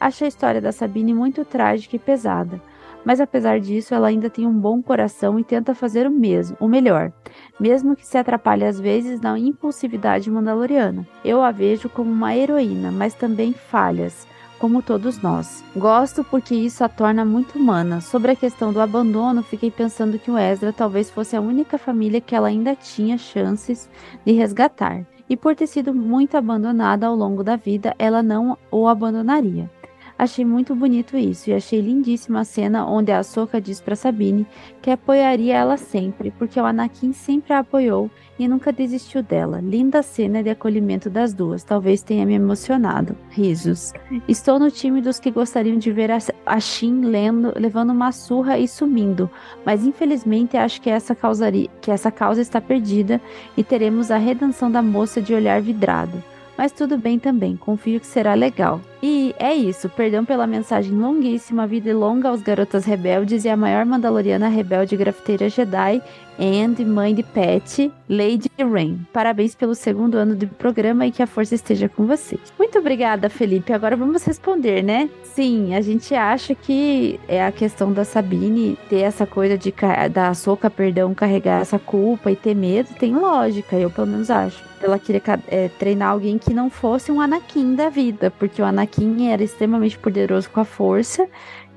Acho 0.00 0.24
a 0.24 0.28
história 0.28 0.60
da 0.62 0.72
Sabine 0.72 1.12
muito 1.12 1.44
trágica 1.44 1.96
e 1.96 1.98
pesada, 1.98 2.58
mas 3.04 3.20
apesar 3.20 3.60
disso, 3.60 3.94
ela 3.94 4.08
ainda 4.08 4.30
tem 4.30 4.46
um 4.46 4.52
bom 4.52 4.80
coração 4.82 5.38
e 5.38 5.44
tenta 5.44 5.74
fazer 5.74 6.06
o 6.06 6.10
mesmo, 6.10 6.56
o 6.60 6.68
melhor, 6.68 7.12
mesmo 7.58 7.96
que 7.96 8.06
se 8.06 8.16
atrapalhe 8.16 8.64
às 8.64 8.78
vezes 8.78 9.20
na 9.20 9.38
impulsividade 9.38 10.30
mandaloriana. 10.30 11.06
Eu 11.24 11.42
a 11.42 11.50
vejo 11.50 11.88
como 11.88 12.10
uma 12.10 12.36
heroína, 12.36 12.90
mas 12.90 13.14
também 13.14 13.52
falhas 13.52 14.27
como 14.58 14.82
todos 14.82 15.20
nós. 15.22 15.64
Gosto 15.76 16.24
porque 16.24 16.54
isso 16.54 16.82
a 16.84 16.88
torna 16.88 17.24
muito 17.24 17.58
humana. 17.58 18.00
Sobre 18.00 18.32
a 18.32 18.36
questão 18.36 18.72
do 18.72 18.80
abandono, 18.80 19.42
fiquei 19.42 19.70
pensando 19.70 20.18
que 20.18 20.30
o 20.30 20.38
Ezra 20.38 20.72
talvez 20.72 21.10
fosse 21.10 21.36
a 21.36 21.40
única 21.40 21.78
família 21.78 22.20
que 22.20 22.34
ela 22.34 22.48
ainda 22.48 22.74
tinha 22.74 23.16
chances 23.16 23.88
de 24.24 24.32
resgatar. 24.32 25.04
E 25.28 25.36
por 25.36 25.54
ter 25.54 25.66
sido 25.66 25.94
muito 25.94 26.36
abandonada 26.36 27.06
ao 27.06 27.14
longo 27.14 27.44
da 27.44 27.56
vida, 27.56 27.94
ela 27.98 28.22
não 28.22 28.56
o 28.70 28.88
abandonaria. 28.88 29.70
Achei 30.18 30.44
muito 30.44 30.74
bonito 30.74 31.16
isso 31.16 31.48
e 31.48 31.54
achei 31.54 31.80
lindíssima 31.80 32.40
a 32.40 32.44
cena 32.44 32.84
onde 32.84 33.12
a 33.12 33.20
Ahsoka 33.20 33.60
diz 33.60 33.80
para 33.80 33.94
Sabine 33.94 34.44
que 34.82 34.90
apoiaria 34.90 35.54
ela 35.54 35.76
sempre, 35.76 36.32
porque 36.32 36.60
o 36.60 36.66
Anakin 36.66 37.12
sempre 37.12 37.52
a 37.52 37.60
apoiou 37.60 38.10
e 38.36 38.48
nunca 38.48 38.72
desistiu 38.72 39.22
dela. 39.22 39.60
Linda 39.60 40.02
cena 40.02 40.42
de 40.42 40.50
acolhimento 40.50 41.08
das 41.08 41.32
duas, 41.32 41.62
talvez 41.62 42.02
tenha 42.02 42.26
me 42.26 42.34
emocionado. 42.34 43.16
Risos. 43.30 43.92
Estou 44.26 44.58
no 44.58 44.72
time 44.72 45.00
dos 45.00 45.20
que 45.20 45.30
gostariam 45.30 45.78
de 45.78 45.92
ver 45.92 46.10
a 46.10 46.58
Shin 46.60 47.02
lendo, 47.02 47.52
levando 47.56 47.90
uma 47.90 48.10
surra 48.10 48.58
e 48.58 48.66
sumindo, 48.66 49.30
mas 49.64 49.84
infelizmente 49.84 50.56
acho 50.56 50.80
que 50.80 50.90
essa, 50.90 51.14
causaria, 51.14 51.68
que 51.80 51.92
essa 51.92 52.10
causa 52.10 52.40
está 52.40 52.60
perdida 52.60 53.20
e 53.56 53.62
teremos 53.62 54.10
a 54.10 54.16
redenção 54.16 54.68
da 54.68 54.82
moça 54.82 55.22
de 55.22 55.32
olhar 55.32 55.60
vidrado. 55.60 56.22
Mas 56.58 56.72
tudo 56.72 56.98
bem 56.98 57.20
também, 57.20 57.56
confio 57.56 58.00
que 58.00 58.06
será 58.06 58.34
legal. 58.34 58.80
E 59.00 59.32
é 59.38 59.54
isso, 59.54 59.88
perdão 59.88 60.24
pela 60.24 60.44
mensagem 60.44 60.90
longuíssima, 60.90 61.68
vida 61.68 61.96
longa 61.96 62.28
aos 62.28 62.42
garotas 62.42 62.84
rebeldes 62.84 63.44
e 63.44 63.48
a 63.48 63.56
maior 63.56 63.86
mandaloriana 63.86 64.48
rebelde 64.48 64.96
grafiteira 64.96 65.48
Jedi 65.48 66.02
and 66.38 66.84
mãe 66.84 67.14
de 67.14 67.22
Pet, 67.22 67.90
Lady 68.08 68.50
Rain. 68.58 69.06
Parabéns 69.12 69.54
pelo 69.54 69.74
segundo 69.74 70.16
ano 70.16 70.34
do 70.34 70.46
programa 70.46 71.06
e 71.06 71.12
que 71.12 71.22
a 71.22 71.26
força 71.26 71.54
esteja 71.54 71.88
com 71.88 72.06
vocês. 72.06 72.40
Muito 72.58 72.78
obrigada, 72.78 73.28
Felipe. 73.28 73.72
Agora 73.72 73.96
vamos 73.96 74.24
responder, 74.24 74.82
né? 74.82 75.08
Sim, 75.22 75.74
a 75.74 75.80
gente 75.80 76.14
acha 76.14 76.54
que 76.54 77.18
é 77.28 77.44
a 77.44 77.52
questão 77.52 77.92
da 77.92 78.04
Sabine 78.04 78.78
ter 78.88 79.00
essa 79.00 79.26
coisa 79.26 79.56
de 79.56 79.74
da 80.12 80.34
Soca, 80.34 80.68
perdão, 80.68 81.14
carregar 81.14 81.60
essa 81.60 81.78
culpa 81.78 82.30
e 82.30 82.36
ter 82.36 82.54
medo, 82.54 82.88
tem 82.98 83.14
lógica, 83.14 83.76
eu 83.76 83.90
pelo 83.90 84.06
menos 84.06 84.30
acho. 84.30 84.66
Ela 84.80 84.98
queria 84.98 85.22
é, 85.48 85.68
treinar 85.68 86.10
alguém 86.10 86.38
que 86.38 86.54
não 86.54 86.70
fosse 86.70 87.10
um 87.10 87.20
Anakin 87.20 87.74
da 87.74 87.88
vida, 87.88 88.32
porque 88.38 88.62
o 88.62 88.64
Anakin 88.64 89.08
Anakin 89.08 89.28
era 89.28 89.42
extremamente 89.42 89.98
poderoso 89.98 90.50
com 90.50 90.60
a 90.60 90.64
força 90.64 91.28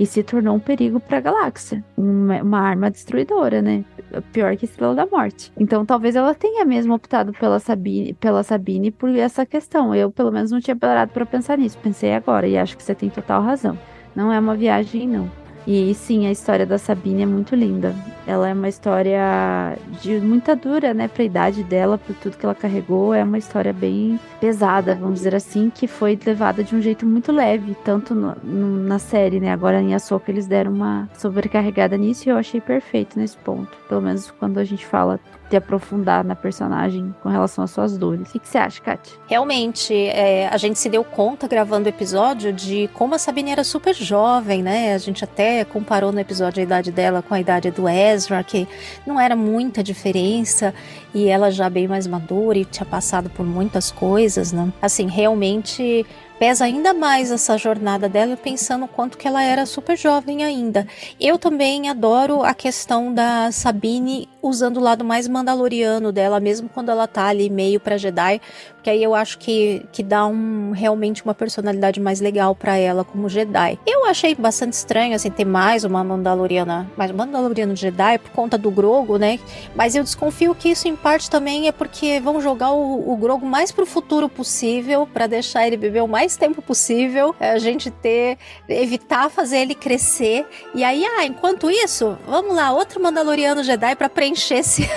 e 0.02 0.06
se 0.08 0.24
tornou 0.24 0.56
um 0.56 0.60
perigo 0.60 1.00
para 1.00 1.20
a 1.20 1.22
galáxia, 1.22 1.86
uma, 1.96 2.42
uma, 2.42 2.60
arma 2.60 2.90
destruidora, 2.90 3.62
né? 3.62 3.86
Pior 4.34 4.58
que 4.58 4.66
Estrela 4.66 4.96
da 4.96 5.06
Morte. 5.06 5.54
Então, 5.56 5.86
talvez 5.86 6.16
ela 6.16 6.34
tenha 6.34 6.66
mesmo 6.66 6.96
optado 6.96 7.32
pela 7.34 7.60
Sabine, 7.60 8.12
pela 8.14 8.42
Sabine 8.42 8.90
por 8.90 9.16
essa 9.16 9.46
questão. 9.46 9.94
Eu, 9.94 10.10
pelo 10.10 10.32
menos, 10.32 10.50
não 10.50 10.60
tinha 10.60 10.76
parado 10.76 11.12
para 11.12 11.24
pensar 11.24 11.56
nisso. 11.56 11.78
Pensei 11.78 12.16
agora 12.16 12.48
e 12.48 12.58
acho 12.58 12.76
que 12.76 12.82
você 12.82 12.96
tem 12.96 13.12
total 13.12 13.44
razão. 13.44 13.78
Não 14.16 14.34
é 14.34 14.40
uma 14.40 14.56
viagem, 14.56 15.08
não. 15.08 15.30
E 15.66 15.94
sim, 15.94 16.26
a 16.26 16.32
história 16.32 16.66
da 16.66 16.78
Sabine 16.78 17.22
é 17.22 17.26
muito 17.26 17.56
linda. 17.56 17.96
Ela 18.26 18.50
é 18.50 18.54
uma 18.54 18.68
história 18.68 19.78
de 20.02 20.20
muita 20.20 20.56
dura, 20.56 20.94
né, 20.94 21.08
pra 21.08 21.24
idade 21.24 21.64
dela, 21.64 21.98
por 21.98 22.16
tudo 22.16 22.38
que 22.38 22.46
ela 22.46 22.56
carregou. 22.56 23.14
É 23.14 23.24
uma 23.24 23.38
história 23.38 23.72
bem 23.72 24.20
pesada, 24.40 24.96
vamos 24.96 25.16
dizer 25.16 25.36
assim, 25.36 25.70
que 25.70 25.88
foi 25.88 26.18
levada 26.26 26.64
de 26.64 26.76
um 26.76 26.82
jeito 26.82 27.06
muito 27.06 27.32
leve, 27.32 27.76
tanto 27.86 28.16
no, 28.16 28.36
no, 28.44 28.84
na 28.84 28.98
série, 28.98 29.40
né? 29.40 29.52
Agora 29.52 29.82
em 29.82 29.94
Ahsoka 29.94 30.32
eles 30.32 30.48
deram 30.48 30.74
uma 30.74 31.08
sobrecarregada 31.18 31.96
nisso 31.96 32.28
e 32.28 32.32
eu 32.32 32.38
achei 32.38 32.60
perfeito 32.60 33.20
nesse 33.20 33.38
ponto. 33.38 33.78
Pelo 33.88 34.02
menos 34.02 34.32
quando 34.32 34.58
a 34.58 34.64
gente 34.64 34.86
fala 34.86 35.20
de 35.52 35.58
aprofundar 35.58 36.24
na 36.24 36.34
personagem 36.34 37.14
com 37.22 37.28
relação 37.28 37.62
às 37.62 37.72
suas 37.72 37.98
dores. 37.98 38.30
O 38.30 38.40
que, 38.40 38.48
você 38.48 38.58
acha, 38.58 38.82
Kat? 38.82 39.20
Realmente, 39.28 39.94
é, 39.94 40.48
a 40.48 40.56
gente 40.56 40.80
se 40.80 40.90
deu 40.90 41.04
conta 41.04 41.46
gravando 41.46 41.88
o 41.88 41.90
episódio 41.90 42.54
de 42.54 42.90
como 42.94 43.14
a 43.16 43.18
Sabine 43.18 43.52
era 43.52 43.64
super 43.66 43.94
jovem, 43.94 44.64
né? 44.64 44.94
A 44.94 44.98
gente 44.98 45.26
até 45.26 45.66
comparou 45.66 46.14
no 46.14 46.20
episódio 46.22 46.62
a 46.62 46.64
idade 46.64 46.90
dela 46.90 47.22
com 47.22 47.34
a 47.34 47.40
idade 47.40 47.70
do 47.70 47.88
Ezra, 47.88 48.42
que 48.46 48.66
não 49.06 49.20
era 49.20 49.36
muita 49.36 49.84
diferença, 49.84 50.74
e 51.14 51.28
ela 51.28 51.52
já 51.52 51.70
bem 51.70 51.86
mais 51.86 52.08
madura 52.08 52.58
e 52.58 52.64
tinha 52.64 52.86
passado 52.86 53.30
por 53.30 53.46
muitas 53.46 53.92
coisas, 53.92 54.54
né? 54.54 54.72
Assim, 54.82 55.08
realmente 55.08 56.06
pesa 56.42 56.66
ainda 56.66 56.92
mais 56.92 57.30
essa 57.30 57.56
jornada 57.56 58.10
dela, 58.10 58.36
pensando 58.36 58.86
o 58.86 58.88
quanto 58.88 59.16
que 59.16 59.28
ela 59.28 59.44
era 59.44 59.64
super 59.64 59.96
jovem 59.96 60.44
ainda. 60.44 60.88
Eu 61.20 61.38
também 61.38 61.88
adoro 61.88 62.42
a 62.42 62.52
questão 62.52 63.14
da 63.14 63.52
Sabine 63.52 64.28
usando 64.42 64.78
o 64.78 64.80
lado 64.80 65.06
mais 65.06 65.28
mandaloriano 65.28 66.12
dela, 66.12 66.40
mesmo 66.40 66.68
quando 66.68 66.90
ela 66.90 67.06
tá 67.06 67.28
ali 67.28 67.48
meio 67.48 67.80
para 67.80 67.96
Jedi, 67.96 68.42
porque 68.82 68.90
aí 68.90 69.04
eu 69.04 69.14
acho 69.14 69.38
que, 69.38 69.86
que 69.92 70.02
dá 70.02 70.26
um, 70.26 70.72
realmente 70.72 71.24
uma 71.24 71.36
personalidade 71.36 72.00
mais 72.00 72.20
legal 72.20 72.56
para 72.56 72.76
ela 72.78 73.04
como 73.04 73.30
Jedi. 73.30 73.78
Eu 73.86 74.06
achei 74.06 74.34
bastante 74.34 74.74
estranho, 74.74 75.14
assim, 75.14 75.30
ter 75.30 75.46
mais 75.46 75.84
uma 75.84 76.04
Mandaloriana, 76.04 76.90
mais 76.98 77.12
Mandaloriano 77.12 77.76
Jedi 77.76 78.18
por 78.18 78.32
conta 78.32 78.58
do 78.58 78.72
Grogo, 78.72 79.20
né? 79.20 79.40
Mas 79.76 79.94
eu 79.94 80.04
desconfio 80.04 80.56
que 80.56 80.70
isso 80.70 80.88
em 80.88 80.96
parte 80.96 81.30
também 81.30 81.68
é 81.68 81.72
porque 81.72 82.20
vão 82.20 82.42
jogar 82.42 82.72
o, 82.72 83.14
o 83.14 83.16
Grogo 83.18 83.46
mais 83.46 83.72
pro 83.72 83.86
futuro 83.86 84.28
possível, 84.28 85.06
para 85.06 85.28
deixar 85.28 85.68
ele 85.68 85.78
beber 85.78 86.02
o 86.02 86.08
mais 86.08 86.36
tempo 86.36 86.60
possível, 86.60 87.36
a 87.40 87.60
gente 87.60 87.92
ter, 87.92 88.40
evitar 88.68 89.30
fazer 89.30 89.58
ele 89.58 89.76
crescer. 89.76 90.44
E 90.74 90.84
aí, 90.84 91.06
ah, 91.06 91.24
enquanto 91.24 91.70
isso, 91.70 92.18
vamos 92.26 92.56
lá, 92.56 92.74
outro 92.74 93.00
Mandaloriano 93.00 93.64
Jedi 93.64 93.96
para 93.96 94.10
preencher 94.10 94.56
esse, 94.56 94.90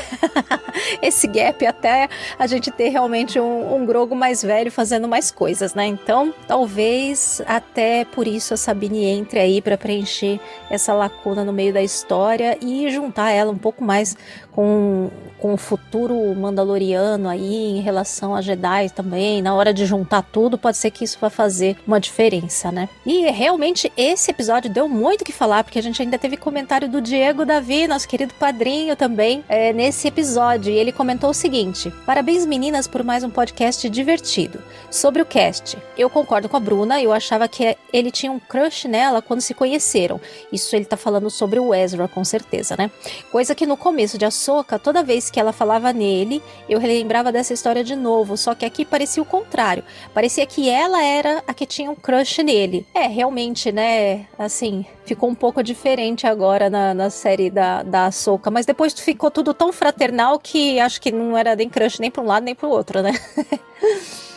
esse 1.03 1.27
gap 1.27 1.67
até 1.67 2.09
a 2.39 2.47
gente 2.47 2.71
ter 2.71 2.89
realmente 2.89 3.39
um, 3.39 3.74
um 3.75 3.87
Grogo 3.87 4.15
mais 4.15 4.43
velho 4.43 4.71
fazendo 4.71 5.09
mais 5.09 5.31
coisas, 5.31 5.75
né? 5.75 5.87
Então, 5.87 6.33
talvez 6.47 7.43
até 7.47 8.05
por 8.05 8.27
isso 8.27 8.55
a 8.55 8.57
Sabine 8.57 9.05
entre 9.05 9.39
aí 9.39 9.61
para 9.61 9.77
preencher 9.77 10.41
essa 10.71 10.93
lacuna 10.93 11.45
no 11.45 11.53
meio 11.53 11.73
da 11.73 11.83
história 11.83 12.57
e 12.61 12.91
juntar 12.91 13.31
ela 13.31 13.51
um 13.51 13.59
pouco 13.59 13.83
mais 13.83 14.17
com, 14.53 15.11
com 15.45 15.53
o 15.53 15.59
futuro 15.59 16.35
mandaloriano 16.35 17.29
aí 17.29 17.77
em 17.77 17.83
relação 17.83 18.35
a 18.35 18.41
Jedi 18.41 18.89
também. 18.89 19.43
Na 19.43 19.55
hora 19.55 19.75
de 19.75 19.85
juntar 19.85 20.23
tudo, 20.23 20.57
pode 20.57 20.79
ser 20.79 20.91
que 20.91 21.05
isso 21.05 21.19
vá 21.21 21.29
fazer 21.29 21.77
uma 21.87 22.01
diferença, 22.01 22.73
né? 22.73 22.89
E 23.05 23.31
realmente 23.31 23.93
esse 23.95 24.31
episódio 24.31 24.71
deu 24.71 24.89
muito 24.89 25.21
o 25.21 25.25
que 25.27 25.33
falar, 25.33 25.63
porque 25.63 25.79
a 25.79 25.83
gente 25.83 26.01
ainda 26.01 26.19
teve 26.19 26.39
comentário 26.39 26.89
do 26.89 26.99
Diego 26.99 27.45
Davi, 27.45 27.87
nosso 27.87 28.09
querido 28.09 28.33
padrinho 28.33 28.97
também, 28.97 29.45
é, 29.47 29.71
nesse 29.71 30.09
episódio. 30.09 30.73
E 30.73 30.79
ele 30.79 30.93
comentou 30.93 31.29
o 31.29 31.35
seguinte: 31.35 31.93
Parabéns, 32.07 32.47
meninas, 32.47 32.87
por 32.87 33.05
mais 33.05 33.23
um 33.23 33.29
podcast 33.29 33.87
divertido. 33.91 34.63
Sobre 34.91 35.21
o 35.21 35.27
cast, 35.27 35.77
eu 35.99 36.09
concordo 36.09 36.49
com 36.49 36.57
a 36.57 36.61
Bruna, 36.61 37.03
eu 37.03 37.13
achava 37.13 37.47
que 37.49 37.77
ele 37.93 38.11
tinha 38.11 38.33
um 38.33 38.39
crush 38.39 38.89
nela 38.89 39.21
quando 39.21 39.43
se 39.43 39.53
conheceram. 39.53 40.19
Isso 40.51 40.75
ele 40.75 40.87
tá 40.87 40.97
falando 40.97 41.29
sobre 41.29 41.61
o 41.61 41.75
Ezra, 41.75 42.09
com 42.09 42.25
certeza, 42.25 42.77
né? 42.79 42.91
Coisa 43.31 43.55
que 43.55 43.67
no 43.67 43.77
começo 43.77 44.17
de 44.17 44.25
Ahsoka, 44.25 44.79
toda 44.79 45.03
vez 45.03 45.34
que 45.35 45.41
ela 45.41 45.53
falava 45.53 45.93
nele, 45.93 46.41
eu 46.69 46.79
relembrava 46.79 47.33
dessa 47.33 47.53
história 47.53 47.83
de 47.83 47.97
novo, 47.97 48.37
só 48.37 48.55
que 48.55 48.65
aqui 48.65 48.85
parecia 48.85 49.21
o 49.21 49.27
contrário. 49.27 49.83
Parecia 50.15 50.47
que 50.47 50.71
ela 50.71 51.03
era 51.03 51.43
a 51.45 51.53
que 51.53 51.67
tinha 51.67 51.91
um 51.91 51.97
crush 51.97 52.41
nele. 52.41 52.87
É, 52.95 53.09
realmente, 53.09 53.73
né? 53.73 54.27
Assim, 54.39 54.87
ficou 55.05 55.29
um 55.29 55.35
pouco 55.35 55.61
diferente 55.61 56.25
agora 56.25 56.71
na, 56.71 56.95
na 56.95 57.11
série 57.11 57.51
da, 57.51 57.83
da 57.83 58.07
Ahsoka, 58.07 58.49
mas 58.49 58.65
depois 58.65 58.93
ficou 58.93 59.29
tudo 59.29 59.53
tão 59.53 59.73
fraternal 59.73 60.39
que 60.39 60.79
acho 60.79 61.01
que 61.01 61.11
não 61.11 61.37
era 61.37 61.57
nem 61.57 61.69
crush 61.69 61.99
nem 61.99 62.13
para 62.13 62.23
um 62.23 62.27
lado 62.27 62.45
nem 62.45 62.55
para 62.55 62.69
o 62.69 62.71
outro, 62.71 63.03
né? 63.03 63.11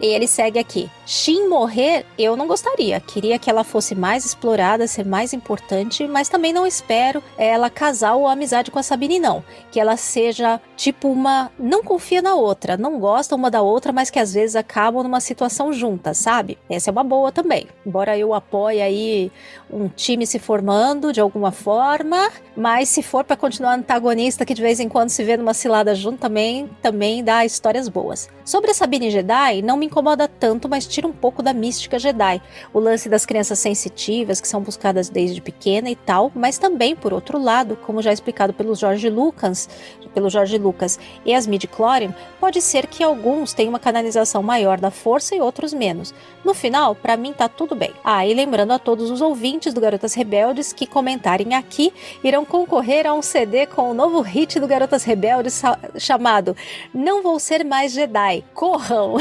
E 0.00 0.06
ele 0.06 0.26
segue 0.26 0.58
aqui. 0.58 0.90
Shin 1.06 1.48
morrer, 1.48 2.06
eu 2.18 2.36
não 2.36 2.46
gostaria. 2.46 2.98
Queria 3.00 3.38
que 3.38 3.50
ela 3.50 3.62
fosse 3.62 3.94
mais 3.94 4.24
explorada, 4.24 4.86
ser 4.86 5.04
mais 5.04 5.32
importante, 5.34 6.06
mas 6.08 6.28
também 6.28 6.52
não 6.52 6.66
espero 6.66 7.22
ela 7.36 7.68
casar 7.68 8.14
ou 8.14 8.26
amizade 8.26 8.70
com 8.70 8.78
a 8.78 8.82
Sabine, 8.82 9.18
não. 9.18 9.44
Que 9.70 9.78
ela 9.78 9.96
seja 9.96 10.60
tipo 10.76 11.08
uma. 11.08 11.50
Não 11.58 11.82
confia 11.82 12.22
na 12.22 12.34
outra, 12.34 12.76
não 12.76 12.98
gosta 12.98 13.34
uma 13.34 13.50
da 13.50 13.60
outra, 13.60 13.92
mas 13.92 14.08
que 14.08 14.18
às 14.18 14.32
vezes 14.32 14.56
acabam 14.56 15.02
numa 15.02 15.20
situação 15.20 15.72
juntas, 15.72 16.16
sabe? 16.16 16.56
Essa 16.70 16.90
é 16.90 16.92
uma 16.92 17.04
boa 17.04 17.30
também. 17.30 17.66
Embora 17.84 18.16
eu 18.16 18.32
apoie 18.32 18.80
aí 18.80 19.30
um 19.70 19.88
time 19.88 20.26
se 20.26 20.38
formando 20.38 21.12
de 21.12 21.20
alguma 21.20 21.52
forma, 21.52 22.30
mas 22.56 22.88
se 22.88 23.02
for 23.02 23.24
para 23.24 23.36
continuar 23.36 23.74
antagonista 23.74 24.46
que 24.46 24.54
de 24.54 24.62
vez 24.62 24.80
em 24.80 24.88
quando 24.88 25.10
se 25.10 25.22
vê 25.22 25.36
numa 25.36 25.52
cilada 25.52 25.94
junto 25.94 26.18
também, 26.18 26.70
também 26.80 27.22
dá 27.22 27.44
histórias 27.44 27.88
boas. 27.88 28.30
Sobre 28.44 28.70
a 28.70 28.74
Sabine 28.74 29.10
Jedi, 29.10 29.60
não 29.62 29.76
me 29.76 29.89
incomoda 29.90 30.28
tanto, 30.28 30.68
mas 30.68 30.86
tira 30.86 31.06
um 31.06 31.12
pouco 31.12 31.42
da 31.42 31.52
mística 31.52 31.98
Jedi. 31.98 32.40
O 32.72 32.78
lance 32.78 33.08
das 33.08 33.26
crianças 33.26 33.58
sensitivas, 33.58 34.40
que 34.40 34.46
são 34.46 34.62
buscadas 34.62 35.08
desde 35.08 35.40
pequena 35.40 35.90
e 35.90 35.96
tal, 35.96 36.30
mas 36.34 36.56
também, 36.56 36.94
por 36.94 37.12
outro 37.12 37.42
lado, 37.42 37.76
como 37.76 38.00
já 38.00 38.12
explicado 38.12 38.54
pelo 38.54 38.74
George 38.74 39.10
Lucas, 39.10 39.68
pelo 40.14 40.30
George 40.30 40.56
Lucas 40.58 40.98
e 41.24 41.34
as 41.34 41.46
midi-chlorian, 41.46 42.14
pode 42.38 42.60
ser 42.62 42.86
que 42.86 43.02
alguns 43.02 43.52
tenham 43.52 43.70
uma 43.70 43.78
canalização 43.78 44.42
maior 44.42 44.80
da 44.80 44.90
força 44.90 45.34
e 45.34 45.40
outros 45.40 45.72
menos. 45.72 46.14
No 46.44 46.54
final, 46.54 46.94
para 46.94 47.16
mim 47.16 47.32
tá 47.32 47.48
tudo 47.48 47.74
bem. 47.74 47.92
Ah, 48.02 48.26
e 48.26 48.32
lembrando 48.32 48.72
a 48.72 48.78
todos 48.78 49.10
os 49.10 49.20
ouvintes 49.20 49.74
do 49.74 49.80
Garotas 49.80 50.14
Rebeldes 50.14 50.72
que 50.72 50.86
comentarem 50.86 51.54
aqui 51.54 51.92
irão 52.24 52.44
concorrer 52.44 53.06
a 53.06 53.12
um 53.12 53.20
CD 53.20 53.66
com 53.66 53.90
o 53.90 53.94
novo 53.94 54.20
hit 54.20 54.58
do 54.58 54.66
Garotas 54.66 55.04
Rebeldes 55.04 55.62
chamado 55.98 56.56
Não 56.94 57.22
Vou 57.22 57.38
Ser 57.38 57.64
Mais 57.64 57.92
Jedi. 57.92 58.42
Corram! 58.54 59.16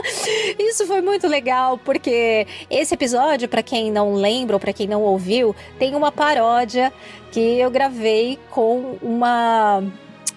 Isso 0.58 0.86
foi 0.86 1.00
muito 1.00 1.26
legal 1.26 1.78
porque 1.78 2.46
esse 2.68 2.94
episódio, 2.94 3.48
para 3.48 3.62
quem 3.62 3.90
não 3.90 4.14
lembra 4.14 4.56
ou 4.56 4.60
para 4.60 4.72
quem 4.72 4.86
não 4.86 5.02
ouviu, 5.02 5.56
tem 5.78 5.94
uma 5.94 6.12
paródia 6.12 6.92
que 7.32 7.40
eu 7.40 7.70
gravei 7.70 8.38
com 8.50 8.98
uma 9.00 9.82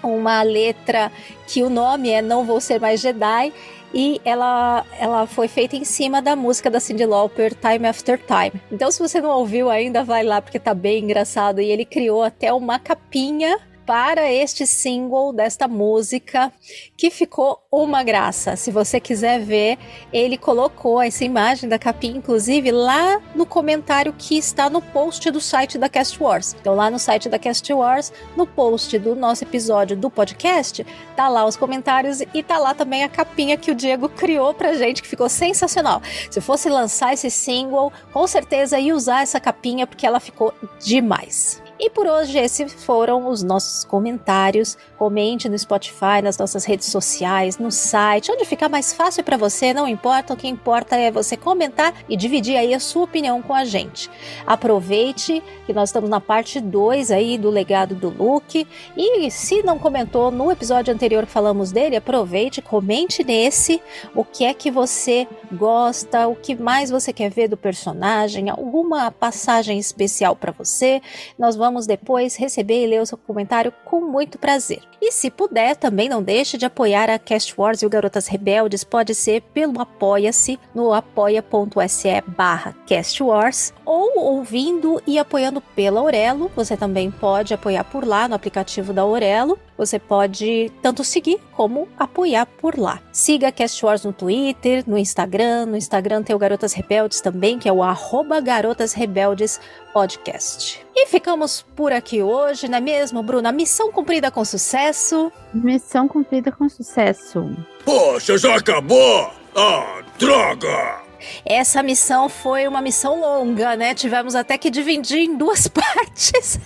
uma 0.02 0.44
letra 0.44 1.10
que 1.48 1.64
o 1.64 1.70
nome 1.70 2.10
é 2.10 2.22
Não 2.22 2.44
Vou 2.44 2.60
Ser 2.60 2.80
Mais 2.80 3.00
Jedi 3.00 3.54
e 3.94 4.20
ela, 4.26 4.86
ela 5.00 5.28
foi 5.28 5.48
feita 5.48 5.76
em 5.76 5.84
cima 5.84 6.22
da 6.22 6.36
música 6.36 6.70
da 6.70 6.80
Cyndi 6.80 7.06
Lauper, 7.06 7.54
Time 7.54 7.88
After 7.88 8.20
Time. 8.20 8.62
Então, 8.72 8.92
se 8.92 9.00
você 9.00 9.22
não 9.22 9.30
ouviu 9.30 9.70
ainda, 9.70 10.04
vai 10.04 10.24
lá 10.24 10.42
porque 10.42 10.60
tá 10.60 10.74
bem 10.74 11.04
engraçado. 11.04 11.62
E 11.62 11.70
ele 11.70 11.86
criou 11.86 12.24
até 12.24 12.52
uma 12.52 12.80
capinha 12.80 13.60
para 13.86 14.32
este 14.32 14.66
single 14.66 15.34
desta 15.34 15.68
música 15.68 16.52
que 16.96 17.10
ficou 17.10 17.62
uma 17.72 18.04
graça. 18.04 18.56
Se 18.56 18.72
você 18.72 19.00
quiser 19.00 19.40
ver, 19.40 19.78
ele 20.12 20.38
colocou 20.38 21.02
essa 21.02 21.24
imagem 21.24 21.68
da 21.68 21.80
capinha, 21.80 22.18
inclusive, 22.18 22.72
lá 22.72 23.22
no 23.36 23.46
comentário 23.46 24.14
que 24.18 24.38
está 24.38 24.70
no 24.70 24.82
post 24.82 25.30
do 25.32 25.42
site 25.42 25.78
da 25.78 25.90
Cast 25.90 26.22
Wars. 26.22 26.56
Então, 26.60 26.76
lá 26.76 26.90
no 26.90 27.00
site 27.00 27.30
da 27.30 27.40
Cast 27.40 27.72
Wars, 27.74 28.14
no 28.36 28.46
post 28.46 28.98
do 29.00 29.16
nosso 29.16 29.44
episódio 29.44 29.98
do 29.98 30.10
podcast, 30.10 30.86
tá 31.16 31.28
lá 31.28 31.46
os 31.46 31.56
comentários 31.56 32.22
e 32.34 32.44
tá 32.44 32.58
lá 32.58 32.74
também 32.74 33.04
a 33.04 33.10
capinha 33.10 33.58
que 33.58 33.72
o 33.72 33.76
Diego 33.76 34.10
criou 34.10 34.54
pra 34.54 34.74
gente, 34.74 35.02
que 35.02 35.08
ficou 35.08 35.30
sensacional. 35.30 36.02
Se 36.30 36.40
fosse 36.42 36.70
lançar 36.70 37.14
esse 37.14 37.30
single, 37.30 37.92
com 38.12 38.28
certeza 38.28 38.80
ia 38.80 38.96
usar 38.96 39.24
essa 39.24 39.40
capinha 39.40 39.88
porque 39.88 40.06
ela 40.06 40.20
ficou 40.20 40.54
demais. 40.80 41.63
E 41.86 41.90
por 41.90 42.08
hoje 42.08 42.40
esses 42.40 42.72
foram 42.86 43.28
os 43.28 43.44
nossos 43.44 43.84
comentários. 43.84 44.78
Comente 44.98 45.50
no 45.50 45.60
Spotify, 45.60 46.22
nas 46.24 46.38
nossas 46.38 46.64
redes 46.64 46.88
sociais, 46.88 47.58
no 47.58 47.70
site, 47.70 48.32
onde 48.32 48.46
ficar 48.46 48.70
mais 48.70 48.94
fácil 48.94 49.22
para 49.22 49.36
você, 49.36 49.74
não 49.74 49.86
importa, 49.86 50.34
o 50.34 50.38
que 50.38 50.48
importa 50.48 50.96
é 50.96 51.12
você 51.12 51.36
comentar 51.36 51.94
e 52.08 52.16
dividir 52.16 52.56
aí 52.56 52.74
a 52.74 52.80
sua 52.80 53.04
opinião 53.04 53.42
com 53.42 53.54
a 53.54 53.66
gente. 53.66 54.10
Aproveite 54.48 55.44
que 55.66 55.74
nós 55.74 55.90
estamos 55.90 56.10
na 56.10 56.22
parte 56.22 56.62
2 56.62 57.12
aí 57.12 57.38
do 57.38 57.50
legado 57.50 57.96
do 57.96 58.08
Luke 58.08 58.66
e 58.96 59.30
se 59.30 59.62
não 59.62 59.78
comentou 59.78 60.32
no 60.32 60.50
episódio 60.50 60.94
anterior 60.94 61.26
que 61.26 61.34
falamos 61.34 61.74
dele, 61.74 61.98
aproveite, 61.98 62.62
comente 62.62 63.26
nesse 63.26 63.82
o 64.16 64.24
que 64.24 64.46
é 64.46 64.54
que 64.54 64.72
você 64.72 65.28
gosta, 65.52 66.30
o 66.30 66.36
que 66.36 66.56
mais 66.56 66.90
você 66.90 67.12
quer 67.12 67.30
ver 67.30 67.50
do 67.50 67.58
personagem, 67.58 68.50
alguma 68.50 69.12
passagem 69.12 69.78
especial 69.78 70.34
para 70.34 70.54
você. 70.54 71.02
Nós 71.38 71.58
vamos 71.58 71.73
depois 71.82 72.36
receber 72.36 72.84
e 72.84 72.88
ler 72.88 73.02
o 73.02 73.06
seu 73.06 73.18
comentário 73.18 73.74
com 73.84 74.02
muito 74.02 74.38
prazer. 74.38 74.82
E 75.02 75.12
se 75.12 75.30
puder, 75.30 75.76
também 75.76 76.08
não 76.08 76.24
deixe 76.24 76.58
de 76.58 76.66
apoiar 76.66 77.10
a 77.10 77.20
Cast 77.20 77.54
Wars 77.58 77.82
e 77.82 77.86
o 77.86 77.90
Garotas 77.90 78.28
Rebeldes, 78.28 78.84
pode 78.84 79.14
ser 79.14 79.42
pelo 79.54 79.82
Apoia-se 79.82 80.58
no 80.74 80.94
apoia.se 80.94 82.24
barra 82.28 82.74
Cast 82.86 83.22
Wars 83.22 83.74
ou 83.86 84.18
ouvindo 84.18 85.02
e 85.06 85.20
apoiando 85.20 85.60
pela 85.60 86.00
Aurelo. 86.00 86.50
Você 86.56 86.78
também 86.78 87.12
pode 87.12 87.54
apoiar 87.54 87.84
por 87.84 88.06
lá 88.06 88.28
no 88.28 88.36
aplicativo 88.36 88.94
da 88.94 89.02
Aurelo. 89.02 89.60
Você 89.78 90.00
pode 90.00 90.72
tanto 90.82 91.04
seguir 91.04 91.40
como 91.52 91.88
apoiar 91.98 92.46
por 92.46 92.78
lá. 92.78 93.02
Siga 93.12 93.50
a 93.50 93.52
Cast 93.52 93.86
Wars 93.86 94.06
no 94.06 94.14
Twitter, 94.14 94.84
no 94.88 94.98
Instagram. 94.98 95.66
No 95.66 95.76
Instagram 95.76 96.24
tem 96.24 96.36
o 96.36 96.40
Garotas 96.40 96.74
Rebeldes 96.74 97.20
também, 97.20 97.60
que 97.60 97.68
é 97.68 97.74
o 97.74 97.84
arroba 97.84 98.40
Garotas 98.40 98.94
Rebeldes 98.94 99.60
Podcast. 99.94 100.83
E 100.96 101.08
ficamos 101.08 101.66
por 101.76 101.92
aqui 101.92 102.22
hoje, 102.22 102.68
não 102.68 102.78
é 102.78 102.82
mesmo, 102.82 103.24
Bruna? 103.24 103.52
Missão 103.52 103.92
cumprida 103.92 104.30
com 104.30 104.46
sucesso. 104.46 105.32
Missão 105.54 106.08
cumprida 106.08 106.52
com 106.52 106.70
sucesso. 106.70 107.50
Poxa, 107.84 108.38
já 108.38 108.56
acabou? 108.56 109.32
Ah, 109.56 110.02
droga! 110.20 111.02
Essa 111.46 111.82
missão 111.82 112.28
foi 112.30 112.68
uma 112.68 112.82
missão 112.82 113.20
longa, 113.20 113.76
né? 113.76 113.96
Tivemos 113.96 114.36
até 114.36 114.58
que 114.58 114.70
dividir 114.70 115.20
em 115.20 115.38
duas 115.38 115.68
partes. 115.70 116.60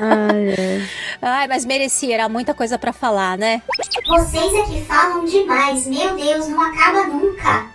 Ai, 0.00 0.54
ai. 0.58 0.88
Ai, 1.20 1.48
mas 1.48 1.64
merecia, 1.64 2.14
era 2.14 2.28
muita 2.28 2.54
coisa 2.54 2.78
pra 2.78 2.92
falar, 2.92 3.36
né? 3.38 3.62
Vocês 4.06 4.54
aqui 4.54 4.80
falam 4.84 5.24
demais. 5.24 5.86
Meu 5.86 6.14
Deus, 6.16 6.48
não 6.48 6.60
acaba 6.62 7.04
nunca. 7.06 7.66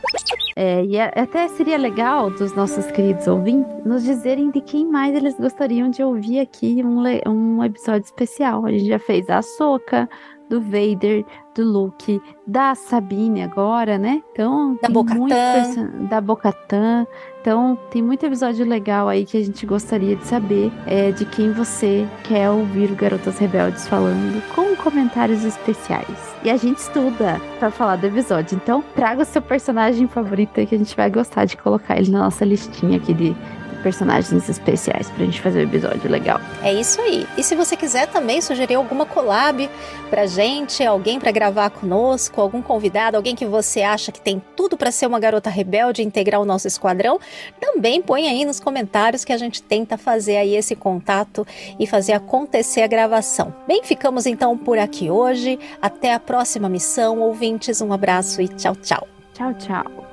É, 0.55 0.83
e 0.85 0.99
a- 0.99 1.11
até 1.15 1.47
seria 1.49 1.77
legal 1.77 2.29
dos 2.29 2.53
nossos 2.55 2.85
queridos 2.91 3.27
ouvintes 3.27 3.71
nos 3.85 4.03
dizerem 4.03 4.51
de 4.51 4.61
quem 4.61 4.85
mais 4.85 5.15
eles 5.15 5.35
gostariam 5.37 5.89
de 5.89 6.03
ouvir 6.03 6.39
aqui 6.39 6.81
um, 6.83 7.03
um 7.29 7.63
episódio 7.63 8.05
especial. 8.05 8.65
A 8.65 8.71
gente 8.71 8.87
já 8.87 8.99
fez 8.99 9.29
a 9.29 9.41
Soca, 9.41 10.07
do 10.49 10.61
Vader, 10.61 11.25
do 11.55 11.63
Luke, 11.63 12.21
da 12.45 12.75
Sabine 12.75 13.41
agora, 13.41 13.97
né? 13.97 14.21
Então, 14.31 14.73
Da 14.75 14.81
tem 14.87 14.91
Bo-Katan. 14.93 15.17
muito 15.19 15.33
perso- 15.33 15.89
da 16.09 16.21
Bocatan. 16.21 17.07
Então, 17.43 17.77
tem 17.91 18.01
muito 18.01 18.25
episódio 18.25 18.65
legal 18.65 19.09
aí 19.09 19.25
que 19.25 19.35
a 19.35 19.43
gente 19.43 19.65
gostaria 19.65 20.15
de 20.15 20.25
saber 20.25 20.71
é, 20.87 21.11
de 21.11 21.25
quem 21.25 21.51
você 21.51 22.07
quer 22.23 22.49
ouvir 22.49 22.89
o 22.89 22.95
Garotas 22.95 23.37
Rebeldes 23.37 23.85
falando, 23.85 24.41
com 24.55 24.73
comentários 24.77 25.43
especiais. 25.43 26.07
E 26.41 26.49
a 26.49 26.55
gente 26.55 26.77
estuda 26.77 27.41
pra 27.59 27.69
falar 27.69 27.97
do 27.97 28.07
episódio. 28.07 28.55
Então, 28.55 28.81
traga 28.95 29.23
o 29.23 29.25
seu 29.25 29.41
personagem 29.41 30.07
favorito 30.07 30.53
que 30.53 30.73
a 30.73 30.77
gente 30.77 30.95
vai 30.95 31.09
gostar 31.09 31.43
de 31.43 31.57
colocar 31.57 31.97
ele 31.97 32.11
na 32.11 32.19
nossa 32.19 32.45
listinha 32.45 32.95
aqui 32.95 33.13
de 33.13 33.35
personagens 33.83 34.49
especiais 34.49 35.09
pra 35.11 35.25
gente 35.25 35.41
fazer 35.41 35.59
um 35.59 35.63
episódio 35.63 36.09
legal. 36.09 36.39
É 36.63 36.73
isso 36.73 36.99
aí. 37.01 37.27
E 37.37 37.43
se 37.43 37.53
você 37.55 37.75
quiser 37.75 38.07
também 38.07 38.41
sugerir 38.41 38.75
alguma 38.75 39.05
collab 39.05 39.69
pra 40.09 40.25
gente, 40.25 40.83
alguém 40.83 41.19
pra 41.19 41.31
gravar 41.31 41.69
conosco, 41.69 42.39
algum 42.39 42.61
convidado, 42.61 43.17
alguém 43.17 43.35
que 43.35 43.45
você 43.45 43.81
acha 43.81 44.11
que 44.11 44.21
tem 44.21 44.41
tudo 44.55 44.77
pra 44.77 44.91
ser 44.91 45.05
uma 45.05 45.19
garota 45.19 45.49
rebelde 45.49 46.01
e 46.01 46.05
integrar 46.05 46.41
o 46.41 46.45
nosso 46.45 46.67
esquadrão, 46.67 47.19
também 47.59 48.01
põe 48.01 48.27
aí 48.27 48.45
nos 48.45 48.59
comentários 48.59 49.25
que 49.25 49.33
a 49.33 49.37
gente 49.37 49.61
tenta 49.61 49.97
fazer 49.97 50.37
aí 50.37 50.55
esse 50.55 50.75
contato 50.75 51.45
e 51.77 51.85
fazer 51.85 52.13
acontecer 52.13 52.81
a 52.81 52.87
gravação. 52.87 53.53
Bem, 53.67 53.83
ficamos 53.83 54.25
então 54.25 54.57
por 54.57 54.77
aqui 54.77 55.09
hoje. 55.09 55.59
Até 55.81 56.13
a 56.13 56.19
próxima 56.19 56.69
missão, 56.69 57.19
ouvintes. 57.19 57.81
Um 57.81 57.91
abraço 57.91 58.41
e 58.41 58.47
tchau, 58.47 58.75
tchau. 58.75 59.07
Tchau, 59.33 59.53
tchau. 59.55 60.12